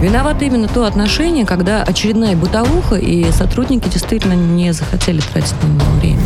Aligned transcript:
Виновато 0.00 0.44
именно 0.46 0.66
то 0.66 0.84
отношение, 0.86 1.44
когда 1.44 1.82
очередная 1.82 2.34
бытовуха, 2.34 2.96
и 2.96 3.30
сотрудники 3.32 3.88
действительно 3.88 4.32
не 4.32 4.72
захотели 4.72 5.20
тратить 5.20 5.54
на 5.62 5.66
него 5.66 5.90
время. 6.00 6.20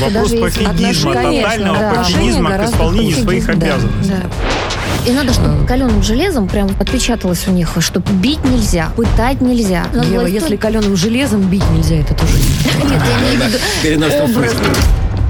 Вопрос 0.00 0.32
пофигизма, 0.32 1.12
тотального 1.14 1.78
да. 1.78 1.94
пофигизма 1.94 2.50
к 2.52 2.64
исполнению 2.64 3.16
своих 3.16 3.46
да, 3.46 3.52
обязанностей. 3.52 4.14
И 5.06 5.12
надо, 5.12 5.32
чтобы 5.32 5.66
каленым 5.66 6.02
железом 6.02 6.48
прям 6.48 6.68
отпечаталось 6.78 7.46
у 7.48 7.50
них, 7.50 7.70
что 7.80 8.00
бить 8.00 8.44
нельзя, 8.44 8.90
пытать 8.94 9.40
нельзя. 9.40 9.86
Надо 9.92 10.06
Ева, 10.08 10.20
власть 10.20 10.34
если 10.34 10.56
каленым 10.56 10.96
железом 10.96 11.42
бить 11.42 11.68
нельзя, 11.70 11.96
это 11.96 12.14
тоже 12.14 12.34
не 12.34 12.90
Нет, 12.90 13.02
я 13.08 13.18
имею 13.18 13.40
в 13.40 14.34
виду. 14.34 14.68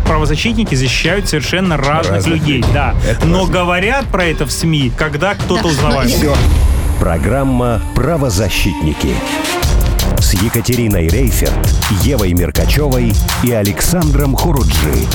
Правозащитники 0.06 0.74
защищают 0.74 1.28
совершенно 1.28 1.76
разных, 1.76 2.16
Разных 2.16 2.34
людей, 2.34 2.56
людей. 2.58 2.72
да. 2.74 2.94
Это 3.08 3.26
Но 3.26 3.40
важно. 3.40 3.52
говорят 3.52 4.04
про 4.06 4.24
это 4.24 4.46
в 4.46 4.50
СМИ, 4.52 4.90
когда 4.96 5.34
кто-то 5.34 5.62
Да, 5.64 5.68
узнавает. 5.68 6.10
но 6.10 6.16
Все. 6.16 6.36
Программа 6.98 7.80
«Правозащитники» 7.94 9.14
с 10.18 10.34
Екатериной 10.34 11.06
Рейферт, 11.06 11.52
Евой 12.02 12.32
Меркачевой 12.32 13.12
и 13.44 13.52
Александром 13.52 14.34
Хуруджи. 14.34 15.06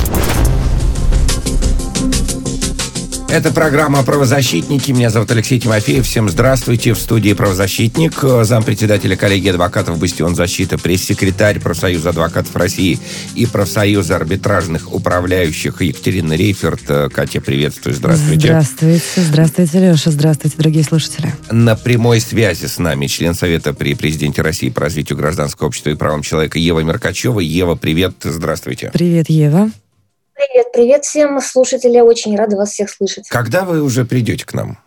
Это 3.34 3.52
программа 3.52 4.04
«Правозащитники». 4.04 4.92
Меня 4.92 5.10
зовут 5.10 5.32
Алексей 5.32 5.60
Тимофеев. 5.60 6.06
Всем 6.06 6.30
здравствуйте. 6.30 6.94
В 6.94 7.00
студии 7.00 7.34
«Правозащитник», 7.34 8.24
э, 8.24 8.44
зампредседателя 8.44 9.16
коллегии 9.16 9.50
адвокатов 9.50 9.98
«Бастион 9.98 10.36
защиты», 10.36 10.78
пресс-секретарь 10.78 11.60
Профсоюза 11.60 12.10
адвокатов 12.10 12.56
России 12.56 13.00
и 13.34 13.48
Профсоюза 13.48 14.18
арбитражных 14.18 14.94
управляющих 14.94 15.82
Екатерина 15.82 16.34
Рейферт. 16.34 16.84
Э, 16.90 17.10
Катя, 17.10 17.42
приветствую. 17.42 17.96
Здравствуйте. 17.96 18.50
Здравствуйте, 18.50 19.02
здравствуйте, 19.16 19.80
Леша, 19.80 20.12
здравствуйте, 20.12 20.56
дорогие 20.56 20.84
слушатели. 20.84 21.34
На 21.50 21.76
прямой 21.76 22.20
связи 22.20 22.68
с 22.68 22.78
нами 22.78 23.08
член 23.08 23.34
Совета 23.34 23.74
при 23.74 23.96
президенте 23.96 24.44
России 24.44 24.70
по 24.70 24.82
развитию 24.82 25.18
гражданского 25.18 25.70
общества 25.70 25.90
и 25.90 25.96
правам 25.96 26.22
человека 26.22 26.60
Ева 26.60 26.82
Меркачева. 26.82 27.40
Ева, 27.40 27.74
привет. 27.74 28.14
Здравствуйте. 28.22 28.92
Привет, 28.94 29.32
Ева. 29.32 29.72
Привет, 30.36 30.72
привет 30.74 31.06
всем 31.06 31.40
слушатели. 31.40 32.00
Очень 32.00 32.36
рада 32.36 32.56
вас 32.56 32.72
всех 32.72 32.90
слышать. 32.90 33.28
Когда 33.30 33.64
вы 33.64 33.82
уже 33.82 34.04
придете 34.04 34.46
к 34.46 34.54
нам? 34.54 34.80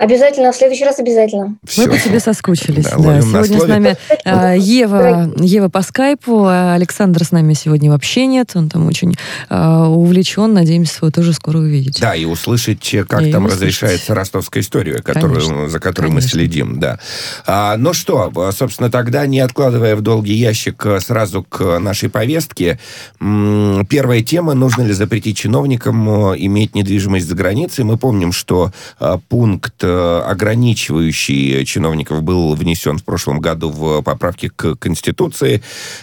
Обязательно, 0.00 0.50
в 0.50 0.56
следующий 0.56 0.86
раз 0.86 0.98
обязательно. 0.98 1.56
Мы 1.76 1.86
по 1.86 1.98
тебе 1.98 2.20
соскучились. 2.20 2.84
Да, 2.84 2.96
Да, 2.96 3.20
сегодня 3.20 3.60
с 3.60 3.66
нами 3.66 3.96
а, 4.24 4.54
Ева, 4.54 5.30
Ева 5.36 5.68
по 5.68 5.82
скайпу, 5.82 6.46
а 6.46 6.72
Александр 6.72 7.22
с 7.22 7.32
нами 7.32 7.52
сегодня 7.52 7.90
вообще 7.90 8.24
нет. 8.24 8.52
Он 8.54 8.70
там 8.70 8.86
очень 8.86 9.14
а, 9.50 9.90
увлечен. 9.90 10.54
Надеемся, 10.54 11.00
вы 11.02 11.10
тоже 11.10 11.34
скоро 11.34 11.58
увидите. 11.58 12.00
Да, 12.00 12.14
и 12.14 12.24
услышать, 12.24 12.94
э, 12.94 13.04
как 13.04 13.20
И 13.20 13.30
там 13.30 13.44
услышать. 13.44 13.60
разрешается 13.60 14.14
ростовская 14.14 14.62
история, 14.62 15.02
которую, 15.02 15.34
Конечно, 15.34 15.68
за 15.68 15.78
которой 15.80 16.06
мы 16.06 16.20
конечно. 16.20 16.30
следим, 16.30 16.80
да. 16.80 16.98
А, 17.46 17.76
ну 17.76 17.92
что, 17.92 18.32
э, 18.34 18.52
собственно, 18.56 18.90
тогда, 18.90 19.26
не 19.26 19.40
откладывая 19.40 19.96
в 19.96 20.00
долгий 20.00 20.32
ящик, 20.32 20.86
э, 20.86 21.00
сразу 21.00 21.42
к 21.42 21.78
нашей 21.78 22.08
повестке. 22.08 22.78
Первая 23.18 24.22
тема, 24.22 24.54
нужно 24.54 24.80
ли 24.80 24.94
запретить 24.94 25.36
чиновникам 25.36 26.32
э, 26.32 26.36
иметь 26.38 26.74
недвижимость 26.74 27.28
за 27.28 27.34
границей. 27.34 27.84
Мы 27.84 27.98
помним, 27.98 28.32
что 28.32 28.72
э, 28.98 29.18
пункт, 29.28 29.74
э, 29.82 29.89
ограничивающий 30.26 31.64
чиновников, 31.64 32.22
был 32.22 32.54
внесен 32.54 32.98
в 32.98 33.04
прошлом 33.04 33.40
году 33.40 33.70
в 33.70 34.02
поправке 34.02 34.50
к 34.50 34.74
Конституции. 34.76 35.62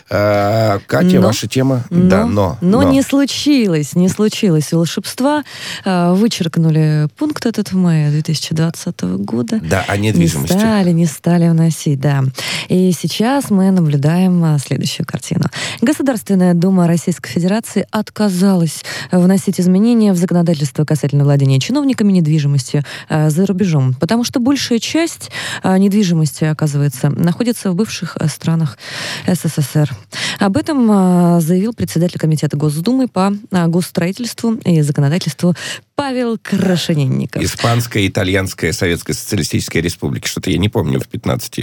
Э, 0.10 0.80
Катя, 0.88 1.20
Но- 1.20 1.28
ваша 1.28 1.48
тема? 1.48 1.84
Но, 1.90 2.10
да, 2.10 2.26
но. 2.26 2.58
но 2.62 2.84
не 2.84 3.02
случилось, 3.02 3.96
не 3.96 4.10
случилось 4.10 4.72
волшебства. 4.72 5.44
А, 5.86 6.14
Вычеркнули 6.14 7.08
пункт 7.18 7.46
этот 7.46 7.72
в 7.72 7.76
мае 7.76 8.10
2020 8.12 9.02
года. 9.18 9.60
Да, 9.62 9.84
о 9.88 9.98
Не 9.98 10.08
недвижимости. 10.10 10.54
стали, 10.58 10.92
не 10.92 11.06
стали 11.06 11.50
вносить, 11.50 12.00
да. 12.00 12.24
И 12.70 12.92
сейчас 12.92 13.50
мы 13.50 13.72
наблюдаем 13.72 14.58
следующую 14.60 15.06
картину. 15.06 15.46
Государственная 15.82 16.54
Дума 16.54 16.88
Российской 16.88 17.30
Федерации 17.30 17.86
отказалась 17.92 18.84
вносить 19.12 19.60
изменения 19.60 20.14
в 20.14 20.18
законодательство 20.18 20.86
касательно 20.86 21.24
владения 21.24 21.60
чиновниками 21.60 22.12
недвижимостью 22.14 22.84
за 23.10 23.46
рубежом, 23.46 23.77
потому 24.00 24.24
что 24.24 24.40
большая 24.40 24.80
часть 24.80 25.32
а, 25.64 25.78
недвижимости, 25.78 26.44
оказывается, 26.46 27.10
находится 27.10 27.72
в 27.72 27.76
бывших 27.76 28.18
а, 28.18 28.28
странах 28.28 28.78
СССР. 29.28 29.92
Об 30.40 30.58
этом 30.58 30.88
а, 30.90 31.40
заявил 31.40 31.74
председатель 31.74 32.20
Комитета 32.20 32.58
Госдумы 32.58 33.08
по 33.08 33.34
госстроительству 33.52 34.54
и 34.66 34.82
законодательству 34.82 35.56
Павел 35.98 36.38
Крашенинников. 36.38 37.42
Испанская, 37.42 38.06
итальянская, 38.06 38.72
советская 38.72 39.16
социалистическая 39.16 39.82
республики. 39.82 40.28
Что-то 40.28 40.52
я 40.52 40.60
не 40.60 40.70
помню 40.70 41.00
в 41.00 41.08
15 41.08 41.60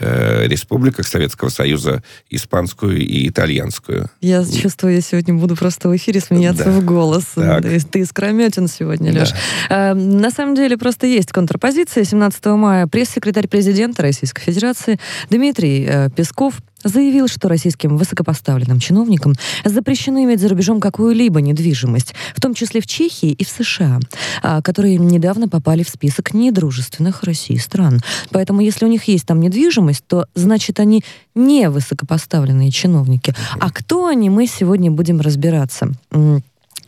э, 0.00 0.46
республиках 0.48 1.06
Советского 1.06 1.48
Союза 1.48 2.02
испанскую 2.28 2.98
и 2.98 3.28
итальянскую. 3.28 4.10
Я 4.20 4.44
чувствую, 4.44 4.94
я 4.96 5.00
сегодня 5.00 5.34
буду 5.34 5.54
просто 5.54 5.88
в 5.88 5.96
эфире 5.96 6.18
смеяться 6.20 6.64
Да. 6.64 6.70
в 6.72 6.84
голос. 6.84 7.24
Так. 7.36 7.64
Ты 7.92 8.00
искрометен 8.00 8.66
сегодня, 8.66 9.12
Да. 9.12 9.20
Леш. 9.20 9.30
Э, 9.70 9.94
на 9.94 10.32
самом 10.32 10.56
деле 10.56 10.76
просто 10.76 11.06
есть 11.06 11.30
контрпозиция. 11.30 12.02
17 12.02 12.46
мая 12.46 12.88
пресс-секретарь 12.88 13.46
президента 13.46 14.02
Российской 14.02 14.42
Федерации 14.42 14.98
Дмитрий 15.30 15.86
э, 15.88 16.10
Песков 16.10 16.54
заявил, 16.84 17.28
что 17.28 17.48
российским 17.48 17.96
высокопоставленным 17.96 18.80
чиновникам 18.80 19.34
запрещено 19.64 20.22
иметь 20.24 20.40
за 20.40 20.48
рубежом 20.48 20.80
какую-либо 20.80 21.40
недвижимость, 21.40 22.14
в 22.34 22.40
том 22.40 22.54
числе 22.54 22.80
в 22.80 22.86
Чехии 22.86 23.30
и 23.30 23.44
в 23.44 23.48
США, 23.48 23.98
а, 24.42 24.62
которые 24.62 24.96
недавно 24.96 25.48
попали 25.48 25.82
в 25.82 25.88
список 25.88 26.34
недружественных 26.34 27.22
России 27.22 27.56
стран. 27.56 28.00
Поэтому 28.30 28.60
если 28.60 28.84
у 28.84 28.88
них 28.88 29.04
есть 29.04 29.26
там 29.26 29.40
недвижимость, 29.40 30.04
то 30.06 30.26
значит 30.34 30.80
они 30.80 31.02
не 31.34 31.68
высокопоставленные 31.70 32.70
чиновники. 32.70 33.34
А 33.58 33.70
кто 33.70 34.06
они, 34.06 34.30
мы 34.30 34.46
сегодня 34.46 34.90
будем 34.90 35.20
разбираться. 35.20 35.92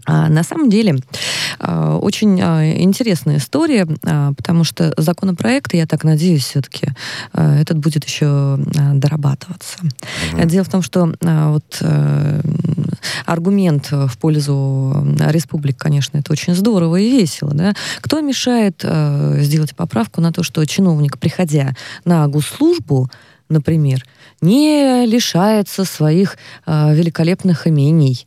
А, 0.07 0.29
На 0.29 0.43
самом 0.43 0.71
деле, 0.71 0.97
а, 1.59 1.97
очень 1.97 2.41
а, 2.41 2.73
интересная 2.79 3.39
история, 3.39 3.87
потому 4.37 4.65
что 4.65 4.93
законопроект, 4.97 5.75
я 5.75 5.87
так 5.87 6.05
надеюсь, 6.05 6.45
все-таки 6.45 6.89
этот 7.33 7.79
будет 7.79 8.05
еще 8.05 8.59
дорабатываться. 8.95 9.79
Мгм. 10.33 10.49
Дело 10.49 10.65
в 10.65 10.69
том, 10.69 10.83
что 10.83 11.13
вот 11.21 11.79
э, 11.81 12.41
аргумент 13.27 13.91
в 13.91 14.19
пользу 14.19 15.07
республик, 15.19 15.77
конечно, 15.77 16.19
это 16.19 16.33
очень 16.33 16.55
здорово 16.55 16.97
и 16.97 17.11
весело, 17.11 17.53
да. 17.53 17.75
Кто 18.01 18.21
мешает 18.21 18.81
э, 18.85 19.39
сделать 19.41 19.75
поправку 19.75 20.21
на 20.21 20.33
то, 20.33 20.43
что 20.43 20.65
чиновник, 20.67 21.19
приходя 21.19 21.75
на 22.05 22.27
госслужбу, 22.29 23.09
например, 23.49 24.05
не 24.41 25.05
лишается 25.07 25.85
своих 25.85 26.39
а, 26.65 26.95
великолепных 26.95 27.67
имений, 27.67 28.27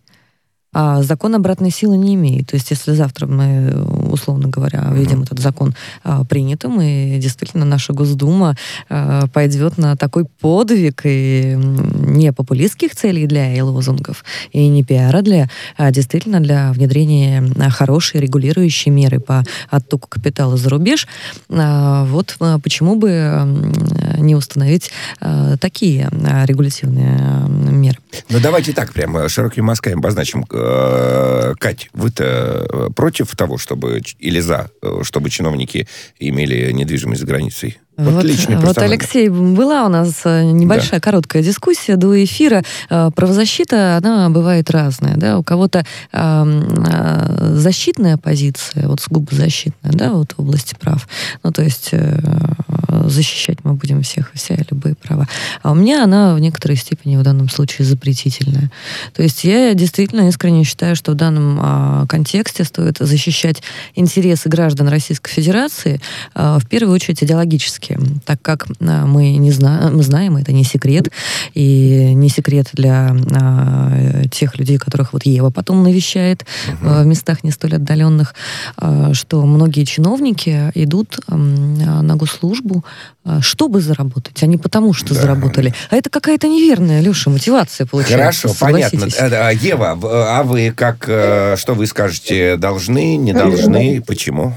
а 0.73 1.03
закон 1.03 1.35
обратной 1.35 1.69
силы 1.69 1.97
не 1.97 2.15
имеет. 2.15 2.47
То 2.47 2.55
есть, 2.55 2.71
если 2.71 2.93
завтра 2.93 3.27
мы, 3.27 3.71
условно 4.13 4.47
говоря, 4.47 4.89
видим 4.93 5.23
этот 5.23 5.39
закон 5.39 5.73
а, 6.03 6.23
принятым, 6.23 6.81
и 6.81 7.17
действительно 7.19 7.65
наша 7.65 7.93
Госдума 7.93 8.55
а, 8.89 9.27
пойдет 9.27 9.77
на 9.77 9.95
такой 9.95 10.25
подвиг 10.25 11.01
и 11.03 11.55
не 11.57 12.31
популистских 12.31 12.95
целей 12.95 13.27
для 13.27 13.53
и 13.53 13.61
лозунгов, 13.61 14.23
и 14.51 14.67
не 14.67 14.83
пиара 14.83 15.21
для, 15.21 15.49
а 15.77 15.91
действительно 15.91 16.39
для 16.39 16.71
внедрения 16.71 17.43
хорошей 17.69 18.21
регулирующей 18.21 18.91
меры 18.91 19.19
по 19.19 19.43
оттоку 19.69 20.07
капитала 20.07 20.57
за 20.57 20.69
рубеж, 20.69 21.07
а, 21.49 22.05
вот 22.05 22.35
а, 22.39 22.59
почему 22.59 22.95
бы 22.95 23.73
не 24.19 24.35
установить 24.35 24.91
а, 25.19 25.57
такие 25.57 26.09
а, 26.11 26.45
регулятивные 26.45 27.47
меры. 27.49 27.97
Ну, 28.29 28.39
давайте 28.39 28.73
так, 28.73 28.93
прямо 28.93 29.27
широкими 29.29 29.63
мазками 29.63 29.95
обозначим. 29.95 30.45
Э, 30.51 31.53
Кать, 31.59 31.89
вы-то 31.93 32.23
э, 32.23 32.89
против 32.95 33.35
того, 33.35 33.57
чтобы, 33.57 34.01
или 34.19 34.39
за, 34.39 34.69
э, 34.81 35.01
чтобы 35.03 35.29
чиновники 35.29 35.87
имели 36.19 36.71
недвижимость 36.71 37.21
за 37.21 37.27
границей? 37.27 37.77
Вот, 37.97 38.23
личный 38.23 38.55
вот, 38.55 38.65
персонально. 38.65 38.95
Алексей, 38.95 39.29
была 39.29 39.85
у 39.85 39.89
нас 39.89 40.21
э, 40.25 40.43
небольшая 40.45 40.99
короткая 40.99 41.43
дискуссия 41.43 41.95
до 41.95 42.23
эфира. 42.23 42.63
Э, 42.89 43.11
Правозащита, 43.15 43.97
она 43.97 44.29
бывает 44.29 44.71
разная. 44.71 45.15
Да? 45.15 45.37
У 45.37 45.43
кого-то 45.43 45.85
э, 46.11 47.55
защитная 47.55 48.17
позиция, 48.17 48.87
вот 48.87 48.99
сугубо 48.99 49.35
защитная, 49.35 49.91
да, 49.91 50.13
вот 50.13 50.33
в 50.35 50.39
области 50.41 50.75
прав. 50.79 51.07
Ну, 51.43 51.51
то 51.51 51.61
есть 51.61 51.89
э, 51.91 52.19
защищать 53.07 53.59
мы 53.63 53.73
будем 53.73 54.01
всех 54.01 54.33
и 54.33 54.37
вся, 54.37 54.55
любые 54.69 54.95
права. 54.95 55.27
А 55.61 55.71
у 55.71 55.75
меня 55.75 56.03
она 56.03 56.35
в 56.35 56.39
некоторой 56.39 56.77
степени 56.77 57.17
в 57.17 57.23
данном 57.23 57.49
случае 57.49 57.85
запретительная. 57.85 58.71
То 59.13 59.23
есть 59.23 59.43
я 59.43 59.73
действительно 59.73 60.27
искренне 60.27 60.63
считаю, 60.63 60.95
что 60.95 61.11
в 61.11 61.15
данном 61.15 61.59
а, 61.61 62.05
контексте 62.07 62.63
стоит 62.63 62.97
защищать 62.99 63.61
интересы 63.95 64.49
граждан 64.49 64.87
Российской 64.87 65.31
Федерации 65.31 65.99
а, 66.33 66.59
в 66.59 66.67
первую 66.67 66.93
очередь 66.93 67.23
идеологически, 67.23 67.99
так 68.25 68.41
как 68.41 68.67
а, 68.79 69.05
мы 69.05 69.35
не 69.37 69.51
знаем, 69.51 69.97
мы 69.97 70.03
знаем, 70.03 70.37
это 70.37 70.51
не 70.51 70.63
секрет, 70.63 71.09
и 71.53 72.13
не 72.13 72.29
секрет 72.29 72.69
для 72.73 73.15
а, 73.31 74.23
тех 74.31 74.57
людей, 74.57 74.77
которых 74.77 75.13
вот 75.13 75.25
Ева 75.25 75.49
потом 75.49 75.83
навещает 75.83 76.45
а, 76.81 77.03
в 77.03 77.05
местах 77.05 77.43
не 77.43 77.51
столь 77.51 77.75
отдаленных, 77.75 78.35
а, 78.77 79.13
что 79.13 79.45
многие 79.45 79.85
чиновники 79.85 80.71
идут 80.75 81.19
а, 81.27 81.35
на 81.35 82.15
госслужбу 82.15 82.82
а, 83.25 83.41
чтобы 83.41 83.81
заработать, 83.81 84.41
а 84.43 84.45
не 84.45 84.57
потому, 84.57 84.93
что 84.93 85.13
да. 85.13 85.21
заработали. 85.21 85.73
А 85.89 85.95
это 85.95 86.09
какая-то 86.09 86.47
неверная, 86.47 87.01
Леша, 87.01 87.29
мотивация 87.29 87.85
получается. 87.85 88.47
Хорошо, 88.47 88.59
понятно. 88.59 89.07
Э, 89.19 89.51
Ева, 89.55 89.97
а 90.01 90.43
вы 90.43 90.71
как, 90.75 91.05
э, 91.07 91.55
что 91.57 91.73
вы 91.73 91.87
скажете, 91.87 92.57
должны, 92.57 93.15
не 93.17 93.33
должны, 93.33 94.01
почему? 94.01 94.53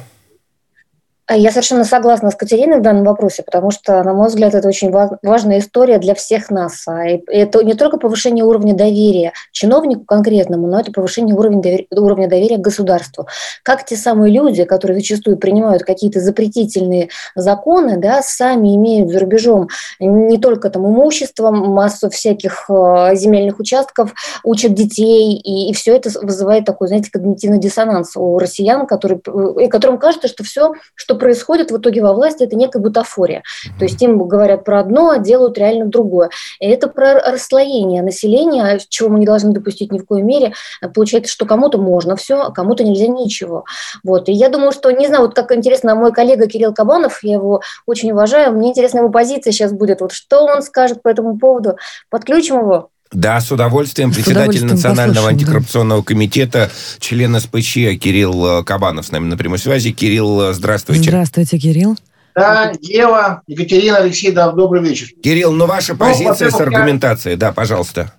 Я 1.29 1.51
совершенно 1.51 1.85
согласна 1.85 2.31
с 2.31 2.37
Катериной 2.37 2.79
в 2.79 2.83
данном 2.83 3.03
вопросе, 3.05 3.43
потому 3.43 3.73
что, 3.73 4.01
на 4.05 4.15
мой 4.15 4.29
взгляд, 4.29 4.55
это 4.55 4.69
очень 4.69 4.93
важная 4.93 5.59
история 5.59 5.99
для 5.99 6.15
всех 6.15 6.51
нас. 6.51 6.87
А 6.87 7.03
это 7.05 7.65
не 7.65 7.75
только 7.75 7.99
повышение 7.99 8.45
уровня 8.45 8.75
доверия 8.75 9.33
чиновнику 9.51 10.05
конкретному, 10.05 10.69
но 10.69 10.79
это 10.79 10.93
повышение 10.93 11.35
уровня 11.35 11.61
доверия, 11.61 11.87
уровня 11.91 12.29
доверия 12.29 12.59
государству. 12.59 13.27
Как 13.65 13.85
те 13.85 13.97
самые 13.97 14.33
люди, 14.33 14.63
которые 14.63 14.99
зачастую 14.99 15.37
принимают 15.37 15.83
какие-то 15.83 16.21
запретительные 16.21 17.09
законы, 17.35 17.97
да, 17.97 18.23
сами 18.23 18.77
имеют 18.77 19.11
за 19.11 19.19
рубежом 19.19 19.69
не 19.99 20.39
только 20.39 20.71
там 20.71 20.87
имущество, 20.87 21.51
массу 21.51 22.09
всяких 22.09 22.67
э, 22.69 23.17
земельных 23.17 23.59
участков, 23.59 24.15
учат 24.45 24.75
детей, 24.75 25.35
и, 25.35 25.71
и 25.71 25.73
все 25.73 25.97
это 25.97 26.09
вызывает 26.23 26.67
такой, 26.67 26.87
знаете, 26.87 27.11
когнитивный 27.11 27.59
диссонанс 27.59 28.17
у 28.17 28.39
россиян, 28.39 28.87
который, 28.87 29.21
э, 29.27 29.67
которым 29.67 29.99
кажется, 29.99 30.29
что 30.29 30.45
все, 30.45 30.73
что 30.95 31.16
происходит 31.17 31.71
в 31.71 31.79
итоге 31.79 32.03
во 32.03 32.13
власти, 32.13 32.45
это 32.45 32.57
некая 32.57 32.79
бутафория. 32.79 33.43
То 33.79 33.85
есть 33.85 34.01
им 34.03 34.19
говорят 34.27 34.65
про 34.65 34.81
одно, 34.81 35.11
а 35.11 35.19
делают 35.19 35.59
реально 35.59 35.87
другое. 35.87 36.31
И 36.61 36.69
это 36.69 36.89
про 36.89 37.15
расслоение 37.15 38.03
населения, 38.03 38.79
чего 38.89 39.09
мы 39.09 39.19
не 39.19 39.27
должны 39.27 39.53
допустить 39.53 39.93
ни 39.93 39.99
в 39.99 40.07
коей 40.07 40.23
мере. 40.23 40.55
Получается, 40.95 41.33
что 41.33 41.47
кому-то 41.47 41.79
можно 41.79 42.17
все, 42.17 42.41
а 42.41 42.53
кому-то 42.53 42.85
нельзя 42.85 43.07
ничего. 43.07 43.65
Вот. 44.05 44.29
И 44.29 44.33
я 44.33 44.49
думаю, 44.49 44.73
что, 44.73 44.91
не 44.91 45.07
знаю, 45.07 45.23
вот 45.25 45.35
как 45.35 45.53
интересно, 45.53 45.95
мой 45.95 46.13
коллега 46.13 46.47
Кирилл 46.47 46.75
Кабанов, 46.75 47.23
я 47.23 47.35
его 47.35 47.61
очень 47.87 48.13
уважаю, 48.13 48.53
мне 48.53 48.71
интересна 48.71 48.99
его 48.99 49.11
позиция 49.11 49.53
сейчас 49.53 49.73
будет. 49.73 50.01
Вот 50.01 50.13
что 50.13 50.45
он 50.45 50.63
скажет 50.63 51.03
по 51.03 51.09
этому 51.09 51.39
поводу? 51.39 51.77
Подключим 52.11 52.61
его. 52.61 52.91
Да, 53.13 53.41
с 53.41 53.51
удовольствием. 53.53 54.13
С 54.13 54.17
Председатель 54.17 54.65
удовольствием 54.65 54.75
Национального 54.75 55.29
антикоррупционного 55.29 56.01
да. 56.01 56.07
комитета, 56.07 56.71
член 56.99 57.39
СПЧ 57.39 57.99
Кирилл 58.01 58.61
э, 58.61 58.65
Кабанов 58.65 59.07
с 59.07 59.13
нами 59.13 59.27
на 59.27 59.37
прямой 59.37 59.59
связи. 59.59 59.93
Кирилл, 59.93 60.51
э, 60.51 60.53
здравствуйте. 60.53 61.05
Здравствуйте, 61.05 61.59
Кирилл. 61.59 61.97
Да, 62.35 62.73
Ева, 62.83 63.43
Екатерина, 63.47 63.99
Алексей, 63.99 64.31
да, 64.31 64.53
добрый 64.53 64.83
вечер. 64.83 65.09
Кирилл, 65.23 65.53
ну 65.53 65.67
ваша 65.67 65.93
ну, 65.95 65.99
позиция 65.99 66.51
с 66.51 66.61
аргументацией, 66.61 67.33
я... 67.33 67.39
да, 67.39 67.53
пожалуйста. 67.53 68.13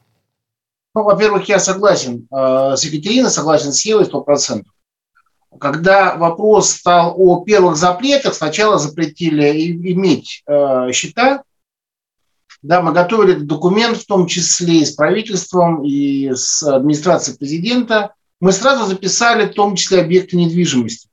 Ну, 0.95 1.03
во-первых, 1.03 1.47
я 1.47 1.59
согласен 1.59 2.27
э, 2.35 2.75
с 2.75 2.83
Екатериной, 2.83 3.29
согласен 3.29 3.73
с 3.73 3.85
Евой 3.85 4.05
сто 4.05 4.21
процентов. 4.21 4.73
Когда 5.59 6.15
вопрос 6.15 6.71
стал 6.71 7.13
о 7.15 7.43
первых 7.43 7.77
запретах, 7.77 8.33
сначала 8.33 8.79
запретили 8.79 9.71
иметь 9.91 10.43
э, 10.47 10.91
счета, 10.93 11.43
да, 12.67 12.81
мы 12.81 12.91
готовили 12.91 13.33
этот 13.33 13.47
документ, 13.47 13.97
в 13.97 14.05
том 14.05 14.27
числе 14.27 14.81
и 14.81 14.85
с 14.85 14.91
правительством, 14.91 15.85
и 15.85 16.31
с 16.35 16.61
администрацией 16.63 17.37
президента. 17.37 18.13
Мы 18.41 18.51
сразу 18.51 18.85
записали 18.85 19.47
в 19.47 19.53
том 19.53 19.75
числе 19.75 20.01
объекты 20.01 20.35
недвижимости. 20.35 21.07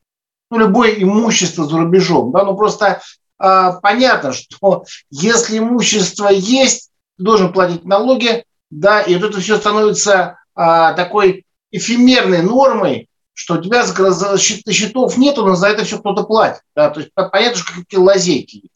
Ну, 0.50 0.58
любое 0.58 0.90
имущество 1.00 1.66
за 1.66 1.78
рубежом. 1.78 2.32
Да, 2.32 2.44
ну, 2.44 2.56
просто 2.56 3.00
а, 3.38 3.74
понятно, 3.74 4.32
что 4.32 4.84
если 5.10 5.58
имущество 5.58 6.28
есть, 6.28 6.90
ты 7.16 7.24
должен 7.24 7.52
платить 7.52 7.84
налоги, 7.84 8.44
да, 8.70 9.00
и 9.00 9.14
вот 9.14 9.30
это 9.30 9.40
все 9.40 9.56
становится 9.56 10.38
а, 10.56 10.92
такой 10.94 11.46
эфемерной 11.70 12.42
нормой, 12.42 13.08
что 13.32 13.54
у 13.54 13.62
тебя 13.62 13.86
счетов 13.86 15.16
нету, 15.16 15.46
но 15.46 15.54
за 15.54 15.68
это 15.68 15.84
все 15.84 15.98
кто-то 15.98 16.24
платит. 16.24 16.62
Да, 16.74 16.90
то 16.90 16.98
есть 16.98 17.12
понятно, 17.14 17.56
что 17.56 17.74
какие 17.74 18.00
лазейки 18.00 18.56
есть. 18.56 18.73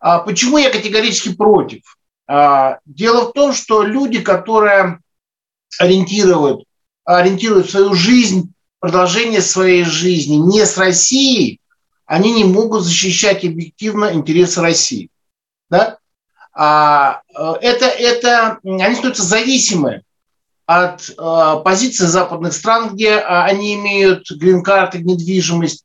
А 0.00 0.18
почему 0.20 0.58
я 0.58 0.70
категорически 0.70 1.34
против? 1.34 1.98
А, 2.26 2.78
дело 2.86 3.28
в 3.28 3.32
том, 3.32 3.52
что 3.52 3.82
люди, 3.82 4.20
которые 4.20 5.00
ориентируют, 5.78 6.64
ориентируют 7.04 7.70
свою 7.70 7.94
жизнь, 7.94 8.52
продолжение 8.80 9.42
своей 9.42 9.84
жизни 9.84 10.36
не 10.36 10.64
с 10.64 10.78
Россией, 10.78 11.60
они 12.06 12.32
не 12.32 12.44
могут 12.44 12.82
защищать 12.82 13.44
объективно 13.44 14.12
интересы 14.12 14.62
России. 14.62 15.10
Да? 15.68 15.98
А, 16.52 17.20
э, 17.36 17.52
это, 17.60 17.84
это, 17.84 18.58
они 18.64 18.94
становятся 18.94 19.22
зависимы 19.22 20.02
от 20.66 21.10
а, 21.18 21.56
позиции 21.56 22.06
западных 22.06 22.52
стран, 22.52 22.94
где 22.94 23.14
а, 23.14 23.44
они 23.44 23.74
имеют 23.74 24.30
грин-карты, 24.30 24.98
недвижимость. 24.98 25.84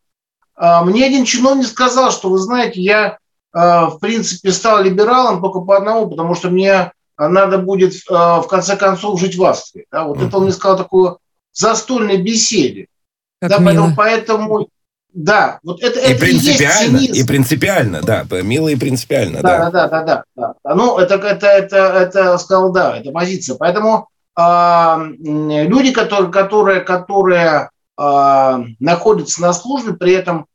А, 0.56 0.84
мне 0.84 1.06
один 1.06 1.26
чиновник 1.26 1.66
сказал, 1.66 2.12
что, 2.12 2.30
вы 2.30 2.38
знаете, 2.38 2.82
я 2.82 3.18
в 3.56 4.00
принципе, 4.02 4.52
стал 4.52 4.84
либералом 4.84 5.42
только 5.42 5.62
по 5.62 5.78
одному, 5.78 6.10
потому 6.10 6.36
что 6.36 6.50
мне 6.50 6.92
надо 7.18 7.58
будет 7.58 7.94
э, 7.94 8.14
в 8.14 8.46
конце 8.50 8.76
концов 8.76 9.20
жить 9.20 9.38
в 9.38 9.44
Австрии. 9.44 9.86
Да, 9.92 10.04
вот 10.04 10.18
mm-hmm. 10.18 10.28
это 10.28 10.38
он 10.38 10.44
мне 10.44 10.52
сказал 10.52 10.78
такую 10.78 11.20
застольной 11.54 12.18
беседе. 12.18 12.88
Как 13.40 13.52
да, 13.52 13.58
поэтому, 13.64 13.96
поэтому, 13.96 14.68
да, 15.14 15.60
вот 15.64 15.82
это, 15.82 16.00
и 16.00 16.12
это 16.12 16.20
принципиально, 16.20 16.98
и, 16.98 17.22
и 17.22 17.24
принципиально, 17.24 18.02
да, 18.02 18.26
мило 18.42 18.68
и 18.68 18.76
принципиально, 18.76 19.42
да. 19.42 19.70
Да, 19.70 19.72
да, 19.72 19.88
да, 19.88 20.04
да, 20.04 20.54
да. 20.64 20.76
Ну, 20.76 20.98
это, 20.98 21.16
это, 21.16 21.48
это, 21.48 21.78
это, 21.78 22.38
сказал, 22.38 22.72
да, 22.74 22.98
это 22.98 23.12
позиция. 23.12 23.56
Поэтому 23.56 24.10
э, 24.38 24.98
люди, 25.20 25.92
которые, 25.92 26.32
которые, 26.32 26.82
которые 26.82 27.70
э, 27.98 28.64
находятся 28.80 29.42
на 29.42 29.54
службе, 29.54 29.94
при 29.94 30.14
этом 30.14 30.48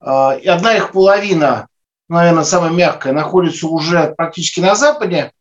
э, 0.00 0.06
одна 0.06 0.76
их 0.76 0.90
половина 0.90 1.68
наверное, 2.08 2.44
самая 2.44 2.70
мягкая, 2.70 3.12
находится 3.12 3.66
уже 3.66 4.14
практически 4.16 4.60
на 4.60 4.74
Западе, 4.74 5.32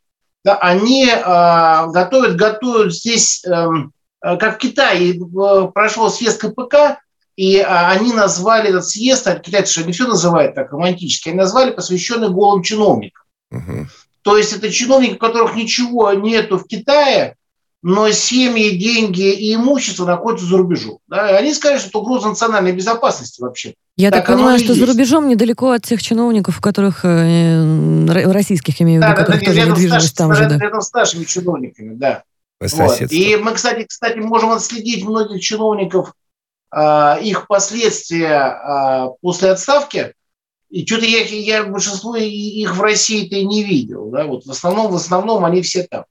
да, 0.43 0.55
они 0.55 1.07
э, 1.07 1.87
готовят, 1.91 2.35
готовят 2.37 2.93
здесь, 2.93 3.43
эм, 3.45 3.91
э, 4.23 4.37
как 4.37 4.55
в 4.55 4.57
Китае, 4.59 5.17
э, 5.17 5.67
прошел 5.73 6.09
съезд 6.09 6.39
КПК, 6.39 6.99
и 7.35 7.57
э, 7.57 7.65
они 7.65 8.13
назвали 8.13 8.69
этот 8.69 8.87
съезд, 8.87 9.27
а 9.27 9.35
китайцы 9.35 9.73
же 9.73 9.85
не 9.85 9.91
все 9.91 10.07
называют 10.07 10.55
так 10.55 10.71
романтически, 10.71 11.29
они 11.29 11.37
назвали 11.37 11.71
посвященный 11.71 12.29
голым 12.29 12.63
чиновникам. 12.63 13.25
Угу. 13.51 13.87
То 14.21 14.37
есть 14.37 14.53
это 14.53 14.71
чиновники, 14.71 15.13
у 15.13 15.19
которых 15.19 15.55
ничего 15.55 16.13
нету 16.13 16.57
в 16.57 16.67
Китае, 16.67 17.35
но 17.81 18.11
семьи, 18.11 18.77
деньги 18.77 19.31
и 19.31 19.55
имущество 19.55 20.05
находятся 20.05 20.47
за 20.47 20.57
рубежом. 20.57 20.99
Да? 21.07 21.31
И 21.31 21.33
они 21.33 21.53
сказали, 21.53 21.79
что 21.79 21.89
это 21.89 21.99
угроза 21.99 22.29
национальной 22.29 22.73
безопасности 22.73 23.41
вообще. 23.41 23.75
Я 23.97 24.11
так, 24.11 24.25
так 24.25 24.35
понимаю, 24.35 24.59
что 24.59 24.73
есть. 24.73 24.79
за 24.79 24.85
рубежом 24.85 25.27
недалеко 25.27 25.71
от 25.71 25.81
тех 25.83 26.01
чиновников, 26.03 26.59
у 26.59 26.61
которых 26.61 27.03
э, 27.03 28.05
российских, 28.31 28.79
имею 28.79 29.01
в 29.01 29.03
виду, 29.03 29.15
да, 29.15 29.19
которых 29.19 29.39
да, 29.41 29.45
тоже 29.47 29.61
недвижимость 29.61 30.15
там 30.15 30.35
же. 30.35 30.47
Да. 30.47 30.57
Рядом 30.59 30.81
с 30.81 30.93
нашими 30.93 31.23
чиновниками, 31.23 31.95
да. 31.95 32.23
Вот. 32.59 33.01
И 33.11 33.37
мы, 33.37 33.53
кстати, 33.53 33.85
кстати, 33.85 34.19
можем 34.19 34.51
отследить 34.51 35.03
многих 35.03 35.41
чиновников, 35.41 36.13
э, 36.75 37.21
их 37.23 37.47
последствия 37.47 38.37
э, 38.37 39.07
после 39.21 39.49
отставки. 39.49 40.13
И 40.69 40.85
что-то 40.85 41.05
я, 41.05 41.23
я 41.23 41.63
большинство 41.63 42.15
их 42.15 42.75
в 42.75 42.81
России-то 42.81 43.35
и 43.35 43.45
не 43.45 43.63
видел. 43.63 44.11
Да? 44.11 44.25
Вот 44.25 44.45
в, 44.45 44.51
основном, 44.51 44.91
в 44.91 44.95
основном 44.95 45.43
они 45.43 45.63
все 45.63 45.83
там. 45.83 46.05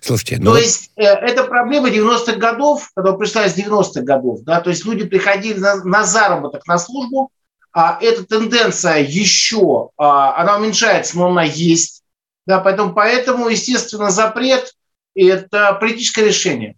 Слушайте, 0.00 0.38
ну... 0.40 0.52
То 0.52 0.58
есть 0.58 0.90
э, 0.96 1.02
это 1.04 1.44
проблема 1.44 1.88
90-х 1.88 2.36
годов, 2.36 2.90
когда 2.94 3.12
пришла 3.12 3.46
из 3.46 3.56
90-х 3.56 4.02
годов, 4.02 4.40
да, 4.42 4.60
то 4.60 4.70
есть 4.70 4.84
люди 4.84 5.04
приходили 5.04 5.58
на, 5.58 5.76
на 5.84 6.04
заработок, 6.04 6.66
на 6.66 6.78
службу, 6.78 7.30
а 7.72 7.98
эта 8.00 8.24
тенденция 8.24 8.98
еще, 8.98 9.90
а, 9.96 10.40
она 10.40 10.56
уменьшается, 10.56 11.16
но 11.16 11.28
она 11.28 11.44
есть, 11.44 12.02
да, 12.46 12.60
поэтому, 12.60 12.94
поэтому, 12.94 13.48
естественно, 13.48 14.10
запрет– 14.10 14.74
это 15.14 15.74
политическое 15.74 16.24
решение. 16.24 16.76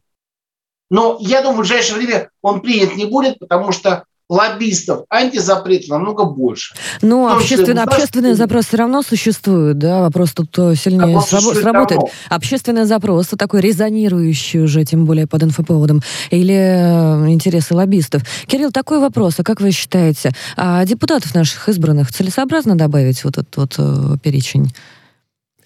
Но 0.91 1.19
я 1.21 1.41
думаю, 1.41 1.59
в 1.59 1.61
ближайшее 1.61 1.99
время 1.99 2.31
он 2.43 2.61
принят 2.61 2.97
не 2.97 3.07
будет, 3.07 3.39
потому 3.39 3.71
что 3.71 4.05
лоббистов 4.31 5.05
антизапрета 5.11 5.91
намного 5.91 6.25
больше. 6.25 6.75
Ну, 7.03 7.29
общественно, 7.29 7.83
общественный 7.83 8.35
запрос 8.35 8.67
все 8.67 8.77
равно 8.77 9.03
существует, 9.03 9.77
да, 9.77 10.01
вопрос 10.01 10.33
тут 10.33 10.57
э, 10.57 10.75
сильнее 10.77 11.21
сраб- 11.21 11.55
сработает. 11.55 12.01
Давно. 12.01 12.11
Общественный 12.29 12.85
запрос, 12.85 13.27
такой 13.27 13.61
резонирующий 13.61 14.63
уже, 14.63 14.85
тем 14.85 15.05
более 15.05 15.27
под 15.27 15.43
инфоповодом, 15.43 16.01
или 16.31 16.55
э, 16.55 17.29
интересы 17.29 17.75
лоббистов. 17.75 18.23
Кирилл, 18.47 18.71
такой 18.71 19.01
вопрос, 19.01 19.35
а 19.39 19.43
как 19.43 19.61
вы 19.61 19.73
считаете, 19.73 20.31
а 20.57 20.85
депутатов 20.85 21.35
наших 21.35 21.69
избранных 21.69 22.13
целесообразно 22.13 22.77
добавить 22.77 23.25
вот 23.25 23.37
этот 23.37 23.57
вот 23.57 23.75
э, 23.79 24.17
перечень? 24.23 24.73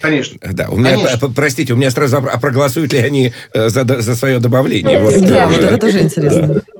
Конечно. 0.00 0.38
Да, 0.52 0.68
у 0.70 0.76
меня, 0.76 0.96
Конечно. 0.96 1.30
простите, 1.30 1.72
у 1.72 1.76
меня 1.76 1.90
сразу, 1.90 2.16
а 2.16 2.38
проголосуют 2.38 2.92
ли 2.92 2.98
они 2.98 3.32
за, 3.54 3.84
за 4.02 4.16
свое 4.16 4.38
добавление? 4.38 5.00
Вот, 5.00 5.20
да, 5.20 5.46
вот 5.46 5.60
это 5.60 5.78
тоже 5.78 6.00
интересно. 6.02 6.62
А 6.66 6.73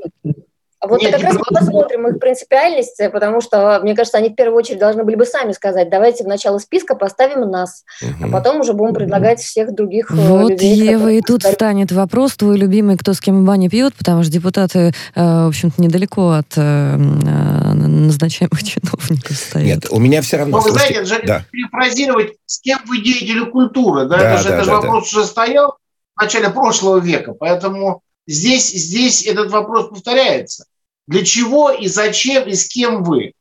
Вот 0.87 1.00
Нет, 1.00 1.12
как 1.12 1.23
раз 1.23 1.35
мы 1.35 1.45
посмотрим 1.45 2.09
их 2.09 2.19
принципиальность, 2.19 3.00
потому 3.12 3.41
что, 3.41 3.81
мне 3.83 3.95
кажется, 3.95 4.19
они 4.19 4.31
в 4.31 4.35
первую 4.35 4.59
очередь 4.59 4.79
должны 4.79 5.05
были 5.05 5.17
бы 5.17 5.25
сами 5.25 5.53
сказать, 5.53 5.88
давайте 5.91 6.25
в 6.25 6.26
начало 6.26 6.59
списка 6.59 6.95
поставим 6.95 7.50
нас, 7.50 7.85
угу. 8.03 8.25
а 8.25 8.29
потом 8.29 8.61
уже 8.61 8.73
будем 8.73 8.95
предлагать 8.95 9.41
всех 9.41 9.75
других 9.75 10.11
э, 10.11 10.14
вот, 10.14 10.50
людей. 10.50 10.76
Вот, 10.76 10.91
Ева, 10.91 11.12
и 11.12 11.21
тут 11.21 11.41
ставят. 11.41 11.57
встанет 11.57 11.93
вопрос, 11.93 12.37
твой 12.37 12.57
любимый, 12.57 12.97
кто 12.97 13.12
с 13.12 13.21
кем 13.21 13.43
в 13.43 13.47
бане 13.47 13.69
пьет, 13.69 13.95
потому 13.95 14.23
что 14.23 14.33
депутаты, 14.33 14.93
э, 15.14 15.21
в 15.23 15.49
общем-то, 15.49 15.81
недалеко 15.81 16.31
от 16.33 16.47
э, 16.57 16.97
назначаемых 16.97 18.62
чиновников 18.62 19.37
стоят. 19.37 19.67
Нет, 19.67 19.87
у 19.91 19.99
меня 19.99 20.23
все 20.23 20.38
равно... 20.38 20.59
Но 20.59 20.62
вы 20.62 20.71
знаете, 20.71 20.95
это 20.95 21.07
же 21.07 21.23
да. 21.25 21.45
перефразировать, 21.50 22.35
с 22.47 22.61
кем 22.61 22.79
вы 22.87 23.03
деятели 23.03 23.45
культуры, 23.50 24.07
да, 24.07 24.19
да 24.19 24.35
это 24.35 24.43
же, 24.43 24.49
да, 24.49 24.57
это 24.57 24.67
да, 24.67 24.73
вопрос 24.75 25.11
да. 25.11 25.19
уже 25.19 25.26
стоял 25.26 25.76
в 26.17 26.21
начале 26.21 26.50
прошлого 26.50 26.99
века, 26.99 27.35
поэтому 27.35 28.03
здесь, 28.26 28.71
здесь 28.71 29.26
этот 29.26 29.50
вопрос 29.50 29.88
повторяется. 29.88 30.64
Для 31.06 31.25
чего 31.25 31.70
и 31.70 31.87
зачем 31.87 32.49
и 32.49 32.54
с 32.54 32.66
кем 32.66 33.02
вы? 33.02 33.32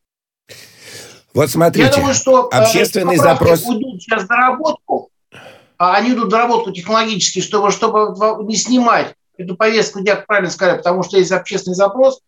Вот 1.34 1.50
смотрите, 1.50 1.88
Я 1.88 1.96
думаю, 1.96 2.14
что 2.14 2.50
э, 2.52 2.56
общественный 2.56 3.18
запрос... 3.18 3.66
уйдут 3.66 4.02
сейчас 4.02 4.28
доработку, 4.28 5.10
а 5.78 5.96
они 5.96 6.12
идут 6.12 6.30
доработку 6.30 6.72
технологически, 6.72 7.42
чтобы, 7.42 7.72
чтобы 7.72 8.44
не 8.44 8.56
снимать 8.56 9.16
эту 9.38 9.56
повестку, 9.56 10.04
как 10.06 10.28
правильно 10.28 10.52
сказали, 10.52 10.78
потому 10.78 11.04
что 11.04 11.18
есть 11.18 11.32
общественный 11.32 11.76
запрос, 11.76 12.22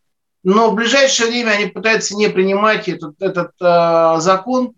но 0.43 0.71
в 0.71 0.75
ближайшее 0.75 1.29
время 1.29 1.51
они 1.51 1.67
пытаются 1.67 2.15
не 2.15 2.29
принимать 2.29 2.87
этот, 2.87 3.21
этот 3.21 3.51
э, 3.61 4.15
закон, 4.19 4.73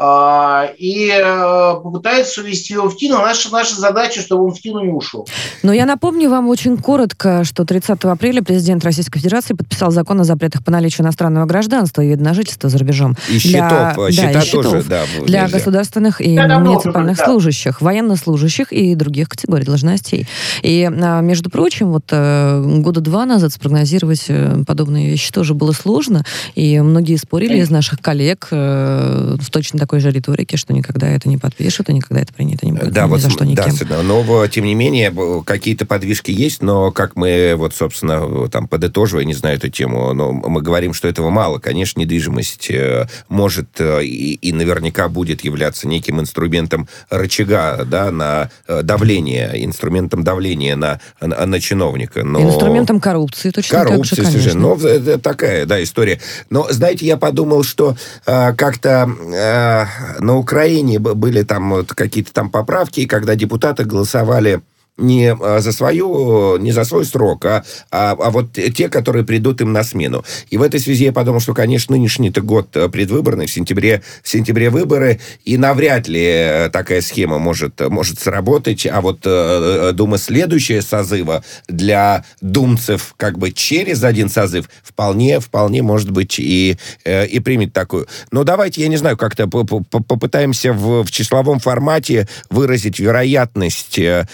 и 0.00 1.10
э, 1.12 1.74
попытается 1.82 2.42
увести 2.42 2.74
его 2.74 2.88
в 2.88 2.96
ТИНу. 2.96 3.16
Наша, 3.16 3.50
наша 3.50 3.74
задача, 3.74 4.20
чтобы 4.20 4.44
он 4.44 4.52
в 4.52 4.60
ТИНу 4.60 4.84
не 4.84 4.92
ушел. 4.92 5.26
Но 5.64 5.72
я 5.72 5.86
напомню 5.86 6.30
вам 6.30 6.48
очень 6.48 6.76
коротко, 6.76 7.42
что 7.42 7.64
30 7.64 8.04
апреля 8.04 8.42
президент 8.42 8.84
Российской 8.84 9.18
Федерации 9.18 9.54
подписал 9.54 9.90
закон 9.90 10.20
о 10.20 10.24
запретах 10.24 10.64
по 10.64 10.70
наличию 10.70 11.04
иностранного 11.04 11.46
гражданства 11.46 12.00
и 12.02 12.10
вида 12.10 12.22
на 12.22 12.32
жительство 12.32 12.70
за 12.70 12.78
рубежом. 12.78 13.16
И 13.28 13.40
для, 13.40 13.40
счетов, 13.40 14.10
счета 14.12 14.32
да, 14.32 14.40
и 14.40 14.44
счетов 14.44 14.64
тоже, 14.64 14.84
да, 14.88 15.02
Для 15.26 15.42
нельзя. 15.42 15.58
государственных 15.58 16.20
и 16.20 16.36
да, 16.36 16.60
муниципальных 16.60 17.16
да. 17.18 17.24
служащих, 17.24 17.80
военнослужащих 17.80 18.72
и 18.72 18.94
других 18.94 19.28
категорий 19.28 19.64
должностей. 19.64 20.28
И, 20.62 20.88
а, 20.88 21.20
между 21.22 21.50
прочим, 21.50 21.90
вот 21.90 22.04
э, 22.10 22.62
года 22.78 23.00
два 23.00 23.26
назад 23.26 23.52
спрогнозировать 23.52 24.26
э, 24.28 24.62
подобные 24.64 25.10
вещи 25.10 25.32
тоже 25.32 25.54
было 25.54 25.72
сложно, 25.72 26.24
и 26.54 26.78
многие 26.78 27.16
спорили 27.16 27.58
из 27.58 27.70
наших 27.70 28.00
коллег 28.00 28.46
в 28.52 29.50
точно 29.50 29.87
такой 29.88 30.00
же 30.00 30.10
риторике, 30.10 30.58
что 30.58 30.74
никогда 30.74 31.08
это 31.08 31.30
не 31.30 31.38
подпишут, 31.38 31.88
и 31.88 31.94
никогда 31.94 32.20
это 32.20 32.34
принято 32.34 32.66
не 32.66 32.72
будет. 32.72 32.92
Да, 32.92 33.06
ни 33.06 33.08
вот, 33.08 33.20
за 33.22 33.30
что 33.30 33.46
никем. 33.46 33.74
Да, 33.88 34.02
но, 34.02 34.46
тем 34.48 34.66
не 34.66 34.74
менее, 34.74 35.14
какие-то 35.46 35.86
подвижки 35.86 36.30
есть, 36.30 36.60
но 36.60 36.92
как 36.92 37.16
мы, 37.16 37.54
вот, 37.56 37.74
собственно, 37.74 38.48
там, 38.50 38.68
подытоживая, 38.68 39.24
не 39.24 39.32
знаю 39.32 39.56
эту 39.56 39.70
тему, 39.70 40.12
но 40.12 40.30
мы 40.32 40.60
говорим, 40.60 40.92
что 40.92 41.08
этого 41.08 41.30
мало. 41.30 41.58
Конечно, 41.58 42.00
недвижимость 42.00 42.70
э, 42.70 43.06
может 43.30 43.80
э, 43.80 44.04
и, 44.04 44.34
и 44.34 44.52
наверняка 44.52 45.08
будет 45.08 45.42
являться 45.42 45.88
неким 45.88 46.20
инструментом 46.20 46.86
рычага, 47.08 47.86
да, 47.86 48.10
на 48.10 48.50
э, 48.66 48.82
давление, 48.82 49.64
инструментом 49.64 50.22
давления 50.22 50.76
на, 50.76 51.00
на, 51.18 51.46
на 51.46 51.60
чиновника. 51.60 52.24
Но... 52.24 52.42
Инструментом 52.42 53.00
коррупции, 53.00 53.48
точно 53.48 53.84
коррупции, 53.84 54.16
так 54.16 54.26
же, 54.26 54.32
конечно. 54.32 54.60
Но 54.60 54.74
это 54.74 55.18
такая, 55.18 55.64
да, 55.64 55.82
история. 55.82 56.20
Но, 56.50 56.66
знаете, 56.70 57.06
я 57.06 57.16
подумал, 57.16 57.62
что 57.62 57.96
э, 58.26 58.52
как-то 58.52 59.08
э, 59.32 59.77
на 60.20 60.36
Украине 60.36 60.98
были 60.98 61.42
там 61.42 61.84
какие-то 61.86 62.32
там 62.32 62.50
поправки, 62.50 63.06
когда 63.06 63.34
депутаты 63.34 63.84
голосовали 63.84 64.60
не 64.98 65.32
а, 65.32 65.60
за 65.60 65.72
свою, 65.72 66.56
не 66.58 66.72
за 66.72 66.84
свой 66.84 67.04
срок, 67.04 67.44
а, 67.44 67.64
а, 67.90 68.12
а 68.12 68.30
вот 68.30 68.52
те, 68.52 68.88
которые 68.88 69.24
придут 69.24 69.60
им 69.60 69.72
на 69.72 69.84
смену. 69.84 70.24
И 70.50 70.58
в 70.58 70.62
этой 70.62 70.80
связи 70.80 71.04
я 71.04 71.12
подумал, 71.12 71.40
что, 71.40 71.54
конечно, 71.54 71.94
нынешний-то 71.96 72.40
год 72.42 72.76
э, 72.76 72.88
предвыборный, 72.88 73.46
в 73.46 73.50
сентябре, 73.50 74.02
в 74.22 74.28
сентябре 74.28 74.70
выборы, 74.70 75.20
и 75.44 75.56
навряд 75.56 76.08
ли 76.08 76.24
э, 76.24 76.70
такая 76.70 77.00
схема 77.00 77.38
может, 77.38 77.80
может 77.88 78.20
сработать, 78.20 78.86
а 78.86 79.00
вот, 79.00 79.20
э, 79.24 79.92
думаю, 79.94 80.18
следующее 80.18 80.82
созыва 80.82 81.44
для 81.68 82.24
думцев 82.40 83.14
как 83.16 83.38
бы 83.38 83.52
через 83.52 84.02
один 84.02 84.28
созыв 84.28 84.68
вполне, 84.82 85.40
вполне 85.40 85.82
может 85.82 86.10
быть 86.10 86.38
и, 86.38 86.76
и 87.04 87.40
примет 87.40 87.72
такую. 87.72 88.06
Но 88.30 88.44
давайте, 88.44 88.82
я 88.82 88.88
не 88.88 88.96
знаю, 88.96 89.16
как-то 89.16 89.46
попытаемся 89.46 90.72
в, 90.72 91.04
в 91.04 91.10
числовом 91.10 91.60
формате 91.60 92.28
выразить 92.50 92.98
вероятность 92.98 93.98
Э, 93.98 94.24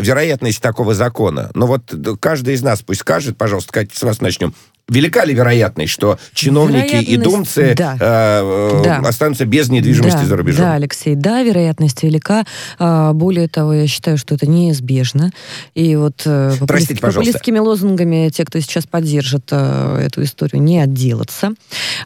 вероятность 0.00 0.62
такого 0.62 0.94
закона. 0.94 1.50
Но 1.54 1.66
вот 1.66 1.94
каждый 2.20 2.54
из 2.54 2.62
нас 2.62 2.82
пусть 2.82 3.00
скажет, 3.00 3.36
пожалуйста, 3.36 3.72
Катя, 3.72 3.98
с 3.98 4.02
вас 4.02 4.20
начнем. 4.20 4.54
Велика 4.90 5.24
ли 5.24 5.32
вероятность, 5.34 5.92
что 5.92 6.18
чиновники 6.34 6.96
и 6.96 7.16
думцы 7.16 7.74
да. 7.76 7.96
Э, 8.00 8.82
да. 8.84 8.96
останутся 8.98 9.46
без 9.46 9.68
недвижимости 9.68 10.18
да, 10.18 10.26
за 10.26 10.36
рубежом? 10.36 10.64
Да, 10.64 10.74
Алексей, 10.74 11.14
да, 11.14 11.42
вероятность 11.42 12.02
велика. 12.02 12.44
А, 12.78 13.12
более 13.12 13.46
того, 13.46 13.72
я 13.72 13.86
считаю, 13.86 14.18
что 14.18 14.34
это 14.34 14.48
неизбежно. 14.48 15.30
И 15.76 15.94
вот 15.94 16.22
э, 16.24 16.54
Простите, 16.66 17.00
популистскими 17.00 17.58
лозунгами 17.58 18.30
те, 18.30 18.44
кто 18.44 18.58
сейчас 18.58 18.86
поддержит 18.86 19.48
э, 19.52 20.02
эту 20.04 20.24
историю, 20.24 20.60
не 20.60 20.80
отделаться. 20.80 21.52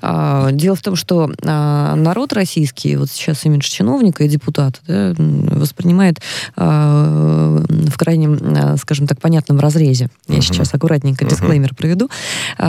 А, 0.02 0.52
дело 0.52 0.76
в 0.76 0.82
том, 0.82 0.94
что 0.94 1.30
а, 1.42 1.94
народ 1.96 2.34
российский, 2.34 2.96
вот 2.96 3.10
сейчас 3.10 3.46
имидж 3.46 3.64
чиновника 3.64 4.24
и 4.24 4.28
депутата, 4.28 4.78
да, 4.86 5.14
воспринимает 5.16 6.18
в 6.56 7.96
крайнем, 7.96 8.76
скажем 8.78 9.06
так, 9.06 9.20
понятном 9.20 9.58
разрезе. 9.58 10.08
Я 10.28 10.36
uh-huh. 10.36 10.42
сейчас 10.42 10.74
аккуратненько 10.74 11.24
дисклеймер 11.24 11.70
uh-huh. 11.70 11.76
проведу. 11.76 12.10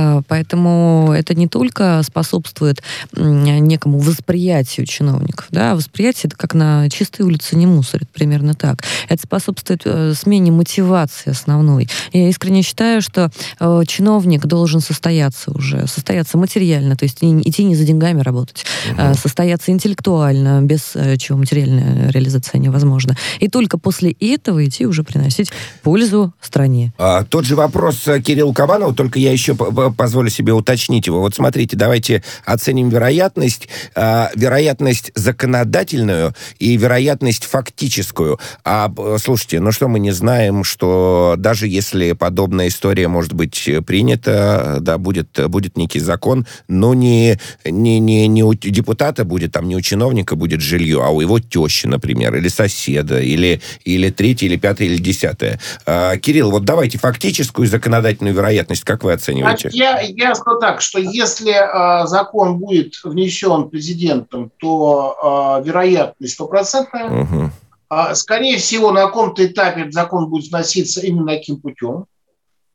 Э, 0.06 0.22
поэтому 0.28 1.14
это 1.16 1.34
не 1.34 1.48
только 1.48 2.02
способствует 2.04 2.82
некому 3.16 4.00
восприятию 4.00 4.86
чиновников, 4.86 5.48
да, 5.50 5.76
восприятие 5.76 6.24
это 6.26 6.38
как 6.38 6.54
на 6.54 6.90
чистой 6.90 7.24
улице 7.24 7.56
не 7.56 7.66
мусорит, 7.66 8.10
примерно 8.10 8.54
так. 8.54 8.84
Это 9.10 9.24
способствует 9.24 9.82
э, 9.86 10.14
смене 10.16 10.52
мотивации 10.52 11.32
основной. 11.32 11.90
Я 12.14 12.30
искренне 12.30 12.62
считаю, 12.62 13.02
что 13.02 13.32
э, 13.60 13.84
чиновник 13.88 14.46
должен 14.46 14.82
состояться 14.82 15.52
уже, 15.52 15.88
состояться 15.88 16.38
материально, 16.38 16.96
то 16.96 17.04
есть 17.04 17.20
идти 17.22 17.64
не 17.64 17.76
за 17.76 17.84
деньгами 17.84 18.22
работать, 18.22 18.66
угу. 18.92 19.14
состояться 19.16 19.72
интеллектуально, 19.72 20.62
без 20.62 20.94
чего 21.18 21.38
материальная 21.38 22.10
реализация 22.12 22.60
невозможна. 22.60 23.16
И 23.40 23.48
только 23.48 23.78
после 23.78 24.12
этого 24.12 24.66
идти 24.66 24.86
уже 24.86 25.04
приносить 25.04 25.52
пользу 25.82 26.34
стране. 26.42 26.94
А, 26.98 27.24
тот 27.24 27.46
же 27.46 27.56
вопрос 27.56 28.08
Кирилл 28.24 28.54
Кабанов, 28.54 28.96
только 28.96 29.20
я 29.20 29.32
еще 29.32 29.56
позволю 29.92 30.30
себе 30.30 30.54
уточнить 30.54 31.08
его. 31.08 31.20
Вот 31.20 31.36
смотрите, 31.36 31.76
давайте 31.78 32.24
оценим 32.46 32.90
вероятность, 32.90 33.68
э, 33.96 34.28
вероятность 34.36 35.12
законодательную 35.16 36.34
и 36.60 36.78
вероятность 36.78 37.46
фактическую. 37.46 38.40
А 38.64 38.92
слушайте, 39.22 39.60
ну 39.60 39.72
что 39.72 39.88
мы 39.88 40.00
не 40.00 40.12
знаем, 40.12 40.64
что 40.64 41.36
даже 41.38 41.68
если 41.68 42.14
подобная 42.14 42.68
история 42.68 43.08
может 43.08 43.34
быть 43.34 43.70
принята, 43.86 44.78
да, 44.82 44.98
будет, 44.98 45.40
будет 45.48 45.78
некий 45.78 46.00
закон, 46.00 46.46
но 46.68 46.94
не, 46.94 47.40
не, 47.64 48.00
не, 48.00 48.28
не 48.28 48.44
у 48.44 48.54
депутата 48.54 49.24
будет, 49.26 49.52
там 49.52 49.68
не 49.68 49.76
у 49.76 49.82
чиновника 49.82 50.36
будет 50.36 50.62
жилье, 50.62 51.02
а 51.04 51.10
у 51.10 51.22
его 51.22 51.40
тещи, 51.40 51.88
например, 51.88 52.36
или 52.36 52.48
соседа, 52.48 53.20
или, 53.20 53.62
или 53.84 54.10
третье, 54.10 54.48
или 54.48 54.58
пятое, 54.58 54.88
или 54.88 54.98
десятое. 54.98 55.60
А, 55.86 56.18
Кирилл, 56.18 56.52
вот 56.52 56.66
давайте 56.66 56.98
фактическую 56.98 57.68
и 57.68 57.70
законодательную 57.70 58.34
вероятность, 58.34 58.84
как 58.84 59.04
вы 59.04 59.14
оцениваете? 59.14 59.70
Я, 59.76 60.00
я 60.02 60.36
скажу 60.36 60.60
так, 60.60 60.82
что 60.82 61.00
если 61.00 61.52
э, 61.52 62.08
закон 62.08 62.58
будет 62.58 62.94
внесен 63.04 63.70
президентом, 63.70 64.52
то 64.58 65.60
э, 65.62 65.66
вероятность 65.66 66.34
стопроцентная. 66.34 67.24
Угу. 67.24 67.52
Э, 67.90 68.16
скорее 68.16 68.58
всего, 68.58 68.92
на 68.92 69.06
каком-то 69.06 69.46
этапе 69.46 69.92
закон 69.92 70.30
будет 70.30 70.50
вноситься 70.50 71.02
именно 71.02 71.28
таким 71.28 71.58
путем, 71.62 72.06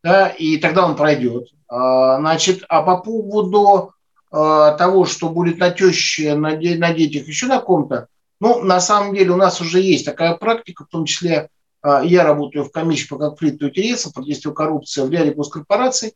да, 0.02 0.28
и 0.28 0.57
тогда 0.59 0.87
он 0.87 0.97
пройдет. 0.97 1.49
Э, 1.71 2.16
значит, 2.19 2.64
а 2.69 2.83
по 2.83 2.99
поводу 2.99 3.92
э, 4.33 4.75
того, 4.78 5.04
что 5.04 5.28
будет 5.28 5.59
на 5.59 5.71
теще, 5.71 6.35
на, 6.35 6.50
на 6.50 6.95
детях, 6.95 7.26
еще 7.26 7.47
на 7.47 7.61
ком-то, 7.61 8.07
ну, 8.40 8.62
на 8.62 8.80
самом 8.80 9.14
деле 9.14 9.33
у 9.33 9.37
нас 9.37 9.61
уже 9.61 9.80
есть 9.80 10.07
такая 10.07 10.35
практика, 10.35 10.85
в 10.85 10.88
том 10.88 11.04
числе 11.04 11.49
я 12.04 12.25
работаю 12.25 12.64
в 12.64 12.73
комиссии 12.73 13.09
по 13.09 13.16
конфликту 13.16 13.69
интересов, 13.69 14.12
по 14.12 14.23
действию 14.23 14.52
коррупции 14.52 15.02
в 15.02 15.11
ряде 15.11 15.33
госкорпораций, 15.33 16.14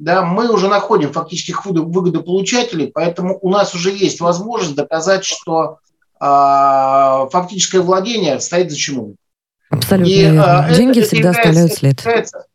да, 0.00 0.22
мы 0.22 0.50
уже 0.50 0.68
находим 0.68 1.12
фактических 1.12 1.66
выгодополучателей, 1.66 2.88
поэтому 2.88 3.38
у 3.42 3.50
нас 3.50 3.74
уже 3.74 3.90
есть 3.90 4.20
возможность 4.20 4.74
доказать, 4.74 5.26
что 5.26 5.78
э, 6.18 6.24
фактическое 7.30 7.82
владение 7.82 8.40
стоит 8.40 8.70
за 8.70 8.78
чиновником. 8.78 9.18
Абсолютно 9.68 10.10
И, 10.10 10.20
верно. 10.22 10.68
Деньги 10.74 11.00
это, 11.00 11.08
всегда 11.08 11.30
это 11.30 11.40
оставляют 11.40 11.72
след. 11.74 12.00
Является, 12.00 12.46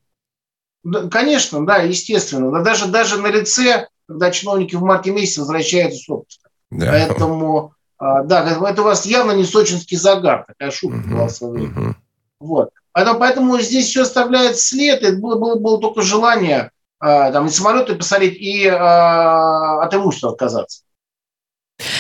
конечно, 1.12 1.66
да, 1.66 1.78
естественно. 1.78 2.50
Но 2.50 2.64
даже, 2.64 2.88
даже 2.88 3.22
на 3.22 3.28
лице, 3.28 3.88
когда 4.08 4.32
чиновники 4.32 4.76
в 4.76 4.82
марте 4.82 5.12
месяце 5.12 5.42
возвращаются 5.42 6.00
с 6.00 6.10
отпуска. 6.10 6.50
Да. 6.72 6.88
Поэтому, 6.92 7.74
а, 8.00 8.24
да, 8.24 8.44
это 8.68 8.82
у 8.82 8.86
вас 8.86 9.06
явно 9.06 9.34
не 9.34 9.46
сочинский 9.46 9.98
загар, 9.98 10.46
такая 10.48 10.72
шутка 10.72 10.98
uh-huh, 10.98 11.12
была 11.12 11.28
в 11.28 11.32
свое 11.32 11.54
время. 11.54 11.74
Uh-huh. 11.74 11.94
Вот. 12.40 12.70
Поэтому, 12.92 13.20
поэтому 13.20 13.60
здесь 13.60 13.88
все 13.88 14.02
оставляет 14.02 14.58
след. 14.58 15.04
Это 15.04 15.18
было, 15.18 15.38
было, 15.38 15.60
было 15.60 15.80
только 15.80 16.02
желание 16.02 16.72
там, 17.00 17.46
и 17.46 17.50
самолеты 17.50 17.96
посадить, 17.96 18.38
и 18.40 18.68
от 18.68 19.94
имущества 19.94 20.32
отказаться. 20.32 20.85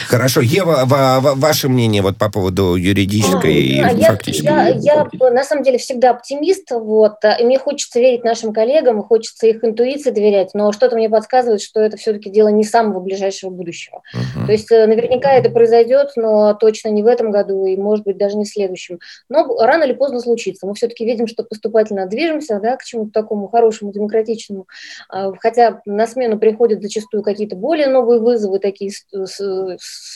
Хорошо. 0.07 0.41
Ева, 0.41 0.83
ваше 0.85 1.67
мнение 1.67 2.01
вот 2.01 2.17
по 2.17 2.31
поводу 2.31 2.75
юридической 2.75 3.53
и 3.53 3.75
я, 3.75 4.11
фактической? 4.11 4.45
Я, 4.45 4.67
я, 4.69 5.07
я 5.11 5.31
на 5.31 5.43
самом 5.43 5.63
деле 5.63 5.77
всегда 5.77 6.11
оптимист, 6.11 6.71
вот, 6.71 7.15
и 7.39 7.43
мне 7.43 7.59
хочется 7.59 7.99
верить 7.99 8.23
нашим 8.23 8.53
коллегам, 8.53 9.03
хочется 9.03 9.47
их 9.47 9.63
интуиции 9.63 10.11
доверять, 10.11 10.51
но 10.53 10.71
что-то 10.71 10.95
мне 10.95 11.09
подсказывает, 11.09 11.61
что 11.61 11.81
это 11.81 11.97
все-таки 11.97 12.29
дело 12.29 12.47
не 12.47 12.63
самого 12.63 13.01
ближайшего 13.01 13.49
будущего. 13.49 14.01
Угу. 14.13 14.45
То 14.45 14.51
есть 14.51 14.71
э, 14.71 14.85
наверняка 14.85 15.33
это 15.33 15.49
произойдет, 15.49 16.11
но 16.15 16.53
точно 16.53 16.89
не 16.89 17.03
в 17.03 17.07
этом 17.07 17.31
году 17.31 17.65
и, 17.65 17.75
может 17.75 18.05
быть, 18.05 18.17
даже 18.17 18.37
не 18.37 18.45
в 18.45 18.49
следующем. 18.49 18.99
Но 19.27 19.45
рано 19.59 19.83
или 19.83 19.93
поздно 19.93 20.19
случится. 20.19 20.67
Мы 20.67 20.75
все-таки 20.75 21.05
видим, 21.05 21.27
что 21.27 21.43
поступательно 21.43 22.05
движемся 22.05 22.59
да, 22.61 22.77
к 22.77 22.83
чему-то 22.83 23.11
такому 23.11 23.49
хорошему, 23.49 23.91
демократичному, 23.91 24.67
а, 25.09 25.33
хотя 25.39 25.81
на 25.85 26.07
смену 26.07 26.39
приходят 26.39 26.81
зачастую 26.81 27.23
какие-то 27.23 27.55
более 27.55 27.87
новые 27.87 28.21
вызовы, 28.21 28.59
такие 28.59 28.91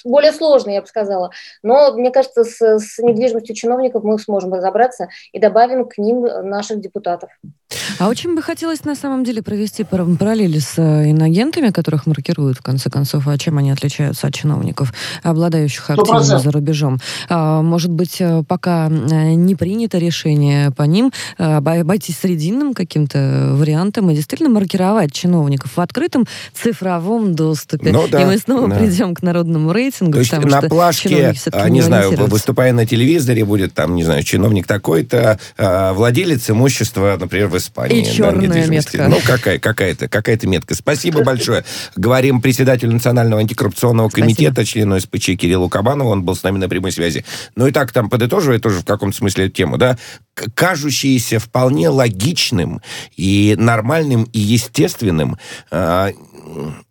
более 0.03 0.31
сложные, 0.31 0.75
я 0.75 0.81
бы 0.81 0.87
сказала. 0.87 1.31
Но, 1.63 1.93
мне 1.93 2.11
кажется, 2.11 2.43
с, 2.43 2.61
с 2.61 2.99
недвижимостью 2.99 3.55
чиновников 3.55 4.03
мы 4.03 4.17
сможем 4.19 4.53
разобраться 4.53 5.07
и 5.31 5.39
добавим 5.39 5.87
к 5.87 5.97
ним 5.97 6.21
наших 6.21 6.79
депутатов. 6.79 7.29
А 7.99 8.07
очень 8.07 8.33
бы 8.35 8.41
хотелось 8.41 8.85
на 8.85 8.95
самом 8.95 9.23
деле 9.23 9.43
провести 9.43 9.83
параллели 9.83 10.59
с 10.59 10.77
э, 10.77 11.11
иногентами, 11.11 11.69
которых 11.69 12.07
маркируют, 12.07 12.57
в 12.57 12.61
конце 12.61 12.89
концов, 12.89 13.27
а 13.27 13.37
чем 13.37 13.57
они 13.57 13.71
отличаются 13.71 14.27
от 14.27 14.33
чиновников, 14.33 14.93
обладающих 15.21 15.89
активом 15.89 16.23
за 16.23 16.51
рубежом. 16.51 16.97
А, 17.27 17.61
может 17.61 17.91
быть, 17.91 18.21
э, 18.21 18.43
пока 18.47 18.87
э, 18.87 19.33
не 19.33 19.55
принято 19.55 19.97
решение 19.97 20.71
по 20.71 20.83
ним, 20.83 21.11
обойтись 21.37 22.19
срединным 22.19 22.73
каким-то 22.73 23.51
вариантом 23.53 24.09
и 24.09 24.15
действительно 24.15 24.49
маркировать 24.49 25.11
чиновников 25.11 25.77
в 25.77 25.81
открытом 25.81 26.25
цифровом 26.53 27.35
доступе. 27.35 27.91
Ну, 27.91 28.07
да, 28.07 28.21
и 28.21 28.25
мы 28.25 28.37
снова 28.37 28.67
да. 28.67 28.77
придем 28.77 29.13
к 29.13 29.21
народному 29.39 29.71
рейтингу. 29.71 30.13
То 30.13 30.19
есть 30.19 30.31
на 30.31 30.61
плашке, 30.61 31.33
а, 31.51 31.69
не 31.69 31.81
знаю, 31.81 32.11
выступая 32.27 32.73
на 32.73 32.85
телевизоре, 32.85 33.45
будет 33.45 33.73
там, 33.73 33.95
не 33.95 34.03
знаю, 34.03 34.23
чиновник 34.23 34.67
такой-то, 34.67 35.39
владелец 35.57 36.49
имущества, 36.49 37.17
например, 37.19 37.47
в 37.47 37.57
Испании. 37.57 38.01
И 38.01 38.05
черная 38.05 38.67
метка. 38.67 39.07
Ну, 39.07 39.17
какая, 39.25 39.59
какая-то, 39.59 40.07
какая-то 40.07 40.47
метка. 40.47 40.75
Спасибо 40.75 41.23
большое. 41.23 41.63
Говорим 41.95 42.41
председателю 42.41 42.91
Национального 42.91 43.41
антикоррупционного 43.41 44.09
комитета, 44.09 44.65
члену 44.65 44.99
СПЧ 44.99 45.37
Кириллу 45.37 45.69
Кабанову, 45.69 46.09
он 46.09 46.23
был 46.23 46.35
с 46.35 46.43
нами 46.43 46.57
на 46.57 46.69
прямой 46.69 46.91
связи. 46.91 47.25
Ну 47.55 47.67
и 47.67 47.71
так, 47.71 47.91
там, 47.91 48.09
подытоживая 48.09 48.59
тоже 48.59 48.79
в 48.79 48.85
каком-то 48.85 49.15
смысле 49.17 49.45
эту 49.45 49.55
тему, 49.55 49.77
да, 49.77 49.97
кажущееся 50.53 51.39
вполне 51.39 51.89
логичным 51.89 52.81
и 53.15 53.55
нормальным 53.57 54.23
и 54.23 54.39
естественным 54.39 55.37
а, 55.71 56.11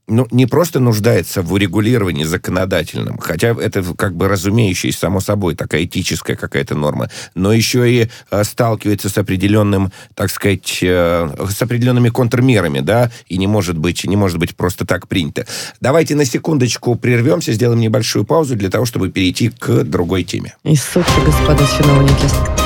ну, 0.09 0.27
не 0.31 0.47
просто 0.47 0.81
нуждается 0.81 1.43
в 1.43 1.53
урегулировании 1.53 2.25
законодательном, 2.25 3.19
хотя 3.19 3.49
это 3.49 3.85
как 3.95 4.17
бы 4.17 4.29
разумеющаяся, 4.29 4.99
само 4.99 5.21
собой, 5.21 5.55
такая 5.55 5.85
этическая 5.85 6.37
какая-то 6.37 6.75
норма, 6.75 7.11
но 7.35 7.53
еще 7.53 7.91
и 7.91 8.09
э, 8.31 8.45
сталкивается 8.45 9.09
с 9.09 9.19
определенным, 9.19 9.93
так 10.15 10.31
сказать, 10.31 10.79
э, 10.83 11.29
с 11.50 11.62
определенными 11.62 12.09
контрмерами, 12.09 12.81
да, 12.81 13.11
и 13.29 13.37
не 13.37 13.47
может 13.47 13.79
быть, 13.79 14.05
не 14.05 14.17
может 14.17 14.38
быть 14.38 14.57
просто 14.57 14.87
так 14.87 15.09
принято. 15.09 15.47
Давайте 15.81 16.15
на 16.15 16.25
секундочку 16.25 16.95
прервемся, 16.97 17.53
сделаем 17.53 17.81
небольшую 17.81 18.25
паузу 18.25 18.57
для 18.57 18.71
того, 18.71 18.85
чтобы 18.87 19.11
перейти 19.11 19.50
к 19.50 19.85
другой 19.85 20.25
теме. 20.25 20.57
Из 20.65 20.83
Сочи, 20.83 21.21
господа 21.25 21.65
чиновники. 21.77 22.58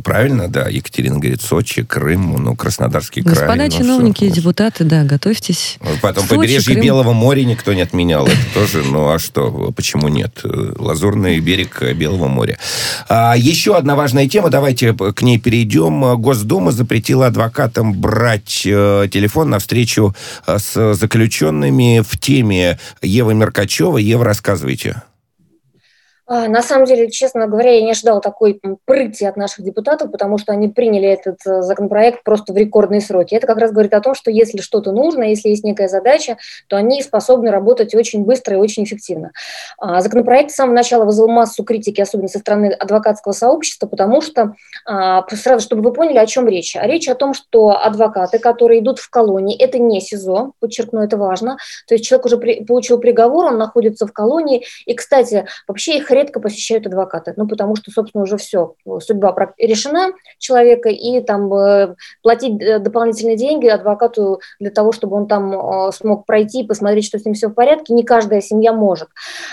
Ну, 0.00 0.02
правильно, 0.02 0.48
да. 0.48 0.66
Екатерина 0.66 1.18
говорит, 1.18 1.42
Сочи, 1.42 1.82
Крым, 1.82 2.42
ну, 2.42 2.56
Краснодарский 2.56 3.22
край. 3.22 3.34
Господа 3.34 3.64
ну, 3.64 3.70
чиновники 3.70 4.24
и 4.24 4.30
депутаты, 4.30 4.84
да, 4.84 5.04
готовьтесь. 5.04 5.76
Ну, 5.82 5.90
потом 6.00 6.24
Сочи, 6.24 6.36
побережье 6.36 6.72
Крым. 6.72 6.86
Белого 6.86 7.12
моря 7.12 7.44
никто 7.44 7.74
не 7.74 7.82
отменял. 7.82 8.26
Это 8.26 8.36
тоже, 8.54 8.82
ну, 8.82 9.10
а 9.10 9.18
что, 9.18 9.74
почему 9.76 10.08
нет? 10.08 10.40
Лазурный 10.42 11.38
берег 11.40 11.82
Белого 11.94 12.28
моря. 12.28 12.56
А, 13.10 13.34
еще 13.36 13.76
одна 13.76 13.94
важная 13.94 14.26
тема, 14.26 14.48
давайте 14.48 14.94
к 14.94 15.20
ней 15.20 15.38
перейдем. 15.38 16.16
Госдума 16.18 16.72
запретила 16.72 17.26
адвокатам 17.26 17.92
брать 17.92 18.62
э, 18.64 19.06
телефон 19.12 19.50
на 19.50 19.58
встречу 19.58 20.16
э, 20.46 20.56
с 20.58 20.94
заключенными 20.94 22.02
в 22.08 22.18
теме 22.18 22.78
Евы 23.02 23.34
Меркачева. 23.34 23.98
Ева, 23.98 24.24
рассказывайте. 24.24 25.02
А, 26.32 26.46
на 26.46 26.62
самом 26.62 26.84
деле, 26.84 27.10
честно 27.10 27.48
говоря, 27.48 27.72
я 27.72 27.82
не 27.82 27.90
ожидала 27.90 28.20
такой 28.20 28.60
прыти 28.84 29.24
от 29.24 29.36
наших 29.36 29.64
депутатов, 29.64 30.12
потому 30.12 30.38
что 30.38 30.52
они 30.52 30.68
приняли 30.68 31.08
этот 31.08 31.38
э, 31.44 31.62
законопроект 31.62 32.22
просто 32.22 32.52
в 32.52 32.56
рекордные 32.56 33.00
сроки. 33.00 33.34
Это 33.34 33.48
как 33.48 33.58
раз 33.58 33.72
говорит 33.72 33.92
о 33.94 34.00
том, 34.00 34.14
что 34.14 34.30
если 34.30 34.58
что-то 34.58 34.92
нужно, 34.92 35.24
если 35.24 35.48
есть 35.48 35.64
некая 35.64 35.88
задача, 35.88 36.36
то 36.68 36.76
они 36.76 37.02
способны 37.02 37.50
работать 37.50 37.96
очень 37.96 38.22
быстро 38.22 38.54
и 38.54 38.60
очень 38.60 38.84
эффективно. 38.84 39.32
А, 39.76 40.00
законопроект 40.00 40.52
с 40.52 40.54
самого 40.54 40.76
начала 40.76 41.04
вызвал 41.04 41.26
массу 41.26 41.64
критики, 41.64 42.00
особенно 42.00 42.28
со 42.28 42.38
стороны 42.38 42.66
адвокатского 42.66 43.32
сообщества, 43.32 43.88
потому 43.88 44.20
что, 44.20 44.54
а, 44.86 45.26
сразу, 45.30 45.64
чтобы 45.64 45.82
вы 45.82 45.92
поняли, 45.92 46.18
о 46.18 46.26
чем 46.26 46.46
речь. 46.46 46.76
Речь 46.80 47.08
о 47.08 47.16
том, 47.16 47.34
что 47.34 47.70
адвокаты, 47.70 48.38
которые 48.38 48.82
идут 48.82 49.00
в 49.00 49.10
колонии, 49.10 49.60
это 49.60 49.80
не 49.80 50.00
СИЗО, 50.00 50.52
подчеркну, 50.60 51.02
это 51.02 51.16
важно. 51.16 51.56
То 51.88 51.94
есть 51.96 52.06
человек 52.06 52.26
уже 52.26 52.36
при, 52.36 52.64
получил 52.64 52.98
приговор, 52.98 53.46
он 53.46 53.58
находится 53.58 54.06
в 54.06 54.12
колонии. 54.12 54.64
И, 54.86 54.94
кстати, 54.94 55.46
вообще 55.66 55.96
их 55.96 56.12
редко 56.20 56.40
посещают 56.40 56.86
адвокаты, 56.86 57.32
ну, 57.36 57.48
потому 57.48 57.76
что, 57.76 57.90
собственно, 57.90 58.24
уже 58.24 58.36
все, 58.36 58.74
судьба 59.00 59.34
решена 59.58 60.12
человека, 60.38 60.88
и 60.88 61.20
там 61.20 61.52
э, 61.52 61.94
платить 62.22 62.60
э, 62.60 62.78
дополнительные 62.78 63.36
деньги 63.36 63.66
адвокату 63.66 64.40
для 64.58 64.70
того, 64.70 64.92
чтобы 64.92 65.16
он 65.16 65.26
там 65.26 65.52
э, 65.52 65.92
смог 65.92 66.26
пройти, 66.26 66.64
посмотреть, 66.64 67.06
что 67.06 67.18
с 67.18 67.24
ним 67.24 67.34
все 67.34 67.48
в 67.48 67.54
порядке, 67.54 67.94
не 67.94 68.04
каждая 68.04 68.40
семья 68.40 68.72
может. 68.72 69.08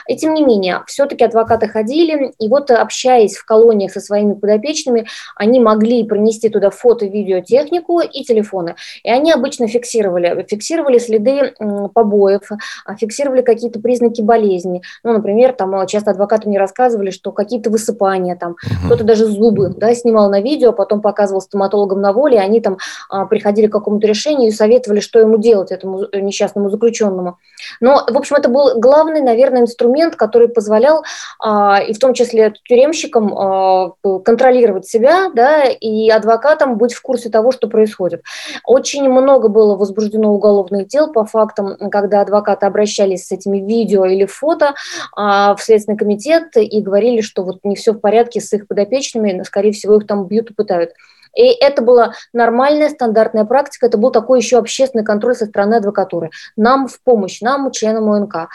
И 0.08 0.18
тем 0.18 0.34
не 0.34 0.44
менее, 0.44 0.84
все-таки 0.88 1.24
адвокаты 1.24 1.68
ходили, 1.68 2.34
и 2.40 2.50
вот 2.50 2.70
общаясь 2.72 3.38
в 3.38 3.46
колониях 3.46 3.92
со 3.92 4.02
своими 4.02 4.34
подопечными, 4.34 5.08
они 5.36 5.60
могли 5.60 6.04
принести 6.04 6.50
туда 6.50 6.70
фото, 6.70 7.06
видеотехнику 7.06 8.02
и 8.02 8.24
телефоны. 8.24 8.76
И 9.04 9.10
они 9.10 9.32
обычно 9.32 9.68
фиксировали, 9.68 10.46
фиксировали 10.50 10.98
следы 10.98 11.54
побоев, 11.94 12.52
а 12.86 12.96
фиксировали 12.96 13.42
какие-то 13.42 13.80
признаки 13.80 14.22
болезни. 14.22 14.82
Ну, 15.04 15.14
например, 15.14 15.54
там 15.54 15.86
часто 15.88 16.12
адвокаты 16.12 16.50
мне 16.50 16.57
рассказывали, 16.58 17.12
что 17.12 17.32
какие-то 17.32 17.70
высыпания 17.70 18.36
там, 18.36 18.52
uh-huh. 18.54 18.86
кто-то 18.86 19.04
даже 19.04 19.26
зубы, 19.26 19.74
да, 19.76 19.94
снимал 19.94 20.30
на 20.30 20.42
видео, 20.42 20.74
потом 20.74 21.02
показывал 21.02 21.42
стоматологам 21.42 22.02
на 22.02 22.14
воле, 22.14 22.38
и 22.38 22.40
они 22.40 22.62
там 22.62 22.78
а, 23.10 23.26
приходили 23.26 23.68
к 23.68 23.72
какому-то 23.72 24.08
решению 24.08 24.50
и 24.50 24.52
советовали, 24.52 25.00
что 25.00 25.20
ему 25.20 25.38
делать, 25.38 25.72
этому 25.72 26.06
несчастному 26.14 26.70
заключенному. 26.70 27.38
Но, 27.82 28.04
в 28.10 28.18
общем, 28.18 28.36
это 28.36 28.50
был 28.50 28.80
главный, 28.80 29.22
наверное, 29.22 29.62
инструмент, 29.62 30.16
который 30.16 30.48
позволял, 30.48 31.04
а, 31.40 31.80
и 31.80 31.94
в 31.94 32.00
том 32.00 32.14
числе 32.14 32.54
тюремщикам, 32.68 33.38
а, 33.38 33.92
контролировать 34.24 34.88
себя, 34.88 35.30
да, 35.34 35.64
и 35.66 36.10
адвокатам 36.10 36.78
быть 36.78 36.94
в 36.94 37.02
курсе 37.02 37.30
того, 37.30 37.52
что 37.52 37.68
происходит. 37.68 38.22
Очень 38.66 39.10
много 39.10 39.48
было 39.48 39.76
возбуждено 39.76 40.34
уголовных 40.34 40.88
дел 40.88 41.12
по 41.12 41.26
фактам, 41.26 41.78
когда 41.92 42.22
адвокаты 42.22 42.66
обращались 42.66 43.28
с 43.28 43.32
этими 43.32 43.60
видео 43.60 44.06
или 44.06 44.26
фото 44.26 44.74
а, 45.16 45.56
в 45.56 45.62
Следственный 45.62 45.98
комитет, 45.98 46.47
и 46.56 46.82
говорили, 46.82 47.22
что 47.22 47.44
вот 47.44 47.60
не 47.64 47.76
все 47.76 47.94
в 47.94 48.00
порядке 48.00 48.40
с 48.40 48.54
их 48.54 48.68
подопечными, 48.68 49.44
скорее 49.44 49.72
всего, 49.72 49.98
их 49.98 50.08
там 50.08 50.28
бьют 50.28 50.52
и 50.52 50.54
пытают. 50.54 50.92
И 51.36 51.48
это 51.48 51.82
была 51.82 52.14
нормальная 52.34 52.90
стандартная 52.90 53.46
практика, 53.46 53.86
это 53.86 53.98
был 53.98 54.12
такой 54.12 54.40
еще 54.40 54.58
общественный 54.58 55.04
контроль 55.04 55.36
со 55.36 55.46
стороны 55.46 55.76
адвокатуры. 55.76 56.30
Нам 56.56 56.88
в 56.88 57.02
помощь, 57.02 57.42
нам, 57.42 57.72
членам 57.72 58.10
ОНК. 58.10 58.50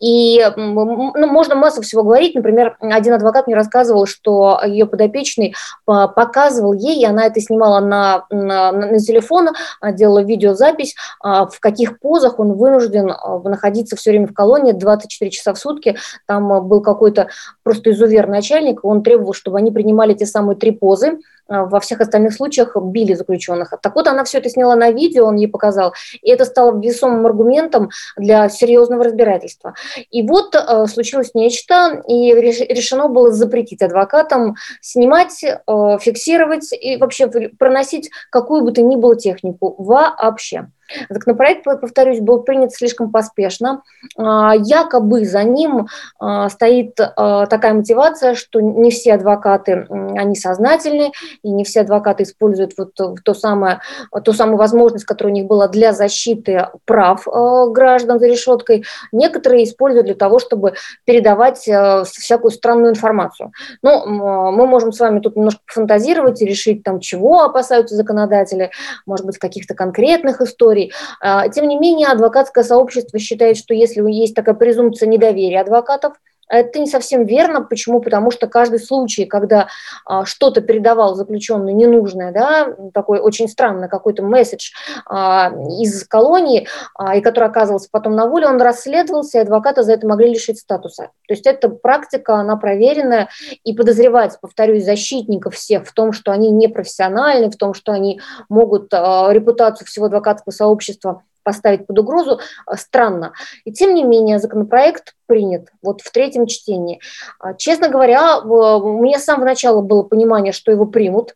И 0.00 0.44
ну, 0.56 1.26
можно 1.26 1.54
массу 1.54 1.82
всего 1.82 2.02
говорить. 2.02 2.34
Например, 2.34 2.76
один 2.80 3.14
адвокат 3.14 3.46
мне 3.46 3.56
рассказывал, 3.56 4.06
что 4.06 4.60
ее 4.64 4.86
подопечный 4.86 5.54
показывал 5.84 6.72
ей, 6.72 7.00
и 7.00 7.04
она 7.04 7.26
это 7.26 7.40
снимала 7.40 7.80
на, 7.80 8.26
на, 8.30 8.72
на 8.72 8.98
телефон, 8.98 9.50
а, 9.80 9.92
делала 9.92 10.22
видеозапись, 10.22 10.94
а, 11.20 11.46
в 11.46 11.60
каких 11.60 11.98
позах 11.98 12.38
он 12.38 12.54
вынужден 12.54 13.12
находиться 13.44 13.96
все 13.96 14.10
время 14.10 14.26
в 14.26 14.34
колонии 14.34 14.72
24 14.72 15.30
часа 15.30 15.54
в 15.54 15.58
сутки. 15.58 15.96
Там 16.26 16.66
был 16.68 16.80
какой-то 16.80 17.28
просто 17.62 17.90
изувер 17.92 18.26
начальник, 18.28 18.84
он 18.84 19.02
требовал, 19.02 19.32
чтобы 19.32 19.58
они 19.58 19.70
принимали 19.70 20.14
те 20.14 20.26
самые 20.26 20.56
три 20.56 20.70
позы, 20.72 21.18
во 21.48 21.80
всех 21.80 22.00
остальных 22.00 22.34
случаях 22.34 22.76
били 22.76 23.14
заключенных. 23.14 23.74
Так 23.82 23.94
вот, 23.94 24.06
она 24.06 24.24
все 24.24 24.38
это 24.38 24.48
сняла 24.48 24.76
на 24.76 24.90
видео, 24.90 25.26
он 25.26 25.36
ей 25.36 25.48
показал, 25.48 25.94
и 26.22 26.30
это 26.30 26.44
стало 26.44 26.78
весомым 26.80 27.26
аргументом 27.26 27.90
для 28.16 28.48
серьезного 28.48 29.04
разбирательства. 29.04 29.74
И 30.10 30.26
вот 30.26 30.54
э, 30.54 30.86
случилось 30.86 31.34
нечто, 31.34 32.02
и 32.08 32.32
решено 32.34 33.08
было 33.08 33.30
запретить 33.32 33.82
адвокатам 33.82 34.56
снимать, 34.80 35.44
э, 35.44 35.98
фиксировать 36.00 36.72
и 36.72 36.96
вообще 36.96 37.28
проносить 37.58 38.10
какую 38.30 38.62
бы 38.62 38.72
то 38.72 38.82
ни 38.82 38.96
было 38.96 39.16
технику 39.16 39.74
вообще. 39.78 40.68
Законопроект, 41.08 41.64
повторюсь, 41.64 42.20
был 42.20 42.42
принят 42.42 42.72
слишком 42.72 43.10
поспешно. 43.10 43.82
А, 44.16 44.54
якобы 44.54 45.24
за 45.24 45.42
ним 45.44 45.88
а, 46.18 46.48
стоит 46.48 46.98
а, 47.00 47.46
такая 47.46 47.74
мотивация, 47.74 48.34
что 48.34 48.60
не 48.60 48.90
все 48.90 49.14
адвокаты, 49.14 49.86
они 49.90 50.36
сознательны, 50.36 51.12
и 51.42 51.50
не 51.50 51.64
все 51.64 51.80
адвокаты 51.80 52.24
используют 52.24 52.72
вот 52.76 52.94
то 52.94 53.34
самое, 53.34 53.80
ту 54.24 54.32
самую 54.32 54.58
возможность, 54.58 55.04
которая 55.04 55.32
у 55.32 55.36
них 55.36 55.46
была 55.46 55.68
для 55.68 55.92
защиты 55.92 56.68
прав 56.84 57.26
граждан 57.70 58.18
за 58.18 58.26
решеткой. 58.26 58.84
Некоторые 59.12 59.64
используют 59.64 60.06
для 60.06 60.14
того, 60.14 60.38
чтобы 60.38 60.74
передавать 61.04 61.58
всякую 61.58 62.50
странную 62.50 62.92
информацию. 62.92 63.52
Ну, 63.82 64.06
мы 64.06 64.66
можем 64.66 64.92
с 64.92 65.00
вами 65.00 65.20
тут 65.20 65.36
немножко 65.36 65.60
фантазировать 65.66 66.40
и 66.42 66.46
решить, 66.46 66.82
там, 66.82 67.00
чего 67.00 67.42
опасаются 67.42 67.96
законодатели, 67.96 68.70
может 69.06 69.26
быть, 69.26 69.38
каких-то 69.38 69.74
конкретных 69.74 70.40
историй. 70.74 70.92
Тем 71.52 71.68
не 71.68 71.78
менее, 71.78 72.08
адвокатское 72.08 72.64
сообщество 72.64 73.18
считает, 73.18 73.56
что 73.56 73.74
если 73.74 74.02
есть 74.10 74.34
такая 74.34 74.54
презумпция 74.54 75.08
недоверия 75.08 75.60
адвокатов, 75.60 76.14
это 76.48 76.78
не 76.78 76.86
совсем 76.86 77.24
верно. 77.24 77.62
Почему? 77.62 78.00
Потому 78.00 78.30
что 78.30 78.46
каждый 78.46 78.78
случай, 78.78 79.24
когда 79.24 79.68
а, 80.04 80.24
что-то 80.24 80.60
передавал 80.60 81.14
заключенный 81.14 81.72
ненужное, 81.72 82.32
да, 82.32 82.74
такой 82.92 83.20
очень 83.20 83.48
странный 83.48 83.88
какой-то 83.88 84.22
месседж 84.22 84.72
а, 85.06 85.52
из 85.80 86.06
колонии, 86.06 86.68
а, 86.94 87.16
и 87.16 87.20
который 87.20 87.48
оказывался 87.48 87.88
потом 87.90 88.14
на 88.14 88.26
воле, 88.26 88.46
он 88.46 88.60
расследовался, 88.60 89.38
и 89.38 89.42
адвоката 89.42 89.82
за 89.82 89.92
это 89.92 90.06
могли 90.06 90.32
лишить 90.32 90.58
статуса. 90.58 91.10
То 91.26 91.34
есть 91.34 91.46
эта 91.46 91.68
практика, 91.68 92.36
она 92.36 92.56
проверенная, 92.56 93.28
и 93.64 93.74
подозревать, 93.74 94.38
повторюсь, 94.40 94.84
защитников 94.84 95.54
всех 95.54 95.86
в 95.86 95.92
том, 95.92 96.12
что 96.12 96.32
они 96.32 96.50
непрофессиональны, 96.50 97.50
в 97.50 97.56
том, 97.56 97.74
что 97.74 97.92
они 97.92 98.20
могут 98.48 98.92
а, 98.92 99.32
репутацию 99.32 99.86
всего 99.86 100.06
адвокатского 100.06 100.52
сообщества 100.52 101.22
поставить 101.44 101.86
под 101.86 101.98
угрозу, 101.98 102.40
э, 102.40 102.76
странно. 102.76 103.32
И 103.64 103.72
тем 103.72 103.94
не 103.94 104.02
менее 104.02 104.38
законопроект 104.38 105.14
принят 105.26 105.68
вот 105.82 106.00
в 106.00 106.10
третьем 106.10 106.46
чтении. 106.46 107.00
А, 107.38 107.54
честно 107.54 107.88
говоря, 107.88 108.40
у 108.40 109.02
меня 109.02 109.18
с 109.18 109.24
самого 109.24 109.44
начала 109.44 109.80
было 109.80 110.02
понимание, 110.02 110.52
что 110.52 110.72
его 110.72 110.86
примут, 110.86 111.34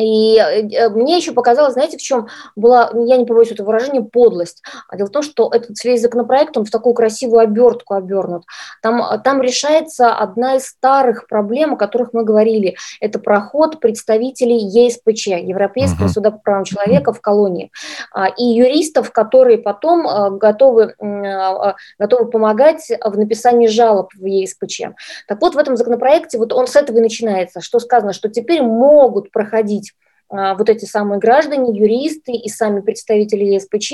и 0.00 0.38
э, 0.38 0.88
мне 0.88 1.16
еще 1.16 1.32
показалось, 1.32 1.74
знаете, 1.74 1.98
в 1.98 2.02
чем 2.02 2.28
была, 2.56 2.90
я 2.94 3.16
не 3.16 3.24
побоюсь 3.24 3.50
этого 3.50 3.68
выражения, 3.68 4.02
подлость. 4.02 4.62
А 4.88 4.96
дело 4.96 5.08
в 5.08 5.12
том, 5.12 5.22
что 5.22 5.50
этот 5.52 5.82
весь 5.84 6.00
законопроект, 6.00 6.56
он 6.56 6.64
в 6.64 6.70
такую 6.70 6.94
красивую 6.94 7.40
обертку 7.40 7.94
обернут. 7.94 8.44
Там, 8.82 9.20
там 9.22 9.40
решается 9.42 10.14
одна 10.14 10.56
из 10.56 10.66
старых 10.66 11.26
проблем, 11.26 11.74
о 11.74 11.76
которых 11.76 12.12
мы 12.12 12.24
говорили. 12.24 12.76
Это 13.00 13.18
проход 13.18 13.80
представителей 13.80 14.58
ЕСПЧ, 14.58 15.28
Европейского 15.28 16.06
uh-huh. 16.06 16.12
суда 16.12 16.30
по 16.30 16.38
правам 16.38 16.64
человека 16.64 17.12
в 17.12 17.20
колонии. 17.20 17.70
А, 18.12 18.26
и 18.28 18.44
юристов, 18.44 19.12
которые 19.12 19.58
потом 19.58 20.06
а, 20.06 20.30
готовы, 20.30 20.94
готовы 21.98 22.30
помогать 22.30 22.90
в 23.04 23.18
написании 23.18 23.66
жалоб 23.66 24.12
в 24.14 24.24
ЕСПЧ. 24.24 24.82
Так 25.28 25.40
вот, 25.40 25.54
в 25.54 25.58
этом 25.58 25.76
законопроекте 25.76 26.38
вот 26.38 26.52
он 26.52 26.66
с 26.66 26.76
этого 26.76 26.98
и 26.98 27.02
начинается, 27.02 27.60
что 27.60 27.78
сказано, 27.78 28.12
что 28.12 28.28
теперь 28.28 28.62
могут 28.62 29.30
проходить 29.30 29.89
а, 29.89 29.89
вот 30.30 30.68
эти 30.68 30.84
самые 30.84 31.18
граждане, 31.18 31.76
юристы 31.76 32.32
и 32.32 32.48
сами 32.48 32.80
представители 32.80 33.44
ЕСПЧ, 33.44 33.92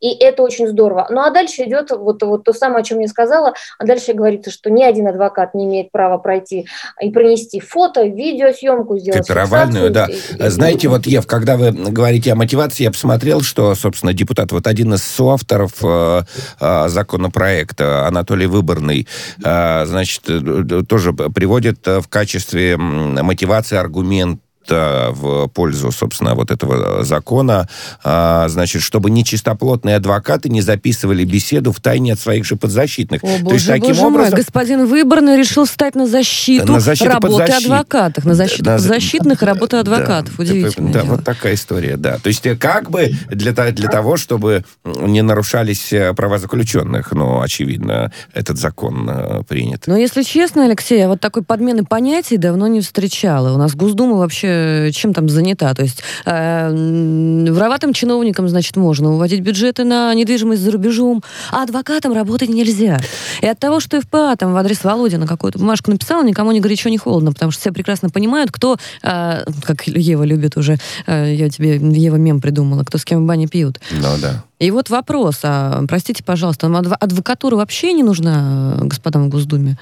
и 0.00 0.16
это 0.18 0.42
очень 0.42 0.66
здорово. 0.66 1.06
Ну 1.10 1.20
а 1.20 1.30
дальше 1.30 1.64
идет 1.64 1.90
вот, 1.90 2.22
вот 2.22 2.44
то 2.44 2.52
самое, 2.52 2.80
о 2.80 2.84
чем 2.84 3.00
я 3.00 3.08
сказала, 3.08 3.54
а 3.78 3.84
дальше 3.84 4.12
говорится, 4.12 4.50
что 4.50 4.70
ни 4.70 4.82
один 4.82 5.06
адвокат 5.08 5.54
не 5.54 5.64
имеет 5.64 5.92
права 5.92 6.18
пройти 6.18 6.66
и 7.00 7.10
пронести 7.10 7.60
фото, 7.60 8.04
видеосъемку, 8.04 8.98
сделать 8.98 9.26
Фиксировальную, 9.26 9.90
да. 9.90 10.06
И, 10.06 10.48
Знаете, 10.48 10.86
и... 10.86 10.90
вот, 10.90 11.06
Ев, 11.06 11.26
когда 11.26 11.56
вы 11.56 11.72
говорите 11.72 12.32
о 12.32 12.36
мотивации, 12.36 12.84
я 12.84 12.90
посмотрел, 12.90 13.42
что, 13.42 13.74
собственно, 13.74 14.12
депутат, 14.12 14.52
вот 14.52 14.66
один 14.66 14.94
из 14.94 15.02
соавторов 15.02 15.72
э, 15.82 16.22
э, 16.60 16.88
законопроекта, 16.88 18.06
Анатолий 18.06 18.46
Выборный, 18.46 19.06
э, 19.44 19.84
значит, 19.86 20.22
э, 20.28 20.82
тоже 20.88 21.12
приводит 21.12 21.86
в 21.86 22.08
качестве 22.08 22.76
мотивации 22.76 23.76
аргумент 23.76 24.40
в 24.70 25.48
пользу, 25.48 25.92
собственно, 25.92 26.34
вот 26.34 26.50
этого 26.50 27.04
закона, 27.04 27.68
а, 28.02 28.48
значит, 28.48 28.82
чтобы 28.82 29.10
нечистоплотные 29.10 29.96
адвокаты 29.96 30.48
не 30.48 30.60
записывали 30.60 31.24
беседу 31.24 31.72
в 31.72 31.80
тайне 31.80 32.12
от 32.12 32.20
своих 32.20 32.44
же 32.44 32.56
подзащитных. 32.56 33.22
О, 33.22 33.26
боже, 33.26 33.44
То 33.44 33.54
есть, 33.54 33.66
таким 33.66 33.88
боже 33.88 34.06
образом... 34.06 34.32
мой, 34.32 34.42
господин 34.42 34.86
Выборный 34.86 35.36
решил 35.36 35.66
стать 35.66 35.94
на 35.94 36.06
защиту, 36.06 36.72
на 36.72 36.80
защиту 36.80 37.10
работы 37.10 37.38
подзащит... 37.38 37.64
адвокатов, 37.64 38.24
на 38.24 38.34
защиту 38.34 38.64
на... 38.64 38.76
подзащитных 38.76 39.42
и 39.42 39.46
работы 39.46 39.76
адвокатов. 39.76 40.36
Да, 40.36 40.42
Удивительно. 40.42 40.92
Да, 40.92 41.04
вот 41.04 41.24
такая 41.24 41.54
история, 41.54 41.96
да. 41.96 42.18
То 42.18 42.28
есть, 42.28 42.46
э, 42.46 42.56
как 42.56 42.90
бы 42.90 43.12
для, 43.28 43.52
для 43.52 43.88
того, 43.88 44.16
чтобы 44.16 44.64
не 44.84 45.22
нарушались 45.22 45.92
э, 45.92 46.12
права 46.14 46.38
заключенных, 46.38 47.12
ну, 47.12 47.40
очевидно, 47.40 48.12
этот 48.32 48.58
закон 48.58 49.08
э, 49.08 49.42
принят. 49.48 49.84
Но, 49.86 49.96
если 49.96 50.22
честно, 50.22 50.64
Алексей, 50.64 50.98
я 50.98 51.08
вот 51.08 51.20
такой 51.20 51.42
подмены 51.42 51.84
понятий 51.84 52.36
давно 52.36 52.66
не 52.66 52.80
встречала. 52.80 53.52
У 53.54 53.58
нас 53.58 53.74
Госдума 53.74 54.16
вообще 54.16 54.53
Э, 54.54 54.90
чем 54.92 55.12
там 55.12 55.28
занята. 55.28 55.74
То 55.74 55.82
есть 55.82 56.02
э, 56.24 57.46
вороватым 57.50 57.92
чиновникам, 57.92 58.48
значит, 58.48 58.76
можно 58.76 59.12
уводить 59.12 59.40
бюджеты 59.40 59.84
на 59.84 60.14
недвижимость 60.14 60.62
за 60.62 60.70
рубежом, 60.70 61.22
а 61.50 61.62
адвокатам 61.62 62.12
работать 62.12 62.48
нельзя. 62.48 62.98
И 63.42 63.46
от 63.46 63.58
того, 63.58 63.80
что 63.80 64.00
ФПА 64.00 64.36
там 64.36 64.52
в 64.52 64.56
адрес 64.56 64.84
Володина 64.84 65.26
какую-то 65.26 65.58
бумажку 65.58 65.90
написала, 65.90 66.24
никому 66.24 66.52
не 66.52 66.60
горячо, 66.60 66.88
не 66.88 66.98
холодно, 66.98 67.32
потому 67.32 67.50
что 67.50 67.60
все 67.60 67.72
прекрасно 67.72 68.10
понимают, 68.10 68.50
кто, 68.52 68.76
э, 69.02 69.44
как 69.64 69.86
Ева 69.86 70.22
любит 70.22 70.56
уже, 70.56 70.78
э, 71.06 71.34
я 71.34 71.48
тебе 71.48 71.76
Ева 71.76 72.16
мем 72.16 72.40
придумала, 72.40 72.84
кто 72.84 72.98
с 72.98 73.04
кем 73.04 73.24
в 73.24 73.26
бане 73.26 73.46
пьют. 73.48 73.80
Ну 73.90 74.08
да. 74.20 74.44
И 74.60 74.70
вот 74.70 74.88
вопрос, 74.88 75.40
а, 75.42 75.82
простите, 75.88 76.22
пожалуйста, 76.22 76.68
адвокатура 77.00 77.56
вообще 77.56 77.92
не 77.92 78.04
нужна 78.04 78.78
господам 78.82 79.24
в 79.24 79.28
Госдуме? 79.28 79.76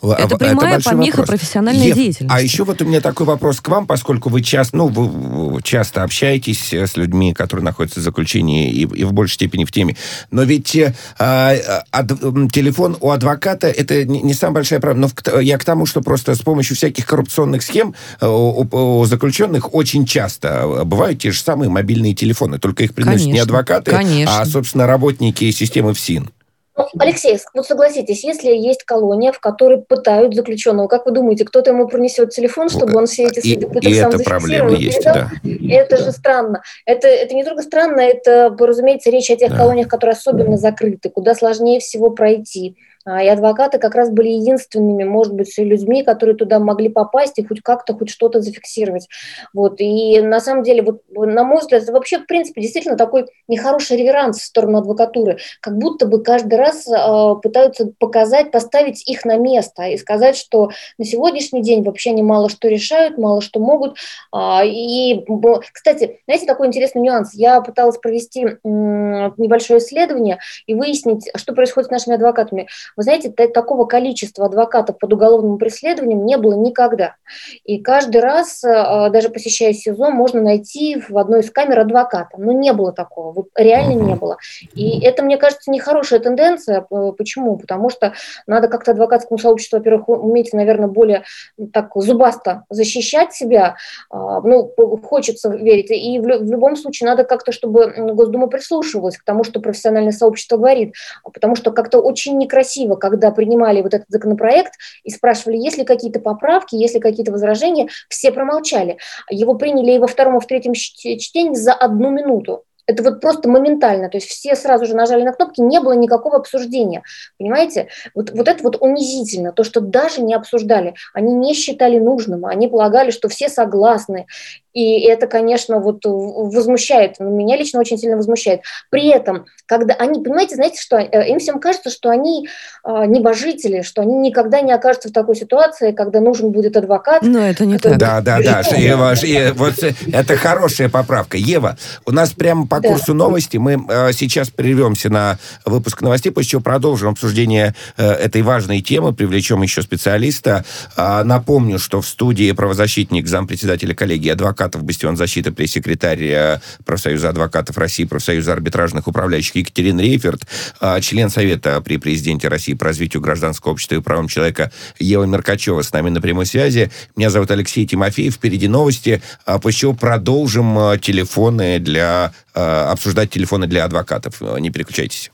Это 0.00 0.38
прямая 0.38 0.78
Это 0.78 0.90
помеха 0.90 1.18
вопрос. 1.18 1.28
профессиональной 1.28 1.88
Ев, 1.88 1.94
деятельности. 1.94 2.34
А 2.34 2.40
еще 2.40 2.64
вот 2.64 2.80
у 2.80 2.86
меня 2.86 3.02
такой 3.02 3.26
вопрос 3.26 3.60
к 3.60 3.68
вам, 3.68 3.86
поскольку 3.86 4.30
вы 4.30 4.40
часто, 4.40 4.78
ну, 4.78 4.88
вы 4.88 5.60
часто 5.62 6.04
общаетесь 6.04 6.72
с 6.72 6.96
людьми, 6.96 7.34
которые 7.34 7.64
находятся 7.64 8.00
в 8.00 8.02
заключении 8.02 8.70
и, 8.70 8.82
и 8.84 9.04
в 9.04 9.12
большей 9.12 9.34
степени 9.34 9.66
в 9.66 9.72
теме. 9.72 9.94
Но 10.30 10.42
ведь 10.42 10.74
э, 10.74 10.94
ад, 11.18 12.12
телефон 12.50 12.96
у 13.00 13.10
адвоката 13.10 13.66
это 13.66 14.06
не, 14.06 14.22
не 14.22 14.32
самая 14.32 14.54
большая 14.54 14.80
проблема. 14.80 15.08
Но 15.08 15.32
в, 15.36 15.40
я 15.40 15.58
к 15.58 15.64
тому, 15.64 15.84
что 15.84 16.00
просто 16.00 16.34
с 16.34 16.40
помощью 16.40 16.76
всяких 16.76 17.04
коррупционных 17.04 17.62
схем 17.62 17.94
э, 18.22 18.26
у, 18.26 18.66
у 18.70 19.04
заключенных 19.04 19.74
очень 19.74 20.06
часто 20.06 20.82
бывают 20.86 21.20
те 21.20 21.30
же 21.30 21.40
самые 21.40 21.68
мобильные 21.68 22.14
телефоны, 22.14 22.58
только 22.58 22.84
их 22.84 22.94
приносят 22.94 23.20
конечно, 23.20 23.34
не 23.34 23.40
адвокаты, 23.40 23.90
конечно 23.90 24.13
Конечно. 24.14 24.40
а, 24.40 24.44
собственно, 24.44 24.86
работники 24.86 25.50
системы 25.50 25.94
ФСИН. 25.94 26.30
Ну, 26.76 26.88
Алексей, 26.98 27.38
вот 27.54 27.66
согласитесь, 27.66 28.24
если 28.24 28.48
есть 28.50 28.82
колония, 28.82 29.30
в 29.30 29.38
которой 29.38 29.78
пытают 29.78 30.34
заключенного, 30.34 30.88
как 30.88 31.06
вы 31.06 31.12
думаете, 31.12 31.44
кто-то 31.44 31.70
ему 31.70 31.86
принесет 31.86 32.30
телефон, 32.30 32.68
чтобы 32.68 32.98
он 32.98 33.06
все 33.06 33.26
эти 33.26 33.38
следы 33.40 33.68
пыток 33.68 33.84
и 33.84 33.94
сам 33.94 34.10
это 34.10 34.24
проблема 34.24 34.72
есть, 34.72 35.04
да. 35.04 35.30
Это 35.44 35.98
же 35.98 36.10
странно. 36.10 36.62
Это, 36.84 37.06
это 37.06 37.32
не 37.34 37.44
только 37.44 37.62
странно, 37.62 38.00
это, 38.00 38.54
разумеется, 38.58 39.10
речь 39.10 39.30
о 39.30 39.36
тех 39.36 39.52
да. 39.52 39.56
колониях, 39.56 39.86
которые 39.86 40.14
особенно 40.14 40.56
закрыты, 40.56 41.10
куда 41.10 41.36
сложнее 41.36 41.78
всего 41.78 42.10
пройти. 42.10 42.76
А, 43.06 43.22
и 43.22 43.28
адвокаты 43.28 43.78
как 43.78 43.94
раз 43.94 44.10
были 44.10 44.28
единственными, 44.30 45.04
может 45.04 45.34
быть, 45.34 45.56
людьми, 45.58 46.02
которые 46.02 46.36
туда 46.36 46.58
могли 46.58 46.88
попасть 46.88 47.38
и 47.38 47.44
хоть 47.44 47.60
как-то, 47.60 47.94
хоть 47.94 48.10
что-то 48.10 48.40
зафиксировать. 48.40 49.08
Вот. 49.52 49.74
И 49.78 50.20
на 50.20 50.40
самом 50.40 50.62
деле, 50.62 50.82
вот, 50.82 51.02
на 51.14 51.44
мой 51.44 51.60
взгляд, 51.60 51.82
это 51.82 51.92
вообще, 51.92 52.18
в 52.18 52.26
принципе, 52.26 52.62
действительно 52.62 52.96
такой 52.96 53.26
нехороший 53.46 53.98
реверанс 53.98 54.40
в 54.40 54.44
сторону 54.44 54.78
адвокатуры. 54.78 55.38
Как 55.60 55.76
будто 55.76 56.06
бы 56.06 56.22
каждый 56.22 56.54
раз 56.54 56.88
э, 56.88 57.34
пытаются 57.42 57.92
показать, 57.98 58.50
поставить 58.50 59.06
их 59.08 59.24
на 59.24 59.36
место 59.36 59.84
и 59.84 59.98
сказать, 59.98 60.36
что 60.36 60.70
на 60.98 61.04
сегодняшний 61.04 61.62
день 61.62 61.82
вообще 61.82 62.10
они 62.10 62.22
мало 62.22 62.48
что 62.48 62.68
решают, 62.68 63.18
мало 63.18 63.42
что 63.42 63.60
могут. 63.60 63.96
Э, 64.34 64.60
и, 64.64 65.26
кстати, 65.72 66.20
знаете, 66.26 66.46
такой 66.46 66.68
интересный 66.68 67.02
нюанс. 67.02 67.34
Я 67.34 67.60
пыталась 67.60 67.98
провести 67.98 68.44
э, 68.46 68.56
небольшое 68.62 69.78
исследование 69.80 70.38
и 70.66 70.74
выяснить, 70.74 71.30
что 71.36 71.52
происходит 71.52 71.88
с 71.88 71.92
нашими 71.92 72.14
адвокатами. 72.14 72.66
Вы 72.96 73.02
знаете, 73.02 73.30
такого 73.30 73.84
количества 73.86 74.46
адвокатов 74.46 74.98
под 74.98 75.12
уголовным 75.12 75.58
преследованием 75.58 76.24
не 76.24 76.36
было 76.36 76.54
никогда. 76.54 77.16
И 77.64 77.78
каждый 77.78 78.20
раз, 78.20 78.62
э, 78.64 79.10
даже 79.10 79.28
посещая 79.28 79.72
СИЗО, 79.72 80.10
можно 80.10 80.40
найти 80.40 81.02
в 81.08 81.16
одной 81.18 81.40
из 81.40 81.50
камер 81.50 81.80
адвоката. 81.80 82.36
Но 82.38 82.52
не 82.52 82.72
было 82.72 82.92
такого, 82.92 83.46
реально 83.56 84.00
не 84.02 84.14
было. 84.14 84.36
И 84.74 85.00
это, 85.04 85.22
мне 85.22 85.36
кажется, 85.36 85.70
нехорошая 85.70 86.20
тенденция. 86.20 86.86
Почему? 87.16 87.56
Потому 87.56 87.90
что 87.90 88.14
надо 88.46 88.68
как-то 88.68 88.92
адвокатскому 88.92 89.38
сообществу, 89.38 89.78
во-первых, 89.78 90.08
уметь, 90.08 90.52
наверное, 90.52 90.88
более 90.88 91.24
так 91.72 91.90
зубасто 91.94 92.64
защищать 92.70 93.32
себя. 93.32 93.76
А, 94.10 94.40
ну, 94.40 94.70
хочется 95.02 95.50
верить. 95.50 95.90
И 95.90 96.18
в 96.18 96.26
любом 96.26 96.76
случае 96.76 97.08
надо 97.08 97.24
как-то, 97.24 97.52
чтобы 97.52 97.92
Госдума 98.12 98.46
прислушивалась 98.46 99.16
к 99.16 99.24
тому, 99.24 99.44
что 99.44 99.60
профессиональное 99.60 100.12
сообщество 100.12 100.56
говорит. 100.56 100.94
Потому 101.22 101.56
что 101.56 101.72
как-то 101.72 101.98
очень 101.98 102.38
некрасиво 102.38 102.83
красиво, 102.84 102.96
когда 102.96 103.30
принимали 103.30 103.82
вот 103.82 103.94
этот 103.94 104.08
законопроект 104.08 104.72
и 105.04 105.10
спрашивали, 105.10 105.56
есть 105.56 105.78
ли 105.78 105.84
какие-то 105.84 106.20
поправки, 106.20 106.74
есть 106.76 106.94
ли 106.94 107.00
какие-то 107.00 107.32
возражения, 107.32 107.88
все 108.08 108.32
промолчали. 108.32 108.98
Его 109.30 109.54
приняли 109.54 109.92
и 109.92 109.98
во 109.98 110.06
втором, 110.06 110.36
и 110.36 110.40
в 110.40 110.46
третьем 110.46 110.74
чтении 110.74 111.54
за 111.54 111.72
одну 111.72 112.10
минуту. 112.10 112.64
Это 112.86 113.02
вот 113.02 113.20
просто 113.20 113.48
моментально. 113.48 114.08
То 114.08 114.18
есть 114.18 114.28
все 114.28 114.54
сразу 114.54 114.86
же 114.86 114.94
нажали 114.94 115.22
на 115.22 115.32
кнопки, 115.32 115.60
не 115.60 115.80
было 115.80 115.92
никакого 115.92 116.36
обсуждения. 116.36 117.02
Понимаете? 117.38 117.88
Вот, 118.14 118.30
вот 118.30 118.48
это 118.48 118.62
вот 118.62 118.76
унизительно. 118.80 119.52
То, 119.52 119.64
что 119.64 119.80
даже 119.80 120.22
не 120.22 120.34
обсуждали. 120.34 120.94
Они 121.12 121.34
не 121.34 121.54
считали 121.54 121.98
нужным. 121.98 122.46
Они 122.46 122.68
полагали, 122.68 123.10
что 123.10 123.28
все 123.28 123.48
согласны. 123.48 124.26
И 124.74 125.02
это, 125.02 125.28
конечно, 125.28 125.78
вот 125.78 126.00
возмущает, 126.04 127.16
ну, 127.20 127.30
меня 127.30 127.56
лично 127.56 127.78
очень 127.78 127.96
сильно 127.96 128.16
возмущает. 128.16 128.62
При 128.90 129.06
этом, 129.06 129.46
когда 129.66 129.94
они, 129.94 130.20
понимаете, 130.20 130.56
знаете, 130.56 130.82
что 130.82 130.96
э, 130.96 131.28
им 131.28 131.38
всем 131.38 131.60
кажется, 131.60 131.90
что 131.90 132.10
они 132.10 132.48
э, 132.84 133.06
небожители, 133.06 133.82
что 133.82 134.02
они 134.02 134.16
никогда 134.16 134.62
не 134.62 134.72
окажутся 134.72 135.10
в 135.10 135.12
такой 135.12 135.36
ситуации, 135.36 135.92
когда 135.92 136.20
нужен 136.20 136.50
будет 136.50 136.76
адвокат. 136.76 137.22
Но 137.22 137.38
это 137.46 137.64
не 137.66 137.78
так. 137.78 137.98
Да, 137.98 138.20
да, 138.20 138.40
да. 138.42 138.62
Ева, 138.76 139.14
вот 139.54 139.74
это 140.12 140.36
хорошая 140.36 140.88
поправка. 140.88 141.36
Ева, 141.36 141.76
у 142.04 142.10
нас 142.10 142.32
прямо 142.32 142.66
по 142.82 142.88
курсу 142.88 143.08
да. 143.08 143.14
новости 143.14 143.56
мы 143.56 143.84
э, 143.88 144.12
сейчас 144.12 144.50
прервемся 144.50 145.10
на 145.10 145.38
выпуск 145.64 146.02
новостей, 146.02 146.30
после 146.30 146.50
чего 146.50 146.62
продолжим 146.62 147.10
обсуждение 147.10 147.74
э, 147.96 148.10
этой 148.10 148.42
важной 148.42 148.80
темы, 148.80 149.12
привлечем 149.14 149.62
еще 149.62 149.82
специалиста. 149.82 150.64
Э, 150.96 151.22
напомню, 151.24 151.78
что 151.78 152.00
в 152.00 152.06
студии 152.06 152.50
правозащитник, 152.52 153.26
зампредседателя 153.26 153.94
коллегии 153.94 154.30
адвокат 154.30 154.64
адвокатов 154.64 154.84
«Бастион 154.84 155.16
защиты», 155.16 155.52
пресс-секретарь 155.52 156.22
э, 156.24 156.60
профсоюза 156.84 157.30
адвокатов 157.30 157.76
России, 157.78 158.04
профсоюза 158.04 158.52
арбитражных 158.52 159.06
управляющих 159.06 159.56
Екатерина 159.56 160.00
Рейферт, 160.00 160.42
а, 160.80 161.00
член 161.00 161.30
Совета 161.30 161.80
при 161.80 161.96
президенте 161.98 162.48
России 162.48 162.74
по 162.74 162.86
развитию 162.86 163.22
гражданского 163.22 163.72
общества 163.72 163.96
и 163.96 164.00
правам 164.00 164.28
человека 164.28 164.70
Ева 164.98 165.24
Меркачева 165.24 165.82
с 165.82 165.92
нами 165.92 166.10
на 166.10 166.20
прямой 166.20 166.46
связи. 166.46 166.90
Меня 167.16 167.30
зовут 167.30 167.50
Алексей 167.50 167.86
Тимофеев. 167.86 168.34
Впереди 168.34 168.68
новости, 168.68 169.22
после 169.44 169.80
чего 169.80 169.92
продолжим 169.92 170.78
э, 170.78 170.98
телефоны 170.98 171.78
для 171.78 172.32
э, 172.54 172.63
обсуждать 172.90 173.30
телефоны 173.30 173.66
для 173.66 173.84
адвокатов. 173.84 174.40
Не 174.40 174.70
переключайтесь. 174.70 175.30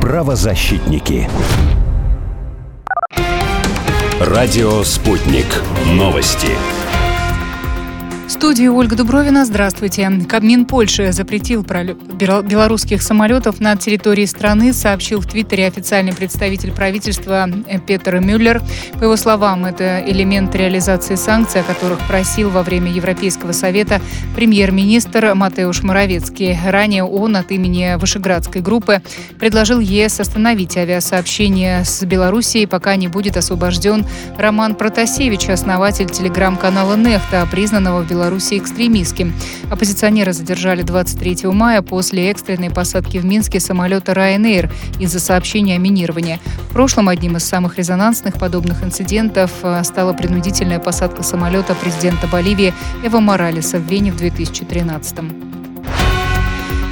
Правозащитники. 0.00 1.28
Радио 4.20 4.82
«Спутник». 4.82 5.46
Новости 5.86 6.48
студии 8.30 8.68
Ольга 8.68 8.94
Дубровина. 8.94 9.44
Здравствуйте. 9.44 10.08
Кабмин 10.28 10.64
Польши 10.64 11.10
запретил 11.10 11.64
белорусских 11.64 13.02
самолетов 13.02 13.58
на 13.58 13.74
территории 13.76 14.24
страны, 14.24 14.72
сообщил 14.72 15.20
в 15.20 15.26
Твиттере 15.26 15.66
официальный 15.66 16.14
представитель 16.14 16.70
правительства 16.70 17.48
Петер 17.88 18.20
Мюллер. 18.20 18.62
По 19.00 19.04
его 19.04 19.16
словам, 19.16 19.64
это 19.64 20.00
элемент 20.06 20.54
реализации 20.54 21.16
санкций, 21.16 21.62
о 21.62 21.64
которых 21.64 21.98
просил 22.06 22.50
во 22.50 22.62
время 22.62 22.92
Европейского 22.92 23.50
совета 23.50 24.00
премьер-министр 24.36 25.34
Матеуш 25.34 25.82
Моровецкий. 25.82 26.56
Ранее 26.64 27.02
он 27.02 27.34
от 27.34 27.50
имени 27.50 27.98
Вышеградской 27.98 28.60
группы 28.60 29.02
предложил 29.40 29.80
ЕС 29.80 30.20
остановить 30.20 30.76
авиасообщение 30.76 31.84
с 31.84 32.04
Белоруссией, 32.04 32.66
пока 32.66 32.94
не 32.94 33.08
будет 33.08 33.36
освобожден 33.36 34.06
Роман 34.38 34.76
Протасевич, 34.76 35.48
основатель 35.48 36.08
телеграм-канала 36.08 36.94
«Нехта», 36.94 37.44
признанного 37.50 38.02
в 38.02 38.08
Беларуси 38.08 38.19
Беларуси 38.20 38.58
экстремистским. 38.58 39.32
Оппозиционера 39.70 40.32
задержали 40.32 40.82
23 40.82 41.48
мая 41.48 41.80
после 41.80 42.30
экстренной 42.30 42.68
посадки 42.68 43.16
в 43.16 43.24
Минске 43.24 43.60
самолета 43.60 44.12
Ryanair 44.12 44.70
из-за 44.98 45.20
сообщения 45.20 45.76
о 45.76 45.78
минировании. 45.78 46.38
В 46.68 46.74
прошлом 46.74 47.08
одним 47.08 47.38
из 47.38 47.44
самых 47.44 47.78
резонансных 47.78 48.34
подобных 48.34 48.84
инцидентов 48.84 49.50
э, 49.62 49.82
стала 49.84 50.12
принудительная 50.12 50.80
посадка 50.80 51.22
самолета 51.22 51.74
президента 51.74 52.26
Боливии 52.26 52.74
Эва 53.02 53.20
Моралеса 53.20 53.78
в 53.78 53.90
Вене 53.90 54.12
в 54.12 54.18
2013 54.18 55.18
-м. 55.20 55.59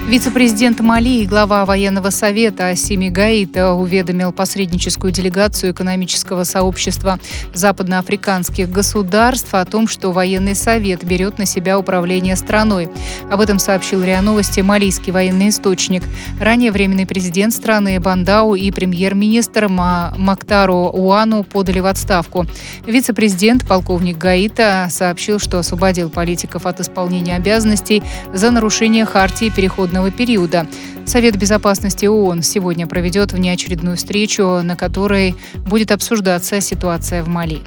Вице-президент 0.09 0.81
Мали 0.81 1.21
и 1.21 1.27
глава 1.27 1.66
военного 1.66 2.09
совета 2.09 2.68
Асими 2.68 3.11
Гаита 3.11 3.75
уведомил 3.75 4.33
посредническую 4.33 5.12
делегацию 5.12 5.73
экономического 5.73 6.44
сообщества 6.44 7.18
западноафриканских 7.53 8.71
государств 8.71 9.53
о 9.53 9.62
том, 9.66 9.87
что 9.87 10.11
военный 10.11 10.55
совет 10.55 11.05
берет 11.05 11.37
на 11.37 11.44
себя 11.44 11.79
управление 11.79 12.37
страной. 12.37 12.88
Об 13.31 13.42
этом 13.42 13.59
сообщил 13.59 14.03
РИА 14.03 14.23
Новости 14.23 14.61
малийский 14.61 15.12
военный 15.12 15.51
источник. 15.51 16.03
Ранее 16.40 16.73
временный 16.73 17.05
президент 17.05 17.53
страны 17.53 18.01
Бандау 18.01 18.55
и 18.55 18.71
премьер-министр 18.71 19.68
Мактару 19.68 20.88
Уану 20.88 21.44
подали 21.44 21.81
в 21.81 21.87
отставку. 21.87 22.47
Вице-президент 22.87 23.68
полковник 23.68 24.16
Гаита 24.16 24.88
сообщил, 24.88 25.38
что 25.38 25.59
освободил 25.59 26.09
политиков 26.09 26.64
от 26.64 26.81
исполнения 26.81 27.37
обязанностей 27.37 28.03
за 28.33 28.51
нарушение 28.51 29.05
хартии 29.05 29.53
переходного 29.55 29.97
переходного 29.98 30.11
периода. 30.11 30.66
Совет 31.06 31.37
безопасности 31.37 32.06
ООН 32.06 32.42
сегодня 32.42 32.87
проведет 32.87 33.32
внеочередную 33.32 33.96
встречу, 33.96 34.61
на 34.62 34.76
которой 34.76 35.34
будет 35.66 35.90
обсуждаться 35.90 36.61
ситуация 36.61 37.22
в 37.22 37.28
Мали. 37.28 37.61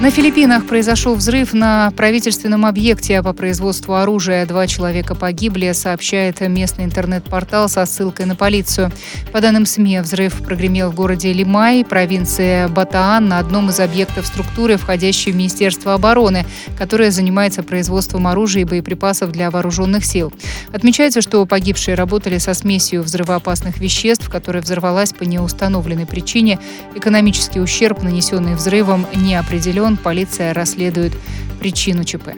На 0.00 0.10
Филиппинах 0.10 0.66
произошел 0.66 1.14
взрыв 1.14 1.54
на 1.54 1.92
правительственном 1.96 2.66
объекте 2.66 3.22
по 3.22 3.32
производству 3.32 3.94
оружия. 3.94 4.44
Два 4.44 4.66
человека 4.66 5.14
погибли, 5.14 5.70
сообщает 5.72 6.40
местный 6.40 6.84
интернет-портал 6.84 7.68
со 7.68 7.86
ссылкой 7.86 8.26
на 8.26 8.34
полицию. 8.34 8.90
По 9.32 9.40
данным 9.40 9.64
СМИ, 9.64 10.00
взрыв 10.00 10.42
прогремел 10.42 10.90
в 10.90 10.94
городе 10.96 11.32
Лимай, 11.32 11.84
провинции 11.84 12.66
Батаан, 12.66 13.28
на 13.28 13.38
одном 13.38 13.70
из 13.70 13.78
объектов 13.78 14.26
структуры, 14.26 14.76
входящей 14.76 15.30
в 15.30 15.36
Министерство 15.36 15.94
обороны, 15.94 16.44
которое 16.76 17.12
занимается 17.12 17.62
производством 17.62 18.26
оружия 18.26 18.62
и 18.62 18.66
боеприпасов 18.66 19.30
для 19.30 19.50
вооруженных 19.50 20.04
сил. 20.04 20.32
Отмечается, 20.72 21.22
что 21.22 21.46
погибшие 21.46 21.94
работали 21.94 22.38
со 22.38 22.52
смесью 22.52 23.02
взрывоопасных 23.02 23.78
веществ, 23.78 24.28
которая 24.28 24.62
взорвалась 24.62 25.12
по 25.12 25.22
неустановленной 25.22 26.04
причине. 26.04 26.58
Экономический 26.96 27.60
ущерб, 27.60 28.02
нанесенный 28.02 28.56
взрывом, 28.56 29.06
не 29.14 29.36
определен 29.36 29.83
полиция 29.96 30.54
расследует 30.54 31.12
причину 31.60 32.04
ЧП. 32.04 32.30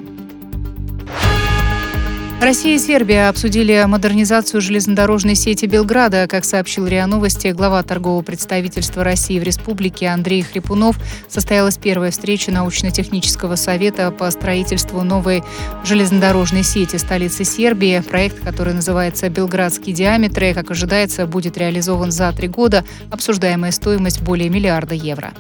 Россия 2.39 2.77
и 2.77 2.79
Сербия 2.79 3.31
обсудили 3.31 3.83
модернизацию 3.87 4.61
железнодорожной 4.61 5.35
сети 5.35 5.65
Белграда. 5.65 6.29
Как 6.29 6.45
сообщил 6.45 6.87
РИА 6.87 7.07
Новости, 7.07 7.49
глава 7.49 7.83
торгового 7.83 8.23
представительства 8.23 9.03
России 9.03 9.41
в 9.41 9.43
республике 9.43 10.09
Андрей 10.09 10.43
Хрипунов 10.43 10.99
состоялась 11.29 11.79
первая 11.79 12.11
встреча 12.11 12.53
научно-технического 12.53 13.57
совета 13.57 14.11
по 14.11 14.31
строительству 14.31 15.03
новой 15.03 15.43
железнодорожной 15.83 16.63
сети 16.63 16.97
столицы 16.97 17.45
Сербии. 17.45 18.01
Проект, 18.01 18.39
который 18.45 18.75
называется 18.75 19.31
«Белградские 19.31 19.95
диаметры», 19.95 20.53
как 20.53 20.71
ожидается, 20.71 21.27
будет 21.27 21.57
реализован 21.57 22.13
за 22.13 22.31
три 22.33 22.49
года. 22.49 22.85
Обсуждаемая 23.11 23.73
стоимость 23.73 24.21
более 24.21 24.51
миллиарда 24.51 24.95
евро. 24.95 25.33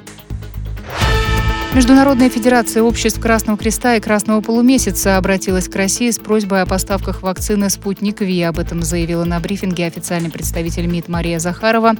Международная 1.76 2.30
федерация 2.30 2.82
обществ 2.82 3.20
Красного 3.20 3.58
Креста 3.58 3.96
и 3.96 4.00
Красного 4.00 4.40
Полумесяца 4.40 5.18
обратилась 5.18 5.68
к 5.68 5.76
России 5.76 6.10
с 6.10 6.18
просьбой 6.18 6.62
о 6.62 6.66
поставках 6.66 7.20
вакцины 7.20 7.68
«Спутник 7.68 8.22
Ви». 8.22 8.40
Об 8.44 8.58
этом 8.58 8.82
заявила 8.82 9.24
на 9.26 9.38
брифинге 9.40 9.84
официальный 9.84 10.30
представитель 10.30 10.86
МИД 10.86 11.08
Мария 11.08 11.38
Захарова. 11.38 11.92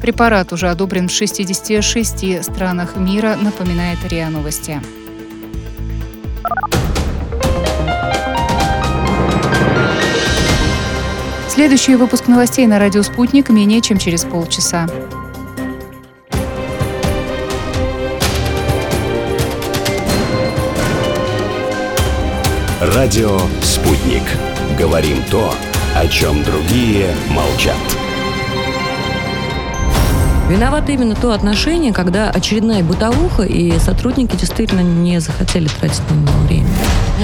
Препарат 0.00 0.52
уже 0.52 0.70
одобрен 0.70 1.08
в 1.08 1.10
66 1.10 2.44
странах 2.44 2.94
мира, 2.94 3.34
напоминает 3.34 3.98
РИА 4.08 4.30
Новости. 4.30 4.80
Следующий 11.48 11.96
выпуск 11.96 12.28
новостей 12.28 12.68
на 12.68 12.78
радио 12.78 13.02
«Спутник» 13.02 13.48
менее 13.48 13.80
чем 13.80 13.98
через 13.98 14.22
полчаса. 14.22 14.86
Радио 22.92 23.40
«Спутник». 23.62 24.22
Говорим 24.78 25.22
то, 25.30 25.54
о 25.96 26.06
чем 26.06 26.44
другие 26.44 27.14
молчат. 27.30 27.78
Виновато 30.50 30.92
именно 30.92 31.14
то 31.14 31.32
отношение, 31.32 31.94
когда 31.94 32.28
очередная 32.28 32.82
бытовуха, 32.82 33.44
и 33.44 33.78
сотрудники 33.78 34.36
действительно 34.36 34.80
не 34.80 35.18
захотели 35.18 35.66
тратить 35.66 36.02
на 36.10 36.14
него 36.14 36.38
время. 36.46 36.68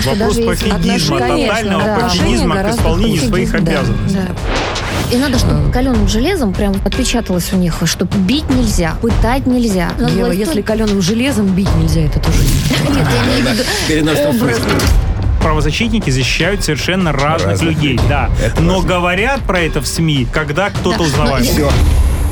Вопрос 0.07 0.37
пофигизма, 0.37 1.18
тотального 1.18 1.85
да. 1.85 1.99
пофигизма 2.09 2.62
к 2.62 2.70
исполнению 2.70 3.23
своих 3.23 3.55
обязанностей. 3.55 4.18
Да. 4.18 5.14
И 5.14 5.18
надо, 5.18 5.38
чтобы 5.38 5.68
э. 5.68 5.73
каленым 5.73 6.09
железом 6.09 6.55
прям 6.55 6.75
отпечаталось 6.87 7.53
у 7.53 7.57
них, 7.57 7.83
что 7.85 8.07
бить 8.07 8.49
нельзя, 8.49 8.94
пытать 9.03 9.46
нельзя. 9.46 9.90
Ева, 9.99 10.31
если 10.31 10.62
каленым 10.62 11.03
железом 11.03 11.49
бить 11.49 11.68
нельзя, 11.77 12.01
это 12.01 12.18
тоже 12.18 12.38
Нет, 12.88 13.07
я 13.12 13.27
имею 13.27 13.44
в 13.44 13.53
виду 13.53 15.05
правозащитники 15.40 16.11
защищают 16.11 16.64
совершенно 16.64 17.12
разных, 17.12 17.50
разных 17.50 17.68
людей, 17.68 17.92
людей. 17.92 18.09
Да. 18.09 18.31
Это 18.42 18.61
Но 18.61 18.74
важно. 18.74 18.88
говорят 18.88 19.40
про 19.42 19.61
это 19.61 19.81
в 19.81 19.87
СМИ, 19.87 20.26
когда 20.33 20.70
кто-то 20.70 20.98
да. 20.98 21.05
узнавает. 21.05 21.46
Все. 21.46 21.70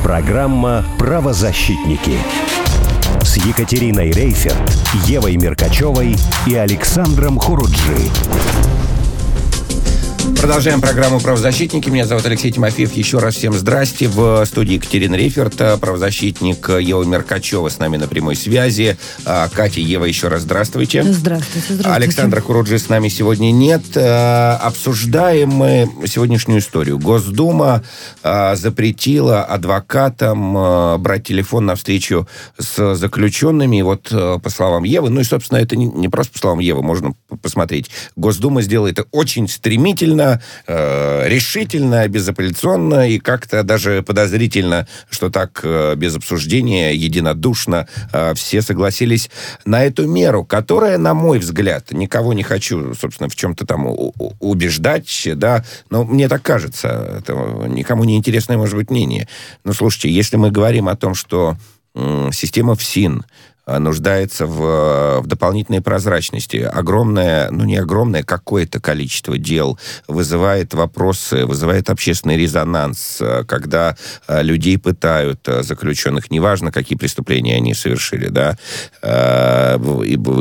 Программа 0.03 0.85
«Правозащитники». 0.99 2.19
с 3.23 3.37
Екатериной 3.37 4.11
Рейферт, 4.11 4.57
Евой 5.07 5.37
Меркачевой 5.37 6.17
и 6.47 6.55
Александром 6.55 7.39
Хуруджи. 7.39 8.11
Продолжаем 10.41 10.81
программу 10.81 11.19
«Правозащитники». 11.19 11.91
Меня 11.91 12.07
зовут 12.07 12.25
Алексей 12.25 12.53
Тимофеев. 12.53 12.93
Еще 12.93 13.19
раз 13.19 13.35
всем 13.35 13.53
здрасте. 13.53 14.07
В 14.07 14.45
студии 14.47 14.75
Екатерина 14.75 15.17
Рейферт, 15.17 15.57
правозащитник 15.81 16.69
Ева 16.69 17.03
Меркачева 17.03 17.69
с 17.69 17.79
нами 17.81 17.97
на 17.97 18.07
прямой 18.07 18.37
связи. 18.37 18.97
А, 19.25 19.49
Катя, 19.49 19.81
Ева, 19.81 20.05
еще 20.05 20.29
раз 20.29 20.43
здравствуйте. 20.43 21.03
Здравствуйте, 21.03 21.75
здравствуйте. 21.75 21.91
Александра 21.91 22.41
Куруджи 22.41 22.79
с 22.79 22.89
нами 22.89 23.09
сегодня 23.09 23.51
нет. 23.51 23.83
А, 23.97 24.61
обсуждаем 24.63 25.51
мы 25.51 25.91
сегодняшнюю 26.07 26.61
историю. 26.61 27.01
Госдума 27.01 27.83
а, 28.23 28.55
запретила 28.55 29.43
адвокатам 29.43 31.03
брать 31.03 31.25
телефон 31.25 31.67
на 31.67 31.75
встречу 31.75 32.29
с 32.59 32.95
заключенными. 32.95 33.79
И 33.79 33.83
вот, 33.83 34.09
по 34.09 34.51
словам 34.51 34.85
Евы, 34.85 35.11
ну 35.11 35.21
и, 35.21 35.25
собственно, 35.25 35.59
это 35.59 35.75
не 35.77 36.09
просто 36.09 36.33
по 36.35 36.39
словам 36.39 36.61
Евы, 36.61 36.83
можно 36.83 37.13
посмотреть. 37.43 37.91
Госдума 38.15 38.63
сделала 38.63 38.87
это 38.87 39.05
очень 39.11 39.49
стремительно, 39.49 40.28
э, 40.67 41.29
решительно, 41.29 42.07
безапелляционно 42.09 43.09
и 43.09 43.19
как-то 43.19 43.63
даже 43.63 44.03
подозрительно, 44.03 44.87
что 45.11 45.31
так 45.31 45.61
э, 45.63 45.95
без 45.97 46.17
обсуждения, 46.17 46.95
единодушно 46.95 47.87
э, 48.13 48.35
все 48.35 48.63
согласились 48.63 49.31
на 49.65 49.85
эту 49.85 50.07
меру, 50.07 50.45
которая, 50.45 50.99
на 50.99 51.15
мой 51.15 51.39
взгляд, 51.39 51.93
никого 51.93 52.33
не 52.33 52.43
хочу, 52.43 52.95
собственно, 52.95 53.29
в 53.29 53.37
чем-то 53.37 53.67
там 53.67 53.87
убеждать, 54.41 55.29
да, 55.35 55.65
но 55.91 56.05
мне 56.05 56.29
так 56.29 56.43
кажется, 56.43 57.19
это 57.19 57.33
никому 57.69 58.05
не 58.05 58.17
интересное, 58.17 58.57
может 58.57 58.75
быть, 58.75 58.91
мнение. 58.91 59.29
Но 59.65 59.73
слушайте, 59.73 60.11
если 60.11 60.37
мы 60.37 60.51
говорим 60.51 60.89
о 60.89 60.97
том, 60.97 61.15
что 61.15 61.57
система 62.33 62.77
ФСИН 62.77 63.25
нуждается 63.79 64.47
в, 64.47 65.21
в 65.21 65.27
дополнительной 65.27 65.81
прозрачности. 65.83 66.57
Огромное, 66.57 67.51
ну 67.51 67.65
не 67.65 67.77
огромное, 67.77 68.23
какое-то 68.23 68.81
количество 68.81 69.37
дел 69.37 69.79
вызывает 70.07 70.75
вопросы, 70.75 71.45
вызывает 71.45 71.91
общественный 71.91 72.37
резонанс, 72.37 73.19
э, 73.21 73.45
когда 73.47 73.97
э, 74.27 74.43
людей 74.43 74.79
пытают, 74.79 75.41
заключенных, 75.61 76.31
неважно, 76.31 76.73
какие 76.73 76.97
преступления 76.97 77.57
они 77.57 77.75
совершили, 77.75 78.29
да, 78.29 78.57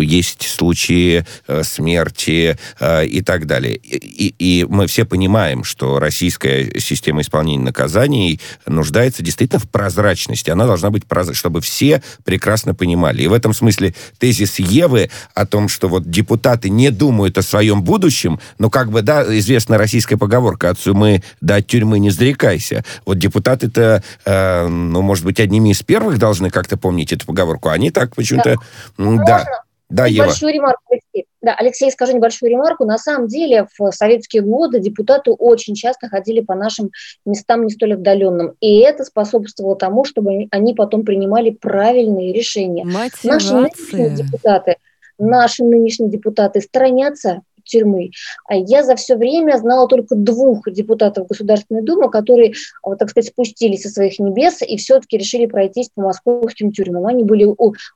есть 0.02 0.48
случаи 0.48 1.26
смерти 1.64 2.58
и 3.06 3.22
так 3.22 3.46
далее. 3.46 3.76
И, 3.76 4.34
и 4.38 4.66
мы 4.68 4.88
все 4.88 5.06
понимаем, 5.06 5.64
что 5.64 6.00
российская 6.00 6.80
система 6.80 7.22
исполнения 7.22 7.64
наказаний 7.64 8.40
нуждается 8.66 9.24
действительно 9.24 9.60
в 9.60 9.70
прозрачности. 9.70 10.50
Она 10.50 10.66
должна 10.66 10.90
быть 10.90 11.06
прозрачной, 11.06 11.40
чтобы 11.40 11.62
все 11.62 12.02
прекрасно 12.24 12.74
понимали, 12.76 13.17
далее. 13.18 13.26
И 13.26 13.28
в 13.28 13.34
этом 13.34 13.54
смысле 13.54 13.94
тезис 14.20 14.60
Евы 14.60 15.10
о 15.34 15.46
том, 15.46 15.68
что 15.68 15.90
вот 15.90 16.10
депутаты 16.10 16.70
не 16.70 16.92
думают 16.92 17.38
о 17.38 17.42
своем 17.42 17.82
будущем, 17.82 18.40
ну, 18.60 18.70
как 18.70 18.92
бы, 18.92 19.02
да, 19.02 19.24
известна 19.38 19.78
российская 19.78 20.18
поговорка 20.18 20.70
«от 20.70 20.80
сумы 20.80 21.24
до 21.42 21.56
от 21.56 21.68
тюрьмы 21.68 22.00
не 22.00 22.12
зарекайся». 22.12 22.84
Вот 23.06 23.18
депутаты-то, 23.18 24.04
э, 24.26 24.68
ну, 24.68 25.02
может 25.02 25.26
быть, 25.26 25.40
одними 25.40 25.70
из 25.70 25.82
первых 25.82 26.20
должны 26.20 26.50
как-то 26.50 26.78
помнить 26.78 27.12
эту 27.12 27.26
поговорку. 27.26 27.70
Они 27.70 27.92
так 27.92 28.16
почему-то... 28.16 28.56
Да. 28.98 29.24
да. 29.26 29.46
Да, 29.90 30.06
Ева. 30.06 30.26
Большую 30.26 30.54
ремарку, 30.54 30.82
Алексей. 30.92 31.28
Да, 31.42 31.56
Алексей, 31.58 31.90
скажу 31.92 32.14
небольшую 32.14 32.52
ремарку. 32.52 32.84
На 32.84 32.98
самом 32.98 33.28
деле, 33.28 33.68
в 33.78 33.92
советские 33.92 34.42
годы 34.42 34.80
депутаты 34.80 35.32
очень 35.32 35.76
часто 35.76 36.10
ходили 36.10 36.42
по 36.42 36.56
нашим 36.56 36.92
местам 37.26 37.66
не 37.66 37.72
столь 37.72 37.94
отдаленным. 37.94 38.56
И 38.60 38.80
это 38.80 39.06
способствовало 39.06 39.78
тому, 39.78 40.04
чтобы 40.04 40.48
они 40.52 40.74
потом 40.74 41.06
принимали 41.06 41.52
правильные 41.52 42.34
решения. 42.34 42.84
Мотивация. 42.84 43.32
Наши 43.32 43.54
нынешние 43.54 44.10
депутаты, 44.10 44.76
наши 45.18 45.64
нынешние 45.64 46.10
депутаты 46.12 46.60
сторонятся 46.60 47.42
тюрьмы. 47.68 48.12
А 48.46 48.56
я 48.56 48.84
за 48.84 48.96
все 48.96 49.16
время 49.16 49.58
знала 49.58 49.88
только 49.88 50.16
двух 50.16 50.70
депутатов 50.72 51.28
Государственной 51.28 51.82
Думы, 51.82 52.10
которые, 52.10 52.54
вот, 52.84 53.00
так 53.00 53.10
сказать, 53.10 53.30
спустились 53.30 53.84
со 53.84 53.90
своих 53.90 54.20
небес 54.20 54.62
и 54.62 54.78
все-таки 54.78 55.18
решили 55.18 55.46
пройтись 55.46 55.90
по 55.94 56.02
московским 56.02 56.72
тюрьмам. 56.72 57.06
Они 57.06 57.24
были, 57.24 57.48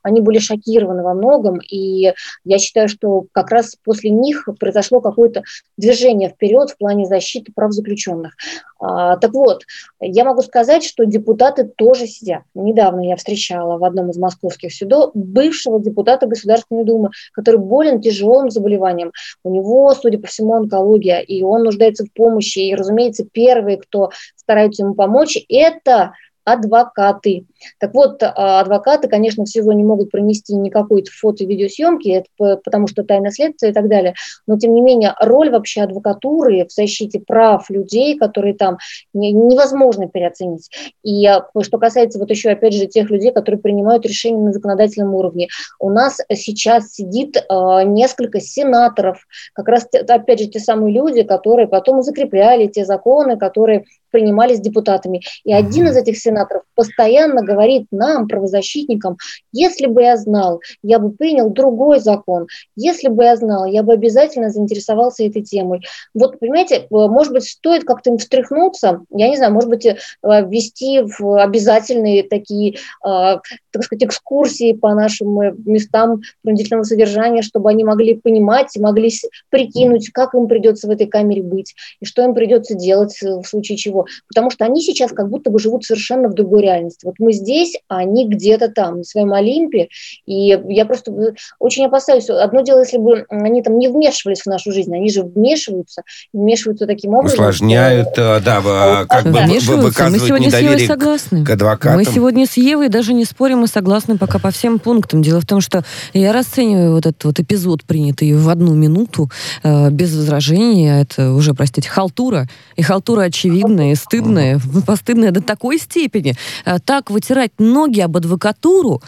они 0.02 0.20
были 0.20 0.38
шокированы 0.38 1.02
во 1.02 1.14
многом, 1.14 1.58
и 1.58 2.12
я 2.44 2.58
считаю, 2.58 2.88
что 2.88 3.26
как 3.32 3.50
раз 3.50 3.76
после 3.84 4.10
них 4.10 4.48
произошло 4.58 5.00
какое-то 5.00 5.42
движение 5.76 6.28
вперед 6.28 6.70
в 6.70 6.76
плане 6.76 7.06
защиты 7.06 7.52
прав 7.54 7.72
заключенных. 7.72 8.34
А, 8.80 9.16
так 9.16 9.32
вот, 9.32 9.62
я 10.00 10.24
могу 10.24 10.42
сказать, 10.42 10.84
что 10.84 11.04
депутаты 11.04 11.64
тоже 11.64 12.06
сидят. 12.06 12.42
Недавно 12.54 13.00
я 13.00 13.16
встречала 13.16 13.78
в 13.78 13.84
одном 13.84 14.10
из 14.10 14.16
московских 14.16 14.74
судов 14.74 15.12
бывшего 15.14 15.80
депутата 15.80 16.26
Государственной 16.26 16.84
Думы, 16.84 17.10
который 17.32 17.60
болен 17.60 18.00
тяжелым 18.00 18.50
заболеванием. 18.50 19.12
У 19.44 19.50
него, 19.50 19.61
судя 19.94 20.18
по 20.18 20.26
всему, 20.26 20.54
онкология, 20.54 21.20
и 21.20 21.42
он 21.42 21.62
нуждается 21.62 22.04
в 22.04 22.12
помощи. 22.12 22.58
И, 22.58 22.74
разумеется, 22.74 23.24
первые, 23.30 23.78
кто 23.78 24.10
стараются 24.36 24.82
ему 24.82 24.94
помочь, 24.94 25.38
это 25.48 26.12
адвокаты. 26.44 27.44
Так 27.78 27.94
вот, 27.94 28.22
а, 28.22 28.60
адвокаты, 28.60 29.08
конечно, 29.08 29.44
всего 29.44 29.72
не 29.72 29.84
могут 29.84 30.10
пронести 30.10 30.54
никакой 30.54 31.04
фото- 31.04 31.44
и 31.44 31.46
видеосъемки, 31.46 32.24
потому 32.36 32.86
что 32.86 33.04
тайна 33.04 33.30
следствия 33.30 33.70
и 33.70 33.72
так 33.72 33.88
далее, 33.88 34.14
но, 34.46 34.58
тем 34.58 34.74
не 34.74 34.80
менее, 34.80 35.14
роль 35.20 35.50
вообще 35.50 35.82
адвокатуры 35.82 36.66
в 36.66 36.72
защите 36.72 37.20
прав 37.20 37.70
людей, 37.70 38.18
которые 38.18 38.54
там, 38.54 38.78
невозможно 39.12 40.08
переоценить. 40.08 40.70
И 41.02 41.26
а, 41.26 41.46
что 41.62 41.78
касается 41.78 42.18
вот 42.18 42.30
еще, 42.30 42.50
опять 42.50 42.74
же, 42.74 42.86
тех 42.86 43.10
людей, 43.10 43.32
которые 43.32 43.60
принимают 43.60 44.04
решения 44.04 44.42
на 44.42 44.52
законодательном 44.52 45.14
уровне, 45.14 45.48
у 45.78 45.90
нас 45.90 46.18
сейчас 46.32 46.92
сидит 46.92 47.36
э, 47.36 47.82
несколько 47.84 48.40
сенаторов, 48.40 49.26
как 49.52 49.68
раз, 49.68 49.88
опять 50.08 50.40
же, 50.40 50.46
те 50.46 50.58
самые 50.58 50.94
люди, 50.94 51.22
которые 51.22 51.68
потом 51.68 52.02
закрепляли 52.02 52.66
те 52.66 52.84
законы, 52.84 53.36
которые 53.36 53.84
принимались 54.12 54.60
депутатами. 54.60 55.22
И 55.44 55.52
один 55.52 55.88
из 55.88 55.96
этих 55.96 56.18
сенаторов 56.18 56.62
постоянно 56.74 57.42
говорит 57.42 57.86
нам, 57.90 58.28
правозащитникам, 58.28 59.16
если 59.52 59.86
бы 59.86 60.02
я 60.02 60.16
знал, 60.16 60.60
я 60.82 60.98
бы 60.98 61.10
принял 61.10 61.50
другой 61.50 61.98
закон, 61.98 62.46
если 62.76 63.08
бы 63.08 63.24
я 63.24 63.36
знал, 63.36 63.66
я 63.66 63.82
бы 63.82 63.92
обязательно 63.92 64.50
заинтересовался 64.50 65.24
этой 65.24 65.42
темой. 65.42 65.80
Вот, 66.14 66.38
понимаете, 66.38 66.76
э, 66.76 66.86
может 66.90 67.32
быть, 67.32 67.44
стоит 67.44 67.84
как-то 67.84 68.10
им 68.10 68.18
встряхнуться, 68.18 69.02
я 69.10 69.28
не 69.28 69.36
знаю, 69.36 69.52
может 69.52 69.70
быть, 69.70 69.86
э, 69.86 69.96
ввести 70.22 71.00
в 71.00 71.42
обязательные 71.42 72.22
такие, 72.22 72.74
э, 72.74 72.76
так 73.04 73.82
сказать, 73.82 74.04
экскурсии 74.04 74.72
по 74.72 74.94
нашим 74.94 75.38
местам 75.64 76.20
принудительного 76.42 76.84
содержания, 76.84 77.42
чтобы 77.42 77.70
они 77.70 77.84
могли 77.84 78.14
понимать, 78.14 78.76
могли 78.76 79.10
прикинуть, 79.50 80.10
как 80.10 80.34
им 80.34 80.46
придется 80.46 80.86
в 80.86 80.90
этой 80.90 81.06
камере 81.06 81.42
быть, 81.42 81.74
и 82.00 82.04
что 82.04 82.22
им 82.22 82.34
придется 82.34 82.74
делать 82.74 83.16
в 83.20 83.44
случае 83.44 83.78
чего. 83.78 84.01
Потому 84.28 84.50
что 84.50 84.64
они 84.64 84.82
сейчас 84.82 85.12
как 85.12 85.28
будто 85.28 85.50
бы 85.50 85.58
живут 85.58 85.84
совершенно 85.84 86.28
в 86.28 86.34
другой 86.34 86.62
реальности. 86.62 87.04
Вот 87.04 87.16
мы 87.18 87.32
здесь, 87.32 87.76
а 87.88 87.98
они 87.98 88.28
где-то 88.28 88.68
там, 88.68 88.98
на 88.98 89.04
своем 89.04 89.32
Олимпе. 89.32 89.88
И 90.26 90.58
я 90.68 90.84
просто 90.86 91.34
очень 91.58 91.86
опасаюсь. 91.86 92.28
Одно 92.30 92.62
дело, 92.62 92.80
если 92.80 92.98
бы 92.98 93.24
они 93.28 93.62
там 93.62 93.78
не 93.78 93.88
вмешивались 93.88 94.42
в 94.42 94.46
нашу 94.46 94.72
жизнь, 94.72 94.94
они 94.94 95.10
же 95.10 95.22
вмешиваются, 95.22 96.02
вмешиваются 96.32 96.86
таким 96.86 97.14
образом. 97.14 97.38
Усложняют, 97.38 98.08
что... 98.12 98.40
да, 98.44 98.62
а, 98.64 99.06
как 99.06 99.24
бы 99.24 99.40
выказывают 99.40 100.20
Мы 100.20 100.26
сегодня 100.26 100.50
с 100.50 100.58
Евой 100.58 100.86
согласны. 100.86 101.44
к 101.44 101.50
адвокатам. 101.50 101.98
Мы 101.98 102.04
сегодня 102.04 102.46
с 102.46 102.56
Евой 102.56 102.88
даже 102.88 103.12
не 103.12 103.24
спорим, 103.24 103.58
мы 103.58 103.66
согласны 103.66 104.18
пока 104.18 104.38
по 104.38 104.50
всем 104.50 104.78
пунктам. 104.78 105.22
Дело 105.22 105.40
в 105.40 105.46
том, 105.46 105.60
что 105.60 105.84
я 106.12 106.32
расцениваю 106.32 106.92
вот 106.92 107.06
этот 107.06 107.24
вот 107.24 107.40
эпизод, 107.40 107.84
принятый 107.84 108.32
в 108.32 108.48
одну 108.48 108.74
минуту, 108.74 109.30
э, 109.62 109.90
без 109.90 110.14
возражения. 110.14 111.02
Это 111.02 111.32
уже, 111.32 111.54
простите, 111.54 111.88
халтура. 111.88 112.46
И 112.76 112.82
халтура 112.82 113.22
очевидная, 113.22 113.91
и 113.92 113.94
стыдная, 113.94 114.60
постыдная 114.86 115.30
до 115.30 115.40
такой 115.40 115.78
степени. 115.78 116.34
Э, 116.64 116.78
так 116.78 117.10
вытирать 117.10 117.52
ноги 117.58 118.00
об 118.00 118.16
адвокатуру, 118.16 119.02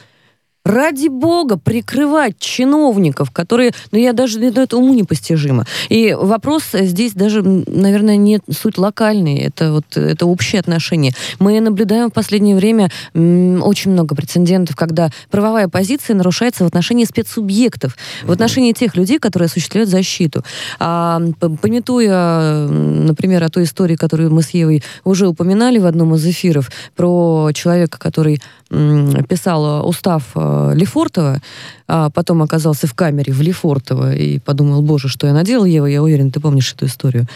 ради 0.64 1.08
бога, 1.08 1.58
прикрывать 1.58 2.38
чиновников, 2.38 3.30
которые, 3.30 3.72
ну, 3.92 3.98
я 3.98 4.12
даже, 4.12 4.38
ну, 4.38 4.62
это 4.62 4.76
уму 4.76 4.94
непостижимо. 4.94 5.66
И 5.90 6.16
вопрос 6.18 6.64
здесь 6.72 7.12
даже, 7.12 7.42
наверное, 7.42 8.16
не 8.16 8.40
суть 8.50 8.78
локальный, 8.78 9.38
это 9.38 9.72
вот, 9.72 9.96
это 9.96 10.26
общее 10.26 10.60
отношение. 10.60 11.12
Мы 11.38 11.60
наблюдаем 11.60 12.10
в 12.10 12.14
последнее 12.14 12.56
время 12.56 12.90
очень 13.14 13.90
много 13.90 14.14
прецедентов, 14.14 14.76
когда 14.76 15.10
правовая 15.30 15.68
позиция 15.68 16.16
нарушается 16.16 16.64
в 16.64 16.66
отношении 16.66 17.04
спецсубъектов, 17.04 17.96
в 18.22 18.32
отношении 18.32 18.72
тех 18.72 18.96
людей, 18.96 19.18
которые 19.18 19.46
осуществляют 19.46 19.90
защиту. 19.90 20.44
А, 20.78 21.20
пометуя, 21.60 22.66
например, 22.68 23.42
о 23.44 23.50
той 23.50 23.64
истории, 23.64 23.96
которую 23.96 24.32
мы 24.32 24.42
с 24.42 24.50
Евой 24.50 24.82
уже 25.04 25.28
упоминали 25.28 25.78
в 25.78 25.86
одном 25.86 26.14
из 26.14 26.26
эфиров, 26.26 26.70
про 26.96 27.50
человека, 27.52 27.98
который 27.98 28.40
писал 28.68 29.86
устав 29.86 30.30
э, 30.34 30.72
Лефортова, 30.74 31.40
а 31.86 32.10
потом 32.10 32.42
оказался 32.42 32.86
в 32.86 32.94
камере 32.94 33.32
в 33.32 33.40
Лефортово 33.40 34.14
и 34.14 34.38
подумал, 34.38 34.82
боже, 34.82 35.08
что 35.08 35.26
я 35.26 35.32
наделал, 35.32 35.64
Ева, 35.64 35.86
я 35.86 36.02
уверен, 36.02 36.30
ты 36.30 36.40
помнишь 36.40 36.72
эту 36.72 36.86
историю. 36.86 37.26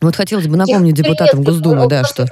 Вот 0.00 0.14
хотелось 0.14 0.46
бы 0.46 0.56
напомнить 0.56 0.94
депутатам 0.94 1.42
Госдумы, 1.42 1.88
да, 1.88 2.04
что... 2.04 2.26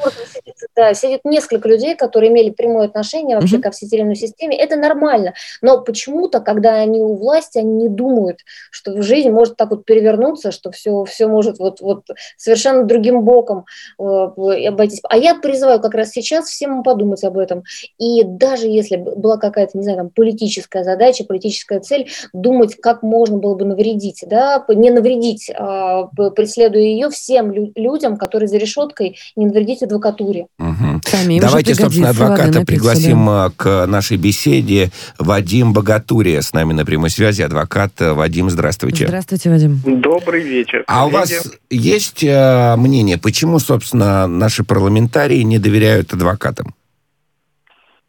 да, 0.76 0.92
сидит 0.92 1.22
несколько 1.24 1.68
людей, 1.68 1.96
которые 1.96 2.30
имели 2.30 2.50
прямое 2.50 2.86
отношение 2.86 3.36
вообще 3.36 3.56
mm-hmm. 3.56 3.60
ко 3.60 3.70
всей 3.70 3.88
тюремной 3.88 4.14
системе. 4.14 4.56
Это 4.56 4.76
нормально. 4.76 5.32
Но 5.62 5.80
почему-то, 5.80 6.40
когда 6.40 6.74
они 6.74 7.00
у 7.00 7.14
власти, 7.14 7.58
они 7.58 7.84
не 7.84 7.88
думают, 7.88 8.40
что 8.70 9.00
жизнь 9.00 9.30
может 9.30 9.56
так 9.56 9.70
вот 9.70 9.86
перевернуться, 9.86 10.52
что 10.52 10.70
все, 10.70 11.04
все 11.04 11.26
может 11.28 11.58
вот, 11.58 11.80
вот 11.80 12.04
совершенно 12.36 12.84
другим 12.84 13.22
боком 13.22 13.64
э, 13.98 14.02
обойтись. 14.02 15.00
А 15.08 15.16
я 15.16 15.34
призываю 15.34 15.80
как 15.80 15.94
раз 15.94 16.10
сейчас 16.10 16.48
всем 16.48 16.82
подумать 16.82 17.24
об 17.24 17.38
этом. 17.38 17.62
И 17.98 18.22
даже 18.22 18.66
если 18.66 18.96
была 18.96 19.38
какая-то, 19.38 19.78
не 19.78 19.84
знаю, 19.84 19.98
там, 19.98 20.10
политическая 20.10 20.84
задача, 20.84 21.24
политическая 21.24 21.80
цель, 21.80 22.10
думать, 22.34 22.76
как 22.76 23.02
можно 23.02 23.38
было 23.38 23.54
бы 23.54 23.64
навредить, 23.64 24.24
да, 24.26 24.62
не 24.68 24.90
навредить, 24.90 25.50
а 25.56 26.08
преследуя 26.34 26.82
ее 26.82 27.08
всем 27.08 27.50
людям, 27.74 28.18
которые 28.18 28.48
за 28.48 28.58
решеткой, 28.58 29.16
не 29.36 29.46
навредить 29.46 29.82
адвокатуре. 29.82 30.48
Угу. 30.70 31.40
Давайте, 31.40 31.74
собственно, 31.74 32.10
адвоката 32.10 32.64
пригласим 32.64 33.26
да. 33.26 33.50
к 33.56 33.86
нашей 33.86 34.16
беседе. 34.16 34.90
Вадим 35.18 35.72
Богатурия 35.72 36.42
с 36.42 36.52
нами 36.52 36.72
на 36.72 36.84
прямой 36.84 37.10
связи. 37.10 37.42
Адвокат 37.42 37.92
Вадим, 37.98 38.50
здравствуйте. 38.50 39.06
Здравствуйте, 39.06 39.50
Вадим. 39.50 39.80
Добрый 39.84 40.42
вечер. 40.42 40.84
А 40.86 41.06
у 41.06 41.10
вас 41.10 41.32
есть 41.70 42.24
э, 42.24 42.76
мнение, 42.76 43.18
почему, 43.18 43.58
собственно, 43.58 44.26
наши 44.26 44.64
парламентарии 44.64 45.42
не 45.42 45.58
доверяют 45.58 46.12
адвокатам? 46.12 46.74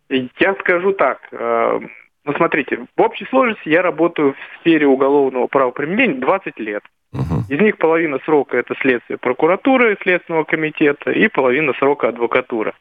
Я 0.09 0.55
скажу 0.61 0.93
так. 0.93 1.19
Э, 1.31 1.79
ну, 2.25 2.33
смотрите, 2.33 2.85
в 2.95 3.01
общей 3.01 3.25
сложности 3.29 3.69
я 3.69 3.81
работаю 3.81 4.33
в 4.33 4.59
сфере 4.59 4.87
уголовного 4.87 5.47
правоприменения 5.47 6.19
20 6.19 6.59
лет. 6.59 6.83
Угу. 7.13 7.45
Из 7.49 7.59
них 7.59 7.77
половина 7.77 8.19
срока 8.25 8.57
это 8.57 8.75
следствие 8.81 9.17
прокуратуры, 9.17 9.97
Следственного 10.01 10.43
комитета, 10.43 11.11
и 11.11 11.27
половина 11.27 11.73
срока 11.73 12.09
адвокатура. 12.09 12.73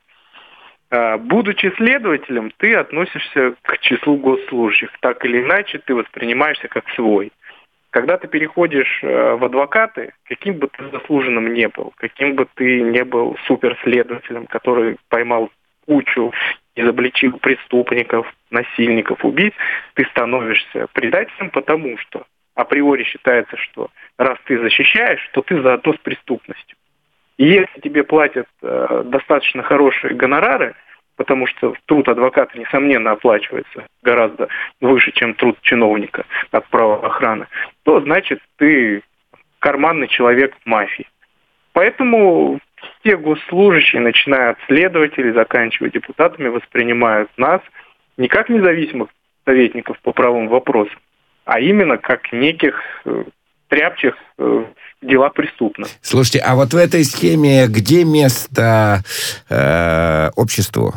Э, 0.91 1.17
будучи 1.17 1.73
следователем, 1.77 2.53
ты 2.57 2.75
относишься 2.75 3.55
к 3.63 3.79
числу 3.79 4.17
госслужащих. 4.17 4.91
Так 5.01 5.25
или 5.25 5.43
иначе, 5.43 5.79
ты 5.79 5.95
воспринимаешься 5.95 6.69
как 6.69 6.89
свой. 6.91 7.33
Когда 7.91 8.19
ты 8.19 8.29
переходишь 8.29 9.01
э, 9.03 9.37
в 9.37 9.45
адвокаты, 9.45 10.13
каким 10.25 10.55
бы 10.55 10.69
ты 10.69 10.89
заслуженным 10.91 11.55
не 11.55 11.69
был, 11.69 11.93
каким 11.97 12.35
бы 12.35 12.47
ты 12.55 12.83
не 12.83 13.05
был 13.05 13.37
суперследователем, 13.47 14.47
который 14.47 14.97
поймал 15.09 15.51
кучу 15.87 16.33
изобличил 16.77 17.39
преступников, 17.39 18.33
насильников, 18.51 19.25
убийц, 19.25 19.55
ты 19.95 20.05
становишься 20.11 20.87
предателем, 20.93 21.51
потому 21.51 21.97
что 21.99 22.25
априори 22.57 23.05
считается, 23.05 23.57
что 23.57 23.91
раз 24.19 24.39
ты 24.47 24.59
защищаешь, 24.59 25.21
то 25.33 25.43
ты 25.43 25.63
заодно 25.63 25.93
с 25.93 25.99
преступностью. 25.99 26.77
И 27.37 27.45
если 27.45 27.81
тебе 27.81 28.03
платят 28.03 28.49
э, 28.63 29.03
достаточно 29.05 29.63
хорошие 29.63 30.15
гонорары, 30.15 30.75
потому 31.17 31.47
что 31.47 31.75
труд 31.85 32.09
адвоката, 32.09 32.59
несомненно, 32.59 33.13
оплачивается 33.13 33.87
гораздо 34.03 34.49
выше, 34.81 35.13
чем 35.13 35.35
труд 35.35 35.59
чиновника 35.61 36.25
от 36.51 36.67
правоохраны, 36.69 37.47
то 37.85 38.01
значит 38.01 38.41
ты 38.57 39.03
карманный 39.59 40.09
человек 40.09 40.55
мафии. 40.65 41.07
Поэтому 41.73 42.59
все 43.01 43.19
госслужащие, 43.19 44.01
начиная 44.01 44.51
от 44.51 44.59
следователей, 44.67 45.33
заканчивая 45.33 45.91
депутатами, 45.91 46.49
воспринимают 46.49 47.31
нас 47.37 47.61
не 48.17 48.29
как 48.29 48.49
независимых 48.49 49.11
советников 49.45 49.99
по 50.01 50.13
правым 50.13 50.49
вопросам, 50.49 50.99
а 51.47 51.61
именно 51.61 51.97
как 51.97 52.33
неких 52.33 52.75
э, 53.07 53.25
тряпчих 53.69 54.15
э, 54.37 54.65
в 55.01 55.07
делах 55.07 55.33
преступных. 55.33 55.89
Слушайте, 56.03 56.41
а 56.41 56.57
вот 56.57 56.75
в 56.75 56.77
этой 56.77 57.05
схеме 57.05 57.67
где 57.69 58.05
место 58.05 59.03
э, 59.49 60.29
обществу? 60.35 60.93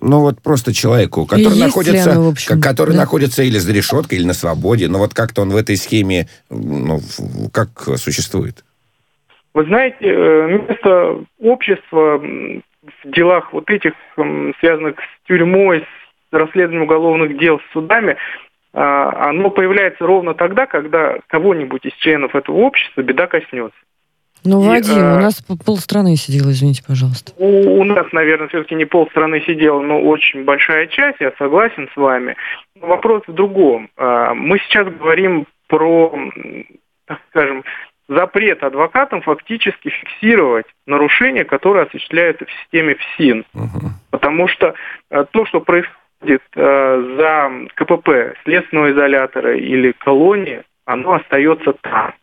Ну 0.00 0.20
вот 0.20 0.42
просто 0.42 0.74
человеку, 0.74 1.24
который 1.24 1.58
находится, 1.58 2.12
оно, 2.12 2.28
общем, 2.28 2.60
который 2.60 2.92
да? 2.92 3.00
находится 3.00 3.42
или 3.42 3.56
за 3.56 3.72
решеткой, 3.72 4.18
или 4.18 4.26
на 4.26 4.34
свободе, 4.34 4.88
но 4.88 4.98
вот 4.98 5.14
как-то 5.14 5.40
он 5.40 5.48
в 5.48 5.56
этой 5.56 5.78
схеме, 5.78 6.28
ну, 6.50 7.00
как 7.50 7.70
существует? 7.96 8.62
Вы 9.54 9.64
знаете, 9.64 9.96
э, 10.02 10.58
место 10.68 11.24
общества 11.40 12.18
в 12.18 13.10
делах 13.10 13.54
вот 13.54 13.70
этих, 13.70 13.92
связанных 14.60 14.96
с 14.98 15.26
тюрьмой, 15.26 15.80
с 16.30 16.32
расследованием 16.32 16.82
уголовных 16.82 17.38
дел, 17.38 17.58
с 17.58 17.72
судами, 17.72 18.16
оно 18.78 19.50
появляется 19.50 20.04
ровно 20.04 20.34
тогда, 20.34 20.66
когда 20.66 21.16
кого-нибудь 21.28 21.84
из 21.86 21.92
членов 21.94 22.34
этого 22.34 22.56
общества 22.56 23.00
беда 23.00 23.26
коснется. 23.26 23.78
Ну, 24.44 24.60
Вадим, 24.60 25.02
а, 25.02 25.16
у 25.16 25.20
нас 25.20 25.42
полстраны 25.64 26.14
сидело, 26.16 26.50
извините, 26.50 26.82
пожалуйста. 26.86 27.32
У, 27.36 27.80
у 27.80 27.84
нас, 27.84 28.06
наверное, 28.12 28.48
все-таки 28.48 28.74
не 28.74 28.84
полстраны 28.84 29.40
сидела, 29.40 29.80
но 29.80 30.00
очень 30.00 30.44
большая 30.44 30.86
часть, 30.86 31.20
я 31.20 31.32
согласен 31.38 31.88
с 31.92 31.96
вами. 31.96 32.36
Вопрос 32.80 33.22
в 33.26 33.32
другом. 33.32 33.88
А, 33.96 34.34
мы 34.34 34.58
сейчас 34.60 34.86
говорим 34.86 35.46
про, 35.66 36.14
так 37.06 37.18
скажем, 37.30 37.64
запрет 38.08 38.62
адвокатам 38.62 39.22
фактически 39.22 39.88
фиксировать 39.88 40.66
нарушения, 40.86 41.44
которые 41.44 41.86
осуществляются 41.86 42.44
в 42.44 42.52
системе 42.62 42.94
ФСИН. 42.94 43.44
Угу. 43.54 43.90
Потому 44.10 44.46
что 44.48 44.74
э, 45.10 45.24
то, 45.30 45.44
что 45.46 45.60
происходит 45.60 45.96
э, 46.34 47.14
за 47.18 47.50
КПП, 47.74 48.34
следственного 48.44 48.92
изолятора 48.92 49.56
или 49.56 49.92
колонии, 49.92 50.62
оно 50.84 51.14
остается 51.14 51.72
там. 51.80 52.14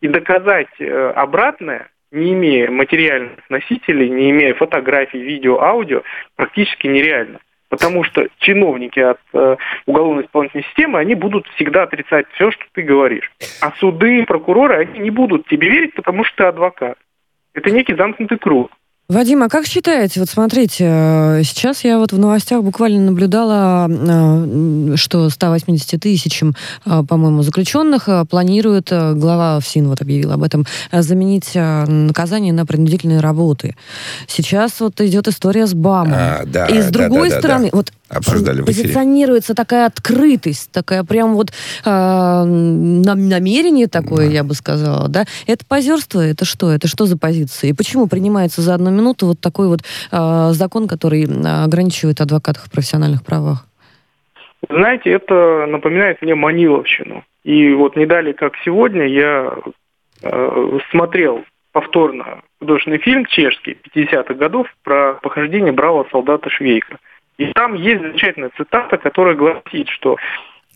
И 0.00 0.08
доказать 0.08 0.68
э, 0.78 1.12
обратное, 1.14 1.90
не 2.12 2.32
имея 2.32 2.70
материальных 2.70 3.38
носителей, 3.48 4.08
не 4.08 4.30
имея 4.30 4.54
фотографий, 4.54 5.20
видео, 5.20 5.60
аудио, 5.60 6.02
практически 6.36 6.86
нереально. 6.86 7.38
Потому 7.68 8.02
что 8.02 8.26
чиновники 8.38 8.98
от 8.98 9.20
э, 9.32 9.56
уголовной 9.86 10.24
исполнительной 10.24 10.64
системы, 10.64 10.98
они 10.98 11.14
будут 11.14 11.46
всегда 11.54 11.84
отрицать 11.84 12.26
все, 12.32 12.50
что 12.50 12.64
ты 12.72 12.82
говоришь. 12.82 13.30
А 13.60 13.70
суды, 13.78 14.24
прокуроры, 14.26 14.76
они 14.76 14.98
не 14.98 15.10
будут 15.10 15.46
тебе 15.46 15.70
верить, 15.70 15.94
потому 15.94 16.24
что 16.24 16.36
ты 16.36 16.44
адвокат. 16.44 16.98
Это 17.54 17.70
некий 17.70 17.94
замкнутый 17.94 18.38
круг. 18.38 18.72
Вадим, 19.10 19.42
а 19.42 19.48
как 19.48 19.66
считаете, 19.66 20.20
вот 20.20 20.28
смотрите, 20.30 20.84
э, 20.88 21.42
сейчас 21.42 21.82
я 21.82 21.98
вот 21.98 22.12
в 22.12 22.18
новостях 22.20 22.62
буквально 22.62 23.00
наблюдала, 23.00 23.88
э, 23.90 24.92
что 24.94 25.28
180 25.28 25.98
тысячам, 25.98 26.54
э, 26.86 27.02
по-моему, 27.08 27.42
заключенных 27.42 28.08
планирует, 28.30 28.92
глава 28.92 29.58
ФСИН 29.58 29.88
вот 29.88 30.00
объявил 30.00 30.30
об 30.30 30.44
этом, 30.44 30.64
заменить 30.92 31.56
наказание 31.56 32.52
на 32.52 32.64
принудительные 32.64 33.18
работы. 33.18 33.74
Сейчас 34.28 34.78
вот 34.78 35.00
идет 35.00 35.26
история 35.26 35.66
с 35.66 35.74
БАМом. 35.74 36.14
А, 36.14 36.42
да, 36.46 36.66
И 36.66 36.80
с 36.80 36.86
другой 36.86 37.30
да, 37.30 37.34
да, 37.34 37.40
стороны, 37.40 37.70
да. 37.72 37.76
вот 37.78 37.92
обсуждали 38.10 38.60
в 38.60 38.64
эфире. 38.64 38.82
Позиционируется 38.84 39.54
такая 39.54 39.86
открытость, 39.86 40.72
такая 40.72 41.04
прям 41.04 41.34
вот 41.34 41.50
э, 41.84 42.44
намерение 42.44 43.86
такое, 43.86 44.26
да. 44.26 44.32
я 44.32 44.44
бы 44.44 44.54
сказала, 44.54 45.08
да? 45.08 45.24
Это 45.46 45.64
позерство, 45.66 46.20
это 46.20 46.44
что? 46.44 46.70
Это 46.70 46.88
что 46.88 47.06
за 47.06 47.16
позиция? 47.16 47.70
И 47.70 47.72
почему 47.72 48.08
принимается 48.08 48.62
за 48.62 48.74
одну 48.74 48.90
минуту 48.90 49.26
вот 49.26 49.40
такой 49.40 49.68
вот 49.68 49.80
э, 49.80 50.48
закон, 50.52 50.88
который 50.88 51.24
ограничивает 51.64 52.20
адвокатов 52.20 52.64
в 52.64 52.70
профессиональных 52.70 53.24
правах? 53.24 53.66
Знаете, 54.68 55.10
это 55.10 55.66
напоминает 55.68 56.20
мне 56.20 56.34
Маниловщину. 56.34 57.24
И 57.44 57.72
вот 57.72 57.96
не 57.96 58.06
далее, 58.06 58.34
как 58.34 58.52
сегодня, 58.64 59.06
я 59.06 59.54
э, 60.22 60.78
смотрел 60.90 61.44
повторно 61.72 62.42
художественный 62.58 62.98
фильм 62.98 63.24
чешский 63.26 63.78
50-х 63.94 64.34
годов 64.34 64.66
про 64.82 65.14
похождение 65.22 65.72
бравого 65.72 66.06
солдата 66.10 66.50
Швейка. 66.50 66.98
И 67.40 67.46
там 67.54 67.72
есть 67.72 68.02
замечательная 68.02 68.50
цитата, 68.54 68.98
которая 68.98 69.34
гласит, 69.34 69.88
что 69.88 70.18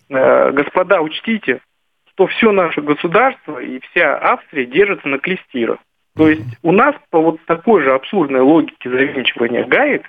э, 0.09 0.51
господа, 0.53 1.03
учтите, 1.03 1.61
что 2.09 2.27
все 2.27 2.53
наше 2.53 2.81
государство 2.81 3.59
и 3.59 3.81
вся 3.81 4.17
Австрия 4.17 4.65
держится 4.65 5.07
на 5.09 5.19
клестирах. 5.19 5.77
То 6.17 6.27
есть 6.27 6.43
у 6.62 6.73
нас 6.73 6.95
по 7.11 7.21
вот 7.21 7.45
такой 7.45 7.83
же 7.83 7.93
абсурдной 7.93 8.41
логике 8.41 8.89
завинчивания 8.89 9.65
гаек 9.65 10.07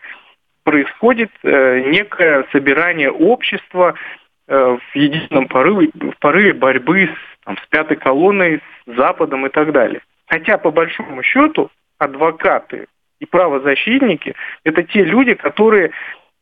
происходит 0.64 1.30
э, 1.44 1.82
некое 1.90 2.46
собирание 2.54 3.12
общества 3.12 3.96
э, 4.48 4.78
в 4.78 4.96
едином 4.96 5.50
порыве, 5.50 5.90
в 5.94 6.18
порыве 6.20 6.54
борьбы 6.54 7.10
с, 7.10 7.46
там, 7.46 7.58
с 7.58 7.68
пятой 7.68 7.98
колонной, 7.98 8.62
с 8.88 8.96
Западом 8.96 9.46
и 9.46 9.50
так 9.50 9.74
далее. 9.74 10.00
Хотя 10.28 10.58
по 10.58 10.72
большому 10.72 11.22
счету 11.22 11.70
адвокаты 11.98 12.88
и 13.20 13.26
правозащитники– 13.26 14.36
это 14.64 14.84
те 14.84 15.04
люди, 15.04 15.34
которые 15.34 15.92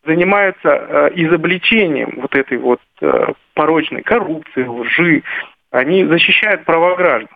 занимаются 0.06 0.70
э, 0.70 1.10
изобличением 1.16 2.20
вот 2.22 2.36
этой 2.36 2.58
вот 2.58 2.80
э, 3.02 3.34
порочной 3.54 4.02
коррупции, 4.02 4.66
лжи. 4.66 5.24
Они 5.72 6.06
защищают 6.06 6.66
права 6.66 6.96
граждан. 6.96 7.36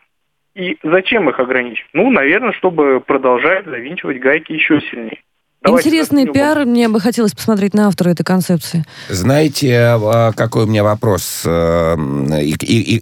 И 0.55 0.77
зачем 0.83 1.29
их 1.29 1.39
ограничивать? 1.39 1.89
Ну, 1.93 2.09
наверное, 2.09 2.51
чтобы 2.53 2.99
продолжать 2.99 3.65
завинчивать 3.65 4.19
гайки 4.19 4.53
еще 4.53 4.81
сильнее. 4.81 5.19
Давайте 5.61 5.89
Интересный 5.89 6.27
пиар. 6.27 6.65
Мне 6.65 6.87
бы 6.87 6.99
хотелось 6.99 7.33
посмотреть 7.33 7.73
на 7.73 7.87
автора 7.87 8.09
этой 8.09 8.23
концепции. 8.23 8.83
Знаете, 9.09 9.75
а, 9.75 10.31
какой 10.33 10.63
у 10.63 10.67
меня 10.67 10.83
вопрос? 10.83 11.43
Э, 11.45 11.95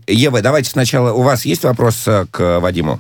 Ева, 0.08 0.42
давайте 0.42 0.70
сначала... 0.70 1.14
У 1.14 1.22
вас 1.22 1.46
есть 1.46 1.64
вопрос 1.64 2.08
к 2.32 2.60
Вадиму? 2.60 3.00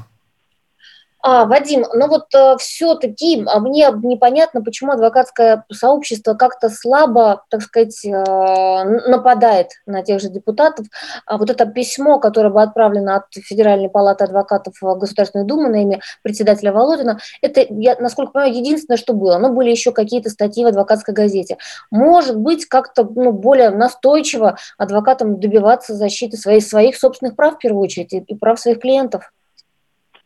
А, 1.27 1.45
Вадим, 1.45 1.85
ну 1.91 2.07
вот 2.07 2.27
э, 2.35 2.55
все-таки 2.59 3.43
а 3.47 3.59
мне 3.59 3.89
непонятно, 4.03 4.61
почему 4.61 4.91
адвокатское 4.91 5.65
сообщество 5.71 6.35
как-то 6.35 6.69
слабо, 6.69 7.43
так 7.49 7.63
сказать, 7.63 8.05
э, 8.05 8.11
нападает 9.09 9.69
на 9.87 10.03
тех 10.03 10.21
же 10.21 10.29
депутатов. 10.29 10.85
А 11.25 11.39
вот 11.39 11.49
это 11.49 11.65
письмо, 11.65 12.19
которое 12.19 12.49
было 12.49 12.61
отправлено 12.61 13.15
от 13.15 13.23
Федеральной 13.33 13.89
палаты 13.89 14.25
адвокатов 14.25 14.75
Государственной 14.79 15.45
Думы 15.45 15.69
на 15.69 15.81
имя 15.81 15.99
председателя 16.21 16.71
Володина, 16.71 17.17
это, 17.41 17.65
я, 17.71 17.95
насколько 17.99 18.33
понимаю, 18.33 18.53
единственное, 18.53 18.97
что 18.97 19.13
было. 19.13 19.39
Но 19.39 19.51
были 19.51 19.71
еще 19.71 19.91
какие-то 19.93 20.29
статьи 20.29 20.63
в 20.63 20.67
адвокатской 20.67 21.15
газете. 21.15 21.57
Может 21.89 22.37
быть, 22.37 22.67
как-то 22.67 23.03
ну, 23.03 23.31
более 23.31 23.71
настойчиво 23.71 24.59
адвокатам 24.77 25.39
добиваться 25.39 25.95
защиты 25.95 26.37
своих, 26.37 26.63
своих 26.63 26.95
собственных 26.95 27.35
прав, 27.35 27.55
в 27.55 27.57
первую 27.57 27.81
очередь, 27.81 28.13
и, 28.13 28.19
и 28.19 28.35
прав 28.35 28.59
своих 28.59 28.79
клиентов. 28.79 29.31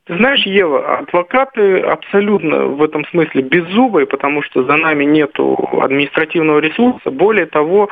Ты 0.10 0.18
знаешь, 0.18 0.44
Ева, 0.44 0.98
адвокаты 0.98 1.82
абсолютно 1.82 2.66
в 2.66 2.82
этом 2.82 3.06
смысле 3.06 3.44
беззубые, 3.44 4.08
потому 4.08 4.42
что 4.42 4.64
за 4.64 4.76
нами 4.76 5.06
нет 5.06 5.40
административного 5.40 6.58
ресурса. 6.58 7.12
Более 7.12 7.46
того, 7.46 7.92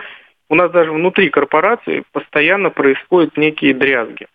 у 0.49 0.55
нас 0.55 0.71
даже 0.71 0.91
внутри 0.91 1.29
корпорации 1.29 2.01
постоянно 2.13 2.71
происходят 2.71 3.37
некие 3.37 3.75
дрязги. 3.75 4.25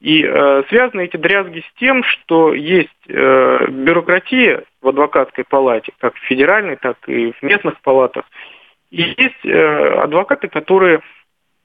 И 0.00 0.24
э, 0.24 0.64
связаны 0.70 1.02
эти 1.02 1.18
дрязги 1.18 1.60
с 1.60 1.78
тем, 1.78 2.02
что 2.02 2.52
есть 2.52 2.88
э, 3.06 3.66
бюрократия 3.68 4.64
в 4.82 4.88
адвокатской 4.88 5.44
палате, 5.44 5.92
как 5.98 6.16
в 6.16 6.26
федеральной, 6.26 6.74
так 6.74 6.96
и 7.06 7.30
в 7.30 7.40
местных 7.44 7.80
палатах. 7.82 8.24
И 8.90 9.02
есть 9.02 9.44
э, 9.44 10.00
адвокаты, 10.02 10.48
которые 10.48 11.00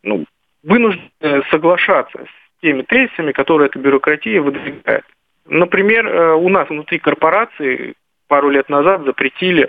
ну, 0.03 0.26
вынуждены 0.61 1.41
соглашаться 1.49 2.20
с 2.20 2.61
теми 2.61 2.84
тезисами, 2.84 3.32
которые 3.32 3.70
эта 3.70 3.80
бюрократия 3.80 4.39
выдвигает. 4.39 5.05
Например, 5.48 6.08
э, 6.08 6.34
у 6.36 6.50
нас 6.50 6.70
внутри 6.70 7.00
корпорации 7.00 7.93
пару 8.28 8.50
лет 8.50 8.70
назад 8.70 9.04
запретили 9.04 9.68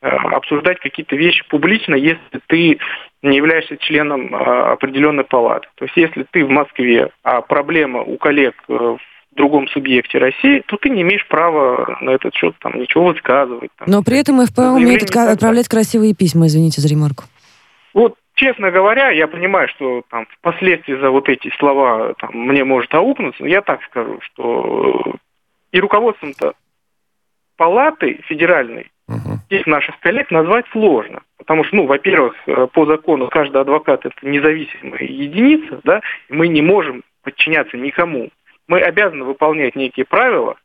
э, 0.00 0.06
обсуждать 0.08 0.80
какие-то 0.80 1.16
вещи 1.16 1.44
публично, 1.48 1.94
если 1.94 2.40
ты 2.48 2.78
не 3.22 3.36
являешься 3.36 3.76
членом 3.76 4.34
э, 4.34 4.38
определенной 4.72 5.24
палаты. 5.24 5.68
То 5.76 5.84
есть 5.84 5.96
если 5.96 6.26
ты 6.30 6.44
в 6.44 6.50
Москве, 6.50 7.10
а 7.22 7.40
проблема 7.40 8.02
у 8.02 8.16
коллег 8.16 8.54
в 8.66 8.98
другом 9.34 9.68
субъекте 9.68 10.18
России, 10.18 10.62
то 10.66 10.76
ты 10.76 10.90
не 10.90 11.02
имеешь 11.02 11.26
права 11.28 11.98
на 12.00 12.10
этот 12.10 12.34
счет 12.34 12.54
там 12.60 12.78
ничего 12.78 13.06
высказывать. 13.06 13.70
Там, 13.78 13.88
Но 13.88 14.02
при 14.02 14.18
этом 14.18 14.44
ФПА 14.44 14.72
умеет 14.72 15.14
отправлять 15.14 15.68
красивые 15.68 16.14
письма, 16.14 16.46
извините 16.46 16.80
за 16.80 16.88
ремарку. 16.88 17.24
Вот 17.94 18.16
честно 18.34 18.70
говоря, 18.70 19.10
я 19.10 19.28
понимаю, 19.28 19.68
что 19.68 20.02
там 20.10 20.26
впоследствии 20.38 20.94
за 20.94 21.10
вот 21.10 21.28
эти 21.28 21.50
слова 21.58 22.14
там, 22.18 22.30
мне 22.32 22.64
может 22.64 22.92
аукнуться, 22.94 23.42
но 23.42 23.48
я 23.48 23.62
так 23.62 23.82
скажу, 23.84 24.20
что 24.22 25.14
и 25.70 25.80
руководством-то 25.80 26.54
палаты 27.56 28.20
федеральной 28.26 28.90
uh-huh. 29.08 29.38
этих 29.50 29.66
наших 29.66 29.98
коллег 30.00 30.30
назвать 30.30 30.66
сложно. 30.72 31.22
Потому 31.38 31.64
что, 31.64 31.76
ну, 31.76 31.86
во-первых, 31.86 32.34
э, 32.46 32.66
по 32.72 32.86
закону 32.86 33.28
каждый 33.28 33.60
адвокат 33.60 34.06
это 34.06 34.16
независимая 34.22 35.02
единица, 35.02 35.80
да, 35.84 36.00
мы 36.28 36.48
не 36.48 36.62
можем 36.62 37.02
подчиняться 37.22 37.76
никому. 37.76 38.30
Мы 38.68 38.80
обязаны 38.80 39.24
выполнять 39.24 39.76
некие 39.76 40.06
правила, 40.06 40.56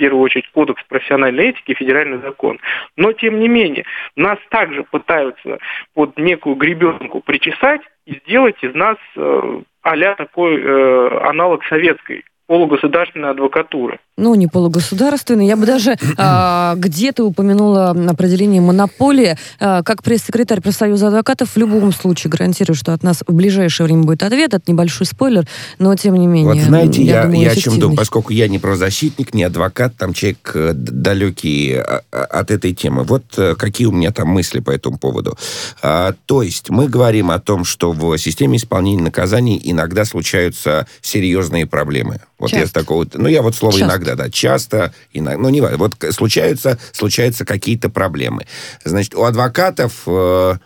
первую 0.00 0.22
очередь 0.22 0.50
кодекс 0.52 0.82
профессиональной 0.88 1.50
этики, 1.50 1.74
федеральный 1.74 2.18
закон. 2.22 2.58
Но, 2.96 3.12
тем 3.12 3.38
не 3.38 3.48
менее, 3.48 3.84
нас 4.16 4.38
также 4.48 4.82
пытаются 4.82 5.58
под 5.94 6.18
некую 6.18 6.56
гребенку 6.56 7.20
причесать 7.20 7.82
и 8.06 8.14
сделать 8.24 8.56
из 8.62 8.74
нас 8.74 8.96
э, 9.14 9.60
а 9.82 10.14
такой 10.14 10.58
э, 10.58 11.18
аналог 11.28 11.64
советской 11.64 12.24
полугосударственной 12.46 13.30
адвокатуры. 13.30 13.98
Ну, 14.20 14.34
не 14.34 14.46
полугосударственной. 14.46 15.46
Я 15.46 15.56
бы 15.56 15.66
даже 15.66 15.92
э, 16.16 16.74
где-то 16.76 17.24
упомянула 17.24 17.90
определение 17.90 18.60
монополии. 18.60 19.36
Э, 19.58 19.82
как 19.82 20.02
пресс-секретарь 20.02 20.60
профсоюза 20.60 21.08
адвокатов 21.08 21.50
в 21.50 21.56
любом 21.56 21.92
случае 21.92 22.30
гарантирую, 22.30 22.76
что 22.76 22.92
от 22.92 23.02
нас 23.02 23.22
в 23.26 23.32
ближайшее 23.32 23.86
время 23.86 24.02
будет 24.02 24.22
ответ. 24.22 24.52
Это 24.54 24.70
небольшой 24.70 25.06
спойлер, 25.06 25.46
но 25.78 25.94
тем 25.96 26.14
не 26.14 26.26
менее. 26.26 26.54
Вот 26.54 26.62
знаете, 26.62 27.02
я, 27.02 27.16
я, 27.16 27.22
думаю, 27.24 27.40
я 27.40 27.50
о 27.50 27.56
чем 27.56 27.78
думаю, 27.78 27.96
поскольку 27.96 28.32
я 28.32 28.46
не 28.48 28.58
правозащитник, 28.58 29.34
не 29.34 29.44
адвокат, 29.44 29.96
там 29.96 30.12
человек 30.12 30.52
э, 30.54 30.72
далекий 30.74 31.76
а, 31.76 32.02
от 32.10 32.50
этой 32.50 32.74
темы. 32.74 33.04
Вот 33.04 33.24
э, 33.38 33.54
какие 33.54 33.86
у 33.86 33.92
меня 33.92 34.12
там 34.12 34.28
мысли 34.28 34.60
по 34.60 34.70
этому 34.70 34.98
поводу. 34.98 35.36
А, 35.82 36.14
то 36.26 36.42
есть 36.42 36.70
мы 36.70 36.88
говорим 36.88 37.30
о 37.30 37.40
том, 37.40 37.64
что 37.64 37.92
в 37.92 38.18
системе 38.18 38.58
исполнения 38.58 39.02
наказаний 39.02 39.60
иногда 39.62 40.04
случаются 40.04 40.86
серьезные 41.00 41.66
проблемы. 41.66 42.20
Вот 42.38 42.50
часто. 42.50 42.60
я 42.60 42.66
с 42.66 42.70
такого... 42.70 43.06
Ну, 43.14 43.28
я 43.28 43.42
вот 43.42 43.54
слово 43.54 43.78
часто. 43.78 43.86
иногда, 43.86 44.09
да, 44.16 44.30
часто, 44.30 44.92
ну, 45.12 45.48
не 45.48 45.60
важно. 45.60 45.78
Вот 45.78 45.94
случаются, 46.10 46.78
случаются 46.92 47.44
какие-то 47.44 47.90
проблемы. 47.90 48.46
Значит, 48.84 49.14
у 49.14 49.24
адвокатов... 49.24 50.02
Э, 50.06 50.58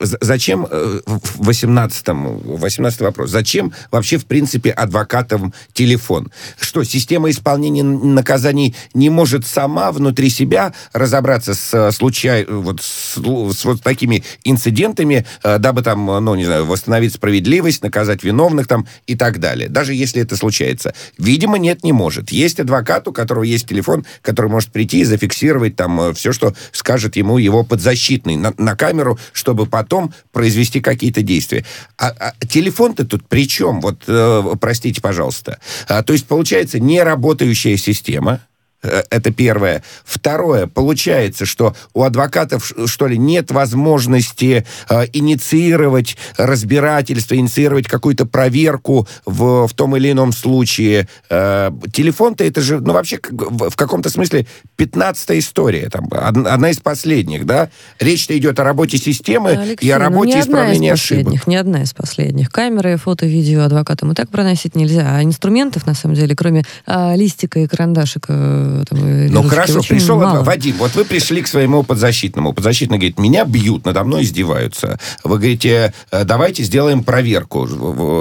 Зачем, 0.00 0.66
э, 0.70 1.00
в 1.04 1.44
18 1.44 2.08
18 2.08 3.00
вопрос, 3.02 3.30
зачем 3.30 3.74
вообще, 3.90 4.16
в 4.16 4.24
принципе, 4.24 4.70
адвокатам 4.70 5.52
телефон? 5.74 6.32
Что, 6.58 6.84
система 6.84 7.28
исполнения 7.28 7.82
наказаний 7.82 8.74
не 8.94 9.10
может 9.10 9.46
сама 9.46 9.92
внутри 9.92 10.30
себя 10.30 10.72
разобраться 10.94 11.52
с, 11.52 11.92
случай, 11.92 12.46
вот, 12.48 12.80
с, 12.80 13.18
с 13.18 13.64
вот 13.64 13.82
такими 13.82 14.24
инцидентами, 14.42 15.26
э, 15.42 15.58
дабы 15.58 15.82
там, 15.82 16.06
ну, 16.06 16.34
не 16.34 16.46
знаю, 16.46 16.64
восстановить 16.64 17.12
справедливость, 17.12 17.82
наказать 17.82 18.24
виновных 18.24 18.68
там 18.68 18.86
и 19.06 19.16
так 19.16 19.38
далее, 19.38 19.68
даже 19.68 19.92
если 19.92 20.22
это 20.22 20.36
случается? 20.36 20.94
Видимо, 21.18 21.58
нет, 21.58 21.84
не 21.84 21.92
может. 21.92 22.30
Есть 22.30 22.58
адвокат, 22.58 23.06
у 23.06 23.12
которого 23.12 23.42
есть 23.42 23.68
телефон, 23.68 24.06
который 24.22 24.50
может 24.50 24.70
прийти 24.70 25.00
и 25.00 25.04
зафиксировать 25.04 25.76
там 25.76 26.00
э, 26.00 26.14
все, 26.14 26.32
что 26.32 26.54
скажет 26.72 27.16
ему 27.16 27.36
его 27.36 27.64
подзащитный 27.64 28.36
на, 28.36 28.54
на 28.56 28.74
камеру, 28.74 29.18
чтобы 29.32 29.57
чтобы 29.58 29.68
потом 29.68 30.12
произвести 30.30 30.80
какие-то 30.80 31.22
действия. 31.22 31.64
А, 31.98 32.12
а 32.20 32.46
телефон-то 32.46 33.04
тут 33.04 33.26
при 33.26 33.48
чем? 33.48 33.80
Вот, 33.80 34.04
э, 34.06 34.54
простите, 34.60 35.00
пожалуйста. 35.00 35.58
А, 35.88 36.04
то 36.04 36.12
есть, 36.12 36.26
получается, 36.26 36.78
неработающая 36.78 37.76
система, 37.76 38.40
это 38.82 39.32
первое. 39.32 39.82
Второе, 40.04 40.66
получается, 40.66 41.46
что 41.46 41.74
у 41.94 42.04
адвокатов, 42.04 42.72
что 42.86 43.06
ли, 43.06 43.18
нет 43.18 43.50
возможности 43.50 44.64
э, 44.88 45.06
инициировать 45.12 46.16
разбирательство, 46.36 47.34
инициировать 47.34 47.88
какую-то 47.88 48.24
проверку 48.24 49.08
в, 49.26 49.66
в 49.66 49.74
том 49.74 49.96
или 49.96 50.12
ином 50.12 50.32
случае. 50.32 51.08
Э, 51.28 51.70
телефон-то 51.92 52.44
это 52.44 52.60
же, 52.60 52.80
ну, 52.80 52.92
вообще, 52.92 53.18
в, 53.30 53.74
каком-то 53.74 54.10
смысле, 54.10 54.46
пятнадцатая 54.76 55.40
история, 55.40 55.88
там, 55.90 56.08
одна 56.12 56.70
из 56.70 56.78
последних, 56.78 57.46
да? 57.46 57.70
Речь-то 57.98 58.36
идет 58.38 58.60
о 58.60 58.64
работе 58.64 58.96
системы 58.96 59.50
Алексей, 59.50 59.88
и 59.88 59.90
о 59.90 59.98
ну, 59.98 60.04
работе 60.04 60.36
ну, 60.36 60.40
исправления 60.40 60.92
ошибок. 60.92 61.46
Не 61.48 61.56
одна 61.56 61.82
из 61.82 61.92
последних. 61.92 62.50
Камеры, 62.50 62.96
фото, 62.96 63.26
видео 63.26 63.62
адвокатам 63.62 64.12
и 64.12 64.14
так 64.14 64.28
проносить 64.30 64.76
нельзя. 64.76 65.16
А 65.16 65.22
инструментов, 65.24 65.86
на 65.86 65.94
самом 65.94 66.14
деле, 66.14 66.36
кроме 66.36 66.64
а, 66.86 67.14
листика 67.16 67.58
и 67.58 67.66
карандашика 67.66 68.67
Ну 68.90 69.42
хорошо, 69.42 69.80
пришел 69.88 70.18
мало. 70.20 70.42
Вадим, 70.44 70.76
вот 70.76 70.94
вы 70.94 71.04
пришли 71.04 71.42
к 71.42 71.46
своему 71.46 71.82
подзащитному. 71.82 72.52
Подзащитный 72.52 72.98
говорит, 72.98 73.18
меня 73.18 73.44
бьют, 73.44 73.84
надо 73.84 74.04
мной 74.04 74.22
издеваются. 74.22 74.98
Вы 75.24 75.38
говорите, 75.38 75.92
«Э, 76.12 76.24
давайте 76.24 76.62
сделаем 76.62 77.04
проверку. 77.04 77.66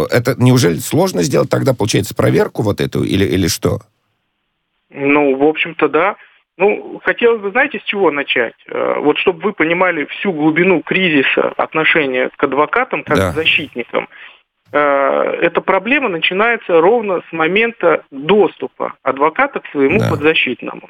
Это 0.10 0.36
неужели 0.38 0.78
сложно 0.78 1.24
сделать 1.24 1.50
тогда, 1.50 1.74
получается, 1.74 2.16
проверку 2.16 2.62
вот 2.62 2.82
эту 2.82 3.04
или, 3.04 3.26
или 3.26 3.48
что? 3.48 3.80
Ну, 4.90 5.36
в 5.38 5.44
общем-то, 5.44 5.90
да. 5.90 6.16
Ну, 6.58 7.00
хотелось 7.04 7.42
бы, 7.42 7.52
знаете, 7.52 7.80
с 7.80 7.84
чего 7.84 8.10
начать? 8.10 8.56
Э, 8.68 8.96
вот 9.00 9.18
чтобы 9.20 9.42
вы 9.42 9.54
понимали 9.54 10.06
всю 10.06 10.32
глубину 10.32 10.82
кризиса 10.82 11.50
отношения 11.56 12.32
к 12.36 12.44
адвокатам, 12.44 13.04
как 13.04 13.18
да. 13.18 13.32
к 13.32 13.36
защитникам. 13.36 14.08
Э, 14.72 15.38
эта 15.42 15.62
проблема 15.62 16.10
начинается 16.10 16.82
ровно 16.82 17.22
с 17.30 17.32
момента 17.32 18.04
доступа 18.12 18.94
адвоката 19.04 19.60
к 19.60 19.68
своему 19.68 20.00
да. 20.00 20.10
подзащитному. 20.10 20.90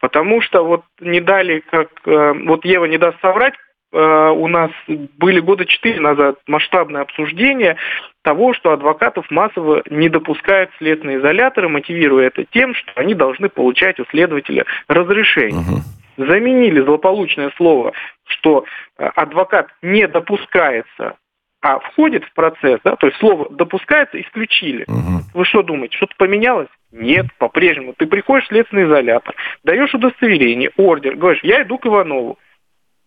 Потому 0.00 0.40
что 0.40 0.64
вот 0.64 0.84
не 1.00 1.20
дали, 1.20 1.60
как 1.60 1.88
э, 2.06 2.32
вот 2.46 2.64
Ева 2.64 2.86
не 2.86 2.98
даст 2.98 3.20
соврать, 3.20 3.54
э, 3.92 3.98
у 3.98 4.46
нас 4.46 4.70
были 4.86 5.40
года 5.40 5.66
четыре 5.66 6.00
назад 6.00 6.36
масштабное 6.46 7.02
обсуждение 7.02 7.76
того, 8.22 8.54
что 8.54 8.72
адвокатов 8.72 9.30
массово 9.30 9.82
не 9.90 10.08
допускают 10.08 10.70
в 10.72 10.78
следственные 10.78 11.18
изоляторы, 11.18 11.68
мотивируя 11.68 12.28
это 12.28 12.44
тем, 12.44 12.74
что 12.74 12.92
они 12.94 13.14
должны 13.14 13.48
получать 13.48 13.98
у 14.00 14.06
следователя 14.06 14.64
разрешение. 14.88 15.60
Угу. 15.60 16.26
Заменили 16.28 16.80
злополучное 16.80 17.52
слово, 17.56 17.92
что 18.26 18.64
адвокат 18.96 19.68
не 19.82 20.06
допускается 20.08 21.16
а 21.60 21.80
входит 21.80 22.24
в 22.24 22.32
процесс, 22.34 22.80
да, 22.84 22.96
то 22.96 23.06
есть 23.06 23.18
слово 23.18 23.48
допускается, 23.50 24.20
исключили. 24.20 24.84
Угу. 24.86 25.22
Вы 25.34 25.44
что 25.44 25.62
думаете, 25.62 25.96
что-то 25.96 26.14
поменялось? 26.16 26.68
Нет, 26.92 27.26
по-прежнему. 27.38 27.94
Ты 27.96 28.06
приходишь 28.06 28.46
в 28.46 28.48
следственный 28.48 28.84
изолятор, 28.84 29.34
даешь 29.64 29.92
удостоверение, 29.92 30.70
ордер, 30.76 31.16
говоришь, 31.16 31.42
я 31.42 31.62
иду 31.62 31.78
к 31.78 31.86
Иванову. 31.86 32.38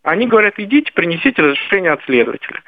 Они 0.03 0.27
говорят, 0.27 0.55
идите, 0.57 0.91
принесите 0.91 1.41
разрешение 1.41 1.91
от 1.91 2.03
следователя. 2.03 2.61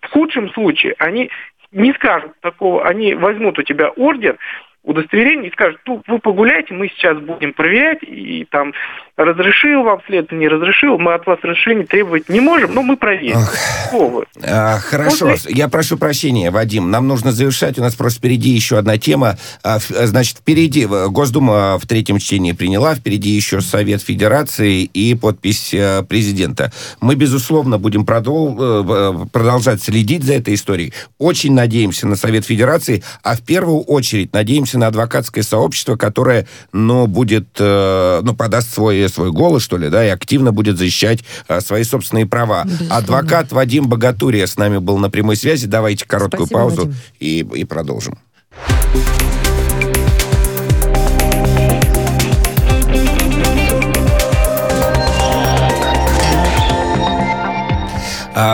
В 0.00 0.08
худшем 0.10 0.50
случае 0.50 0.94
они 0.98 1.30
не 1.72 1.92
скажут 1.94 2.32
такого, 2.40 2.86
они 2.86 3.14
возьмут 3.14 3.58
у 3.58 3.62
тебя 3.62 3.90
ордер, 3.90 4.38
удостоверение 4.82 5.50
и 5.50 5.52
скажет, 5.52 5.80
ну, 5.86 6.02
вы 6.06 6.18
погуляйте, 6.18 6.72
мы 6.72 6.88
сейчас 6.88 7.18
будем 7.18 7.52
проверять, 7.52 8.02
и 8.02 8.46
там 8.50 8.72
разрешил 9.16 9.82
вам 9.82 10.00
след, 10.06 10.32
не 10.32 10.48
разрешил, 10.48 10.98
мы 10.98 11.14
от 11.14 11.26
вас 11.26 11.38
разрешение 11.42 11.86
требовать 11.86 12.28
не 12.28 12.40
можем, 12.40 12.74
но 12.74 12.82
мы 12.82 12.96
проверим. 12.96 13.36
Ох. 13.92 14.24
А, 14.42 14.78
хорошо, 14.78 15.28
После... 15.28 15.52
я 15.54 15.68
прошу 15.68 15.98
прощения, 15.98 16.50
Вадим, 16.50 16.90
нам 16.90 17.06
нужно 17.06 17.32
завершать, 17.32 17.78
у 17.78 17.82
нас 17.82 17.94
просто 17.94 18.18
впереди 18.20 18.50
еще 18.50 18.78
одна 18.78 18.96
тема. 18.96 19.36
А, 19.62 19.78
значит, 19.78 20.38
впереди 20.38 20.86
Госдума 20.86 21.78
в 21.78 21.86
третьем 21.86 22.18
чтении 22.18 22.52
приняла, 22.52 22.94
впереди 22.94 23.30
еще 23.30 23.60
Совет 23.60 24.02
Федерации 24.02 24.84
и 24.84 25.14
подпись 25.14 25.74
э, 25.74 26.02
президента. 26.08 26.72
Мы, 27.00 27.14
безусловно, 27.14 27.78
будем 27.78 28.06
продол... 28.06 28.56
Э, 28.58 29.26
продолжать 29.32 29.82
следить 29.82 30.24
за 30.24 30.34
этой 30.34 30.54
историей. 30.54 30.92
Очень 31.18 31.54
надеемся 31.54 32.06
на 32.06 32.16
Совет 32.16 32.46
Федерации, 32.46 33.02
а 33.22 33.36
в 33.36 33.42
первую 33.42 33.80
очередь 33.82 34.32
надеемся 34.32 34.69
на 34.78 34.88
адвокатское 34.88 35.44
сообщество, 35.44 35.96
которое, 35.96 36.46
ну, 36.72 37.06
будет, 37.06 37.48
э, 37.58 38.20
ну, 38.22 38.34
подаст 38.34 38.72
свой 38.74 39.08
свой 39.08 39.32
голос, 39.32 39.62
что 39.62 39.76
ли, 39.76 39.88
да, 39.88 40.04
и 40.04 40.08
активно 40.08 40.52
будет 40.52 40.78
защищать 40.78 41.20
а, 41.48 41.60
свои 41.60 41.84
собственные 41.84 42.26
права. 42.26 42.64
Безусловно. 42.64 42.96
Адвокат 42.96 43.52
Вадим 43.52 43.88
Богатурия 43.88 44.46
с 44.46 44.56
нами 44.56 44.78
был 44.78 44.98
на 44.98 45.10
прямой 45.10 45.36
связи. 45.36 45.66
Давайте 45.66 46.06
короткую 46.06 46.46
Спасибо, 46.46 46.58
паузу 46.58 46.94
и, 47.18 47.40
и 47.40 47.64
продолжим. 47.64 48.18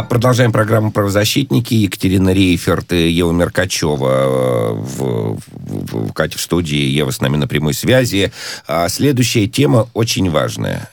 Продолжаем 0.09 0.53
программу 0.53 0.91
«Правозащитники». 0.91 1.75
Екатерина 1.75 2.33
Рейферт 2.33 2.93
и 2.93 3.11
Ева 3.11 3.33
Меркачева 3.33 4.09
э, 4.09 4.73
в, 4.73 5.39
в, 5.39 6.09
в, 6.09 6.13
Кате 6.13 6.39
в 6.39 6.41
студии. 6.41 6.77
Ева 6.77 7.11
с 7.11 7.21
нами 7.21 7.37
на 7.37 7.47
прямой 7.47 7.75
связи. 7.75 8.33
А 8.67 8.89
следующая 8.89 9.47
тема 9.47 9.89
очень 9.93 10.31
важная. 10.31 10.89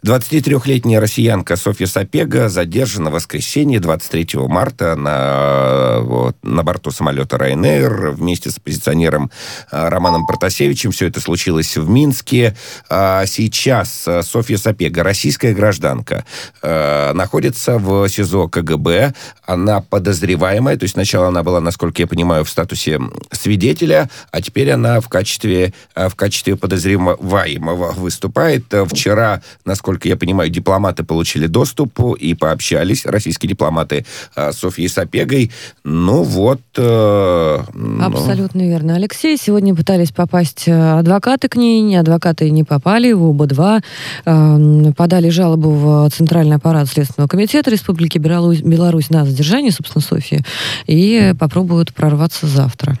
А, 0.00 0.06
23-летняя 0.06 1.00
россиянка 1.00 1.56
Софья 1.56 1.86
Сапега 1.86 2.48
задержана 2.48 3.10
в 3.10 3.14
воскресенье 3.14 3.80
23 3.80 4.28
марта 4.46 4.94
на, 4.94 6.00
вот, 6.00 6.36
на 6.42 6.62
борту 6.62 6.90
самолета 6.90 7.36
Ryanair 7.36 8.12
вместе 8.12 8.50
с 8.50 8.58
оппозиционером 8.58 9.30
а, 9.70 9.90
Романом 9.90 10.26
Протасевичем. 10.26 10.92
Все 10.92 11.08
это 11.08 11.20
случилось 11.20 11.76
в 11.76 11.88
Минске. 11.88 12.56
А 12.88 13.26
сейчас 13.26 14.06
а, 14.06 14.22
Софья 14.22 14.56
Сапега, 14.56 15.02
российская 15.02 15.52
гражданка, 15.54 16.24
находится 16.62 17.78
в 17.78 18.08
СИЗО 18.08 18.48
КГБ. 18.48 19.14
Она 19.46 19.80
подозреваемая, 19.80 20.76
то 20.76 20.84
есть 20.84 20.94
сначала 20.94 21.28
она 21.28 21.42
была, 21.42 21.60
насколько 21.60 22.02
я 22.02 22.06
понимаю, 22.06 22.44
в 22.44 22.50
статусе 22.50 23.00
свидетеля, 23.32 24.10
а 24.30 24.42
теперь 24.42 24.70
она 24.70 25.00
в 25.00 25.08
качестве, 25.08 25.72
в 25.94 26.14
качестве 26.14 26.56
подозреваемого 26.56 27.92
выступает. 27.92 28.64
Вчера, 28.88 29.42
насколько 29.64 29.87
насколько 29.88 30.08
я 30.08 30.16
понимаю, 30.16 30.50
дипломаты 30.50 31.02
получили 31.02 31.46
доступ 31.46 31.98
и 32.20 32.34
пообщались, 32.34 33.06
российские 33.06 33.48
дипломаты, 33.48 34.04
а, 34.36 34.52
с 34.52 34.58
Софьей 34.58 34.88
Сапегой. 34.88 35.50
Ну 35.82 36.24
вот... 36.24 36.60
Э, 36.76 37.60
ну... 37.72 38.04
Абсолютно 38.04 38.68
верно, 38.68 38.96
Алексей. 38.96 39.38
Сегодня 39.38 39.74
пытались 39.74 40.10
попасть 40.10 40.64
э, 40.68 40.98
адвокаты 40.98 41.48
к 41.48 41.56
ней, 41.56 41.98
адвокаты 41.98 42.50
не 42.50 42.64
попали, 42.64 43.12
оба 43.12 43.46
два 43.46 43.80
э, 44.26 44.92
подали 44.94 45.30
жалобу 45.30 45.70
в 45.70 46.10
Центральный 46.10 46.56
аппарат 46.56 46.88
Следственного 46.88 47.28
комитета 47.28 47.70
Республики 47.70 48.18
Беларусь 48.18 49.08
на 49.08 49.24
задержание, 49.24 49.72
собственно, 49.72 50.02
Софьи, 50.02 50.40
и 50.86 51.32
попробуют 51.38 51.94
прорваться 51.94 52.46
завтра. 52.46 52.98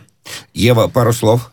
Ева, 0.54 0.88
пару 0.88 1.12
слов. 1.12 1.50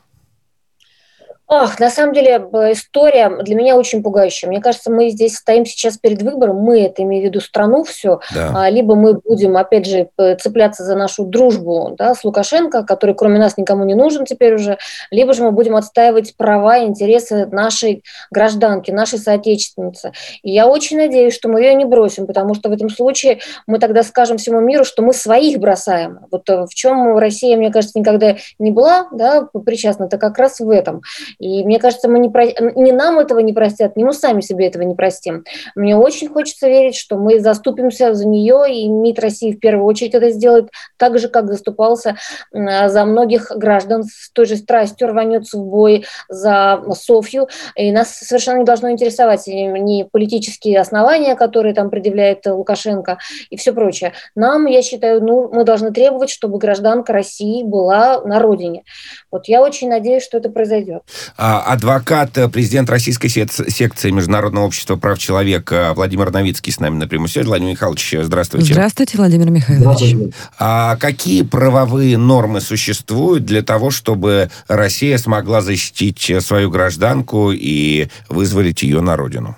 Ах, 1.47 1.79
на 1.79 1.91
самом 1.91 2.13
деле 2.13 2.37
история 2.71 3.29
для 3.43 3.55
меня 3.55 3.75
очень 3.75 4.01
пугающая. 4.01 4.49
Мне 4.49 4.61
кажется, 4.61 4.91
мы 4.91 5.09
здесь 5.09 5.35
стоим 5.35 5.65
сейчас 5.65 5.97
перед 5.97 6.21
выбором, 6.23 6.57
мы, 6.57 6.81
это 6.81 7.03
имею 7.03 7.23
в 7.23 7.25
виду 7.25 7.39
страну 7.39 7.83
всю, 7.83 8.19
да. 8.33 8.51
А, 8.55 8.69
либо 8.69 8.95
мы 8.95 9.13
будем, 9.13 9.55
опять 9.55 9.85
же, 9.85 10.09
цепляться 10.39 10.83
за 10.83 10.95
нашу 10.95 11.25
дружбу 11.25 11.93
да, 11.97 12.15
с 12.15 12.23
Лукашенко, 12.23 12.83
который 12.83 13.13
кроме 13.13 13.37
нас 13.37 13.57
никому 13.57 13.85
не 13.85 13.93
нужен 13.93 14.25
теперь 14.25 14.55
уже, 14.55 14.77
либо 15.11 15.33
же 15.33 15.43
мы 15.43 15.51
будем 15.51 15.75
отстаивать 15.75 16.35
права 16.35 16.77
и 16.77 16.85
интересы 16.85 17.45
нашей 17.45 18.03
гражданки, 18.31 18.89
нашей 18.89 19.19
соотечественницы. 19.19 20.13
И 20.41 20.51
я 20.51 20.67
очень 20.67 20.97
надеюсь, 20.97 21.35
что 21.35 21.47
мы 21.47 21.61
ее 21.61 21.75
не 21.75 21.85
бросим, 21.85 22.25
потому 22.25 22.55
что 22.55 22.69
в 22.69 22.71
этом 22.71 22.89
случае 22.89 23.39
мы 23.67 23.77
тогда 23.77 24.01
скажем 24.01 24.37
всему 24.37 24.61
миру, 24.61 24.83
что 24.83 25.03
мы 25.03 25.13
своих 25.13 25.59
бросаем. 25.59 26.19
Вот 26.31 26.49
э, 26.49 26.65
в 26.65 26.73
чем 26.73 27.17
Россия, 27.17 27.55
мне 27.55 27.71
кажется, 27.71 27.99
никогда 27.99 28.35
не 28.57 28.71
была 28.71 29.07
да, 29.11 29.47
причастна, 29.65 30.05
это 30.05 30.17
как 30.17 30.39
раз 30.39 30.59
в 30.59 30.69
этом. 30.69 31.01
И 31.39 31.63
мне 31.63 31.79
кажется, 31.79 32.09
мы 32.09 32.19
не, 32.19 32.29
про... 32.29 32.45
не 32.45 32.91
нам 32.91 33.19
этого 33.19 33.39
не 33.39 33.53
простят, 33.53 33.95
не 33.95 34.03
мы 34.03 34.13
сами 34.13 34.41
себе 34.41 34.67
этого 34.67 34.83
не 34.83 34.95
простим. 34.95 35.43
Мне 35.75 35.95
очень 35.95 36.27
хочется 36.27 36.67
верить, 36.67 36.95
что 36.95 37.17
мы 37.17 37.39
заступимся 37.39 38.13
за 38.13 38.27
нее, 38.27 38.63
и 38.69 38.87
МИД 38.87 39.19
России 39.19 39.51
в 39.53 39.59
первую 39.59 39.85
очередь 39.85 40.15
это 40.15 40.29
сделает 40.29 40.69
так 40.97 41.17
же, 41.19 41.27
как 41.27 41.47
заступался 41.47 42.17
за 42.51 43.05
многих 43.05 43.51
граждан 43.55 44.03
с 44.03 44.31
той 44.31 44.45
же 44.45 44.55
страстью 44.55 45.07
рванется 45.07 45.57
в 45.57 45.65
бой 45.65 46.05
за 46.29 46.81
Софью. 46.93 47.47
И 47.75 47.91
нас 47.91 48.11
совершенно 48.11 48.59
не 48.59 48.65
должно 48.65 48.91
интересовать 48.91 49.47
ни 49.47 50.03
политические 50.11 50.79
основания, 50.79 51.35
которые 51.35 51.73
там 51.73 51.89
предъявляет 51.89 52.45
Лукашенко 52.45 53.17
и 53.49 53.57
все 53.57 53.73
прочее. 53.73 54.13
Нам, 54.35 54.65
я 54.65 54.81
считаю, 54.81 55.23
ну, 55.23 55.49
мы 55.51 55.63
должны 55.63 55.91
требовать, 55.91 56.29
чтобы 56.29 56.57
гражданка 56.57 57.13
России 57.13 57.63
была 57.63 58.21
на 58.21 58.39
родине. 58.39 58.83
Вот 59.31 59.47
я 59.47 59.61
очень 59.61 59.89
надеюсь, 59.89 60.23
что 60.23 60.37
это 60.37 60.49
произойдет. 60.49 61.03
А, 61.37 61.61
адвокат, 61.61 62.37
э, 62.37 62.49
президент 62.49 62.89
российской 62.89 63.27
секции 63.27 64.11
Международного 64.11 64.65
общества 64.65 64.95
прав 64.95 65.17
человека 65.17 65.93
Владимир 65.95 66.31
Новицкий 66.31 66.71
с 66.71 66.79
нами 66.79 66.97
на 66.97 67.07
прямой 67.07 67.29
связи. 67.29 67.47
Владимир 67.47 67.71
Михайлович, 67.71 68.15
здравствуйте. 68.21 68.73
Здравствуйте, 68.73 69.17
Владимир 69.17 69.49
Михайлович. 69.49 69.83
Здравствуйте. 69.83 70.33
А 70.59 70.95
какие 70.97 71.43
правовые 71.43 72.17
нормы 72.17 72.61
существуют 72.61 73.45
для 73.45 73.61
того, 73.61 73.89
чтобы 73.91 74.49
Россия 74.67 75.17
смогла 75.17 75.61
защитить 75.61 76.31
свою 76.39 76.69
гражданку 76.69 77.51
и 77.51 78.07
вызволить 78.29 78.83
ее 78.83 79.01
на 79.01 79.15
родину? 79.15 79.55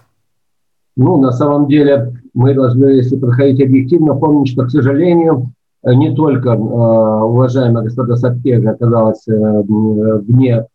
Ну, 0.95 1.21
на 1.21 1.31
самом 1.31 1.67
деле, 1.67 2.13
мы 2.33 2.55
должны, 2.55 2.85
если 2.85 3.17
подходить 3.17 3.61
объективно, 3.61 4.15
помнить, 4.15 4.49
что, 4.49 4.65
к 4.65 4.71
сожалению, 4.71 5.53
не 5.83 6.13
только 6.15 6.49
э, 6.49 6.55
уважаемая 6.55 7.83
господа 7.83 8.15
Сапега 8.15 8.71
оказалась 8.71 9.27
э, 9.27 9.61
вне 9.67 10.65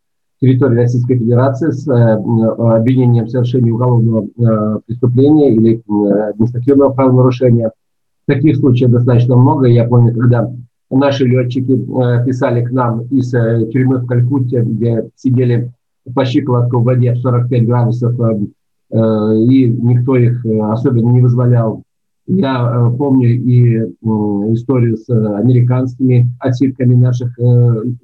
территории 0.43 0.79
Российской 0.79 1.17
Федерации 1.17 1.71
с 1.71 1.87
э, 1.89 2.15
обвинением 2.15 3.27
в 3.27 3.31
совершении 3.31 3.71
уголовного 3.71 4.27
э, 4.27 4.81
преступления 4.87 5.55
или 5.55 5.77
э, 5.77 6.31
административного 6.31 6.93
правонарушения. 6.93 7.71
Таких 8.27 8.57
случаев 8.57 8.91
достаточно 8.91 9.37
много. 9.37 9.69
Я 9.69 9.85
помню, 9.85 10.13
когда 10.13 10.53
наши 10.91 11.25
летчики 11.25 11.77
писали 12.27 12.65
к 12.65 12.73
нам 12.73 13.03
из 13.03 13.31
тюрьмы 13.31 13.99
в 13.99 14.07
Калькутте, 14.07 14.63
где 14.63 15.09
сидели 15.17 15.71
по 16.15 16.25
щиколотку 16.25 16.79
в 16.79 16.85
воде 16.85 17.15
в 17.15 17.19
45 17.19 17.67
градусов, 17.67 18.15
и 18.93 19.69
никто 19.69 20.17
их 20.17 20.45
особенно 20.45 21.11
не 21.11 21.21
вызволял. 21.21 21.83
Я 22.27 22.93
помню 22.97 23.31
и 23.31 23.79
историю 24.55 24.97
с 24.99 25.09
американскими 25.09 26.31
отсидками 26.39 26.95
наших 26.95 27.37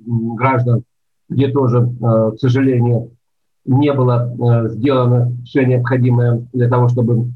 граждан, 0.04 0.82
где 1.28 1.48
тоже, 1.48 1.78
э, 1.80 2.32
к 2.32 2.38
сожалению, 2.38 3.10
не 3.64 3.92
было 3.92 4.32
э, 4.32 4.68
сделано 4.70 5.32
все 5.44 5.64
необходимое 5.66 6.46
для 6.52 6.68
того, 6.68 6.88
чтобы 6.88 7.32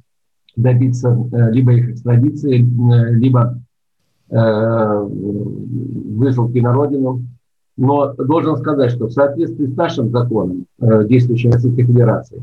добиться 0.57 1.11
э, 1.11 1.51
либо 1.51 1.73
их 1.73 1.91
экстрадиции, 1.91 2.59
либо 3.11 3.59
высылки 6.15 6.59
на 6.61 6.73
родину. 6.73 7.23
Но 7.77 8.15
должен 8.15 8.57
сказать, 8.57 8.91
что 8.91 9.09
в 9.09 9.13
соответствии 9.13 9.67
с 9.67 9.77
нашим 9.77 10.09
законом, 10.09 10.65
действующим 10.81 11.51
Российской 11.53 11.85
Федерации, 11.85 12.43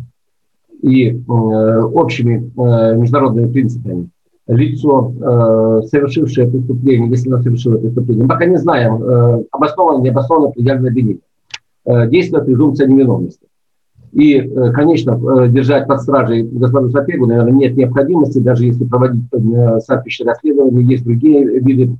и 0.84 1.20
общими 1.28 2.52
международными 2.96 3.52
принципами, 3.52 4.10
лицо, 4.46 5.12
совершившее 5.88 6.48
преступление, 6.52 7.10
если 7.10 7.34
оно 7.34 7.42
совершило 7.42 7.78
преступление, 7.80 8.26
мы 8.26 8.30
пока 8.30 8.46
не 8.46 8.58
знаем, 8.58 9.48
обоснованно, 9.50 10.04
не 10.04 10.10
обоснованно 10.10 10.52
предъявлено 10.52 10.90
обвинение. 10.90 11.22
Э, 11.90 12.08
действует 12.08 12.46
презумпция 12.46 12.86
невиновности. 12.88 13.48
И, 14.12 14.36
э, 14.36 14.72
конечно, 14.74 15.12
э, 15.14 15.50
держать 15.50 15.88
под 15.88 16.02
стражей 16.02 16.44
господину 16.44 16.92
Сапегу, 16.92 17.26
наверное, 17.26 17.52
нет 17.52 17.76
необходимости, 17.76 18.38
даже 18.38 18.66
если 18.66 18.86
проводить 18.86 19.24
соответствующее 19.32 20.28
расследование, 20.28 20.86
есть 20.86 21.04
другие 21.04 21.60
виды 21.60 21.96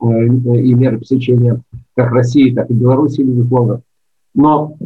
и 0.00 0.74
меры 0.74 0.98
пресечения, 0.98 1.60
как 1.96 2.12
России, 2.12 2.54
так 2.54 2.70
и 2.70 2.74
Беларуси, 2.74 3.22
безусловно. 3.22 3.82
Но 4.34 4.76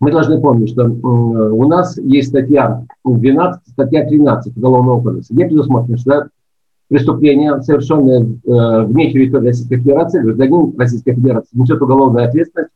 мы 0.00 0.10
должны 0.10 0.40
помнить, 0.40 0.70
что 0.70 0.84
у 0.84 1.66
нас 1.66 1.98
есть 1.98 2.28
статья 2.28 2.84
12, 3.04 3.68
статья 3.68 4.06
13 4.06 4.56
Уголовного 4.56 5.02
кодекса, 5.02 5.34
где 5.34 5.46
предусмотрено, 5.46 5.98
что 5.98 6.28
преступление, 6.88 7.60
совершенное 7.62 8.20
вне 8.86 9.12
территории 9.12 9.48
Российской 9.48 9.76
Федерации, 9.76 10.22
гражданин 10.22 10.74
Российской 10.78 11.14
Федерации 11.14 11.58
несет 11.58 11.82
уголовную 11.82 12.26
ответственность 12.26 12.70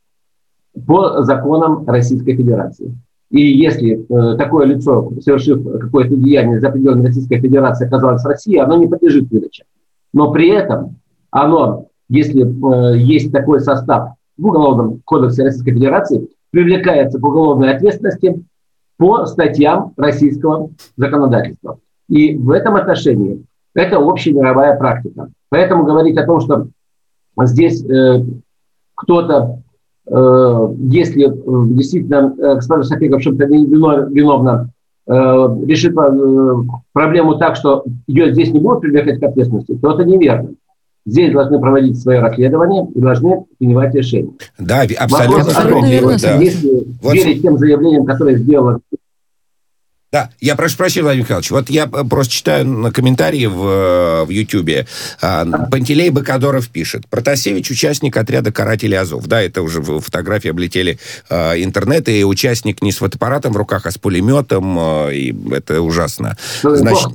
по 0.87 1.23
законам 1.23 1.85
Российской 1.87 2.35
Федерации. 2.35 2.95
И 3.29 3.41
если 3.41 4.05
э, 4.09 4.37
такое 4.37 4.65
лицо, 4.65 5.11
совершив 5.21 5.63
какое-то 5.63 6.15
деяние 6.15 6.59
за 6.59 6.69
пределами 6.69 7.07
Российской 7.07 7.39
Федерации, 7.39 7.87
оказалось 7.87 8.23
в 8.23 8.27
России, 8.27 8.57
оно 8.57 8.75
не 8.77 8.87
подлежит 8.87 9.29
выдаче. 9.29 9.63
Но 10.13 10.31
при 10.31 10.49
этом 10.49 10.97
оно, 11.29 11.87
если 12.09 12.43
э, 12.43 12.97
есть 12.97 13.31
такой 13.31 13.61
состав 13.61 14.15
в 14.37 14.45
Уголовном 14.45 15.01
кодексе 15.05 15.43
Российской 15.43 15.71
Федерации, 15.71 16.27
привлекается 16.51 17.19
к 17.19 17.25
уголовной 17.25 17.73
ответственности 17.73 18.43
по 18.97 19.25
статьям 19.25 19.93
российского 19.97 20.69
законодательства. 20.97 21.79
И 22.09 22.35
в 22.35 22.51
этом 22.51 22.75
отношении 22.75 23.45
это 23.73 23.97
общемировая 23.97 24.77
практика. 24.77 25.29
Поэтому 25.49 25.85
говорить 25.85 26.17
о 26.17 26.25
том, 26.25 26.41
что 26.41 26.67
здесь 27.43 27.83
э, 27.83 28.23
кто-то, 28.95 29.61
если 30.13 31.27
э, 31.27 31.67
действительно 31.73 32.35
э, 32.37 32.55
госпожа 32.55 32.83
София 32.83 33.15
в 33.15 33.21
чем-то 33.21 33.45
виновна, 33.45 34.69
э, 35.07 35.11
решит 35.13 35.95
э, 35.97 36.79
проблему 36.91 37.35
так, 37.35 37.55
что 37.55 37.85
ее 38.07 38.33
здесь 38.33 38.51
не 38.51 38.59
будут 38.59 38.81
привлекать 38.81 39.19
к 39.21 39.23
ответственности, 39.23 39.77
то 39.81 39.93
это 39.93 40.03
неверно. 40.03 40.49
Здесь 41.05 41.31
должны 41.31 41.59
проводить 41.59 41.99
свои 41.99 42.17
расследования 42.17 42.87
и 42.93 42.99
должны 42.99 43.45
принимать 43.57 43.95
решения. 43.95 44.33
Да, 44.59 44.83
абсолютно 44.99 45.43
справедливо. 45.45 46.13
Да. 46.21 46.35
Если 46.35 46.87
вот. 47.01 47.13
верить 47.13 47.41
тем 47.41 47.57
заявлениям, 47.57 48.05
которые 48.05 48.37
сделала 48.37 48.79
да, 50.11 50.29
я 50.41 50.57
прошу 50.57 50.75
прощения, 50.75 51.03
Владимир 51.03 51.23
Михайлович. 51.23 51.51
Вот 51.51 51.69
я 51.69 51.87
просто 51.87 52.33
читаю 52.33 52.67
на 52.67 52.91
комментарии 52.91 53.45
в, 53.45 53.65
э, 53.65 54.25
в 54.25 54.29
Ютьюбе. 54.29 54.85
А, 55.21 55.45
Пантелей 55.71 56.09
Бакадоров 56.09 56.67
пишет. 56.67 57.07
Протасевич 57.07 57.71
участник 57.71 58.17
отряда 58.17 58.51
карателей 58.51 58.99
Азов. 58.99 59.27
Да, 59.27 59.41
это 59.41 59.61
уже 59.61 59.81
фотографии 59.81 60.49
облетели 60.49 60.99
э, 61.29 61.63
интернет, 61.63 62.09
и 62.09 62.25
участник 62.25 62.81
не 62.81 62.91
с 62.91 62.97
фотоаппаратом 62.97 63.53
в 63.53 63.57
руках, 63.57 63.85
а 63.85 63.91
с 63.91 63.97
пулеметом, 63.97 64.77
э, 64.77 65.15
и 65.15 65.53
это 65.53 65.81
ужасно. 65.81 66.35
Ну, 66.63 66.75
Значит, 66.75 67.07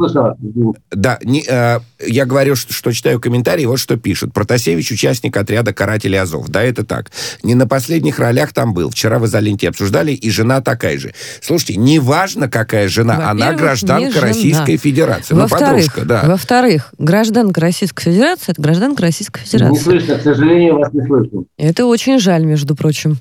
да, 0.90 1.18
не, 1.22 1.44
э, 1.46 1.80
я 2.00 2.24
говорю, 2.24 2.56
что, 2.56 2.72
что 2.72 2.92
читаю 2.94 3.20
комментарии, 3.20 3.66
вот 3.66 3.78
что 3.78 3.98
пишут. 3.98 4.32
Протасевич 4.32 4.90
участник 4.90 5.36
отряда 5.36 5.74
карателей 5.74 6.18
Азов. 6.18 6.48
Да, 6.48 6.62
это 6.62 6.82
так. 6.82 7.10
Не 7.42 7.54
на 7.54 7.66
последних 7.66 8.18
ролях 8.18 8.54
там 8.54 8.72
был. 8.72 8.88
Вчера 8.88 9.18
в 9.18 9.26
изоленте 9.26 9.68
обсуждали, 9.68 10.12
и 10.12 10.30
жена 10.30 10.62
такая 10.62 10.98
же. 10.98 11.12
Слушайте, 11.42 11.76
неважно, 11.76 12.48
какая 12.48 12.85
жена, 12.88 13.30
она 13.30 13.52
гражданка 13.52 14.20
Российской 14.20 14.76
Федерации. 14.76 15.34
Ну, 15.34 15.42
во-вторых, 15.42 15.96
ну, 15.96 16.04
да. 16.04 16.22
Во-вторых, 16.24 16.92
гражданка 16.98 17.60
Российской 17.60 18.04
Федерации– 18.04 18.44
это 18.52 18.62
гражданка 18.62 19.02
Российской 19.02 19.42
Федерации. 19.42 19.72
Не 19.72 19.80
слышно, 19.80 20.18
к 20.18 20.22
сожалению, 20.22 20.76
вас 20.78 20.92
не 20.92 21.06
слышно. 21.06 21.44
Это 21.56 21.86
очень 21.86 22.18
жаль, 22.18 22.44
между 22.44 22.74
прочим. 22.74 23.18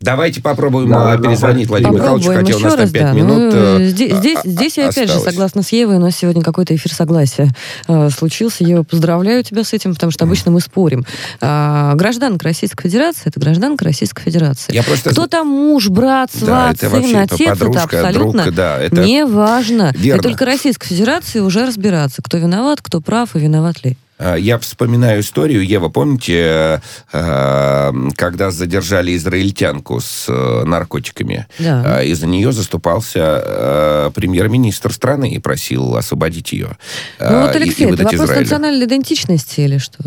Давайте 0.00 0.40
попробуем 0.40 0.90
да, 0.90 1.14
а, 1.14 1.18
перезвонить 1.18 1.68
Владимир 1.68 1.94
Михайлович, 1.94 2.26
хотя 2.26 2.56
у 2.56 2.60
нас 2.60 2.74
там 2.76 2.88
5 2.88 2.92
да. 2.92 3.12
минут. 3.12 3.52
Ну, 3.52 3.80
здесь, 3.80 4.12
э, 4.12 4.16
здесь, 4.18 4.38
здесь 4.44 4.78
я 4.78 4.88
опять 4.90 5.10
же 5.10 5.18
согласна 5.18 5.64
с 5.64 5.72
Евой, 5.72 5.96
у 5.96 5.98
нас 5.98 6.14
сегодня 6.16 6.40
какой-то 6.44 6.72
эфир 6.76 6.92
согласия 6.92 7.50
э, 7.88 8.08
случился. 8.10 8.62
Ева, 8.62 8.84
поздравляю 8.84 9.42
тебя 9.42 9.64
с 9.64 9.72
этим, 9.72 9.94
потому 9.94 10.12
что 10.12 10.24
обычно 10.24 10.52
мы 10.52 10.60
спорим. 10.60 11.04
Э, 11.40 11.94
гражданка 11.96 12.44
Российской 12.44 12.84
Федерации– 12.84 13.22
это 13.24 13.40
гражданка 13.40 13.84
Российской 13.84 14.22
Федерации. 14.22 14.72
Я 14.72 14.84
просто... 14.84 15.10
Кто 15.10 15.26
там 15.26 15.48
муж, 15.48 15.88
брат, 15.88 16.30
сват, 16.32 16.76
да, 16.80 16.90
сын, 16.90 17.16
отец, 17.16 17.60
это 17.60 17.82
абсолютно 17.82 18.42
друг, 18.44 18.54
да, 18.54 18.78
это... 18.78 19.02
не 19.02 19.26
важно. 19.26 19.92
Верно. 19.96 20.20
И 20.20 20.22
только 20.22 20.44
Российской 20.44 20.86
Федерации 20.86 21.40
уже 21.40 21.66
разбираться, 21.66 22.22
кто 22.22 22.38
виноват, 22.38 22.78
кто 22.82 23.00
прав 23.00 23.34
и 23.34 23.40
виноват 23.40 23.84
ли. 23.84 23.96
А, 24.18 24.34
я 24.36 24.58
вспоминаю 24.58 25.20
историю, 25.20 25.64
Ева, 25.64 25.88
помните, 25.88 26.82
а, 27.12 27.92
когда 28.16 28.50
задержали 28.50 29.16
израильтянку 29.16 30.00
с 30.00 30.26
э, 30.28 30.64
наркотиками? 30.64 31.46
Да. 31.58 31.98
А, 31.98 32.02
из-за 32.02 32.26
нее 32.26 32.52
заступался 32.52 34.10
премьер-министр 34.14 34.92
страны 34.92 35.30
и 35.30 35.38
просил 35.38 35.96
освободить 35.96 36.52
ее. 36.52 36.76
Ну 37.20 37.42
вот, 37.42 37.54
Алексей, 37.54 37.86
и, 37.86 37.90
и 37.90 37.94
это 37.94 38.04
вопрос 38.04 38.24
Израилю. 38.24 38.42
национальной 38.42 38.86
идентичности 38.86 39.60
или 39.60 39.78
что? 39.78 39.98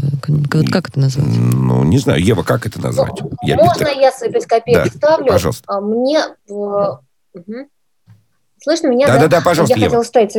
Как 0.72 0.90
это 0.90 1.00
назвать? 1.00 1.28
Ну, 1.28 1.84
не 1.84 1.98
знаю. 1.98 2.24
Ева, 2.24 2.44
как 2.44 2.66
это 2.66 2.82
назвать? 2.82 3.20
Я 3.44 3.56
Можно 3.56 3.86
Питер. 3.86 4.00
я 4.00 4.12
свои 4.12 4.32
5 4.32 4.46
копеек 4.46 4.84
да. 4.84 4.90
ставлю? 4.90 5.28
Пожалуйста. 5.28 5.82
Мне... 5.82 6.20
Угу. 6.48 7.70
Слышно 8.64 8.88
меня? 8.90 9.08
Да, 9.08 9.18
да, 9.18 9.28
да, 9.28 9.42
пожалуйста. 9.44 9.76
Я 9.76 9.86
хотела 9.86 10.04
ставить 10.04 10.38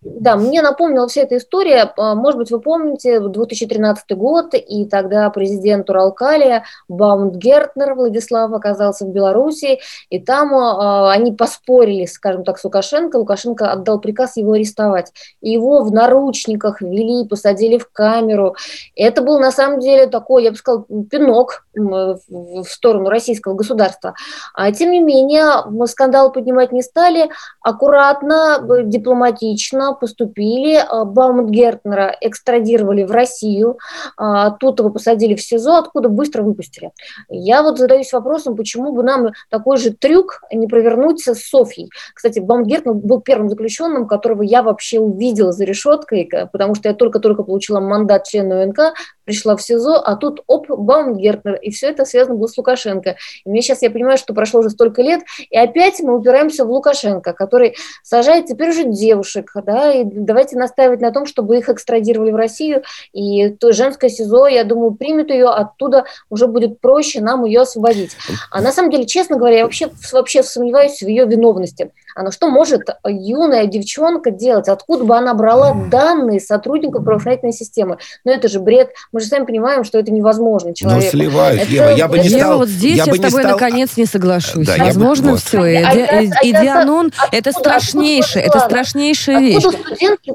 Да, 0.00 0.36
мне 0.36 0.62
напомнила 0.62 1.06
вся 1.08 1.20
эта 1.20 1.36
история. 1.36 1.92
А, 1.98 2.14
может 2.14 2.38
быть, 2.38 2.50
вы 2.50 2.58
помните, 2.58 3.20
2013 3.20 4.16
год, 4.16 4.54
и 4.54 4.86
тогда 4.86 5.28
президент 5.28 5.90
Уралкалия 5.90 6.64
Баундгертнер 6.88 7.94
Владислав 7.96 8.50
оказался 8.52 9.04
в 9.04 9.10
Беларуси, 9.10 9.80
и 10.08 10.18
там 10.18 10.54
а, 10.54 11.12
они 11.12 11.32
поспорили, 11.32 12.06
скажем 12.06 12.44
так, 12.44 12.58
с 12.58 12.64
Лукашенко. 12.64 13.16
Лукашенко 13.16 13.70
отдал 13.70 14.00
приказ 14.00 14.38
его 14.38 14.52
арестовать. 14.52 15.12
И 15.42 15.50
его 15.50 15.82
в 15.82 15.92
наручниках 15.92 16.80
вели, 16.80 17.28
посадили 17.28 17.76
в 17.76 17.90
камеру. 17.92 18.56
Это 18.96 19.20
был, 19.20 19.38
на 19.38 19.52
самом 19.52 19.80
деле, 19.80 20.06
такой, 20.06 20.44
я 20.44 20.50
бы 20.50 20.56
сказала, 20.56 20.86
пинок 21.10 21.66
в 21.74 22.64
сторону 22.64 23.10
российского 23.10 23.52
государства. 23.52 24.14
А, 24.54 24.72
тем 24.72 24.92
не 24.92 25.00
менее, 25.00 25.64
мы 25.68 25.86
скандал 25.88 26.32
поднимать 26.32 26.72
не 26.72 26.80
стали, 26.80 27.28
аккуратно, 27.60 28.58
дипломатично 28.84 29.94
поступили. 29.94 30.76
Э, 30.76 31.04
Баумгертнера 31.04 32.16
экстрадировали 32.20 33.04
в 33.04 33.10
Россию, 33.10 33.78
а, 34.16 34.50
тут 34.50 34.80
его 34.80 34.90
посадили 34.90 35.34
в 35.34 35.42
СИЗО, 35.42 35.76
откуда 35.76 36.08
быстро 36.08 36.42
выпустили. 36.42 36.90
Я 37.28 37.62
вот 37.62 37.78
задаюсь 37.78 38.12
вопросом, 38.12 38.56
почему 38.56 38.92
бы 38.92 39.02
нам 39.02 39.32
такой 39.50 39.78
же 39.78 39.92
трюк 39.92 40.42
не 40.52 40.66
провернуться 40.66 41.34
с 41.34 41.42
Софьей. 41.42 41.90
Кстати, 42.14 42.38
Баумгертнер 42.38 42.94
был 42.94 43.20
первым 43.20 43.48
заключенным, 43.48 44.06
которого 44.06 44.42
я 44.42 44.62
вообще 44.62 45.00
увидела 45.00 45.52
за 45.52 45.64
решеткой, 45.64 46.28
потому 46.52 46.74
что 46.74 46.88
я 46.88 46.94
только-только 46.94 47.42
получила 47.42 47.80
мандат 47.80 48.26
члена 48.26 48.62
УНК, 48.62 48.94
пришла 49.24 49.56
в 49.56 49.62
СИЗО, 49.62 50.02
а 50.04 50.16
тут 50.16 50.42
оп, 50.46 50.68
Баумгертнер, 50.68 51.54
и 51.56 51.70
все 51.70 51.88
это 51.88 52.04
связано 52.04 52.36
было 52.36 52.46
с 52.46 52.56
Лукашенко. 52.56 53.16
И 53.44 53.48
мне 53.48 53.62
сейчас, 53.62 53.82
я 53.82 53.90
понимаю, 53.90 54.18
что 54.18 54.34
прошло 54.34 54.60
уже 54.60 54.70
столько 54.70 55.02
лет, 55.02 55.22
и 55.50 55.56
опять 55.56 56.00
мы 56.00 56.16
упираемся 56.16 56.64
в 56.64 56.70
Лукашенко, 56.70 57.23
который 57.32 57.76
сажает 58.02 58.46
теперь 58.46 58.70
уже 58.70 58.84
девушек, 58.84 59.52
да, 59.64 59.92
и 59.92 60.04
давайте 60.04 60.56
настаивать 60.56 61.00
на 61.00 61.10
том, 61.10 61.26
чтобы 61.26 61.58
их 61.58 61.68
экстрадировали 61.68 62.30
в 62.30 62.36
Россию, 62.36 62.82
и 63.12 63.48
то 63.48 63.72
женское 63.72 64.10
СИЗО, 64.10 64.46
я 64.48 64.64
думаю, 64.64 64.92
примет 64.92 65.30
ее, 65.30 65.48
оттуда 65.48 66.04
уже 66.30 66.46
будет 66.46 66.80
проще 66.80 67.20
нам 67.20 67.44
ее 67.44 67.62
освободить. 67.62 68.12
А 68.50 68.60
на 68.60 68.72
самом 68.72 68.90
деле, 68.90 69.06
честно 69.06 69.36
говоря, 69.36 69.58
я 69.58 69.64
вообще, 69.64 69.90
вообще 70.12 70.42
сомневаюсь 70.42 71.00
в 71.00 71.06
ее 71.06 71.24
виновности. 71.26 71.90
Она 72.14 72.30
что 72.30 72.48
может 72.48 72.82
юная 73.04 73.66
девчонка 73.66 74.30
делать? 74.30 74.68
Откуда 74.68 75.04
бы 75.04 75.16
она 75.16 75.34
брала 75.34 75.74
данные 75.90 76.40
сотрудников 76.40 77.04
правоохранительной 77.04 77.52
системы? 77.52 77.98
Ну, 78.24 78.32
это 78.32 78.48
же 78.48 78.60
бред. 78.60 78.90
Мы 79.12 79.20
же 79.20 79.26
сами 79.26 79.44
понимаем, 79.44 79.84
что 79.84 79.98
это 79.98 80.12
невозможно 80.12 80.68
ну, 80.68 80.74
человеку. 80.74 81.04
Ну, 81.04 81.10
сливают, 81.10 81.62
это, 81.62 81.70
Ева. 81.70 81.88
Я 81.90 82.08
бы 82.08 82.18
не 82.18 82.28
стал... 82.28 82.58
вот 82.58 82.68
здесь 82.68 82.98
я, 82.98 83.04
я 83.04 83.14
с 83.14 83.16
тобой 83.16 83.42
стал... 83.42 83.52
наконец 83.52 83.96
не 83.96 84.06
соглашусь. 84.06 84.66
Да, 84.66 84.76
Возможно, 84.84 85.32
бы... 85.32 85.38
все. 85.38 85.58
А, 85.58 85.90
а, 85.90 86.18
а, 86.18 86.22
Идианон– 86.42 87.12
это 87.32 87.52
страшнейшее, 87.52 88.44
это 88.44 88.60
страшнейшая 88.60 89.40
вещь. 89.40 89.64
Откуда 89.64 89.78
студентки 89.78 90.34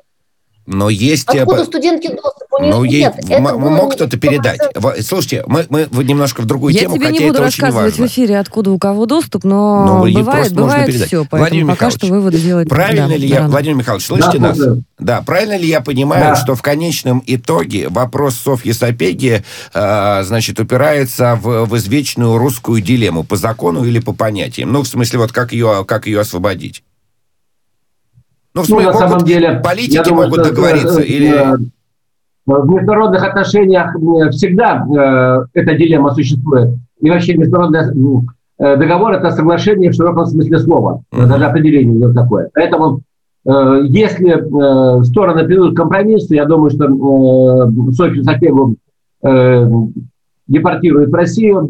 но 0.69 0.89
есть... 0.89 1.27
Откуда 1.27 1.65
студентки 1.65 2.07
доступ? 2.07 2.43
У 2.51 2.63
них 2.63 2.75
ну, 2.75 2.85
нет. 2.85 3.15
Есть, 3.27 3.39
мог 3.39 3.93
кто-то 3.93 4.17
передать. 4.17 4.59
Слушайте, 5.03 5.43
мы, 5.47 5.65
мы 5.69 5.87
немножко 6.03 6.41
в 6.41 6.45
другую 6.45 6.73
Я 6.73 6.81
тему, 6.81 6.95
тебе 6.95 7.07
хотя 7.07 7.17
не 7.17 7.27
буду 7.27 7.33
это 7.33 7.43
рассказывать 7.43 7.97
в 7.97 8.05
эфире, 8.05 8.37
откуда 8.37 8.71
у 8.71 8.77
кого 8.77 9.07
доступ, 9.07 9.43
но, 9.43 10.03
но 10.03 10.21
бывает, 10.21 10.53
бывает 10.53 10.93
все, 10.93 11.25
поэтому 11.25 11.39
Владимир 11.39 11.65
пока 11.65 11.73
Михайлович, 11.73 11.97
что 11.97 12.07
выводы 12.07 12.37
делать... 12.37 12.69
Правильно 12.69 13.09
да, 13.09 13.15
ли 13.15 13.27
я... 13.27 13.37
Рано. 13.37 13.49
Владимир 13.49 13.77
Михайлович, 13.77 14.05
слышите 14.05 14.37
да, 14.37 14.47
нас? 14.47 14.57
Да. 14.57 14.75
да, 14.99 15.21
правильно 15.23 15.57
ли 15.57 15.67
я 15.67 15.81
понимаю, 15.81 16.35
да. 16.35 16.35
что 16.35 16.53
в 16.53 16.61
конечном 16.61 17.23
итоге 17.25 17.89
вопрос 17.89 18.35
Софьи 18.35 18.71
Сапеги, 18.71 19.41
э, 19.73 20.23
значит, 20.23 20.59
упирается 20.59 21.39
в, 21.41 21.65
в 21.65 21.77
извечную 21.77 22.37
русскую 22.37 22.79
дилемму 22.81 23.23
по 23.23 23.37
закону 23.37 23.85
или 23.85 23.99
по 23.99 24.13
понятиям? 24.13 24.71
Ну, 24.71 24.83
в 24.83 24.87
смысле, 24.87 25.19
вот 25.19 25.31
как 25.31 25.51
ее, 25.51 25.83
как 25.87 26.05
ее 26.05 26.19
освободить? 26.19 26.83
Ну, 28.55 28.63
ну, 28.67 28.81
на 28.81 28.93
самом 28.93 29.23
деле, 29.25 29.61
политики 29.63 30.03
думаю, 30.03 30.27
могут 30.27 30.45
что, 30.45 30.49
договориться? 30.49 31.01
Э, 31.01 31.05
или... 31.05 31.29
Э, 31.29 31.57
в 32.45 32.67
международных 32.67 33.23
отношениях 33.23 33.95
э, 33.95 34.29
всегда 34.31 34.85
э, 35.53 35.59
эта 35.59 35.75
дилемма 35.75 36.13
существует. 36.15 36.71
И 36.99 37.09
вообще 37.09 37.35
международный 37.35 37.93
ну, 37.93 38.23
договор– 38.57 39.13
это 39.13 39.31
соглашение 39.31 39.91
в 39.91 39.93
широком 39.93 40.25
смысле 40.25 40.59
слова. 40.59 41.03
Mm-hmm. 41.13 41.27
Даже 41.27 41.45
определение 41.45 41.95
у 41.95 41.99
него 41.99 42.13
такое. 42.13 42.49
Поэтому 42.53 43.01
э, 43.45 43.81
если 43.87 44.31
э, 44.31 45.03
стороны 45.03 45.45
придут 45.45 45.73
к 45.73 45.77
компромиссу, 45.77 46.33
я 46.33 46.45
думаю, 46.45 46.71
что 46.71 46.85
э, 46.85 47.91
Софью 47.93 48.23
Сапегу 48.23 48.75
э, 49.23 49.69
депортируют 50.47 51.11
в 51.11 51.13
Россию, 51.13 51.69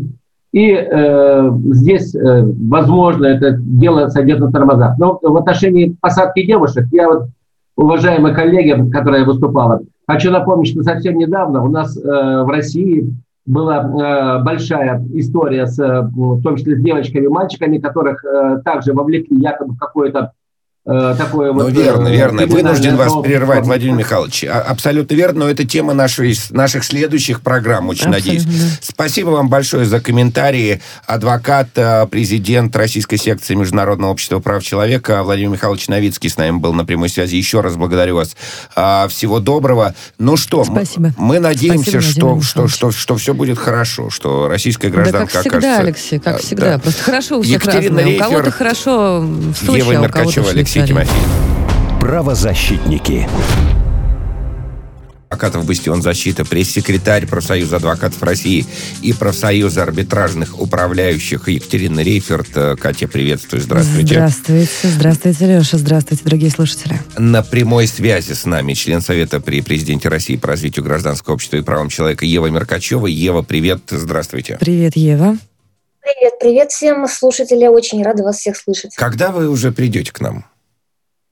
и 0.52 0.72
э, 0.72 1.52
здесь, 1.74 2.16
э, 2.16 2.43
возможно, 2.43 3.26
это 3.26 3.58
дело 3.60 4.08
сойдет 4.08 4.39
на 4.39 4.52
тормозах. 4.52 4.97
Но 4.97 5.20
в 5.22 5.38
отношении 5.38 5.95
посадки 6.02 6.45
девушек, 6.45 6.86
я 6.91 7.08
вот, 7.08 7.28
уважаемые 7.76 8.34
коллеги, 8.34 8.89
которая 8.89 9.26
выступала, 9.26 9.82
хочу 10.08 10.32
напомнить, 10.32 10.70
что 10.70 10.82
совсем 10.82 11.18
недавно 11.18 11.64
у 11.64 11.70
нас 11.70 11.95
э, 11.97 12.02
в 12.02 12.50
России 12.50 13.14
была 13.45 14.41
большая 14.43 15.04
история, 15.14 15.66
с, 15.66 15.80
в 15.80 16.41
том 16.43 16.56
числе 16.56 16.76
с 16.76 16.82
девочками 16.84 17.26
и 17.26 17.30
мальчиками, 17.30 17.80
которых 17.80 18.24
также 18.64 18.93
вовлекли 18.93 19.39
якобы 19.39 19.74
в 19.74 19.78
какое-то 19.80 20.34
Э, 20.49 20.49
такое 20.90 21.54
ну, 21.54 21.64
вот... 21.64 21.74
верно, 21.74 22.08
э, 22.08 22.16
верно. 22.16 22.46
Вынужден 22.48 22.96
вас 22.96 23.14
прервать, 23.24 23.66
Владимир 23.66 23.96
Михайлович. 23.96 24.44
А, 24.44 24.62
абсолютно 24.62 25.14
верно, 25.14 25.40
но 25.42 25.50
это 25.50 25.64
тема 25.64 25.94
нашей, 25.94 26.36
наших 26.50 26.84
следующих 26.84 27.42
программ, 27.42 27.90
очень 27.90 28.08
Абсолютно. 28.08 28.34
надеюсь. 28.34 28.80
Спасибо 28.82 29.30
вам 29.30 29.50
большое 29.50 29.86
за 29.86 30.00
комментарии. 30.00 30.82
Адвокат, 31.06 31.70
э, 31.76 32.08
президент 32.08 32.76
Российской 32.76 33.18
секции 33.18 33.54
Международного 33.54 34.12
общества 34.12 34.40
прав 34.40 34.64
человека 34.64 35.24
Владимир 35.24 35.52
Михайлович 35.52 35.88
Новицкий 35.88 36.30
с 36.30 36.38
нами 36.38 36.58
был 36.58 36.74
на 36.74 36.86
прямой 36.86 37.10
связи. 37.10 37.36
Еще 37.36 37.62
раз 37.62 37.76
благодарю 37.76 38.16
вас. 38.16 38.36
А, 38.76 39.08
всего 39.08 39.40
доброго. 39.40 39.94
Ну 40.18 40.38
что, 40.38 40.64
Спасибо. 40.64 41.14
мы 41.18 41.40
надеемся, 41.40 42.02
Спасибо, 42.02 42.42
что, 42.42 42.42
что, 42.42 42.68
что, 42.68 42.92
что 42.92 43.16
все 43.18 43.34
будет 43.34 43.60
хорошо, 43.60 44.10
что 44.10 44.48
российская 44.48 44.90
гражданка 44.90 45.34
да, 45.34 45.34
как 45.34 45.42
всегда, 45.42 45.58
окажется... 45.58 45.82
Алексей, 45.82 46.20
как 46.20 46.40
всегда. 46.40 46.74
Да. 46.74 46.80
Просто 46.80 47.04
хорошо 47.04 47.40
у 47.40 47.44
всех 47.44 47.62
Екатерина 47.62 47.98
разное. 47.98 48.06
Рейфер, 48.06 48.26
у 48.26 48.30
кого-то 48.30 48.52
хорошо 48.52 49.20
в 49.22 49.56
Сочи, 49.56 49.78
Ева 49.78 49.98
а 49.98 50.08
у 50.08 50.10
кого-то 50.10 50.50
Алексей 50.50 50.79
Алексей 50.80 50.94
Тимофеев. 50.94 52.00
Правозащитники. 52.00 53.28
Адвокатов 55.30 55.66
«Бастион 55.66 56.02
защиты», 56.02 56.44
пресс-секретарь 56.44 57.28
профсоюза 57.28 57.78
адвокатов 57.78 58.22
России 58.24 58.66
и 59.02 59.14
профсоюза 59.14 59.84
арбитражных 59.84 60.60
управляющих 60.60 61.50
Екатерина 61.50 62.00
Рейферт. 62.00 62.80
Катя, 62.80 63.08
приветствую, 63.08 63.62
здравствуйте. 63.62 64.16
Здравствуйте, 64.16 64.70
здравствуйте, 64.84 65.46
Леша, 65.46 65.78
здравствуйте, 65.78 66.24
дорогие 66.24 66.50
слушатели. 66.50 67.00
На 67.18 67.44
прямой 67.44 67.86
связи 67.88 68.34
с 68.34 68.46
нами 68.46 68.74
член 68.74 69.02
Совета 69.02 69.40
при 69.40 69.62
президенте 69.62 70.10
России 70.10 70.36
по 70.36 70.48
развитию 70.48 70.84
гражданского 70.84 71.36
общества 71.36 71.58
и 71.58 71.62
правам 71.62 71.90
человека 71.90 72.26
Ева 72.26 72.48
Меркачева. 72.48 73.08
Ева, 73.08 73.42
привет, 73.42 73.82
здравствуйте. 73.90 74.58
Привет, 74.60 74.96
Ева. 74.96 75.38
Привет, 76.02 76.34
привет 76.40 76.72
всем 76.72 77.08
слушатели, 77.08 77.68
очень 77.68 78.02
рада 78.02 78.24
вас 78.24 78.38
всех 78.38 78.58
слышать. 78.58 78.96
Когда 78.96 79.32
вы 79.32 79.48
уже 79.48 79.72
придете 79.72 80.12
к 80.12 80.22
нам? 80.22 80.46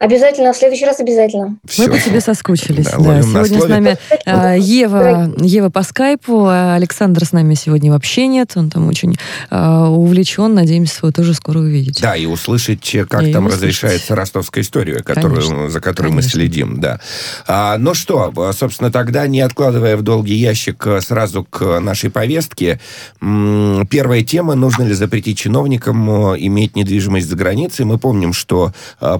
Обязательно, 0.00 0.54
в 0.54 0.56
следующий 0.56 0.86
раз 0.86 0.98
обязательно. 0.98 1.58
Все. 1.68 1.82
Мы 1.82 1.90
по 1.90 1.98
тебе 1.98 2.22
соскучились. 2.22 2.86
Да, 2.86 2.96
да. 2.96 3.22
Сегодня 3.22 3.60
с 3.60 3.68
нами 3.68 3.98
а, 4.24 4.54
Ева, 4.54 5.30
Ева 5.38 5.68
по 5.68 5.82
скайпу, 5.82 6.46
а 6.46 6.74
Александр 6.74 7.26
с 7.26 7.32
нами 7.32 7.52
сегодня 7.52 7.92
вообще 7.92 8.26
нет, 8.26 8.52
он 8.54 8.70
там 8.70 8.88
очень 8.88 9.18
а, 9.50 9.90
увлечен, 9.90 10.54
надеемся, 10.54 11.00
его 11.02 11.12
тоже 11.12 11.34
скоро 11.34 11.58
увидеть. 11.58 12.00
Да, 12.00 12.16
и 12.16 12.24
услышать, 12.24 12.96
как 13.10 13.24
и 13.24 13.32
там 13.34 13.44
услышать. 13.44 13.62
разрешается 13.62 14.14
ростовская 14.14 14.64
история, 14.64 15.02
которую, 15.02 15.68
за 15.68 15.80
которой 15.82 16.08
Конечно. 16.08 16.16
мы 16.16 16.22
следим. 16.22 16.80
Да. 16.80 16.98
А, 17.46 17.76
ну 17.76 17.92
что, 17.92 18.32
собственно, 18.56 18.90
тогда, 18.90 19.26
не 19.26 19.42
откладывая 19.42 19.98
в 19.98 20.02
долгий 20.02 20.36
ящик 20.36 20.82
сразу 21.00 21.44
к 21.44 21.78
нашей 21.78 22.08
повестке, 22.08 22.80
первая 23.20 24.22
тема, 24.22 24.54
нужно 24.54 24.84
ли 24.84 24.94
запретить 24.94 25.36
чиновникам 25.36 26.08
иметь 26.38 26.74
недвижимость 26.74 27.28
за 27.28 27.36
границей. 27.36 27.84
Мы 27.84 27.98
помним, 27.98 28.32
что 28.32 28.72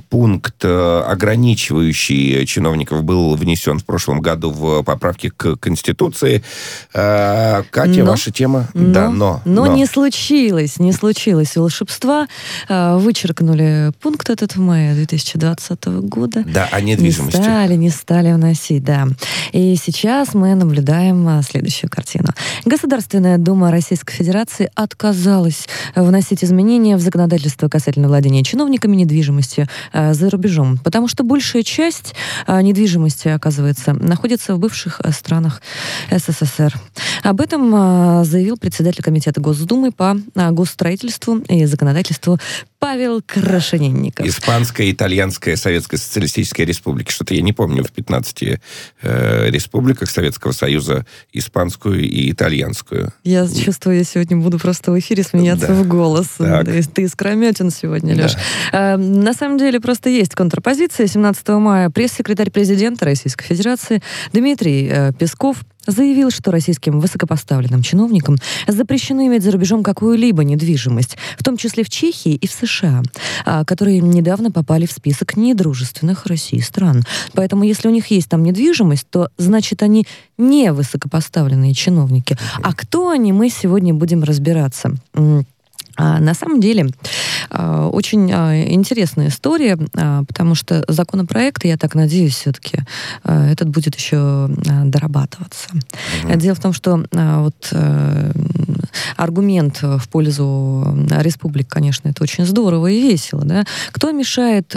пункт 0.08 0.64
Э, 0.69 0.69
ограничивающий 0.70 2.46
чиновников 2.46 3.04
был 3.04 3.34
внесен 3.34 3.78
в 3.78 3.84
прошлом 3.84 4.20
году 4.20 4.50
в 4.50 4.82
поправке 4.82 5.30
к 5.30 5.56
Конституции. 5.56 6.42
Э, 6.94 7.62
Катя, 7.70 8.04
но, 8.04 8.10
ваша 8.10 8.30
тема? 8.30 8.68
Но, 8.74 8.92
да, 8.92 9.10
но, 9.10 9.42
но. 9.44 9.66
Но 9.66 9.74
не 9.74 9.86
случилось, 9.86 10.78
не 10.78 10.92
случилось 10.92 11.56
волшебства. 11.56 12.28
Э, 12.68 12.96
вычеркнули 12.96 13.92
пункт 14.00 14.30
этот 14.30 14.56
в 14.56 14.60
мае 14.60 14.94
2020 14.94 15.84
года. 15.86 16.44
Да, 16.46 16.68
о 16.70 16.80
недвижимости. 16.80 17.38
Не 17.38 17.42
стали, 17.42 17.74
не 17.74 17.90
стали 17.90 18.32
вносить, 18.32 18.84
да. 18.84 19.08
И 19.52 19.76
сейчас 19.76 20.34
мы 20.34 20.54
наблюдаем 20.54 21.42
следующую 21.42 21.90
картину. 21.90 22.28
Государственная 22.64 23.38
Дума 23.38 23.70
Российской 23.70 24.14
Федерации 24.14 24.70
отказалась 24.74 25.66
вносить 25.94 26.44
изменения 26.44 26.96
в 26.96 27.00
законодательство 27.00 27.68
касательно 27.68 28.08
владения 28.08 28.42
чиновниками 28.42 28.96
недвижимостью 28.96 29.66
за 29.92 30.30
рубежом 30.30 30.59
рубежом, 30.60 30.78
потому 30.78 31.08
что 31.08 31.24
большая 31.24 31.62
часть 31.62 32.14
а, 32.46 32.60
недвижимости, 32.62 33.28
оказывается, 33.28 33.92
находится 33.92 34.54
в 34.54 34.58
бывших 34.58 35.00
э, 35.02 35.12
странах 35.12 35.62
СССР. 36.10 36.74
Об 37.22 37.40
этом 37.40 37.72
а, 37.74 38.24
заявил 38.24 38.56
председатель 38.56 39.02
Комитета 39.02 39.40
Госдумы 39.40 39.92
по 39.92 40.16
а, 40.34 40.50
госстроительству 40.50 41.38
и 41.48 41.64
законодательству 41.64 42.38
Павел 42.80 43.20
Крашенинников. 43.24 44.26
Испанская, 44.26 44.90
итальянская, 44.90 45.56
советская 45.56 46.00
социалистическая 46.00 46.64
республика. 46.64 47.12
Что-то 47.12 47.34
я 47.34 47.42
не 47.42 47.52
помню 47.52 47.84
в 47.84 47.92
15 47.92 48.42
э, 49.02 49.50
республиках 49.50 50.10
Советского 50.10 50.52
Союза 50.52 51.04
испанскую 51.32 52.00
и 52.00 52.30
итальянскую. 52.32 53.12
Я 53.22 53.46
чувствую, 53.46 53.98
я 53.98 54.04
сегодня 54.04 54.38
буду 54.38 54.58
просто 54.58 54.92
в 54.92 54.98
эфире 54.98 55.22
смеяться 55.22 55.68
да. 55.68 55.74
в 55.74 55.86
голос. 55.86 56.28
Так. 56.38 56.66
Ты 56.94 57.02
искрометен 57.02 57.70
сегодня, 57.70 58.16
да. 58.16 58.22
Леш. 58.22 58.32
Э, 58.72 58.96
на 58.96 59.34
самом 59.34 59.58
деле 59.58 59.78
просто 59.78 60.08
есть 60.08 60.34
контрпозиция. 60.50 61.06
17 61.06 61.48
мая 61.48 61.90
пресс-секретарь 61.90 62.50
президента 62.50 63.04
Российской 63.04 63.44
Федерации 63.44 64.02
Дмитрий 64.32 64.88
э, 64.90 65.12
Песков 65.12 65.58
заявил, 65.86 66.30
что 66.30 66.50
российским 66.50 66.98
высокопоставленным 66.98 67.82
чиновникам 67.82 68.36
запрещено 68.66 69.24
иметь 69.26 69.44
за 69.44 69.52
рубежом 69.52 69.84
какую-либо 69.84 70.42
недвижимость, 70.42 71.16
в 71.38 71.44
том 71.44 71.56
числе 71.56 71.84
в 71.84 71.88
Чехии 71.88 72.34
и 72.34 72.46
в 72.48 72.50
США, 72.50 73.02
а, 73.46 73.64
которые 73.64 74.00
недавно 74.00 74.50
попали 74.50 74.86
в 74.86 74.92
список 74.92 75.36
недружественных 75.36 76.26
России 76.26 76.58
стран. 76.58 77.04
Поэтому 77.32 77.62
если 77.62 77.86
у 77.86 77.92
них 77.92 78.08
есть 78.08 78.28
там 78.28 78.42
недвижимость, 78.42 79.06
то 79.08 79.28
значит 79.38 79.84
они 79.84 80.04
не 80.36 80.72
высокопоставленные 80.72 81.74
чиновники. 81.74 82.36
А 82.62 82.74
кто 82.74 83.10
они, 83.10 83.32
мы 83.32 83.50
сегодня 83.50 83.94
будем 83.94 84.24
разбираться. 84.24 84.96
А, 86.00 86.18
на 86.18 86.32
самом 86.32 86.60
деле 86.60 86.86
а, 87.50 87.88
очень 87.88 88.30
а, 88.32 88.64
интересная 88.64 89.28
история, 89.28 89.76
потому 90.26 90.54
что 90.54 90.82
законопроект, 90.88 91.64
я 91.64 91.76
так 91.76 91.94
надеюсь, 91.94 92.36
все-таки 92.36 92.78
этот 93.24 93.68
будет 93.68 93.94
еще 93.96 94.48
дорабатываться. 94.84 95.68
Угу. 96.24 96.38
Дело 96.38 96.54
в 96.54 96.60
том, 96.60 96.72
что 96.72 97.04
вот 97.12 97.68
э, 97.72 98.32
аргумент 99.16 99.82
в 99.82 100.08
пользу 100.08 101.06
республик, 101.10 101.68
конечно, 101.68 102.08
это 102.08 102.22
очень 102.22 102.46
здорово 102.46 102.86
и 102.88 103.00
весело, 103.00 103.44
да. 103.44 103.64
Кто 103.92 104.12
мешает 104.12 104.74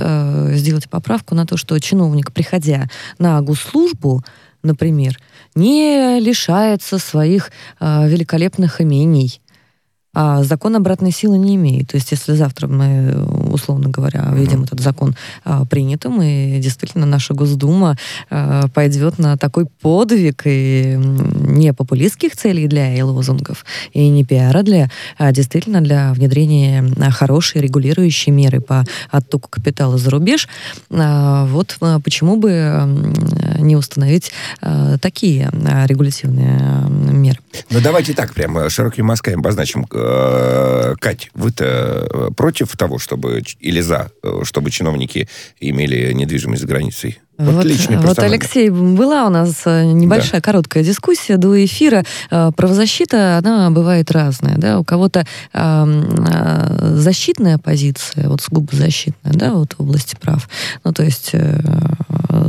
сделать 0.52 0.90
поправку 0.90 1.36
на 1.36 1.46
то, 1.46 1.58
что 1.58 1.80
чиновник, 1.80 2.32
приходя 2.32 2.90
на 3.20 3.42
госслужбу, 3.42 4.24
например, 4.62 5.20
не 5.56 6.20
лишается 6.20 6.98
своих 6.98 7.52
великолепных 7.80 8.82
имений, 8.82 9.42
а 10.14 10.44
закон 10.44 10.76
обратной 10.76 11.12
силы 11.12 11.38
не 11.38 11.56
имеет. 11.56 11.90
То 11.90 11.96
есть, 11.96 12.12
если 12.12 12.34
завтра 12.34 12.68
мы, 12.68 13.26
условно 13.52 13.90
говоря, 13.90 14.32
видим 14.34 14.62
mm-hmm. 14.62 14.66
этот 14.66 14.80
закон 14.80 15.16
а, 15.44 15.66
принятым, 15.66 16.22
и 16.22 16.60
действительно 16.60 17.06
наша 17.06 17.34
Госдума 17.34 17.98
а, 18.30 18.68
пойдет 18.74 19.18
на 19.20 19.38
такой 19.38 19.66
подвиг 19.66 20.44
и 20.46 20.96
не 20.98 21.74
популистских 21.74 22.36
целей 22.36 22.68
для 22.68 22.96
и 22.96 23.02
лозунгов, 23.02 23.66
и 23.94 24.08
не 24.10 24.24
пиара 24.24 24.64
для, 24.64 24.90
а 25.18 25.32
действительно 25.32 25.82
для 25.82 26.14
внедрения 26.14 26.84
хорошей 27.12 27.62
регулирующей 27.62 28.32
меры 28.32 28.62
по 28.62 28.86
оттоку 29.10 29.50
капитала 29.50 29.98
за 29.98 30.10
рубеж, 30.10 30.48
а, 30.90 31.46
вот 31.46 31.78
а, 31.82 32.00
почему 32.00 32.38
бы 32.38 33.04
не 33.60 33.76
установить 33.76 34.32
а, 34.62 34.98
такие 34.98 35.50
а, 35.66 35.86
регулятивные 35.88 36.88
меры. 36.90 37.40
Ну, 37.70 37.80
давайте 37.82 38.14
так 38.14 38.34
прямо 38.34 38.70
широким 38.70 39.06
мазками 39.06 39.38
обозначим 39.38 39.86
Кать, 41.00 41.30
вы-то 41.34 41.66
э, 41.66 42.30
против 42.36 42.76
того, 42.78 42.98
чтобы, 43.00 43.44
или 43.60 43.82
за, 43.82 44.12
э, 44.24 44.42
чтобы 44.44 44.72
чиновники 44.72 45.28
имели 45.60 46.14
недвижимость 46.14 46.62
за 46.62 46.68
границей? 46.68 47.20
Вот, 47.38 47.66
вот, 47.66 48.20
Алексей, 48.20 48.70
была 48.70 49.26
у 49.26 49.30
нас 49.30 49.66
небольшая 49.66 50.40
да. 50.40 50.42
короткая 50.42 50.84
дискуссия 50.84 51.38
до 51.38 51.64
эфира. 51.66 52.06
Правозащита, 52.30 53.38
она 53.38 53.72
бывает 53.72 54.12
разная. 54.12 54.58
Да? 54.58 54.80
У 54.80 54.84
кого-то 54.84 55.26
э, 55.54 56.94
защитная 56.96 57.58
позиция, 57.58 58.30
вот 58.30 58.42
сугубо 58.42 58.76
защитная, 58.76 59.34
да, 59.34 59.54
вот 59.54 59.74
в 59.74 59.82
области 59.82 60.16
прав. 60.16 60.48
Ну, 60.84 60.94
то 60.94 61.04
есть 61.04 61.32
э, 61.34 61.60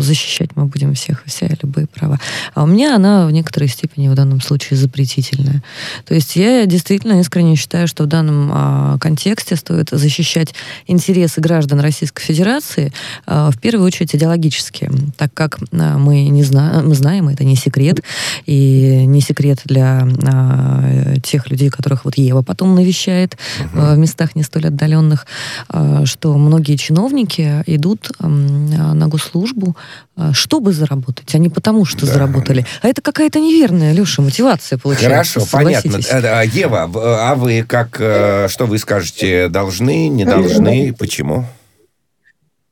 защищать 0.01 0.51
мы 0.55 0.67
будем 0.67 0.95
всех 0.95 1.27
и 1.27 1.31
вся, 1.31 1.49
любые 1.63 1.87
права. 1.87 2.19
А 2.55 2.65
у 2.65 2.67
меня 2.67 2.97
она 2.97 3.27
в 3.27 3.31
некоторой 3.31 3.69
степени 3.69 4.09
в 4.09 4.15
данном 4.15 4.41
случае 4.41 4.79
запретительная. 4.79 5.63
То 6.05 6.15
есть 6.15 6.37
я 6.37 6.67
действительно 6.67 7.21
искренне 7.21 7.57
считаю, 7.57 7.89
что 7.89 8.05
в 8.05 8.07
данном 8.07 8.51
э, 8.53 8.99
контексте 8.99 9.57
стоит 9.57 9.89
защищать 9.91 10.55
интересы 10.87 11.41
граждан 11.41 11.81
Российской 11.81 12.23
Федерации 12.23 12.93
э, 13.27 13.51
в 13.53 13.59
первую 13.59 13.87
очередь 13.87 14.15
идеологически 14.15 14.74
риски, 14.75 14.91
так 15.17 15.33
как 15.35 15.59
а, 15.73 15.99
мы, 15.99 16.29
не 16.29 16.43
зна 16.43 16.83
мы 16.85 16.95
знаем, 16.95 17.29
это 17.29 17.45
не 17.45 17.57
секрет, 17.57 18.01
и 18.47 19.05
не 19.07 19.21
секрет 19.21 19.61
для 19.65 20.07
а, 20.27 21.15
тех 21.23 21.51
людей, 21.51 21.71
которых 21.71 22.05
вот 22.05 22.17
Ева 22.17 22.43
потом 22.43 22.75
навещает 22.75 23.37
uh-huh. 23.59 23.95
в 23.95 23.99
местах 23.99 24.37
не 24.37 24.43
столь 24.43 24.69
отдаленных, 24.69 25.27
а, 25.69 26.05
что 26.07 26.37
многие 26.37 26.77
чиновники 26.77 27.63
идут 27.67 28.11
а, 28.19 28.29
на 28.29 29.09
госслужбу 29.09 29.77
а, 30.17 30.33
чтобы 30.33 30.73
заработать, 30.73 31.35
а 31.35 31.39
не 31.39 31.49
потому, 31.49 31.85
что 31.85 32.07
да. 32.07 32.13
заработали. 32.13 32.65
А 32.83 32.89
это 32.89 33.03
какая-то 33.03 33.41
неверная, 33.41 33.93
Леша, 33.93 34.23
мотивация 34.23 34.79
получается. 34.79 35.41
Хорошо, 35.41 35.51
понятно. 35.51 35.97
Э, 36.09 36.41
а, 36.41 36.43
Ева, 36.43 36.89
а 36.95 37.35
вы 37.35 37.65
как, 37.67 37.97
э, 37.99 38.47
что 38.49 38.67
вы 38.67 38.79
скажете, 38.79 39.49
должны, 39.49 40.09
не 40.09 40.25
должны, 40.25 40.95
почему? 40.97 41.47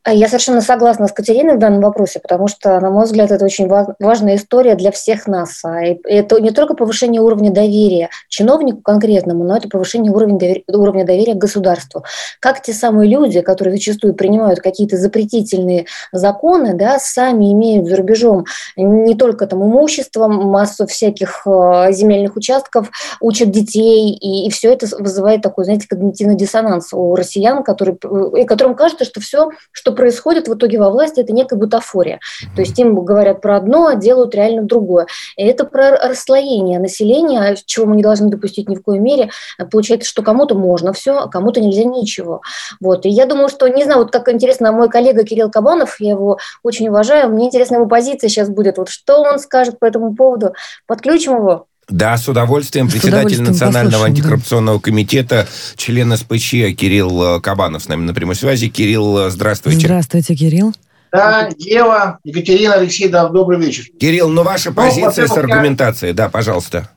Я 0.05 0.26
совершенно 0.26 0.61
согласна 0.61 1.07
с 1.07 1.12
Катериной 1.12 1.55
в 1.55 1.59
данном 1.61 1.80
вопросе, 1.80 2.18
потому 2.18 2.48
что, 2.48 2.80
на 2.80 2.90
мой 2.90 3.05
взгляд, 3.05 3.30
это 3.30 3.44
очень 3.44 3.68
важная 3.68 4.34
история 4.34 4.74
для 4.74 4.90
всех 4.90 5.28
нас. 5.28 5.64
А 5.64 5.80
это 5.80 6.40
не 6.40 6.50
только 6.50 6.74
повышение 6.74 7.20
уровня 7.20 7.53
доверия 7.53 8.11
чиновнику 8.28 8.82
конкретному, 8.82 9.44
но 9.44 9.57
это 9.57 9.68
повышение 9.68 10.11
уровня 10.12 10.38
доверия, 10.40 10.64
уровня 10.66 11.05
доверия 11.05 11.34
государству. 11.34 12.03
Как 12.40 12.62
те 12.62 12.72
самые 12.72 13.09
люди, 13.09 13.42
которые 13.42 13.74
зачастую 13.76 14.14
принимают 14.14 14.59
какие-то 14.59 14.96
запретительные 14.96 15.86
законы, 16.11 16.74
да, 16.74 16.98
сами 16.98 17.53
имеют 17.53 17.86
за 17.86 17.94
рубежом 17.94 18.46
не 18.76 19.14
только 19.14 19.46
там 19.46 19.62
имущество, 19.62 20.26
массу 20.26 20.88
всяких 20.88 21.42
э, 21.46 21.92
земельных 21.92 22.34
участков, 22.34 22.90
учат 23.20 23.53
детей, 23.53 24.11
и, 24.11 24.48
и 24.48 24.50
все 24.50 24.72
это 24.72 24.86
вызывает 24.98 25.42
такой, 25.42 25.64
знаете, 25.64 25.86
когнитивный 25.88 26.34
диссонанс 26.34 26.92
у 26.92 27.14
россиян, 27.14 27.62
который, 27.62 27.96
э, 28.03 28.44
которым 28.46 28.74
кажется, 28.74 29.05
что 29.05 29.20
все, 29.20 29.50
что 29.70 29.91
происходит 29.93 30.49
в 30.49 30.55
итоге 30.55 30.78
во 30.78 30.90
власти, 30.90 31.20
это 31.20 31.32
некая 31.32 31.57
бутафория. 31.57 32.20
То 32.55 32.62
есть 32.62 32.78
им 32.78 32.95
говорят 33.05 33.40
про 33.40 33.57
одно, 33.57 33.86
а 33.86 33.95
делают 33.95 34.34
реально 34.34 34.62
другое. 34.62 35.07
И 35.36 35.45
это 35.45 35.64
про 35.64 35.97
расслоение 35.97 36.78
населения, 36.78 37.57
чего 37.66 37.86
мы 37.86 37.97
не 37.97 38.03
должны 38.03 38.28
допустить 38.28 38.68
ни 38.68 38.76
в 38.76 38.82
коей 38.82 39.01
мере. 39.01 39.30
Получается, 39.70 40.09
что 40.09 40.22
кому-то 40.22 40.55
можно 40.55 40.93
все, 40.93 41.18
а 41.18 41.28
кому-то 41.28 41.61
нельзя 41.61 41.84
ничего. 41.84 42.43
Вот. 42.80 43.07
И 43.07 43.09
я 43.09 43.26
думаю, 43.26 43.49
что, 43.49 43.68
не 43.68 43.84
знаю, 43.84 44.01
вот 44.01 44.12
как 44.12 44.28
интересно, 44.28 44.72
мой 44.72 44.88
коллега 44.88 45.24
Кирилл 45.24 45.51
Кабанов, 45.51 46.01
я 46.01 46.11
его 46.11 46.38
очень 46.62 46.88
уважаю, 46.88 47.28
мне 47.30 47.47
интересна 47.47 47.76
его 47.76 47.86
позиция 47.86 48.28
сейчас 48.28 48.49
будет. 48.49 48.78
Вот 48.78 48.88
что 48.88 49.22
он 49.22 49.38
скажет 49.38 49.78
по 49.78 49.84
этому 49.84 50.14
поводу? 50.14 50.55
Подключим 50.86 51.36
его. 51.36 51.66
Да, 51.89 52.16
с 52.16 52.28
удовольствием. 52.28 52.89
С 52.89 52.93
Председатель 52.93 53.41
удовольствием 53.41 53.53
Национального 53.53 54.07
антикоррупционного 54.07 54.78
да. 54.78 54.83
комитета, 54.83 55.49
член 55.76 56.16
СПЧ 56.16 56.76
Кирилл 56.76 57.37
э, 57.37 57.41
Кабанов 57.41 57.83
с 57.83 57.89
нами 57.89 58.05
на 58.05 58.14
прямой 58.14 58.35
связи. 58.35 58.68
Кирилл, 58.68 59.26
э, 59.26 59.30
здравствуйте. 59.30 59.87
Здравствуйте, 59.87 60.35
Кирилл. 60.35 60.72
Да, 61.12 61.51
Ева, 61.59 62.18
Екатерина, 62.24 62.74
Алексей, 62.74 63.09
да, 63.09 63.28
добрый 63.28 63.59
вечер. 63.59 63.85
Кирилл, 64.01 64.30
ну 64.30 64.43
ваша 64.43 64.70
ну, 64.70 64.76
позиция 64.76 65.26
с 65.26 65.37
аргументацией, 65.37 66.11
я... 66.11 66.14
да, 66.14 66.28
пожалуйста. 66.30 66.91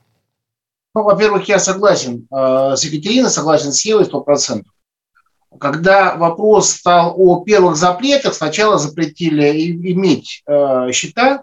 Ну, 0.94 1.02
во-первых, 1.02 1.46
я 1.48 1.58
согласен 1.58 2.26
э, 2.34 2.76
с 2.76 2.82
Екатериной, 2.84 3.28
согласен 3.28 3.72
с 3.72 3.84
Евой 3.84 4.06
сто 4.06 4.22
процентов. 4.22 4.72
Когда 5.60 6.16
вопрос 6.16 6.70
стал 6.70 7.12
о 7.16 7.44
первых 7.44 7.76
запретах, 7.76 8.32
сначала 8.34 8.78
запретили 8.78 9.70
иметь 9.92 10.42
э, 10.46 10.92
счета, 10.92 11.42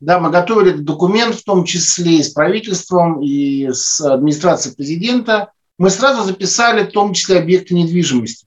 да, 0.00 0.18
мы 0.18 0.30
готовили 0.30 0.72
этот 0.72 0.84
документ, 0.84 1.34
в 1.34 1.44
том 1.44 1.64
числе 1.64 2.18
и 2.18 2.22
с 2.22 2.30
правительством, 2.30 3.22
и 3.22 3.70
с 3.72 4.00
администрацией 4.00 4.74
президента. 4.74 5.52
Мы 5.78 5.90
сразу 5.90 6.22
записали 6.22 6.84
в 6.84 6.92
том 6.92 7.14
числе 7.14 7.38
объекты 7.38 7.74
недвижимости. 7.74 8.46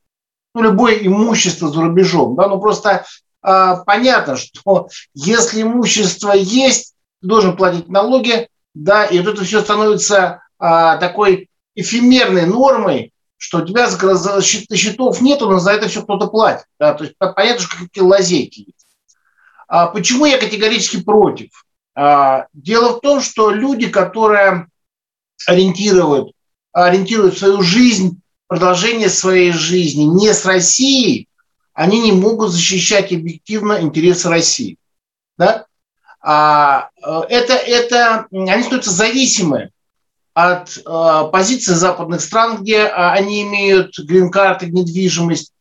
Ну, 0.54 0.62
любое 0.62 0.96
имущество 0.96 1.70
за 1.70 1.82
рубежом. 1.82 2.36
Да, 2.36 2.48
ну, 2.48 2.60
просто 2.60 3.06
а, 3.42 3.78
понятно, 3.78 4.38
что 4.38 4.90
если 5.14 5.62
имущество 5.62 6.32
есть, 6.32 6.94
ты 7.22 7.28
должен 7.28 7.56
платить 7.56 7.90
налоги, 7.90 8.48
да, 8.74 9.06
и 9.06 9.20
вот 9.20 9.34
это 9.34 9.44
все 9.44 9.62
становится 9.62 10.42
а, 10.60 10.98
такой 10.98 11.50
эфемерной 11.76 12.46
нормой, 12.46 13.14
что 13.38 13.60
у 13.60 13.66
тебя 13.66 13.88
счетов 13.88 15.22
нету, 15.22 15.50
но 15.50 15.60
за 15.60 15.72
это 15.72 15.88
все 15.88 16.02
кто-то 16.02 16.28
платит. 16.28 16.66
Да, 16.80 16.94
то 16.94 17.04
есть 17.04 17.16
понятно, 17.18 17.60
что 17.60 17.78
какие 17.78 18.04
лазейки 18.04 18.74
почему 19.68 20.26
я 20.26 20.38
категорически 20.38 21.02
против? 21.02 21.50
А, 21.98 22.46
дело 22.54 22.98
в 22.98 23.00
том, 23.00 23.22
что 23.22 23.50
люди, 23.50 23.88
которые 23.88 24.68
ориентируют, 25.48 26.32
ориентируют 26.72 27.40
свою 27.40 27.64
жизнь, 27.64 28.22
продолжение 28.46 29.10
своей 29.10 29.52
жизни 29.52 30.04
не 30.04 30.32
с 30.32 30.46
Россией, 30.46 31.28
они 31.74 32.00
не 32.02 32.12
могут 32.12 32.52
защищать 32.52 33.12
объективно 33.12 33.82
интересы 33.82 34.30
России. 34.30 34.78
Да? 35.40 35.66
А, 36.22 36.90
э, 37.04 37.22
это, 37.30 37.54
это, 37.54 38.28
они 38.32 38.62
становятся 38.62 38.92
зависимы 38.92 39.72
от 40.36 40.78
а, 40.86 41.24
позиции 41.26 41.74
западных 41.74 42.22
стран, 42.22 42.62
где 42.62 42.82
а, 42.84 43.14
они 43.14 43.42
имеют 43.42 43.98
грин-карты, 43.98 44.68
недвижимость. 44.68 45.52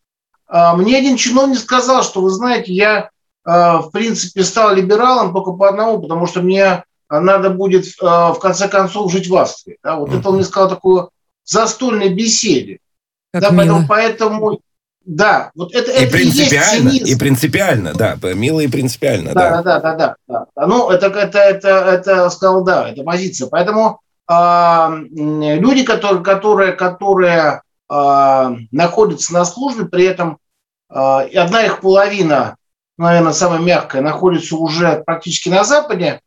А, 0.47 0.77
мне 0.77 0.99
один 0.99 1.17
чиновник 1.17 1.61
сказал, 1.61 2.03
что, 2.03 2.21
вы 2.21 2.29
знаете, 2.29 2.75
я 2.75 3.09
Э, 3.09 3.16
в 3.47 3.91
принципе, 3.93 4.43
стал 4.43 4.75
либералом 4.75 5.33
только 5.33 5.53
по 5.53 5.69
одному, 5.69 6.01
потому 6.01 6.27
что 6.27 6.43
мне 6.43 6.83
надо 7.09 7.51
будет 7.51 7.87
э, 7.87 8.05
в 8.05 8.39
конце 8.41 8.69
концов 8.69 9.13
жить 9.13 9.29
в 9.29 9.37
Австрии. 9.37 9.79
Да, 9.83 9.97
вот 9.97 10.11
uh-huh. 10.11 10.19
это 10.19 10.29
он 10.29 10.35
мне 10.37 10.45
сказал 10.45 10.69
такую 10.69 11.11
застольной 11.45 12.09
беседе. 12.09 12.81
Как 13.33 13.43
да, 13.43 13.51
поэтому, 13.51 13.87
поэтому, 13.89 14.61
да, 15.05 15.51
вот 15.55 15.75
это, 15.75 15.93
и 15.93 16.03
это 16.03 16.13
принципиально, 16.13 16.89
и, 16.89 17.13
и 17.13 17.17
принципиально, 17.17 17.93
да, 17.95 18.17
мило 18.35 18.61
и 18.61 18.67
принципиально, 18.67 19.33
да. 19.35 19.63
Да, 19.63 19.63
да, 19.63 19.81
да, 19.81 19.95
да, 20.27 20.47
да. 20.57 20.67
Ну, 20.67 20.91
это, 20.91 21.07
это, 21.07 21.39
это, 21.39 21.69
это, 21.69 22.31
сказал, 22.31 22.65
да, 22.65 22.89
это 22.89 23.05
позиция. 23.05 23.49
Поэтому 23.49 24.01
э, 24.29 24.89
люди, 25.15 25.85
которые, 25.85 26.25
которые, 26.25 26.73
которые 26.73 27.63
э, 27.89 28.57
находятся 28.73 29.33
на 29.33 29.45
службе, 29.45 29.85
при 29.85 30.07
этом 30.07 30.39
э, 30.91 30.97
одна 30.97 31.65
их 31.65 31.81
половина 31.81 32.57
наверное, 32.99 33.33
самая 33.33 33.61
мягкая, 33.61 34.03
находится 34.03 34.57
уже 34.57 35.03
практически 35.05 35.49
на 35.49 35.65
Западе, 35.65 36.21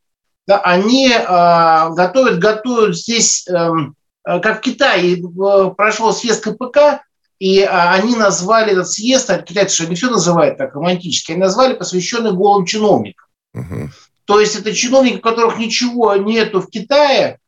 да, 0.47 0.59
они 0.61 1.11
э, 1.11 1.89
готовят, 1.93 2.39
готовят 2.39 2.97
здесь, 2.97 3.47
эм, 3.47 3.95
э, 4.27 4.39
как 4.39 4.57
в 4.57 4.61
Китае, 4.61 5.19
э, 5.21 5.69
прошел 5.75 6.11
съезд 6.11 6.43
КПК, 6.43 7.03
и 7.37 7.59
э, 7.59 7.67
они 7.67 8.15
назвали 8.15 8.71
этот 8.71 8.89
съезд, 8.89 9.29
а 9.29 9.41
китайцы 9.41 9.83
же 9.83 9.89
не 9.89 9.95
все 9.95 10.09
называют 10.09 10.57
так 10.57 10.73
романтически, 10.73 11.33
они 11.33 11.41
назвали 11.41 11.75
посвященный 11.75 12.31
голым 12.31 12.65
чиновникам. 12.65 13.27
Угу. 13.53 13.89
То 14.25 14.39
есть 14.39 14.55
это 14.55 14.73
чиновники, 14.73 15.17
у 15.17 15.21
которых 15.21 15.59
ничего 15.59 16.15
нету 16.15 16.61
в 16.61 16.69
Китае, 16.69 17.39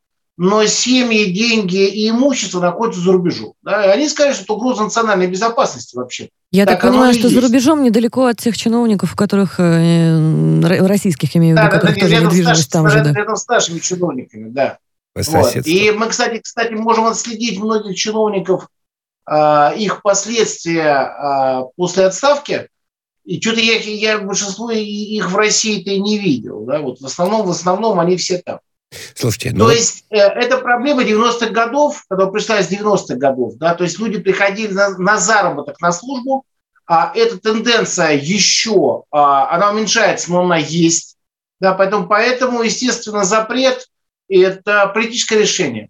но 0.43 0.65
семьи, 0.65 1.25
деньги 1.25 1.87
и 1.87 2.09
имущество 2.09 2.59
находятся 2.59 2.99
за 2.99 3.11
рубежом. 3.11 3.53
Да? 3.61 3.85
И 3.85 3.89
они 3.89 4.09
сказали, 4.09 4.33
что 4.33 4.45
это 4.45 4.53
угроза 4.53 4.83
национальной 4.83 5.27
безопасности 5.27 5.95
вообще. 5.95 6.29
Я 6.49 6.65
так, 6.65 6.81
так 6.81 6.89
понимаю, 6.89 7.13
что 7.13 7.27
есть. 7.27 7.35
за 7.35 7.41
рубежом 7.41 7.83
недалеко 7.83 8.25
от 8.25 8.37
тех 8.37 8.57
чиновников, 8.57 9.13
у 9.13 9.15
которых 9.15 9.59
э, 9.59 10.59
российских 10.87 11.35
имею 11.35 11.55
в 11.55 11.59
виду, 11.59 11.69
да, 11.69 11.77
которых 11.77 11.93
да, 11.93 12.01
тоже 12.01 12.15
недвижимость 12.15 12.71
там 12.71 12.89
же. 12.89 13.03
Да. 13.03 13.13
Рядом 13.13 13.35
с 13.35 13.47
нашими 13.47 13.77
чиновниками, 13.77 14.49
да. 14.49 14.79
Вот. 15.13 15.55
И 15.67 15.91
мы, 15.91 16.07
кстати, 16.07 16.39
кстати, 16.39 16.73
можем 16.73 17.05
отследить 17.05 17.59
многих 17.59 17.95
чиновников, 17.95 18.67
э, 19.29 19.77
их 19.77 20.01
последствия 20.01 21.13
э, 21.21 21.61
после 21.75 22.05
отставки. 22.05 22.67
И 23.25 23.39
что-то 23.39 23.59
я, 23.59 23.77
я 23.77 24.17
большинство 24.17 24.71
их 24.71 25.29
в 25.29 25.35
России-то 25.35 25.91
и 25.91 25.99
не 25.99 26.17
видел. 26.17 26.65
Да? 26.65 26.79
Вот 26.79 26.99
в, 26.99 27.05
основном, 27.05 27.45
в 27.45 27.51
основном 27.51 27.99
они 27.99 28.17
все 28.17 28.39
там. 28.39 28.57
Слушайте, 29.15 29.51
ну... 29.53 29.65
То 29.65 29.71
есть 29.71 30.05
э, 30.09 30.17
это 30.17 30.57
проблема 30.57 31.03
90-х 31.03 31.49
годов, 31.51 32.03
когда 32.09 32.27
пришла 32.27 32.59
из 32.59 32.69
90-х 32.69 33.15
годов, 33.15 33.55
да, 33.55 33.73
то 33.73 33.83
есть 33.83 33.99
люди 33.99 34.19
приходили 34.19 34.73
на, 34.73 34.97
на 34.97 35.17
заработок, 35.17 35.79
на 35.79 35.91
службу, 35.91 36.45
а 36.85 37.11
эта 37.15 37.39
тенденция 37.39 38.11
еще, 38.11 39.03
а, 39.11 39.49
она 39.55 39.71
уменьшается, 39.71 40.31
но 40.31 40.41
она 40.41 40.57
есть, 40.57 41.15
да, 41.61 41.73
поэтому, 41.73 42.07
поэтому, 42.07 42.63
естественно, 42.63 43.23
запрет– 43.23 43.87
это 44.29 44.87
политическое 44.87 45.39
решение. 45.39 45.89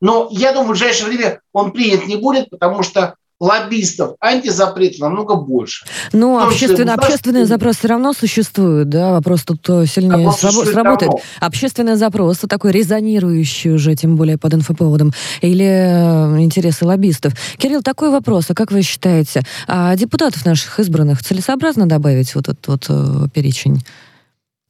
Но 0.00 0.28
я 0.32 0.52
думаю, 0.52 0.68
в 0.68 0.70
ближайшее 0.70 1.08
время 1.08 1.40
он 1.52 1.72
принят 1.72 2.06
не 2.06 2.16
будет, 2.16 2.50
потому 2.50 2.82
что 2.82 3.16
лоббистов 3.40 4.16
антизапрета 4.20 5.00
намного 5.00 5.34
больше. 5.34 5.86
Ну, 6.12 6.38
общественно, 6.38 6.94
общественный 6.94 7.44
запрос 7.44 7.78
все 7.78 7.88
равно 7.88 8.12
существует, 8.12 8.90
да, 8.90 9.12
вопрос 9.12 9.44
тут 9.44 9.66
э, 9.68 9.86
сильнее 9.86 10.26
вопрос 10.26 10.40
сраб- 10.40 10.66
сработает. 10.66 11.10
Давно. 11.12 11.20
Общественный 11.40 11.96
запрос, 11.96 12.38
такой 12.38 12.72
резонирующий 12.72 13.72
уже, 13.72 13.96
тем 13.96 14.16
более 14.16 14.36
под 14.36 14.54
инфоповодом, 14.54 15.12
или 15.40 15.64
э, 15.64 16.40
интересы 16.40 16.84
лоббистов. 16.84 17.32
Кирилл, 17.56 17.82
такой 17.82 18.10
вопрос, 18.10 18.46
а 18.50 18.54
как 18.54 18.70
вы 18.72 18.82
считаете, 18.82 19.42
а 19.66 19.96
депутатов 19.96 20.44
наших 20.44 20.78
избранных 20.78 21.22
целесообразно 21.22 21.88
добавить 21.88 22.34
вот 22.34 22.48
этот 22.48 22.66
вот 22.68 22.86
э, 22.90 23.28
перечень? 23.32 23.82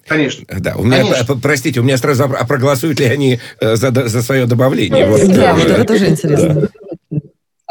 Конечно. 0.07 0.45
Да, 0.59 0.77
у 0.77 0.83
меня, 0.83 0.99
Конечно. 1.05 1.37
простите, 1.37 1.81
у 1.81 1.83
меня 1.83 1.97
сразу, 1.97 2.25
а 2.25 2.45
проголосуют 2.45 2.99
ли 2.99 3.07
они 3.07 3.39
за, 3.61 4.09
за 4.09 4.23
свое 4.23 4.47
добавление? 4.47 5.07
Вот, 5.07 5.21
да, 5.29 5.55
да, 5.55 5.61
это 5.61 5.85
тоже 5.85 6.09
интересно. 6.09 6.69
А 6.69 6.80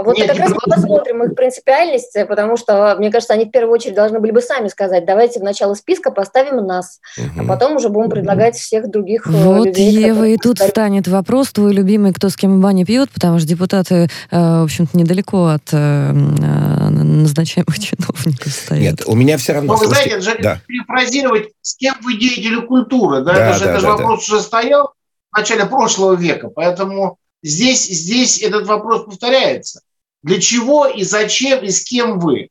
Вот 0.01 0.17
как 0.17 0.37
раз 0.37 0.49
мы 0.51 0.75
посмотрим 0.75 1.23
их 1.23 1.35
принципиальность, 1.35 2.15
потому 2.27 2.57
что, 2.57 2.95
мне 2.97 3.11
кажется, 3.11 3.33
они 3.33 3.45
в 3.45 3.51
первую 3.51 3.73
очередь 3.73 3.95
должны 3.95 4.19
были 4.19 4.31
бы 4.31 4.41
сами 4.41 4.67
сказать, 4.67 5.05
давайте 5.05 5.39
в 5.39 5.43
начало 5.43 5.73
списка 5.73 6.11
поставим 6.11 6.65
нас, 6.65 6.99
угу. 7.17 7.41
а 7.41 7.47
потом 7.47 7.75
уже 7.75 7.89
будем 7.89 8.09
предлагать 8.09 8.55
всех 8.55 8.89
других 8.89 9.27
э, 9.27 9.31
вот, 9.31 9.65
людей. 9.65 9.91
Ева, 9.91 10.27
и 10.27 10.37
тут 10.37 10.57
ставят. 10.57 10.73
встанет 10.73 11.07
вопрос, 11.07 11.51
твой 11.51 11.73
любимый, 11.73 12.13
кто 12.13 12.29
с 12.29 12.35
кем 12.35 12.59
в 12.59 12.61
бане 12.61 12.85
пьет, 12.85 13.09
потому 13.11 13.39
что 13.39 13.47
депутаты, 13.47 14.09
э, 14.31 14.37
в 14.37 14.63
общем-то, 14.63 14.97
недалеко 14.97 15.47
от 15.47 15.63
э, 15.71 16.11
назначаемых 16.11 17.79
чиновников 17.79 18.53
стоят. 18.53 18.81
Нет, 18.81 19.03
у 19.05 19.15
меня 19.15 19.37
все 19.37 19.53
равно... 19.53 19.73
Ну, 19.73 19.79
вы 19.79 19.87
знаете, 19.87 20.11
это 20.11 20.21
же 20.21 20.37
да. 20.41 20.61
перефразировать, 20.65 21.49
с 21.61 21.75
кем 21.75 21.95
вы 22.01 22.17
деятели 22.17 22.59
культуры, 22.65 23.21
да, 23.23 23.33
да 23.33 23.49
это 23.49 23.59
же, 23.59 23.65
да, 23.65 23.71
это 23.71 23.73
да, 23.73 23.79
же 23.79 23.85
да, 23.85 23.91
вопрос 23.91 24.27
да. 24.27 24.35
уже 24.35 24.43
стоял 24.43 24.93
в 25.31 25.37
начале 25.37 25.65
прошлого 25.65 26.15
века, 26.15 26.49
поэтому 26.49 27.17
здесь, 27.43 27.85
здесь 27.85 28.41
этот 28.41 28.67
вопрос 28.67 29.05
повторяется. 29.05 29.81
Для 30.21 30.39
чего 30.39 30.87
и 30.87 31.03
зачем 31.03 31.63
и 31.63 31.69
с 31.69 31.83
кем 31.83 32.19
вы? 32.19 32.49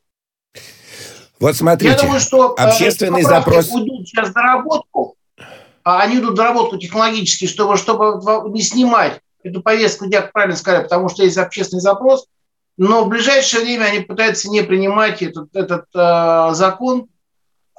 Вот 1.39 1.57
смотрите, 1.57 1.95
Я 1.95 2.01
думаю, 2.01 2.21
что 2.21 2.55
э, 2.59 2.63
общественный 2.63 3.23
запрос... 3.23 3.71
уйдут 3.71 4.09
сейчас 4.09 4.33
доработку, 4.33 5.17
а 5.85 6.01
они 6.01 6.19
идут 6.19 6.35
доработку 6.35 6.79
технологически, 6.79 7.47
чтобы, 7.47 7.77
чтобы 7.77 8.51
не 8.51 8.63
снимать 8.63 9.21
эту 9.43 9.63
повестку, 9.63 10.11
как 10.11 10.33
правильно 10.33 10.57
сказали, 10.57 10.83
потому 10.83 11.09
что 11.09 11.23
есть 11.23 11.37
общественный 11.37 11.81
запрос, 11.81 12.27
но 12.77 13.05
в 13.05 13.09
ближайшее 13.09 13.63
время 13.63 13.85
они 13.85 14.01
пытаются 14.01 14.49
не 14.49 14.63
принимать 14.63 15.23
этот, 15.23 15.55
этот 15.55 15.87
э, 15.95 16.55
закон, 16.55 17.09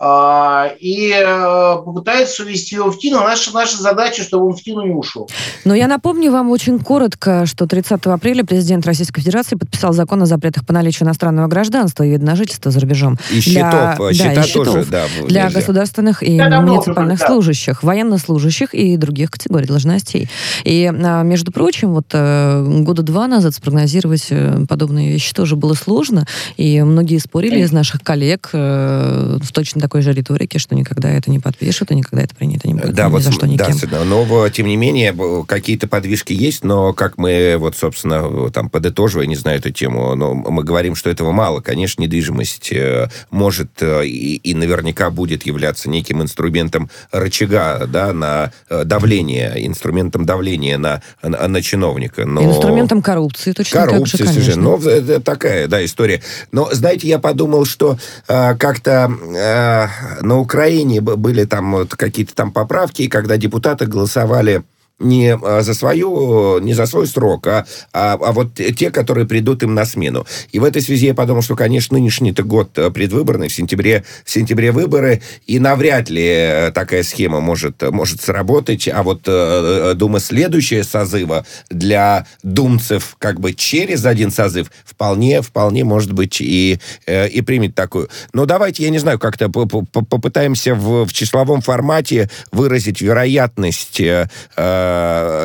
и 0.01 1.11
э, 1.13 1.75
попытается 1.83 2.43
увести 2.43 2.75
его 2.75 2.89
в 2.89 2.97
ТИНу. 2.97 3.19
Наша, 3.19 3.53
наша 3.53 3.77
задача, 3.77 4.23
чтобы 4.23 4.47
он 4.47 4.53
в 4.53 4.63
ТИНу 4.63 4.83
не 4.83 4.93
ушел. 4.93 5.29
Но 5.65 5.75
я 5.75 5.87
напомню 5.87 6.31
вам 6.31 6.51
очень 6.51 6.79
коротко, 6.79 7.45
что 7.45 7.67
30 7.67 8.05
апреля 8.05 8.45
президент 8.45 8.85
Российской 8.85 9.19
Федерации 9.19 9.57
подписал 9.57 9.91
закон 9.91 10.21
о 10.21 10.25
запретах 10.25 10.65
по 10.65 10.71
наличию 10.71 11.05
иностранного 11.05 11.47
гражданства 11.47 12.03
и 12.03 12.11
вида 12.11 12.25
на 12.25 12.37
жительство 12.37 12.71
за 12.71 12.79
рубежом. 12.79 13.17
И 13.29 13.41
для, 13.41 13.41
счетов, 13.41 13.97
да, 13.97 14.13
счета 14.13 14.41
и 14.41 14.47
счетов 14.47 14.65
тоже, 14.67 14.85
да, 14.89 15.05
Для 15.27 15.43
нельзя. 15.45 15.59
государственных 15.59 16.23
и 16.23 16.37
да, 16.37 16.61
муниципальных 16.61 17.19
да. 17.19 17.27
служащих, 17.27 17.83
военнослужащих 17.83 18.73
и 18.73 18.95
других 18.95 19.31
категорий 19.31 19.67
должностей. 19.67 20.29
И, 20.63 20.89
а, 20.89 21.23
между 21.23 21.51
прочим, 21.51 21.93
вот 21.93 22.07
э, 22.13 22.63
года 22.83 23.01
два 23.03 23.27
назад 23.27 23.53
спрогнозировать 23.53 24.27
э, 24.29 24.65
подобные 24.69 25.11
вещи 25.11 25.33
тоже 25.33 25.57
было 25.57 25.73
сложно, 25.73 26.25
и 26.55 26.81
многие 26.83 27.17
спорили 27.17 27.59
из 27.59 27.73
наших 27.73 28.01
коллег 28.01 28.49
в 28.53 29.51
точно 29.51 29.88
такой 29.89 30.03
же 30.03 30.13
риторике, 30.13 30.59
что 30.59 30.75
никогда 30.75 31.09
это 31.09 31.31
не 31.31 31.39
подпишут, 31.39 31.89
и 31.89 31.95
никогда 31.95 32.23
это 32.23 32.35
принято 32.35 32.67
не 32.67 32.75
будет. 32.75 32.93
Да, 32.93 33.07
ни 33.07 33.11
вот, 33.11 33.23
за 33.23 33.31
что 33.31 33.47
никем. 33.47 33.75
Да, 33.89 34.03
но, 34.03 34.47
тем 34.49 34.67
не 34.67 34.77
менее, 34.77 35.15
какие-то 35.47 35.87
подвижки 35.87 36.31
есть, 36.31 36.63
но 36.63 36.93
как 36.93 37.17
мы, 37.17 37.55
вот, 37.57 37.75
собственно, 37.75 38.51
там, 38.51 38.69
подытоживая, 38.69 39.25
не 39.25 39.35
знаю 39.35 39.57
эту 39.57 39.71
тему, 39.71 40.13
но 40.13 40.35
мы 40.35 40.63
говорим, 40.63 40.93
что 40.93 41.09
этого 41.09 41.31
мало. 41.31 41.61
Конечно, 41.61 42.03
недвижимость 42.03 42.71
э, 42.71 43.09
может 43.31 43.81
э, 43.81 44.05
и, 44.05 44.35
и 44.35 44.53
наверняка 44.53 45.09
будет 45.09 45.47
являться 45.47 45.89
неким 45.89 46.21
инструментом 46.21 46.91
рычага, 47.11 47.87
да, 47.87 48.13
на 48.13 48.51
э, 48.69 48.83
давление, 48.83 49.65
инструментом 49.65 50.23
давления 50.23 50.77
на, 50.77 51.01
на, 51.23 51.47
на 51.47 51.61
чиновника. 51.63 52.27
Но... 52.27 52.43
Инструментом 52.43 53.01
коррупции, 53.01 53.53
точно 53.53 53.87
коррупции, 53.87 54.17
так 54.19 54.27
же, 54.27 54.33
конечно. 54.33 54.61
Но 54.61 54.77
это 54.77 55.19
такая, 55.19 55.67
да, 55.67 55.83
история. 55.83 56.21
Но, 56.51 56.69
знаете, 56.71 57.07
я 57.07 57.17
подумал, 57.17 57.65
что 57.65 57.97
э, 58.27 58.55
как-то 58.55 59.11
э, 59.35 59.78
на 60.21 60.39
Украине 60.39 61.01
были 61.01 61.45
там 61.45 61.87
какие-то 61.87 62.35
там 62.35 62.51
поправки, 62.51 63.07
когда 63.07 63.37
депутаты 63.37 63.85
голосовали 63.85 64.63
не 64.99 65.35
а, 65.35 65.61
за 65.61 65.73
свою, 65.73 66.59
не 66.59 66.73
за 66.73 66.85
свой 66.85 67.07
срок, 67.07 67.47
а, 67.47 67.65
а, 67.93 68.13
а 68.13 68.31
вот 68.31 68.53
те, 68.55 68.91
которые 68.91 69.27
придут 69.27 69.63
им 69.63 69.73
на 69.73 69.85
смену. 69.85 70.25
И 70.51 70.59
в 70.59 70.63
этой 70.63 70.81
связи 70.81 71.07
я 71.07 71.13
подумал, 71.13 71.41
что, 71.41 71.55
конечно, 71.55 71.97
нынешний-то 71.97 72.43
год 72.43 72.77
э, 72.77 72.89
предвыборный, 72.91 73.47
в 73.47 73.53
сентябре, 73.53 74.03
в 74.25 74.29
сентябре 74.31 74.71
выборы, 74.71 75.21
и 75.47 75.59
навряд 75.59 76.09
ли 76.09 76.25
э, 76.25 76.71
такая 76.71 77.03
схема 77.03 77.39
может, 77.39 77.81
может 77.91 78.21
сработать, 78.21 78.87
а 78.87 79.03
вот, 79.03 79.21
э, 79.25 79.93
думаю, 79.95 80.19
следующая 80.19 80.83
созыва 80.83 81.45
для 81.69 82.25
думцев 82.43 83.15
как 83.19 83.39
бы 83.39 83.53
через 83.53 84.05
один 84.05 84.31
созыв 84.31 84.71
вполне, 84.85 85.41
вполне 85.41 85.83
может 85.83 86.13
быть 86.13 86.41
и, 86.41 86.79
и 87.07 87.41
примет 87.41 87.75
такую. 87.75 88.09
Но 88.33 88.45
давайте, 88.45 88.83
я 88.83 88.89
не 88.89 88.99
знаю, 88.99 89.19
как-то 89.19 89.49
попытаемся 89.49 90.75
в, 90.75 91.05
в 91.05 91.13
числовом 91.13 91.61
формате 91.61 92.29
выразить 92.51 93.01
вероятность 93.01 94.01
Э, 94.01 94.25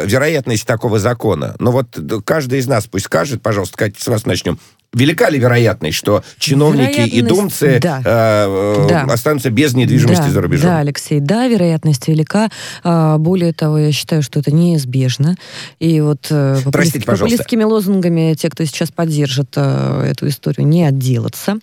вероятность 0.07 0.67
такого 0.67 0.99
закона. 0.99 1.55
Но 1.59 1.73
вот 1.73 1.99
каждый 2.25 2.59
из 2.59 2.67
нас 2.67 2.87
пусть 2.87 3.07
скажет, 3.07 3.43
пожалуйста, 3.43 3.77
Катя, 3.77 4.03
с 4.03 4.07
вас 4.09 4.27
начнем 4.27 4.59
велика 4.95 5.29
ли 5.29 5.39
вероятность, 5.39 5.97
что 5.97 6.23
чиновники 6.39 7.01
и 7.01 7.23
думцы 7.23 7.79
да. 7.81 8.01
Э, 8.05 8.87
да. 8.89 9.03
останутся 9.05 9.51
без 9.51 9.75
недвижимости 9.75 10.25
да. 10.25 10.31
за 10.31 10.41
рубежом? 10.41 10.71
Да, 10.71 10.79
Алексей, 10.79 11.21
да, 11.21 11.47
вероятность 11.47 12.09
велика. 12.09 12.49
А, 12.83 13.19
более 13.19 13.53
того, 13.53 13.79
я 13.79 13.93
считаю, 13.93 14.23
что 14.23 14.41
это 14.41 14.53
неизбежно. 14.53 15.37
И 15.79 16.01
вот 16.01 16.29
э, 16.31 16.59
Простите, 16.73 17.05
популистскими 17.05 17.65
лозунгами 17.65 18.35
те, 18.35 18.51
кто 18.51 18.65
сейчас 18.65 18.91
поддержит 18.91 19.53
э, 19.57 20.07
эту 20.11 20.29
историю, 20.29 20.67
не 20.67 20.85
отделаться. 20.85 21.57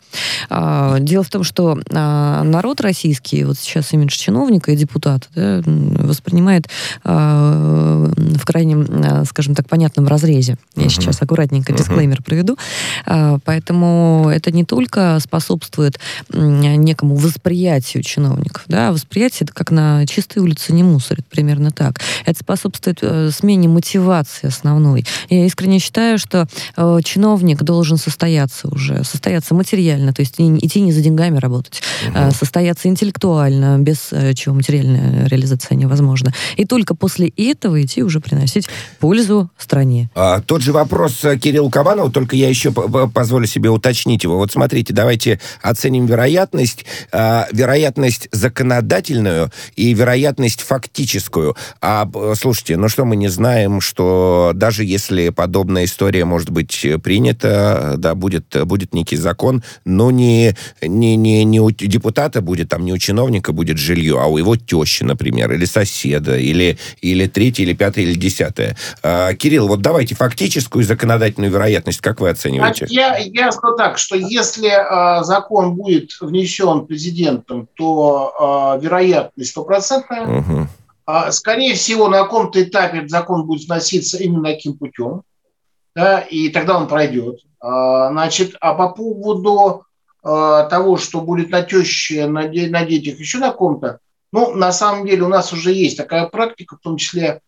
А, 0.50 1.00
дело 1.00 1.24
в 1.24 1.30
том, 1.30 1.44
что 1.44 1.80
а, 1.92 2.44
народ 2.44 2.82
российский, 2.82 3.44
вот 3.44 3.58
сейчас 3.58 3.94
имидж 3.94 4.18
чиновника 4.18 4.72
и 4.72 4.76
депутата, 4.76 5.28
да, 5.36 5.62
воспринимает 5.66 6.68
в 7.04 8.46
крайнем, 8.46 9.26
скажем 9.26 9.56
так, 9.56 9.68
понятном 9.68 10.08
разрезе. 10.08 10.58
Я 10.76 10.84
uh-huh. 10.84 10.90
сейчас 10.90 11.22
аккуратненько 11.22 11.74
дисклеймер 11.74 12.20
uh-huh. 12.20 12.24
проведу. 12.24 12.58
Э, 13.22 13.38
поэтому 13.44 14.30
это 14.34 14.52
не 14.52 14.64
только 14.64 15.20
способствует 15.20 16.00
некому 16.30 17.16
восприятию 17.16 18.04
чиновников. 18.04 18.64
Да? 18.68 18.92
Восприятие 18.92 19.46
это 19.46 19.54
как 19.54 19.72
на 19.72 20.06
чистой 20.08 20.40
улице 20.40 20.74
не 20.74 20.84
мусорит, 20.84 21.26
примерно 21.28 21.72
так. 21.72 22.00
Это 22.26 22.40
способствует 22.40 23.00
э, 23.02 23.30
смене 23.32 23.68
мотивации 23.68 24.48
основной. 24.48 25.06
Я 25.30 25.46
искренне 25.46 25.80
считаю, 25.80 26.18
что 26.18 26.48
э, 26.76 27.00
чиновник 27.04 27.64
должен 27.64 27.98
состояться 27.98 28.68
уже, 28.68 29.04
состояться 29.04 29.54
материально, 29.54 30.14
то 30.14 30.22
есть 30.22 30.36
идти 30.38 30.82
не 30.82 30.92
за 30.92 31.02
деньгами 31.02 31.38
работать, 31.38 31.82
угу. 32.08 32.32
состояться 32.32 32.88
интеллектуально, 32.88 33.78
без 33.80 34.12
чего 34.36 34.56
материальная 34.56 35.28
реализация 35.28 35.76
невозможна. 35.76 36.34
И 36.58 36.66
только 36.66 36.96
после 36.96 37.30
этого 37.30 37.82
идти 37.82 38.04
уже 38.04 38.20
приносить 38.20 38.68
пользу 39.00 39.50
стране. 39.58 40.10
А, 40.16 40.42
тот 40.42 40.62
же 40.62 40.72
вопрос 40.72 41.24
Кирилл 41.42 41.70
Кабанов, 41.70 42.12
только 42.12 42.36
я 42.36 42.50
еще 42.50 42.72
позволю 43.12 43.46
себе 43.46 43.70
уточнить 43.70 44.24
его. 44.24 44.38
Вот 44.38 44.52
смотрите, 44.52 44.94
давайте 44.94 45.40
оценим 45.62 46.06
вероятность, 46.06 46.86
э, 47.12 47.44
вероятность 47.52 48.28
законодательную 48.32 49.52
и 49.76 49.94
вероятность 49.94 50.62
фактическую. 50.62 51.56
А 51.82 52.10
слушайте, 52.36 52.78
ну 52.78 52.90
что 52.90 53.06
мы 53.06 53.16
не 53.16 53.28
знаем, 53.28 53.82
что 53.82 54.52
даже 54.56 54.84
если 54.84 55.30
подобная 55.30 55.86
история 55.86 56.26
может 56.26 56.50
быть 56.50 56.86
принята, 57.04 57.96
да, 57.98 58.16
будет, 58.16 58.56
будет 58.66 58.94
некий 58.94 59.18
закон, 59.18 59.64
но 59.86 60.12
не, 60.12 60.56
не, 60.82 61.16
не, 61.16 61.44
не 61.44 61.60
у 61.60 61.72
депутата 61.72 62.42
будет, 62.42 62.70
там 62.70 62.86
не 62.86 62.94
у 62.94 62.98
чиновника 62.98 63.52
будет 63.52 63.78
жилье, 63.78 64.20
а 64.20 64.28
у 64.28 64.38
его 64.38 64.56
тещи, 64.56 65.04
например, 65.04 65.52
или 65.52 65.66
соседа, 65.66 66.38
или, 66.38 66.78
или 67.02 67.28
третье, 67.28 67.64
или 67.64 67.74
пятое, 67.74 68.06
или 68.06 68.14
десятое. 68.14 68.76
А, 69.04 69.34
Кирилл, 69.34 69.68
вот 69.68 69.82
давайте 69.82 70.16
фактическую 70.16 70.84
законодательную 70.84 71.52
вероятность, 71.52 72.02
как 72.02 72.22
вы 72.22 72.30
оцениваете? 72.30 72.88
Я, 73.02 73.18
я 73.18 73.52
скажу 73.52 73.76
так, 73.76 73.98
что 73.98 74.16
если 74.16 74.70
э, 74.70 75.24
закон 75.24 75.76
будет 75.76 76.12
внесен 76.22 76.86
президентом, 76.86 77.68
то 77.76 78.76
э, 78.78 78.84
вероятность 78.84 79.50
стопроцентная. 79.50 80.40
Угу. 80.40 80.68
Э, 81.08 81.32
скорее 81.32 81.74
всего, 81.74 82.08
на 82.10 82.20
каком-то 82.20 82.62
этапе 82.62 83.08
закон 83.08 83.46
будет 83.48 83.68
вноситься 83.68 84.18
именно 84.18 84.44
таким 84.44 84.78
путем, 84.78 85.24
да, 85.96 86.20
и 86.20 86.50
тогда 86.50 86.78
он 86.78 86.88
пройдет. 86.88 87.40
Э, 87.64 88.10
значит, 88.12 88.56
а 88.62 88.76
по 88.76 88.90
поводу 88.90 89.86
э, 90.24 90.68
того, 90.70 90.98
что 90.98 91.22
будет 91.22 91.50
на 91.50 91.64
теще, 91.64 92.28
на, 92.28 92.44
на 92.44 92.86
детях, 92.86 93.20
еще 93.20 93.40
на 93.40 93.52
ком-то, 93.52 94.00
ну, 94.32 94.54
на 94.54 94.72
самом 94.72 95.08
деле 95.08 95.24
у 95.24 95.28
нас 95.28 95.52
уже 95.52 95.74
есть 95.74 95.98
такая 95.98 96.28
практика, 96.28 96.78
в 96.78 96.82
том 96.82 96.98
числе 96.98 97.42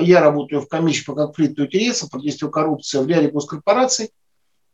я 0.00 0.20
работаю 0.20 0.62
в 0.62 0.68
комиссии 0.68 1.04
по 1.04 1.14
конфликту 1.14 1.64
интересов, 1.64 2.10
по 2.10 2.18
действию 2.18 2.50
коррупции 2.50 2.98
в 2.98 3.06
ряде 3.06 3.28
госкорпораций, 3.28 4.10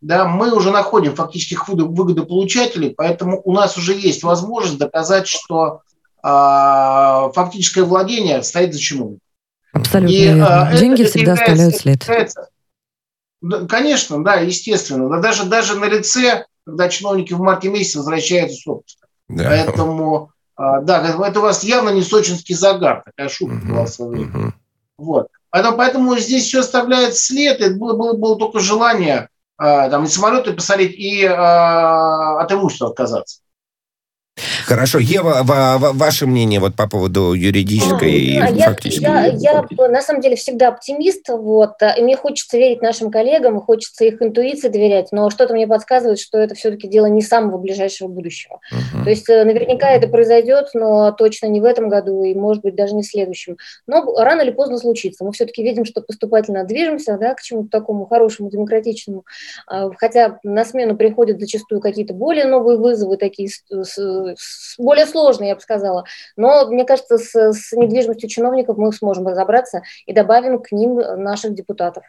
да, 0.03 0.27
мы 0.27 0.53
уже 0.53 0.73
находим 0.73 1.15
фактических 1.15 1.69
выгодополучателей, 1.69 2.91
поэтому 2.91 3.41
у 3.45 3.53
нас 3.53 3.79
уже 3.79 3.95
есть 3.95 4.25
возможность 4.25 4.79
доказать, 4.79 5.29
что 5.29 5.83
э, 6.23 7.33
фактическое 7.35 7.85
владение 7.85 8.43
стоит 8.43 8.75
за 8.75 8.81
чиновником. 8.81 9.21
Абсолютно 9.73 10.13
И, 10.13 10.25
верно. 10.25 10.73
Деньги 10.77 11.03
это, 11.03 11.11
всегда 11.11 11.33
оставляют 11.35 11.77
след. 11.77 12.03
Является, 12.03 12.49
конечно, 13.69 14.23
да, 14.25 14.35
естественно. 14.35 15.09
Но 15.09 15.23
даже, 15.23 15.45
даже 15.45 15.77
на 15.79 15.87
лице, 15.87 16.47
когда 16.67 16.89
чиновники 16.89 17.33
в 17.33 17.39
марте 17.39 17.69
месяце 17.69 17.99
возвращаются 17.99 18.57
с 18.57 18.67
отпуска. 18.67 19.07
Да. 19.29 19.45
Поэтому, 19.45 20.33
а, 20.57 20.81
да, 20.81 21.17
это 21.27 21.39
у 21.39 21.43
вас 21.43 21.63
явно 21.63 21.91
не 21.91 22.03
сочинский 22.03 22.57
загар, 22.57 23.05
такая 23.05 23.29
шутка 23.29 23.55
угу, 23.55 23.69
была 23.69 23.85
в 23.85 23.89
свое 23.89 24.11
время. 24.11 24.31
Угу. 24.37 24.53
Вот. 24.99 25.29
Поэтому, 25.51 25.77
поэтому 25.77 26.17
здесь 26.19 26.47
все 26.47 26.61
оставляет 26.61 27.17
след. 27.17 27.61
Это 27.61 27.77
было, 27.77 27.97
было, 27.97 28.15
было 28.15 28.37
только 28.37 28.59
желание 28.59 29.29
там, 29.63 30.05
и 30.05 30.09
самолеты 30.09 30.53
посадить, 30.53 30.95
и 30.97 31.25
от 31.25 32.51
имущества 32.51 32.89
отказаться. 32.89 33.41
Хорошо. 34.67 34.99
Ева, 34.99 35.43
ваше 35.45 36.27
мнение 36.27 36.59
вот 36.59 36.75
по 36.75 36.89
поводу 36.89 37.35
юридической 37.35 38.13
и 38.13 38.33
я, 38.35 38.71
фактической? 38.71 39.03
Я, 39.03 39.27
я, 39.27 39.67
я 39.69 39.89
на 39.89 40.01
самом 40.01 40.23
деле 40.23 40.37
всегда 40.37 40.69
оптимист, 40.69 41.29
вот, 41.29 41.73
и 41.99 42.03
мне 42.03 42.17
хочется 42.17 42.57
верить 42.57 42.81
нашим 42.81 43.11
коллегам, 43.11 43.61
хочется 43.61 44.05
их 44.05 44.23
интуиции 44.23 44.69
доверять, 44.69 45.09
но 45.13 45.29
что-то 45.29 45.53
мне 45.53 45.67
подсказывает, 45.67 46.19
что 46.19 46.39
это 46.39 46.55
все-таки 46.55 46.89
дело 46.89 47.07
не 47.07 47.21
самого 47.21 47.59
ближайшего 47.59 48.09
будущего. 48.09 48.61
Угу. 48.71 49.05
То 49.05 49.11
есть 49.11 49.29
э, 49.29 49.45
наверняка 49.45 49.91
это 49.91 50.09
произойдет, 50.09 50.71
но 50.73 51.13
точно 51.13 51.47
не 51.47 51.61
в 51.61 51.65
этом 51.65 51.91
году 51.91 52.23
и, 52.23 52.35
может 52.35 52.63
быть, 52.63 52.75
даже 52.75 52.95
не 52.95 53.03
в 53.03 53.07
следующем. 53.07 53.59
Но 53.87 54.03
рано 54.17 54.41
или 54.41 54.51
поздно 54.51 54.79
случится. 54.79 55.25
Мы 55.25 55.33
все-таки 55.33 55.63
видим, 55.63 55.85
что 55.85 56.01
поступательно 56.01 56.65
движемся 56.65 57.19
да, 57.19 57.35
к 57.35 57.43
чему-то 57.43 57.69
такому 57.69 58.07
хорошему, 58.07 58.51
демократичному, 58.51 59.25
а, 59.67 59.91
хотя 59.97 60.39
на 60.43 60.65
смену 60.65 60.97
приходят 60.97 61.39
зачастую 61.39 61.83
какие-то 61.83 62.15
более 62.15 62.47
новые 62.47 62.79
вызовы, 62.79 63.19
такие 63.19 63.51
более 64.79 65.07
сложные, 65.07 65.51
я 65.51 65.55
бы 65.55 65.61
сказала. 65.61 66.05
Но, 66.37 66.67
мне 66.69 66.85
кажется, 66.85 67.19
с, 67.19 67.35
с 67.35 67.73
недвижимостью 67.73 68.29
чиновников 68.29 68.77
мы 68.77 68.93
сможем 68.93 69.27
разобраться 69.27 69.83
и 70.07 70.13
добавим 70.13 70.61
к 70.61 70.73
ним 70.73 70.95
наших 70.97 71.55
депутатов. 71.55 72.05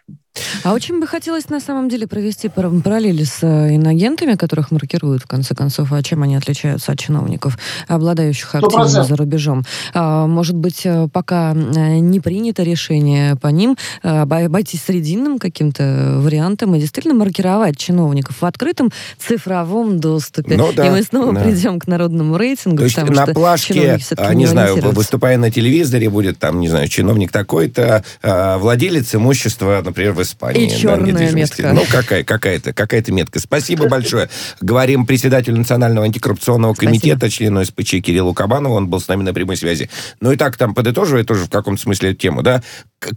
А 0.63 0.73
очень 0.73 0.99
бы 0.99 1.07
хотелось 1.07 1.49
на 1.49 1.59
самом 1.59 1.89
деле 1.89 2.07
провести 2.07 2.49
параллели 2.49 3.23
с 3.23 3.39
э, 3.43 3.75
иногентами, 3.75 4.35
которых 4.35 4.71
маркируют 4.71 5.23
в 5.23 5.27
конце 5.27 5.55
концов, 5.55 5.91
а 5.91 6.01
чем 6.01 6.23
они 6.23 6.35
отличаются 6.35 6.93
от 6.93 6.99
чиновников, 6.99 7.57
обладающих 7.87 8.55
активом 8.55 8.87
за 8.87 9.15
рубежом. 9.15 9.63
А, 9.93 10.25
может 10.25 10.55
быть, 10.55 10.85
э, 10.85 11.07
пока 11.11 11.53
э, 11.53 11.99
не 11.99 12.19
принято 12.19 12.63
решение 12.63 13.35
по 13.35 13.47
ним, 13.47 13.77
обойтись 14.01 14.83
срединным 14.83 15.37
каким-то 15.37 16.17
вариантом 16.19 16.75
и 16.75 16.79
действительно 16.79 17.13
маркировать 17.13 17.77
чиновников 17.77 18.41
в 18.41 18.45
открытом 18.45 18.91
цифровом 19.17 19.99
доступе. 19.99 20.55
Ну, 20.55 20.71
да, 20.73 20.87
и 20.87 20.89
мы 20.89 21.03
снова 21.03 21.33
да. 21.33 21.41
придем 21.41 21.79
к 21.79 21.87
народному 21.87 22.37
рейтингу. 22.37 22.77
То 22.77 22.83
есть 22.83 22.97
на 22.97 23.27
плашке, 23.27 23.99
а, 24.17 24.33
не 24.33 24.45
знаю, 24.45 24.77
выступая 24.91 25.37
на 25.37 25.51
телевизоре, 25.51 26.09
будет 26.09 26.39
там, 26.39 26.59
не 26.59 26.69
знаю, 26.69 26.87
чиновник 26.87 27.31
такой-то, 27.31 28.03
а, 28.21 28.57
владелец 28.57 29.13
имущества, 29.15 29.81
например, 29.83 30.13
Испании. 30.23 30.65
И 30.65 30.69
черная 30.69 31.13
да, 31.13 31.31
метка. 31.31 31.73
Ну, 31.73 31.83
какая, 31.89 32.23
какая-то, 32.23 32.73
какая-то 32.73 33.11
метка. 33.11 33.39
Спасибо 33.39 33.87
большое. 33.87 34.29
Говорим 34.61 35.05
председателю 35.05 35.57
Национального 35.57 36.05
антикоррупционного 36.05 36.73
комитета, 36.73 37.29
члену 37.29 37.63
СПЧ 37.63 38.01
Кириллу 38.01 38.33
Кабанову, 38.33 38.75
он 38.75 38.87
был 38.87 38.99
с 38.99 39.07
нами 39.07 39.23
на 39.23 39.33
прямой 39.33 39.57
связи. 39.57 39.89
Ну 40.19 40.31
и 40.31 40.35
так 40.35 40.57
там 40.57 40.73
подытоживая 40.73 41.23
тоже 41.23 41.45
в 41.45 41.49
каком-то 41.49 41.81
смысле 41.81 42.11
эту 42.11 42.19
тему, 42.19 42.41
да, 42.41 42.63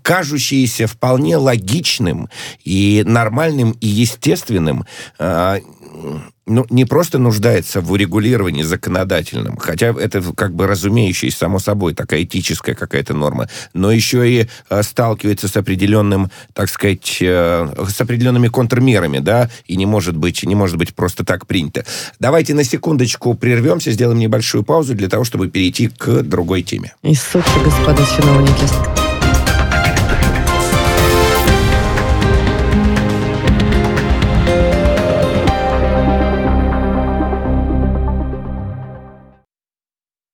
кажущиеся 0.02 0.86
вполне 0.86 1.36
логичным 1.36 2.28
и 2.64 3.02
нормальным 3.06 3.72
и 3.80 3.86
естественным 3.86 4.84
а, 5.18 5.58
ну, 6.46 6.64
не 6.70 6.84
просто 6.84 7.18
нуждается 7.18 7.80
в 7.80 7.90
урегулировании 7.92 8.62
законодательном, 8.62 9.56
хотя 9.56 9.88
это 9.88 10.22
как 10.34 10.54
бы 10.54 10.66
разумеющаяся, 10.66 11.38
само 11.38 11.58
собой, 11.58 11.94
такая 11.94 12.22
этическая 12.22 12.74
какая-то 12.74 13.14
норма, 13.14 13.48
но 13.74 13.90
еще 13.90 14.28
и 14.30 14.48
э, 14.70 14.82
сталкивается 14.82 15.48
с 15.48 15.56
определенным, 15.56 16.30
так 16.52 16.68
сказать, 16.68 17.18
э, 17.20 17.68
с 17.88 18.00
определенными 18.00 18.48
контрмерами, 18.48 19.18
да, 19.18 19.50
и 19.66 19.76
не 19.76 19.86
может 19.86 20.16
быть, 20.16 20.44
не 20.44 20.54
может 20.54 20.76
быть 20.76 20.94
просто 20.94 21.24
так 21.24 21.46
принято. 21.46 21.84
Давайте 22.20 22.54
на 22.54 22.64
секундочку 22.64 23.34
прервемся, 23.34 23.90
сделаем 23.90 24.18
небольшую 24.18 24.64
паузу 24.64 24.94
для 24.94 25.08
того, 25.08 25.24
чтобы 25.24 25.48
перейти 25.48 25.88
к 25.88 26.22
другой 26.22 26.62
теме. 26.62 26.94
И 27.02 27.14
Сочи, 27.14 27.58
господа 27.64 28.04
чиновники. 28.16 29.05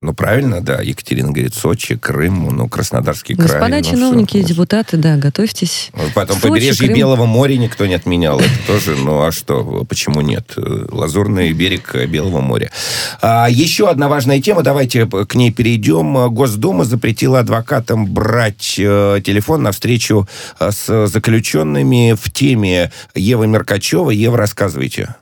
Ну, 0.03 0.15
правильно, 0.15 0.61
да. 0.61 0.81
Екатерина 0.81 1.31
говорит, 1.31 1.55
Сочи, 1.55 1.97
Крым, 1.97 2.49
ну, 2.57 2.69
Краснодарский 2.69 3.37
край. 3.37 3.47
Господа 3.47 3.77
ну, 3.77 3.83
чиновники 3.85 4.37
и 4.37 4.43
депутаты, 4.43 4.97
да, 4.97 5.17
готовьтесь. 5.17 5.91
Ну, 5.95 6.03
потом 6.13 6.41
Сочи, 6.41 6.49
побережье 6.49 6.87
Крым. 6.89 6.99
Белого 6.99 7.25
моря 7.25 7.57
никто 7.57 7.87
не 7.87 7.95
отменял. 7.95 8.41
Это 8.41 8.51
тоже, 8.67 8.97
ну, 8.97 9.23
а 9.23 9.31
что, 9.31 9.87
почему 9.89 10.21
нет? 10.21 10.55
Лазурный 10.57 11.53
берег 11.53 11.95
Белого 12.09 12.41
моря. 12.41 12.73
А, 13.21 13.47
еще 13.49 13.89
одна 13.89 14.09
важная 14.09 14.43
тема, 14.43 14.63
давайте 14.63 15.07
к 15.07 15.35
ней 15.37 15.53
перейдем. 15.53 16.35
Госдума 16.35 16.85
запретила 16.85 17.39
адвокатам 17.39 18.07
брать 18.07 18.75
э, 18.79 19.21
телефон 19.25 19.63
на 19.63 19.71
встречу 19.71 20.29
э, 20.59 20.73
с 20.73 21.07
заключенными 21.07 22.17
в 22.21 22.29
теме 22.33 22.91
Евы 23.15 23.47
Меркачева. 23.47 24.11
Ева, 24.11 24.37
рассказывайте. 24.37 25.15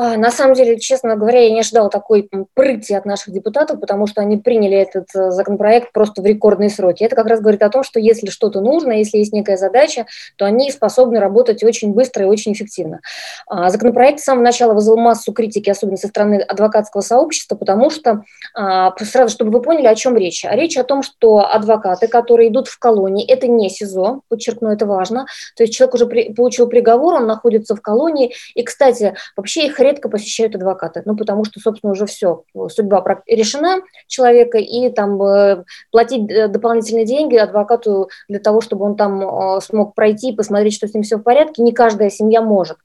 А, 0.00 0.16
на 0.16 0.30
самом 0.30 0.54
деле, 0.54 0.78
честно 0.78 1.16
говоря, 1.16 1.40
я 1.40 1.50
не 1.50 1.58
ожидала 1.58 1.90
такой 1.90 2.30
прыти 2.54 2.92
от 2.94 3.04
наших 3.04 3.34
депутатов, 3.34 3.80
потому 3.80 4.06
что 4.06 4.20
они 4.20 4.36
приняли 4.36 4.76
этот 4.76 5.08
э, 5.16 5.32
законопроект 5.32 5.92
просто 5.92 6.22
в 6.22 6.24
рекордные 6.24 6.70
сроки. 6.70 7.02
Это 7.02 7.16
как 7.16 7.26
раз 7.26 7.40
говорит 7.40 7.64
о 7.64 7.68
том, 7.68 7.82
что 7.82 7.98
если 7.98 8.28
что-то 8.28 8.60
нужно, 8.60 8.92
если 8.92 9.18
есть 9.18 9.32
некая 9.32 9.56
задача, 9.56 10.06
то 10.36 10.44
они 10.44 10.70
способны 10.70 11.18
работать 11.18 11.64
очень 11.64 11.94
быстро 11.94 12.24
и 12.24 12.28
очень 12.28 12.52
эффективно. 12.52 13.00
А, 13.48 13.70
законопроект 13.70 14.20
с 14.20 14.24
самого 14.24 14.44
начала 14.44 14.72
вызвал 14.72 14.98
массу 14.98 15.32
критики, 15.32 15.68
особенно 15.68 15.96
со 15.96 16.06
стороны 16.06 16.36
адвокатского 16.36 17.00
сообщества, 17.00 17.56
потому 17.56 17.90
что, 17.90 18.22
а, 18.54 18.94
сразу, 19.00 19.34
чтобы 19.34 19.50
вы 19.50 19.60
поняли, 19.60 19.88
о 19.88 19.96
чем 19.96 20.16
речь. 20.16 20.46
Речь 20.48 20.76
о 20.76 20.84
том, 20.84 21.02
что 21.02 21.38
адвокаты, 21.38 22.06
которые 22.06 22.50
идут 22.50 22.68
в 22.68 22.78
колонии, 22.78 23.26
это 23.26 23.48
не 23.48 23.68
СИЗО, 23.68 24.20
подчеркну, 24.28 24.70
это 24.70 24.86
важно. 24.86 25.26
То 25.56 25.64
есть 25.64 25.74
человек 25.74 25.94
уже 25.96 26.06
получил 26.06 26.68
приговор, 26.68 27.14
он 27.14 27.26
находится 27.26 27.74
в 27.74 27.80
колонии. 27.80 28.32
И, 28.54 28.62
кстати, 28.62 29.16
вообще 29.36 29.66
их 29.66 29.80
редко 29.88 30.08
посещают 30.08 30.54
адвокаты, 30.54 31.02
ну, 31.04 31.16
потому 31.16 31.44
что, 31.44 31.60
собственно, 31.60 31.92
уже 31.92 32.06
все, 32.06 32.42
судьба 32.68 33.02
решена 33.26 33.80
человека, 34.06 34.58
и 34.58 34.90
там 34.90 35.20
э, 35.22 35.64
платить 35.90 36.30
э, 36.30 36.48
дополнительные 36.48 37.06
деньги 37.06 37.36
адвокату 37.36 38.10
для 38.28 38.38
того, 38.38 38.60
чтобы 38.60 38.84
он 38.84 38.96
там 38.96 39.22
э, 39.22 39.60
смог 39.60 39.94
пройти, 39.94 40.32
посмотреть, 40.32 40.74
что 40.74 40.86
с 40.86 40.94
ним 40.94 41.02
все 41.02 41.16
в 41.16 41.22
порядке, 41.22 41.62
не 41.62 41.72
каждая 41.72 42.10
семья 42.10 42.42
может. 42.42 42.76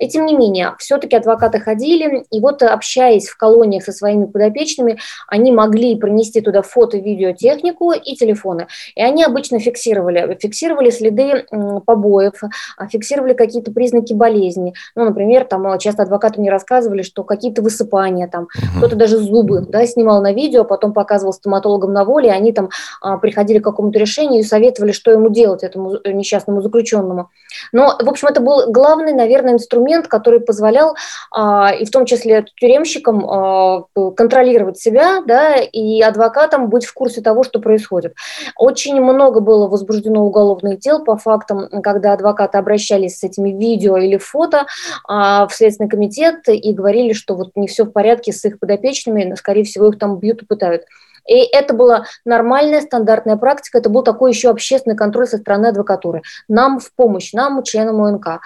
И 0.00 0.08
тем 0.08 0.26
не 0.26 0.34
менее, 0.34 0.74
все-таки 0.78 1.16
адвокаты 1.16 1.60
ходили, 1.60 2.24
и 2.30 2.40
вот 2.40 2.62
общаясь 2.62 3.28
в 3.28 3.36
колониях 3.36 3.84
со 3.84 3.92
своими 3.92 4.26
подопечными, 4.26 4.98
они 5.28 5.52
могли 5.52 5.96
принести 5.96 6.40
туда 6.40 6.62
фото, 6.62 6.98
видеотехнику 6.98 7.92
и 7.92 8.16
телефоны. 8.16 8.66
И 8.94 9.02
они 9.02 9.24
обычно 9.24 9.60
фиксировали, 9.60 10.36
фиксировали 10.40 10.90
следы 10.90 11.46
побоев, 11.86 12.42
фиксировали 12.90 13.34
какие-то 13.34 13.72
признаки 13.72 14.12
болезни. 14.12 14.74
Ну, 14.94 15.04
например, 15.04 15.44
там 15.44 15.78
часто 15.78 16.02
адвокаты 16.02 16.40
мне 16.40 16.47
рассказывали, 16.50 17.02
что 17.02 17.24
какие-то 17.24 17.62
высыпания 17.62 18.28
там, 18.28 18.44
угу. 18.44 18.78
кто-то 18.78 18.96
даже 18.96 19.18
зубы, 19.18 19.64
да, 19.68 19.86
снимал 19.86 20.22
на 20.22 20.32
видео, 20.32 20.64
потом 20.64 20.92
показывал 20.92 21.32
стоматологам 21.32 21.92
на 21.92 22.04
воле, 22.04 22.28
и 22.28 22.32
они 22.32 22.52
там 22.52 22.70
а, 23.00 23.18
приходили 23.18 23.58
к 23.58 23.64
какому-то 23.64 23.98
решению 23.98 24.40
и 24.40 24.44
советовали, 24.44 24.92
что 24.92 25.10
ему 25.10 25.30
делать, 25.30 25.62
этому 25.62 25.98
несчастному 26.04 26.62
заключенному. 26.62 27.30
Но, 27.72 27.96
в 28.00 28.08
общем, 28.08 28.28
это 28.28 28.40
был 28.40 28.70
главный, 28.70 29.12
наверное, 29.12 29.54
инструмент, 29.54 30.08
который 30.08 30.40
позволял, 30.40 30.94
а, 31.30 31.72
и 31.72 31.84
в 31.84 31.90
том 31.90 32.06
числе 32.06 32.44
тюремщикам, 32.56 33.28
а, 33.28 33.84
контролировать 34.16 34.78
себя, 34.78 35.22
да, 35.26 35.56
и 35.56 36.00
адвокатам 36.00 36.68
быть 36.68 36.84
в 36.84 36.94
курсе 36.94 37.20
того, 37.20 37.42
что 37.42 37.60
происходит. 37.60 38.14
Очень 38.56 39.00
много 39.00 39.40
было 39.40 39.68
возбуждено 39.68 40.24
уголовных 40.24 40.78
дел 40.78 41.04
по 41.04 41.16
фактам, 41.16 41.68
когда 41.82 42.12
адвокаты 42.12 42.58
обращались 42.58 43.18
с 43.18 43.24
этими 43.24 43.50
видео 43.50 43.96
или 43.96 44.16
фото 44.16 44.66
а, 45.06 45.46
в 45.46 45.54
Следственный 45.54 45.88
комитет, 45.88 46.36
и 46.46 46.72
говорили, 46.72 47.12
что 47.12 47.34
вот 47.34 47.52
не 47.56 47.66
все 47.66 47.84
в 47.84 47.90
порядке 47.90 48.32
с 48.32 48.44
их 48.44 48.58
подопечными, 48.58 49.34
скорее 49.34 49.64
всего, 49.64 49.88
их 49.88 49.98
там 49.98 50.18
бьют 50.18 50.42
и 50.42 50.46
пытают. 50.46 50.84
И 51.28 51.40
это 51.40 51.74
была 51.74 52.04
нормальная 52.24 52.80
стандартная 52.80 53.36
практика, 53.36 53.78
это 53.78 53.90
был 53.90 54.02
такой 54.02 54.32
еще 54.32 54.50
общественный 54.50 54.96
контроль 54.96 55.26
со 55.26 55.36
стороны 55.36 55.66
адвокатуры. 55.66 56.22
Нам 56.48 56.80
в 56.80 56.92
помощь, 56.94 57.32
нам, 57.32 57.62
членам 57.62 58.02
ОНК. 58.02 58.40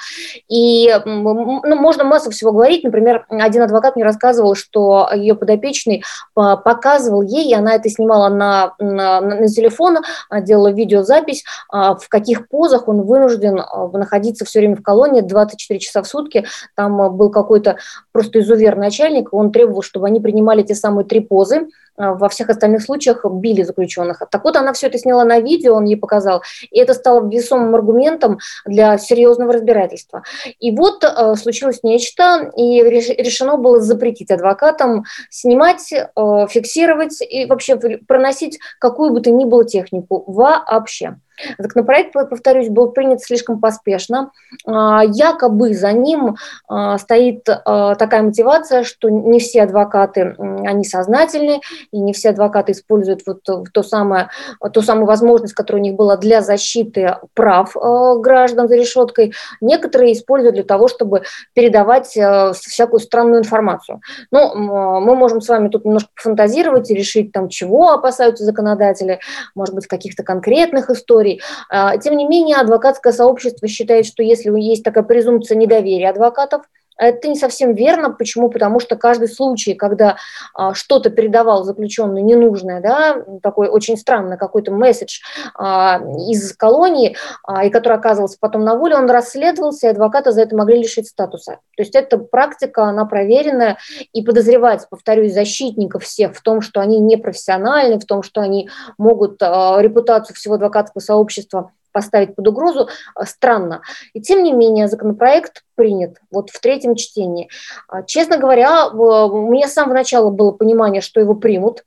И 0.49 0.93
ну, 1.05 1.77
можно 1.77 2.05
массу 2.05 2.31
всего 2.31 2.53
говорить. 2.53 2.85
Например, 2.85 3.25
один 3.29 3.63
адвокат 3.63 3.97
мне 3.97 4.05
рассказывал, 4.05 4.55
что 4.55 5.09
ее 5.15 5.35
подопечный 5.35 6.03
а, 6.35 6.57
показывал 6.57 7.23
ей, 7.23 7.51
и 7.51 7.55
она 7.55 7.75
это 7.75 7.89
снимала 7.89 8.29
на, 8.29 8.75
на, 8.79 9.21
на 9.21 9.49
телефон, 9.49 9.99
а, 10.29 10.41
делала 10.41 10.73
видеозапись, 10.73 11.45
а, 11.71 11.95
в 11.95 12.09
каких 12.09 12.49
позах 12.49 12.89
он 12.89 13.03
вынужден 13.03 13.63
находиться 13.93 14.45
все 14.45 14.59
время 14.59 14.77
в 14.77 14.83
колонии 14.83 15.21
24 15.21 15.81
часа 15.81 16.03
в 16.03 16.09
сутки. 16.09 16.45
Там 16.75 17.17
был 17.17 17.31
какой-то 17.31 17.77
просто 18.11 18.41
изувер 18.41 18.77
начальник, 18.77 19.33
он 19.33 19.53
требовал, 19.53 19.83
чтобы 19.83 20.07
они 20.07 20.21
принимали 20.21 20.63
те 20.63 20.75
самые 20.75 21.07
три 21.07 21.21
позы, 21.21 21.69
во 21.97 22.29
всех 22.29 22.51
остальных 22.51 22.83
случаях 22.83 23.25
били 23.25 23.63
заключенных. 23.63 24.23
Так 24.31 24.45
вот, 24.45 24.57
она 24.57 24.73
все 24.73 24.87
это 24.87 24.99
сняла 24.99 25.25
на 25.25 25.41
видео, 25.41 25.75
он 25.75 25.85
ей 25.85 25.97
показал, 25.97 26.43
и 26.71 26.79
это 26.79 26.95
стало 26.95 27.29
весомым 27.29 27.75
аргументом 27.75 28.39
для 28.65 28.99
серьезного 28.99 29.53
разбирательства. 29.53 30.23
И 30.59 30.71
вот 30.75 31.05
э, 31.05 31.35
случилось 31.37 31.83
нечто, 31.83 32.51
и 32.57 32.83
решено 32.83 33.57
было 33.57 33.81
запретить 33.81 34.31
адвокатам 34.31 35.05
снимать, 35.31 35.93
э, 35.93 36.47
фиксировать 36.49 37.21
и 37.21 37.47
вообще 37.47 37.77
проносить 37.77 38.59
какую 38.79 39.13
бы 39.13 39.21
то 39.21 39.31
ни 39.31 39.45
было 39.45 39.65
технику 39.65 40.25
вообще. 40.27 41.17
Законопроект, 41.59 42.13
повторюсь, 42.13 42.69
был 42.69 42.91
принят 42.93 43.23
слишком 43.23 43.61
поспешно. 43.61 44.31
А, 44.67 45.03
якобы 45.05 45.75
за 45.75 45.93
ним 45.93 46.37
а, 46.69 46.99
стоит 46.99 47.49
а, 47.49 47.95
такая 47.95 48.23
мотивация, 48.23 48.85
что 48.85 49.09
не 49.09 49.39
все 49.39 49.63
адвокаты, 49.63 50.35
они 50.39 50.85
сознательны, 50.85 51.61
и 51.91 51.99
не 51.99 52.13
все 52.13 52.31
адвокаты 52.31 52.73
используют 52.73 53.23
вот 53.27 53.43
то 53.43 53.83
самое, 53.83 54.29
ту 54.73 54.83
самую 54.83 55.07
возможность, 55.07 55.55
которая 55.55 55.83
у 55.83 55.85
них 55.85 55.95
была 55.95 56.17
для 56.17 56.41
защиты 56.43 57.17
прав 57.35 57.75
граждан 58.21 58.69
за 58.69 58.77
решеткой. 58.77 59.33
Некоторые 59.61 60.13
используют 60.13 60.55
для 60.55 60.65
того, 60.65 60.89
чтобы 60.89 61.23
передавать 61.55 62.07
всякую 62.07 63.01
странную 63.01 63.41
информацию. 63.41 64.01
Ну, 64.31 64.55
мы 64.55 65.15
можем 65.15 65.41
с 65.41 65.49
вами 65.49 65.69
тут 65.69 65.85
немножко 65.85 66.11
фантазировать 66.17 66.91
и 66.91 66.95
решить, 66.95 67.33
там, 67.33 67.49
чего 67.49 67.91
опасаются 67.91 68.45
законодатели, 68.45 69.21
может 69.55 69.75
быть, 69.75 69.87
каких-то 69.87 70.23
конкретных 70.23 70.91
историй. 70.91 71.32
Тем 71.71 72.17
не 72.17 72.27
менее, 72.27 72.57
адвокатское 72.57 73.13
сообщество 73.13 73.69
считает, 73.69 74.07
что 74.07 74.23
если 74.23 74.51
есть 74.61 74.85
такая 74.85 75.05
презумпция 75.05 75.57
недоверия 75.57 76.11
адвокатов, 76.11 76.63
это 76.97 77.29
не 77.29 77.37
совсем 77.37 77.75
верно. 77.75 78.11
Почему? 78.11 78.51
Потому 78.51 78.81
что 78.81 78.97
каждый 78.97 79.29
случай, 79.29 79.75
когда 79.75 80.17
а, 80.55 80.75
что-то 80.75 81.11
передавал 81.11 81.65
заключенный 81.65 82.23
ненужное, 82.23 82.81
да, 82.81 83.25
такой 83.43 83.69
очень 83.69 83.97
странный 83.97 84.37
какой-то 84.37 84.73
месседж 84.73 85.21
а, 85.55 86.01
из 86.29 86.55
колонии, 86.57 87.17
а, 87.45 87.65
и 87.65 87.71
который 87.71 87.99
оказывался 87.99 88.39
потом 88.41 88.65
на 88.65 88.77
воле, 88.77 88.97
он 88.97 89.11
расследовался, 89.11 89.89
и 89.89 89.91
адвоката 89.91 90.33
за 90.33 90.43
это 90.43 90.57
могли 90.57 90.79
лишить 90.79 91.09
статуса. 91.09 91.59
То 91.77 91.83
есть 91.83 91.95
эта 91.95 92.19
практика, 92.19 92.85
она 92.85 93.05
проверенная, 93.05 93.79
и 94.13 94.23
подозревать, 94.23 94.87
повторюсь, 94.89 95.33
защитников 95.35 96.05
всех 96.05 96.37
в 96.37 96.43
том, 96.43 96.61
что 96.61 96.81
они 96.81 96.99
непрофессиональны, 96.99 97.99
в 97.99 98.05
том, 98.05 98.23
что 98.23 98.41
они 98.41 98.69
могут 98.99 99.43
а, 99.43 99.81
репутацию 99.81 100.37
всего 100.37 100.55
адвокатского 100.55 101.01
сообщества 101.01 101.73
поставить 101.93 102.35
под 102.35 102.49
угрозу, 102.49 102.89
э, 102.89 103.25
странно. 103.25 103.83
И 104.13 104.21
тем 104.21 104.43
не 104.43 104.53
менее 104.53 104.89
законопроект 104.89 105.63
принят 105.75 106.19
вот 106.31 106.51
в 106.51 106.61
третьем 106.61 106.97
чтении. 106.97 107.49
А, 107.89 108.03
честно 108.03 108.39
говоря, 108.39 108.89
у 108.89 109.51
меня 109.51 109.69
с 109.69 109.75
самого 109.75 109.95
начала 109.95 110.31
было 110.31 110.53
понимание, 110.53 111.01
что 111.01 111.21
его 111.21 111.35
примут, 111.35 111.85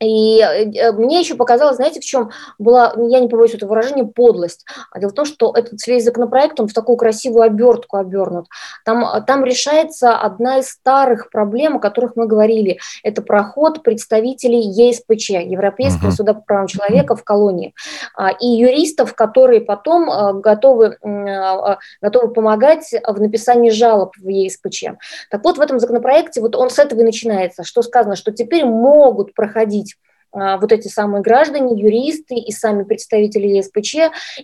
и 0.00 0.40
э, 0.40 0.92
мне 0.92 1.20
еще 1.20 1.34
показалось, 1.34 1.76
знаете, 1.76 2.00
в 2.00 2.04
чем 2.04 2.30
была, 2.58 2.94
я 2.96 3.20
не 3.20 3.28
побоюсь 3.28 3.54
этого 3.54 3.70
выражения, 3.70 4.04
подлость. 4.04 4.64
А 4.90 4.98
дело 4.98 5.10
в 5.10 5.14
том, 5.14 5.24
что 5.24 5.52
этот 5.54 5.86
весь 5.86 6.04
законопроект, 6.04 6.58
он 6.60 6.68
в 6.68 6.72
такую 6.72 6.96
красивую 6.96 7.42
обертку 7.42 7.96
обернут. 7.96 8.46
Там, 8.84 9.04
э, 9.04 9.22
там 9.22 9.44
решается 9.44 10.16
одна 10.16 10.58
из 10.58 10.68
старых 10.68 11.30
проблем, 11.30 11.76
о 11.76 11.80
которых 11.80 12.16
мы 12.16 12.26
говорили. 12.26 12.78
Это 13.02 13.22
проход 13.22 13.82
представителей 13.82 14.60
ЕСПЧ, 14.60 15.30
Европейского 15.30 16.08
uh-huh. 16.08 16.12
суда 16.12 16.34
по 16.34 16.40
правам 16.40 16.66
человека 16.66 17.16
в 17.16 17.24
колонии. 17.24 17.74
А, 18.16 18.30
и 18.30 18.46
юристов, 18.46 19.14
которые 19.14 19.60
потом 19.60 20.10
э, 20.10 20.40
готовы, 20.40 20.98
готовы 22.00 22.32
помогать 22.32 22.94
в 23.06 23.20
написании 23.20 23.70
жалоб 23.70 24.16
в 24.16 24.28
ЕСПЧ. 24.28 24.84
Так 25.30 25.44
вот, 25.44 25.58
в 25.58 25.60
этом 25.60 25.78
законопроекте 25.78 26.40
вот 26.40 26.56
он 26.56 26.70
с 26.70 26.78
этого 26.78 27.00
и 27.00 27.04
начинается, 27.04 27.64
что 27.64 27.82
сказано, 27.82 28.16
что 28.16 28.32
теперь 28.32 28.64
могут 28.64 29.34
проходить 29.34 29.91
вот 30.32 30.72
эти 30.72 30.88
самые 30.88 31.22
граждане, 31.22 31.80
юристы 31.80 32.34
и 32.36 32.52
сами 32.52 32.84
представители 32.84 33.48
ЕСПЧ, 33.48 33.94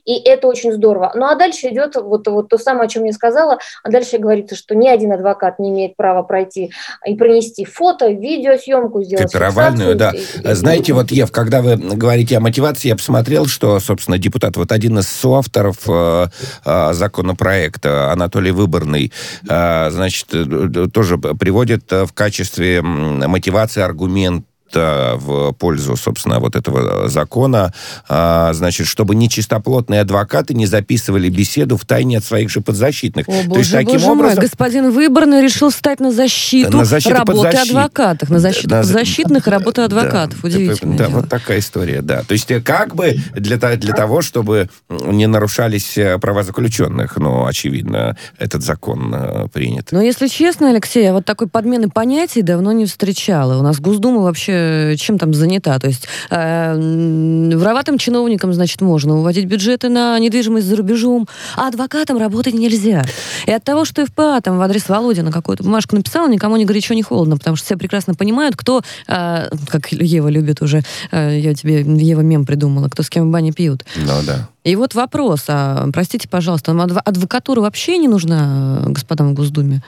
и 0.05 0.21
это 0.21 0.49
очень 0.49 0.73
здорово. 0.73 1.13
Ну 1.15 1.27
а 1.27 1.35
дальше 1.35 1.69
идет 1.69 1.97
вот, 1.97 2.27
вот 2.29 2.49
то 2.49 2.59
самое, 2.59 2.87
о 2.87 2.89
чем 2.89 3.05
я 3.05 3.13
сказала, 3.13 3.59
а 3.83 3.91
дальше 3.91 4.19
говорится, 4.19 4.55
что 4.55 4.75
ни 4.75 4.89
один 4.89 5.13
адвокат 5.13 5.59
не 5.59 5.71
имеет 5.71 5.97
права 5.97 6.23
пройти 6.23 6.73
и 7.07 7.15
принести 7.15 7.65
фото, 7.65 8.09
видеосъемку, 8.09 9.03
сделать 9.03 9.33
Копировальную, 9.33 9.97
да. 9.97 10.13
И, 10.13 10.55
Знаете, 10.55 10.93
и... 10.93 10.95
вот, 10.95 11.11
Ев, 11.11 11.33
когда 11.33 11.63
вы 11.63 11.77
говорите 11.77 12.37
о 12.37 12.41
мотивации, 12.41 12.89
я 12.89 12.97
посмотрел, 12.97 13.47
что, 13.47 13.81
собственно, 13.81 14.19
депутат, 14.19 14.57
вот 14.57 14.73
один 14.73 14.99
из 14.99 15.09
соавторов 15.09 15.79
э, 15.89 16.27
э, 16.65 16.93
законопроекта, 16.93 18.13
Анатолий 18.13 18.51
Выборный, 18.51 19.13
э, 19.49 19.91
значит, 19.91 20.29
э, 20.33 20.87
тоже 20.93 21.19
приводит 21.19 21.91
в 21.91 22.13
качестве 22.13 22.83
мотивации 22.83 23.83
аргумент 23.83 24.45
в 24.75 25.53
пользу, 25.53 25.97
собственно, 25.97 26.41
вот 26.41 26.57
этого 26.57 27.09
закона, 27.09 27.73
а, 28.09 28.53
значит, 28.53 28.87
чтобы 28.87 29.15
нечистоплотные 29.15 30.01
адвокаты 30.01 30.55
не 30.55 30.67
записывали 30.67 31.29
беседу 31.29 31.77
в 31.77 31.85
тайне 31.85 32.19
от 32.19 32.25
своих 32.25 32.51
же 32.51 32.61
подзащитных. 32.61 33.29
О, 33.29 33.33
боже, 33.33 33.49
То 33.49 33.59
есть, 33.59 33.73
таким 33.73 33.93
боже 33.93 34.11
образом... 34.11 34.37
мой, 34.37 34.49
господин 34.49 34.91
Выборный 34.91 35.43
решил 35.43 35.71
стать 35.71 36.01
на 36.01 36.13
защиту, 36.13 36.77
на 36.77 36.85
защиту 36.85 37.15
работы 37.15 37.43
подзащит... 37.45 37.71
адвокатов, 37.71 38.31
на 38.31 38.39
защиту 38.39 38.71
на... 38.71 38.81
подзащитных 38.81 39.47
и 39.47 39.51
работы 39.51 39.83
адвокатов. 39.83 40.41
Да, 40.43 40.49
Удивительно. 40.49 40.97
Да, 40.97 41.09
вот 41.09 41.29
такая 41.29 41.59
история, 41.59 42.03
да. 42.03 42.23
То 42.23 42.33
есть, 42.33 42.49
как 42.65 42.95
бы 42.95 43.17
для, 43.35 43.57
для 43.57 43.95
того, 43.95 44.23
чтобы 44.23 44.69
не 44.89 45.27
нарушались 45.27 45.97
э, 45.97 46.19
права 46.19 46.43
заключенных, 46.43 47.17
ну, 47.17 47.47
очевидно, 47.47 48.17
этот 48.39 48.63
закон 48.63 49.15
э, 49.15 49.49
принят. 49.53 49.89
Но, 49.93 50.01
если 50.03 50.29
честно, 50.29 50.71
Алексей, 50.71 51.05
я 51.05 51.13
вот 51.13 51.25
такой 51.25 51.49
подмены 51.49 51.89
понятий 51.89 52.43
давно 52.43 52.73
не 52.73 52.87
встречала. 52.87 53.59
У 53.59 53.63
нас 53.63 53.81
Госдума 53.81 54.23
вообще 54.23 54.58
чем 54.99 55.19
там 55.19 55.35
занята. 55.35 55.79
То 55.79 55.89
есть 55.89 56.07
э, 56.31 57.51
вороватым 57.55 57.99
чиновникам, 57.99 58.53
значит, 58.53 58.81
можно 58.81 59.19
уводить 59.19 59.47
бюджеты 59.47 59.89
на 59.89 60.19
недвижимость 60.19 60.67
за 60.67 60.77
рубежом, 60.77 61.29
а 61.57 61.69
адвокатам 61.69 62.19
работать 62.19 62.55
нельзя. 62.55 63.05
И 63.47 63.53
от 63.53 63.65
того, 63.65 63.85
что 63.85 64.05
ФПА 64.07 64.41
там 64.43 64.59
в 64.59 64.63
адрес 64.63 64.89
Володина 64.89 65.33
какую-то 65.33 65.63
бумажку 65.65 65.97
написала, 65.97 66.29
никому 66.29 66.57
не 66.57 66.65
горячо, 66.65 66.95
не 66.95 67.03
холодно, 67.03 67.37
потому 67.37 67.57
что 67.57 67.67
все 67.67 67.77
прекрасно 67.77 68.15
понимают, 68.15 68.57
кто, 68.57 68.83
э, 69.07 69.49
как 69.69 69.93
Ева 69.93 70.29
любит 70.29 70.63
уже, 70.63 70.83
э, 71.11 71.39
я 71.39 71.55
тебе 71.55 71.81
Ева 71.81 72.21
мем 72.21 72.47
придумала, 72.47 72.89
кто 72.89 73.03
с 73.03 73.11
кем 73.11 73.29
в 73.29 73.33
бане 73.33 73.53
пьют. 73.53 73.85
Ну 73.97 74.13
да. 74.27 74.49
И 74.65 74.75
вот 74.75 74.95
вопрос, 74.95 75.45
а, 75.49 75.89
простите, 75.93 76.29
пожалуйста, 76.29 76.73
адвокатура 77.05 77.61
вообще 77.61 77.97
не 77.97 78.09
нужна 78.09 78.83
господам 78.89 79.31
в 79.31 79.35
Госдуме? 79.35 79.83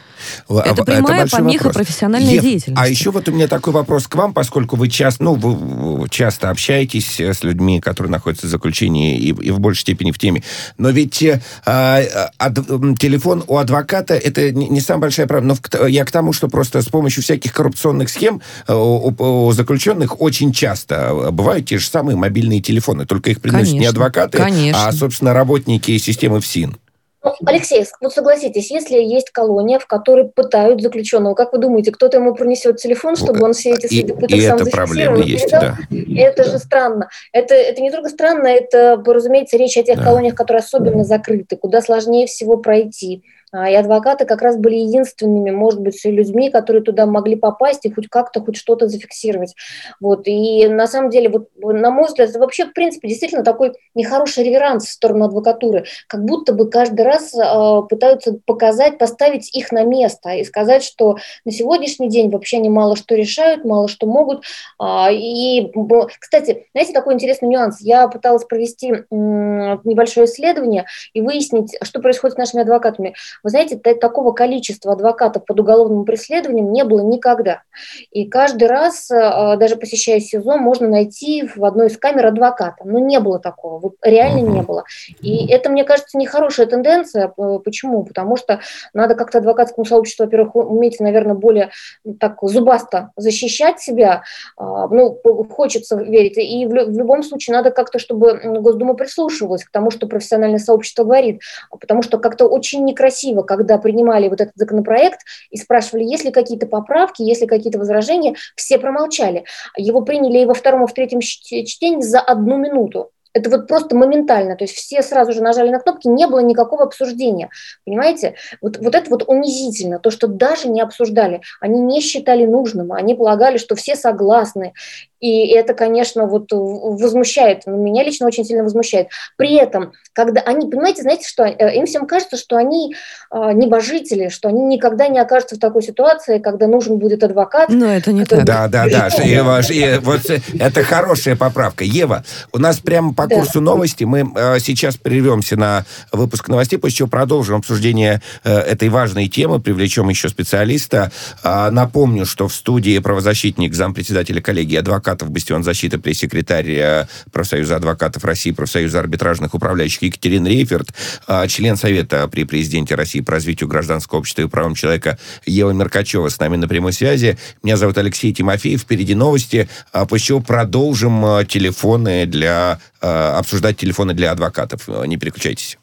Это 0.48 0.84
прямая 0.84 1.24
Это 1.24 1.36
помеха 1.36 1.64
вопрос. 1.64 1.74
профессиональной 1.74 2.34
Ев, 2.34 2.42
деятельности. 2.42 2.82
А 2.82 2.88
еще 2.88 3.10
вот 3.10 3.28
у 3.28 3.32
меня 3.32 3.48
такой 3.48 3.72
вопрос 3.72 4.06
к 4.06 4.14
вам, 4.14 4.32
поскольку 4.32 4.76
вы 4.76 4.88
часто, 4.88 5.24
ну, 5.24 5.34
вы 5.34 6.08
часто 6.08 6.50
общаетесь 6.50 7.18
с 7.18 7.42
людьми, 7.42 7.80
которые 7.80 8.12
находятся 8.12 8.46
в 8.46 8.50
заключении 8.50 9.18
и, 9.18 9.28
и 9.30 9.50
в 9.50 9.58
большей 9.58 9.80
степени 9.80 10.12
в 10.12 10.18
теме. 10.18 10.44
Но 10.78 10.90
ведь 10.90 11.20
э, 11.22 11.40
а, 11.66 12.02
ад, 12.38 12.54
телефон 12.98 13.42
у 13.48 13.56
адвоката 13.56 14.14
это 14.14 14.52
не, 14.52 14.68
не 14.68 14.80
самая 14.80 15.02
большая 15.02 15.26
проблема. 15.26 15.56
Но 15.72 15.80
в, 15.80 15.86
я 15.88 16.04
к 16.04 16.12
тому, 16.12 16.32
что 16.32 16.48
просто 16.48 16.80
с 16.80 16.86
помощью 16.86 17.24
всяких 17.24 17.52
коррупционных 17.52 18.08
схем 18.08 18.40
э, 18.68 18.72
у, 18.72 19.14
у 19.18 19.52
заключенных 19.52 20.20
очень 20.20 20.52
часто 20.52 21.30
бывают 21.32 21.66
те 21.66 21.78
же 21.78 21.88
самые 21.88 22.16
мобильные 22.16 22.60
телефоны, 22.60 23.04
только 23.04 23.30
их 23.30 23.40
приносят 23.40 23.66
конечно, 23.66 23.80
не 23.80 23.86
адвокаты, 23.86 24.38
конечно 24.38 24.59
Конечно. 24.60 24.88
а, 24.88 24.92
собственно, 24.92 25.34
работники 25.34 25.96
системы 25.98 26.40
ФСИН. 26.40 26.76
Ну, 27.22 27.34
Алексей, 27.44 27.84
вот 28.00 28.14
согласитесь, 28.14 28.70
если 28.70 28.96
есть 28.96 29.30
колония, 29.30 29.78
в 29.78 29.86
которой 29.86 30.24
пытают 30.24 30.80
заключенного, 30.80 31.34
как 31.34 31.52
вы 31.52 31.58
думаете, 31.58 31.92
кто-то 31.92 32.16
ему 32.16 32.34
принесет 32.34 32.78
телефон, 32.78 33.14
чтобы 33.14 33.44
он 33.44 33.52
все 33.52 33.72
эти 33.72 33.88
следы 33.88 34.14
пыток 34.14 34.30
и 34.30 34.40
сам 34.40 34.56
это 34.56 34.70
проблема 34.70 35.18
есть, 35.18 35.50
да. 35.50 35.76
Это 35.90 36.44
же 36.44 36.58
странно. 36.58 37.10
Это, 37.32 37.54
это 37.54 37.82
не 37.82 37.90
только 37.90 38.08
странно, 38.08 38.46
это, 38.46 39.02
разумеется, 39.04 39.58
речь 39.58 39.76
о 39.76 39.82
тех 39.82 39.98
да. 39.98 40.04
колониях, 40.04 40.34
которые 40.34 40.60
особенно 40.60 41.04
закрыты, 41.04 41.56
куда 41.56 41.82
сложнее 41.82 42.26
всего 42.26 42.56
пройти. 42.56 43.22
А, 43.52 43.68
и 43.68 43.74
адвокаты 43.74 44.26
как 44.26 44.42
раз 44.42 44.56
были 44.56 44.76
единственными, 44.76 45.50
может 45.50 45.80
быть, 45.80 46.04
людьми, 46.04 46.50
которые 46.50 46.82
туда 46.82 47.06
могли 47.06 47.34
попасть 47.34 47.84
и 47.84 47.92
хоть 47.92 48.08
как-то, 48.08 48.40
хоть 48.40 48.56
что-то 48.56 48.86
зафиксировать. 48.86 49.54
Вот. 50.00 50.22
И 50.26 50.68
на 50.68 50.86
самом 50.86 51.10
деле, 51.10 51.28
вот, 51.28 51.48
на 51.60 51.90
мой 51.90 52.06
взгляд, 52.06 52.30
вообще, 52.36 52.66
в 52.66 52.72
принципе, 52.72 53.08
действительно 53.08 53.42
такой 53.42 53.72
нехороший 53.94 54.44
реверанс 54.44 54.86
в 54.86 54.92
сторону 54.92 55.24
адвокатуры. 55.24 55.84
Как 56.06 56.24
будто 56.24 56.52
бы 56.52 56.70
каждый 56.70 57.02
раз 57.02 57.34
э, 57.34 57.82
пытаются 57.88 58.38
показать, 58.46 58.98
поставить 58.98 59.54
их 59.54 59.72
на 59.72 59.82
место 59.82 60.30
и 60.30 60.44
сказать, 60.44 60.84
что 60.84 61.16
на 61.44 61.50
сегодняшний 61.50 62.08
день 62.08 62.30
вообще 62.30 62.58
они 62.58 62.68
мало 62.68 62.94
что 62.94 63.14
решают, 63.16 63.64
мало 63.64 63.88
что 63.88 64.06
могут. 64.06 64.44
Э, 64.80 65.12
и, 65.12 65.72
кстати, 66.20 66.68
знаете, 66.72 66.92
такой 66.92 67.14
интересный 67.14 67.48
нюанс. 67.48 67.80
Я 67.80 68.06
пыталась 68.06 68.44
провести 68.44 68.92
э, 68.92 69.04
небольшое 69.10 70.26
исследование 70.26 70.86
и 71.14 71.20
выяснить, 71.20 71.76
что 71.82 72.00
происходит 72.00 72.36
с 72.36 72.38
нашими 72.38 72.62
адвокатами. 72.62 73.14
Вы 73.42 73.50
знаете, 73.50 73.76
такого 73.76 74.32
количества 74.32 74.92
адвокатов 74.92 75.44
под 75.44 75.60
уголовным 75.60 76.04
преследованием 76.04 76.72
не 76.72 76.84
было 76.84 77.00
никогда. 77.00 77.62
И 78.10 78.26
каждый 78.26 78.68
раз, 78.68 79.10
э, 79.10 79.56
даже 79.56 79.76
посещая 79.76 80.20
СИЗО, 80.20 80.56
можно 80.56 80.88
найти 80.88 81.48
в 81.54 81.64
одной 81.64 81.88
из 81.88 81.98
камер 81.98 82.26
адвоката. 82.26 82.82
Но 82.84 82.98
не 82.98 83.20
было 83.20 83.38
такого, 83.38 83.78
вот 83.78 83.94
реально 84.02 84.48
не 84.48 84.62
было. 84.62 84.84
И 85.20 85.46
это, 85.50 85.70
мне 85.70 85.84
кажется, 85.84 86.18
нехорошая 86.18 86.66
тенденция. 86.66 87.28
Почему? 87.64 88.04
Потому 88.04 88.36
что 88.36 88.60
надо 88.92 89.14
как-то 89.14 89.38
адвокатскому 89.38 89.84
сообществу, 89.84 90.24
во-первых, 90.24 90.56
уметь, 90.56 91.00
наверное, 91.00 91.34
более 91.34 91.70
так 92.18 92.38
зубасто 92.42 93.10
защищать 93.16 93.80
себя. 93.80 94.22
А, 94.56 94.88
ну, 94.88 95.18
хочется 95.50 95.96
верить. 95.96 96.36
И 96.36 96.66
в 96.66 96.72
любом 96.72 97.22
случае 97.22 97.56
надо 97.56 97.70
как-то, 97.70 97.98
чтобы 97.98 98.40
Госдума 98.60 98.94
прислушивалась 98.94 99.64
к 99.64 99.70
тому, 99.70 99.90
что 99.90 100.06
профессиональное 100.06 100.58
сообщество 100.58 101.04
говорит. 101.04 101.40
Потому 101.70 102.02
что 102.02 102.18
как-то 102.18 102.46
очень 102.46 102.84
некрасиво 102.84 103.29
красиво, 103.30 103.42
когда 103.42 103.78
принимали 103.78 104.28
вот 104.28 104.40
этот 104.40 104.54
законопроект 104.56 105.20
и 105.50 105.56
спрашивали, 105.56 106.04
есть 106.04 106.24
ли 106.24 106.30
какие-то 106.30 106.66
поправки, 106.66 107.22
есть 107.22 107.40
ли 107.40 107.46
какие-то 107.46 107.78
возражения, 107.78 108.34
все 108.56 108.78
промолчали. 108.78 109.44
Его 109.76 110.02
приняли 110.02 110.38
и 110.38 110.46
во 110.46 110.54
втором, 110.54 110.84
и 110.84 110.86
в 110.86 110.92
третьем 110.92 111.20
чтении 111.20 112.02
за 112.02 112.20
одну 112.20 112.56
минуту. 112.56 113.10
Это 113.32 113.48
вот 113.48 113.68
просто 113.68 113.94
моментально. 113.94 114.56
То 114.56 114.64
есть 114.64 114.74
все 114.74 115.02
сразу 115.02 115.32
же 115.32 115.40
нажали 115.40 115.70
на 115.70 115.78
кнопки, 115.78 116.08
не 116.08 116.26
было 116.26 116.40
никакого 116.40 116.82
обсуждения. 116.82 117.48
Понимаете? 117.86 118.34
Вот, 118.60 118.78
вот 118.78 118.94
это 118.94 119.08
вот 119.08 119.22
унизительно. 119.28 120.00
То, 120.00 120.10
что 120.10 120.26
даже 120.26 120.68
не 120.68 120.80
обсуждали. 120.80 121.40
Они 121.60 121.80
не 121.80 122.00
считали 122.00 122.44
нужным. 122.44 122.92
Они 122.92 123.14
полагали, 123.14 123.58
что 123.58 123.76
все 123.76 123.94
согласны. 123.94 124.72
И 125.20 125.48
это, 125.48 125.74
конечно, 125.74 126.26
вот 126.26 126.46
возмущает, 126.50 127.62
ну, 127.66 127.76
меня 127.76 128.02
лично 128.02 128.26
очень 128.26 128.44
сильно 128.44 128.62
возмущает. 128.62 129.08
При 129.36 129.54
этом, 129.54 129.92
когда 130.12 130.40
они, 130.40 130.68
понимаете, 130.68 131.02
знаете, 131.02 131.28
что 131.28 131.44
э, 131.44 131.76
им 131.76 131.86
всем 131.86 132.06
кажется, 132.06 132.36
что 132.36 132.56
они 132.56 132.94
э, 133.30 133.52
небожители, 133.52 134.28
что 134.28 134.48
они 134.48 134.62
никогда 134.62 135.08
не 135.08 135.18
окажутся 135.18 135.56
в 135.56 135.58
такой 135.58 135.82
ситуации, 135.82 136.38
когда 136.38 136.66
нужен 136.66 136.98
будет 136.98 137.22
адвокат. 137.22 137.68
Но 137.68 137.86
это 137.86 138.12
не 138.12 138.24
так. 138.24 138.44
Да, 138.44 138.68
да, 138.68 138.86
да. 138.88 139.08
Ева, 139.22 139.60
вот 140.00 140.22
это 140.58 140.82
хорошая 140.82 141.36
поправка. 141.36 141.84
Ева, 141.84 142.24
у 142.52 142.58
нас 142.58 142.78
прямо 142.78 143.12
по 143.12 143.28
курсу 143.28 143.54
да. 143.54 143.60
новости 143.60 144.04
мы 144.04 144.30
э, 144.34 144.58
сейчас 144.60 144.96
прервемся 144.96 145.56
на 145.56 145.84
выпуск 146.12 146.48
новостей, 146.48 146.78
после 146.78 146.98
чего 146.98 147.08
продолжим 147.08 147.56
обсуждение 147.56 148.22
э, 148.44 148.56
этой 148.58 148.88
важной 148.88 149.28
темы, 149.28 149.60
привлечем 149.60 150.08
еще 150.08 150.28
специалиста. 150.28 151.12
Э, 151.44 151.68
напомню, 151.70 152.24
что 152.24 152.48
в 152.48 152.54
студии 152.54 152.98
правозащитник, 152.98 153.74
зампредседателя 153.74 154.40
коллегии 154.40 154.76
адвокат 154.76 155.09
адвокатов, 155.10 155.30
бастион 155.30 155.64
защиты, 155.64 155.98
пресс-секретарь 155.98 156.70
э, 156.70 157.06
профсоюза 157.32 157.76
адвокатов 157.76 158.24
России, 158.24 158.52
профсоюза 158.52 159.00
арбитражных 159.00 159.54
управляющих 159.54 160.02
Екатерина 160.02 160.48
Рейферт, 160.48 160.88
а, 161.26 161.46
член 161.48 161.76
Совета 161.76 162.28
при 162.28 162.44
президенте 162.44 162.94
России 162.94 163.20
по 163.20 163.32
развитию 163.32 163.68
гражданского 163.68 164.20
общества 164.20 164.42
и 164.42 164.46
правам 164.46 164.74
человека 164.74 165.18
Ева 165.46 165.72
Меркачева 165.72 166.28
с 166.28 166.38
нами 166.38 166.56
на 166.56 166.68
прямой 166.68 166.92
связи. 166.92 167.38
Меня 167.62 167.76
зовут 167.76 167.98
Алексей 167.98 168.32
Тимофеев. 168.32 168.80
Впереди 168.80 169.14
новости, 169.14 169.68
а 169.92 170.06
после 170.06 170.26
чего 170.26 170.40
продолжим 170.40 171.24
э, 171.24 171.44
телефоны 171.44 172.26
для 172.26 172.78
э, 173.00 173.06
обсуждать 173.06 173.76
телефоны 173.76 174.14
для 174.14 174.32
адвокатов. 174.32 174.88
Не 175.06 175.16
переключайтесь. 175.16 175.78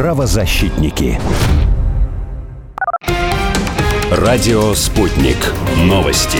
Правозащитники. 0.00 1.20
Радио 4.10 4.72
«Спутник». 4.72 5.36
Новости 5.76 6.38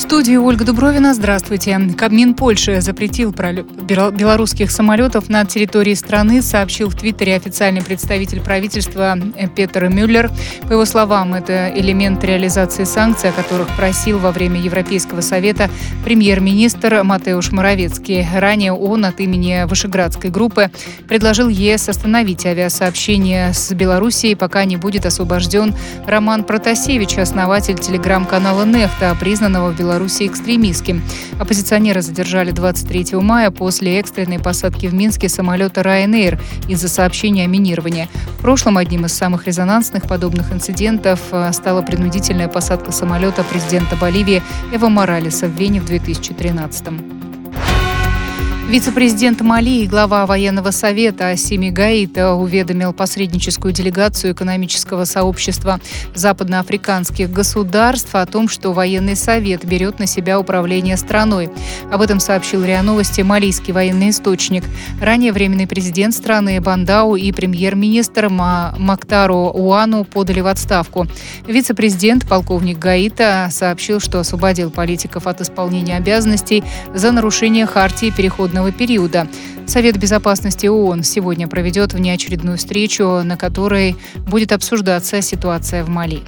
студии 0.00 0.36
Ольга 0.36 0.64
Дубровина. 0.64 1.12
Здравствуйте. 1.12 1.76
Кабмин 1.98 2.34
Польши 2.34 2.80
запретил 2.80 3.32
белорусских 3.32 4.70
самолетов 4.70 5.28
на 5.28 5.44
территории 5.44 5.94
страны, 5.94 6.40
сообщил 6.40 6.88
в 6.88 6.94
Твиттере 6.94 7.34
официальный 7.34 7.82
представитель 7.82 8.40
правительства 8.40 9.18
Петер 9.56 9.88
Мюллер. 9.88 10.30
По 10.68 10.74
его 10.74 10.84
словам, 10.84 11.34
это 11.34 11.72
элемент 11.74 12.22
реализации 12.22 12.84
санкций, 12.84 13.30
о 13.30 13.32
которых 13.32 13.66
просил 13.76 14.20
во 14.20 14.30
время 14.30 14.60
Европейского 14.60 15.20
совета 15.20 15.68
премьер-министр 16.04 17.02
Матеуш 17.02 17.50
Моровецкий. 17.50 18.24
Ранее 18.32 18.74
он 18.74 19.04
от 19.04 19.18
имени 19.18 19.66
Вышеградской 19.68 20.30
группы 20.30 20.70
предложил 21.08 21.48
ЕС 21.48 21.88
остановить 21.88 22.46
авиасообщение 22.46 23.52
с 23.52 23.72
Белоруссией, 23.74 24.36
пока 24.36 24.64
не 24.64 24.76
будет 24.76 25.06
освобожден 25.06 25.74
Роман 26.06 26.44
Протасевич, 26.44 27.18
основатель 27.18 27.78
телеграм-канала 27.78 28.64
«Нефта», 28.64 29.16
признанного 29.18 29.72
в 29.72 29.72
Беларуси 29.72 29.87
Беларуси 29.88 30.26
экстремистским. 30.26 31.02
Оппозиционера 31.40 32.02
задержали 32.02 32.50
23 32.50 33.16
мая 33.16 33.50
после 33.50 33.98
экстренной 33.98 34.38
посадки 34.38 34.84
в 34.84 34.92
Минске 34.92 35.30
самолета 35.30 35.80
Ryanair 35.80 36.38
из-за 36.68 36.90
сообщения 36.90 37.44
о 37.44 37.46
минировании. 37.46 38.06
В 38.38 38.42
прошлом 38.42 38.76
одним 38.76 39.06
из 39.06 39.14
самых 39.14 39.46
резонансных 39.46 40.02
подобных 40.06 40.52
инцидентов 40.52 41.20
э, 41.32 41.50
стала 41.54 41.80
принудительная 41.80 42.48
посадка 42.48 42.92
самолета 42.92 43.44
президента 43.44 43.96
Боливии 43.96 44.42
Эва 44.74 44.90
Моралеса 44.90 45.46
в 45.46 45.58
Вене 45.58 45.80
в 45.80 45.86
2013 45.86 46.88
-м. 46.88 47.27
Вице-президент 48.68 49.40
Мали 49.40 49.84
и 49.84 49.86
глава 49.86 50.26
военного 50.26 50.72
совета 50.72 51.30
Асими 51.30 51.70
Гаита 51.70 52.34
уведомил 52.34 52.92
посредническую 52.92 53.72
делегацию 53.72 54.34
экономического 54.34 55.06
сообщества 55.06 55.80
западноафриканских 56.14 57.32
государств 57.32 58.14
о 58.14 58.26
том, 58.26 58.46
что 58.46 58.74
военный 58.74 59.16
совет 59.16 59.64
берет 59.64 59.98
на 59.98 60.06
себя 60.06 60.38
управление 60.38 60.98
страной. 60.98 61.48
Об 61.90 62.02
этом 62.02 62.20
сообщил 62.20 62.62
РИА 62.62 62.82
Новости 62.82 63.22
малийский 63.22 63.72
военный 63.72 64.10
источник. 64.10 64.64
Ранее 65.00 65.32
временный 65.32 65.66
президент 65.66 66.12
страны 66.12 66.60
Бандау 66.60 67.16
и 67.16 67.32
премьер-министр 67.32 68.28
Мактару 68.28 69.48
Уану 69.48 70.04
подали 70.04 70.40
в 70.40 70.46
отставку. 70.46 71.06
Вице-президент 71.46 72.28
полковник 72.28 72.78
Гаита 72.78 73.48
сообщил, 73.50 73.98
что 73.98 74.20
освободил 74.20 74.70
политиков 74.70 75.26
от 75.26 75.40
исполнения 75.40 75.96
обязанностей 75.96 76.62
за 76.92 77.12
нарушение 77.12 77.64
хартии 77.64 78.12
переходного 78.14 78.57
переходного 78.58 78.72
периода. 78.72 79.28
Совет 79.66 79.98
безопасности 79.98 80.66
ООН 80.66 81.02
сегодня 81.02 81.46
проведет 81.46 81.92
внеочередную 81.92 82.56
встречу, 82.56 83.22
на 83.24 83.36
которой 83.36 83.96
будет 84.26 84.52
обсуждаться 84.52 85.20
ситуация 85.22 85.84
в 85.84 85.88
Мали. 85.88 86.20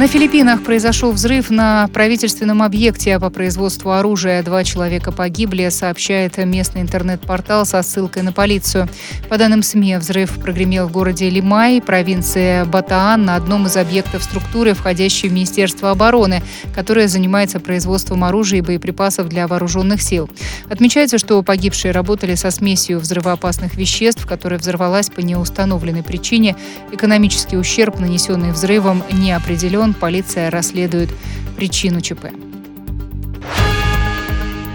На 0.00 0.06
Филиппинах 0.06 0.62
произошел 0.62 1.12
взрыв 1.12 1.50
на 1.50 1.86
правительственном 1.88 2.62
объекте 2.62 3.20
по 3.20 3.28
производству 3.28 3.90
оружия. 3.90 4.42
Два 4.42 4.64
человека 4.64 5.12
погибли, 5.12 5.68
сообщает 5.68 6.38
местный 6.38 6.80
интернет-портал 6.80 7.66
со 7.66 7.82
ссылкой 7.82 8.22
на 8.22 8.32
полицию. 8.32 8.88
По 9.28 9.36
данным 9.36 9.62
СМИ, 9.62 9.96
взрыв 9.98 10.40
прогремел 10.40 10.88
в 10.88 10.90
городе 10.90 11.28
Лимай, 11.28 11.82
провинции 11.82 12.64
Батаан, 12.64 13.26
на 13.26 13.36
одном 13.36 13.66
из 13.66 13.76
объектов 13.76 14.24
структуры, 14.24 14.72
входящей 14.72 15.28
в 15.28 15.34
Министерство 15.34 15.90
обороны, 15.90 16.42
которое 16.74 17.06
занимается 17.06 17.60
производством 17.60 18.24
оружия 18.24 18.60
и 18.60 18.62
боеприпасов 18.62 19.28
для 19.28 19.46
вооруженных 19.46 20.00
сил. 20.00 20.30
Отмечается, 20.70 21.18
что 21.18 21.42
погибшие 21.42 21.92
работали 21.92 22.36
со 22.36 22.50
смесью 22.50 23.00
взрывоопасных 23.00 23.74
веществ, 23.74 24.24
которая 24.24 24.58
взорвалась 24.58 25.10
по 25.10 25.20
неустановленной 25.20 26.02
причине. 26.02 26.56
Экономический 26.90 27.58
ущерб, 27.58 28.00
нанесенный 28.00 28.52
взрывом, 28.52 29.02
не 29.12 29.32
определен 29.32 29.89
полиция 29.94 30.50
расследует 30.50 31.10
причину 31.56 32.00
ЧП. 32.00 32.26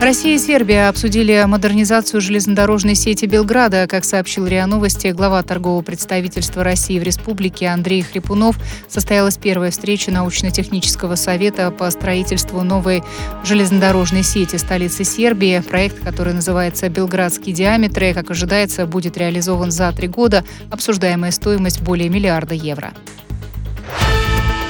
Россия 0.02 0.36
и 0.36 0.38
Сербия 0.38 0.90
обсудили 0.90 1.42
модернизацию 1.48 2.20
железнодорожной 2.20 2.96
сети 2.96 3.26
Белграда. 3.26 3.88
Как 3.88 4.04
сообщил 4.04 4.46
РИА 4.46 4.68
Новости, 4.68 5.08
глава 5.08 5.42
торгового 5.42 5.82
представительства 5.82 6.64
России 6.66 7.00
в 7.00 7.04
республике 7.04 7.68
Андрей 7.68 8.02
Хрипунов 8.02 8.58
состоялась 8.90 9.38
первая 9.38 9.72
встреча 9.72 10.12
научно-технического 10.12 11.16
совета 11.16 11.72
по 11.72 11.90
строительству 11.90 12.62
новой 12.62 13.04
железнодорожной 13.46 14.24
сети 14.24 14.58
столицы 14.58 15.06
Сербии. 15.06 15.64
Проект, 15.68 16.04
который 16.04 16.34
называется 16.34 16.90
«Белградские 16.90 17.56
диаметры», 17.56 18.14
как 18.14 18.30
ожидается, 18.30 18.86
будет 18.86 19.18
реализован 19.18 19.72
за 19.72 19.92
три 19.94 20.10
года. 20.10 20.44
Обсуждаемая 20.70 21.32
стоимость 21.32 21.82
более 21.82 22.10
миллиарда 22.10 22.54
евро. 22.54 22.94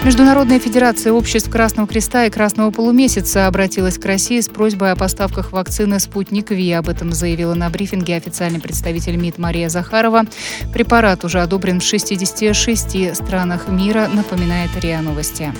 Международная 0.05 0.59
федерация 0.59 1.13
обществ 1.13 1.49
Красного 1.49 1.87
Креста 1.87 2.25
и 2.25 2.29
Красного 2.29 2.69
полумесяца 2.69 3.47
обратилась 3.47 3.97
к 3.97 4.05
России 4.05 4.39
с 4.39 4.47
просьбой 4.47 4.91
о 4.91 4.95
поставках 4.95 5.51
вакцины 5.51 5.99
«Спутник 5.99 6.51
Ви». 6.51 6.71
Об 6.73 6.89
этом 6.89 7.11
заявила 7.11 7.55
на 7.55 7.71
брифинге 7.71 8.15
официальный 8.15 8.59
представитель 8.59 9.15
МИД 9.15 9.39
Мария 9.39 9.67
Захарова. 9.67 10.25
Препарат 10.71 11.25
уже 11.25 11.41
одобрен 11.41 11.79
в 11.79 11.83
66 11.83 13.15
странах 13.15 13.67
мира, 13.67 14.07
напоминает 14.13 14.69
РИА 14.79 15.01
Новости. 15.01 15.51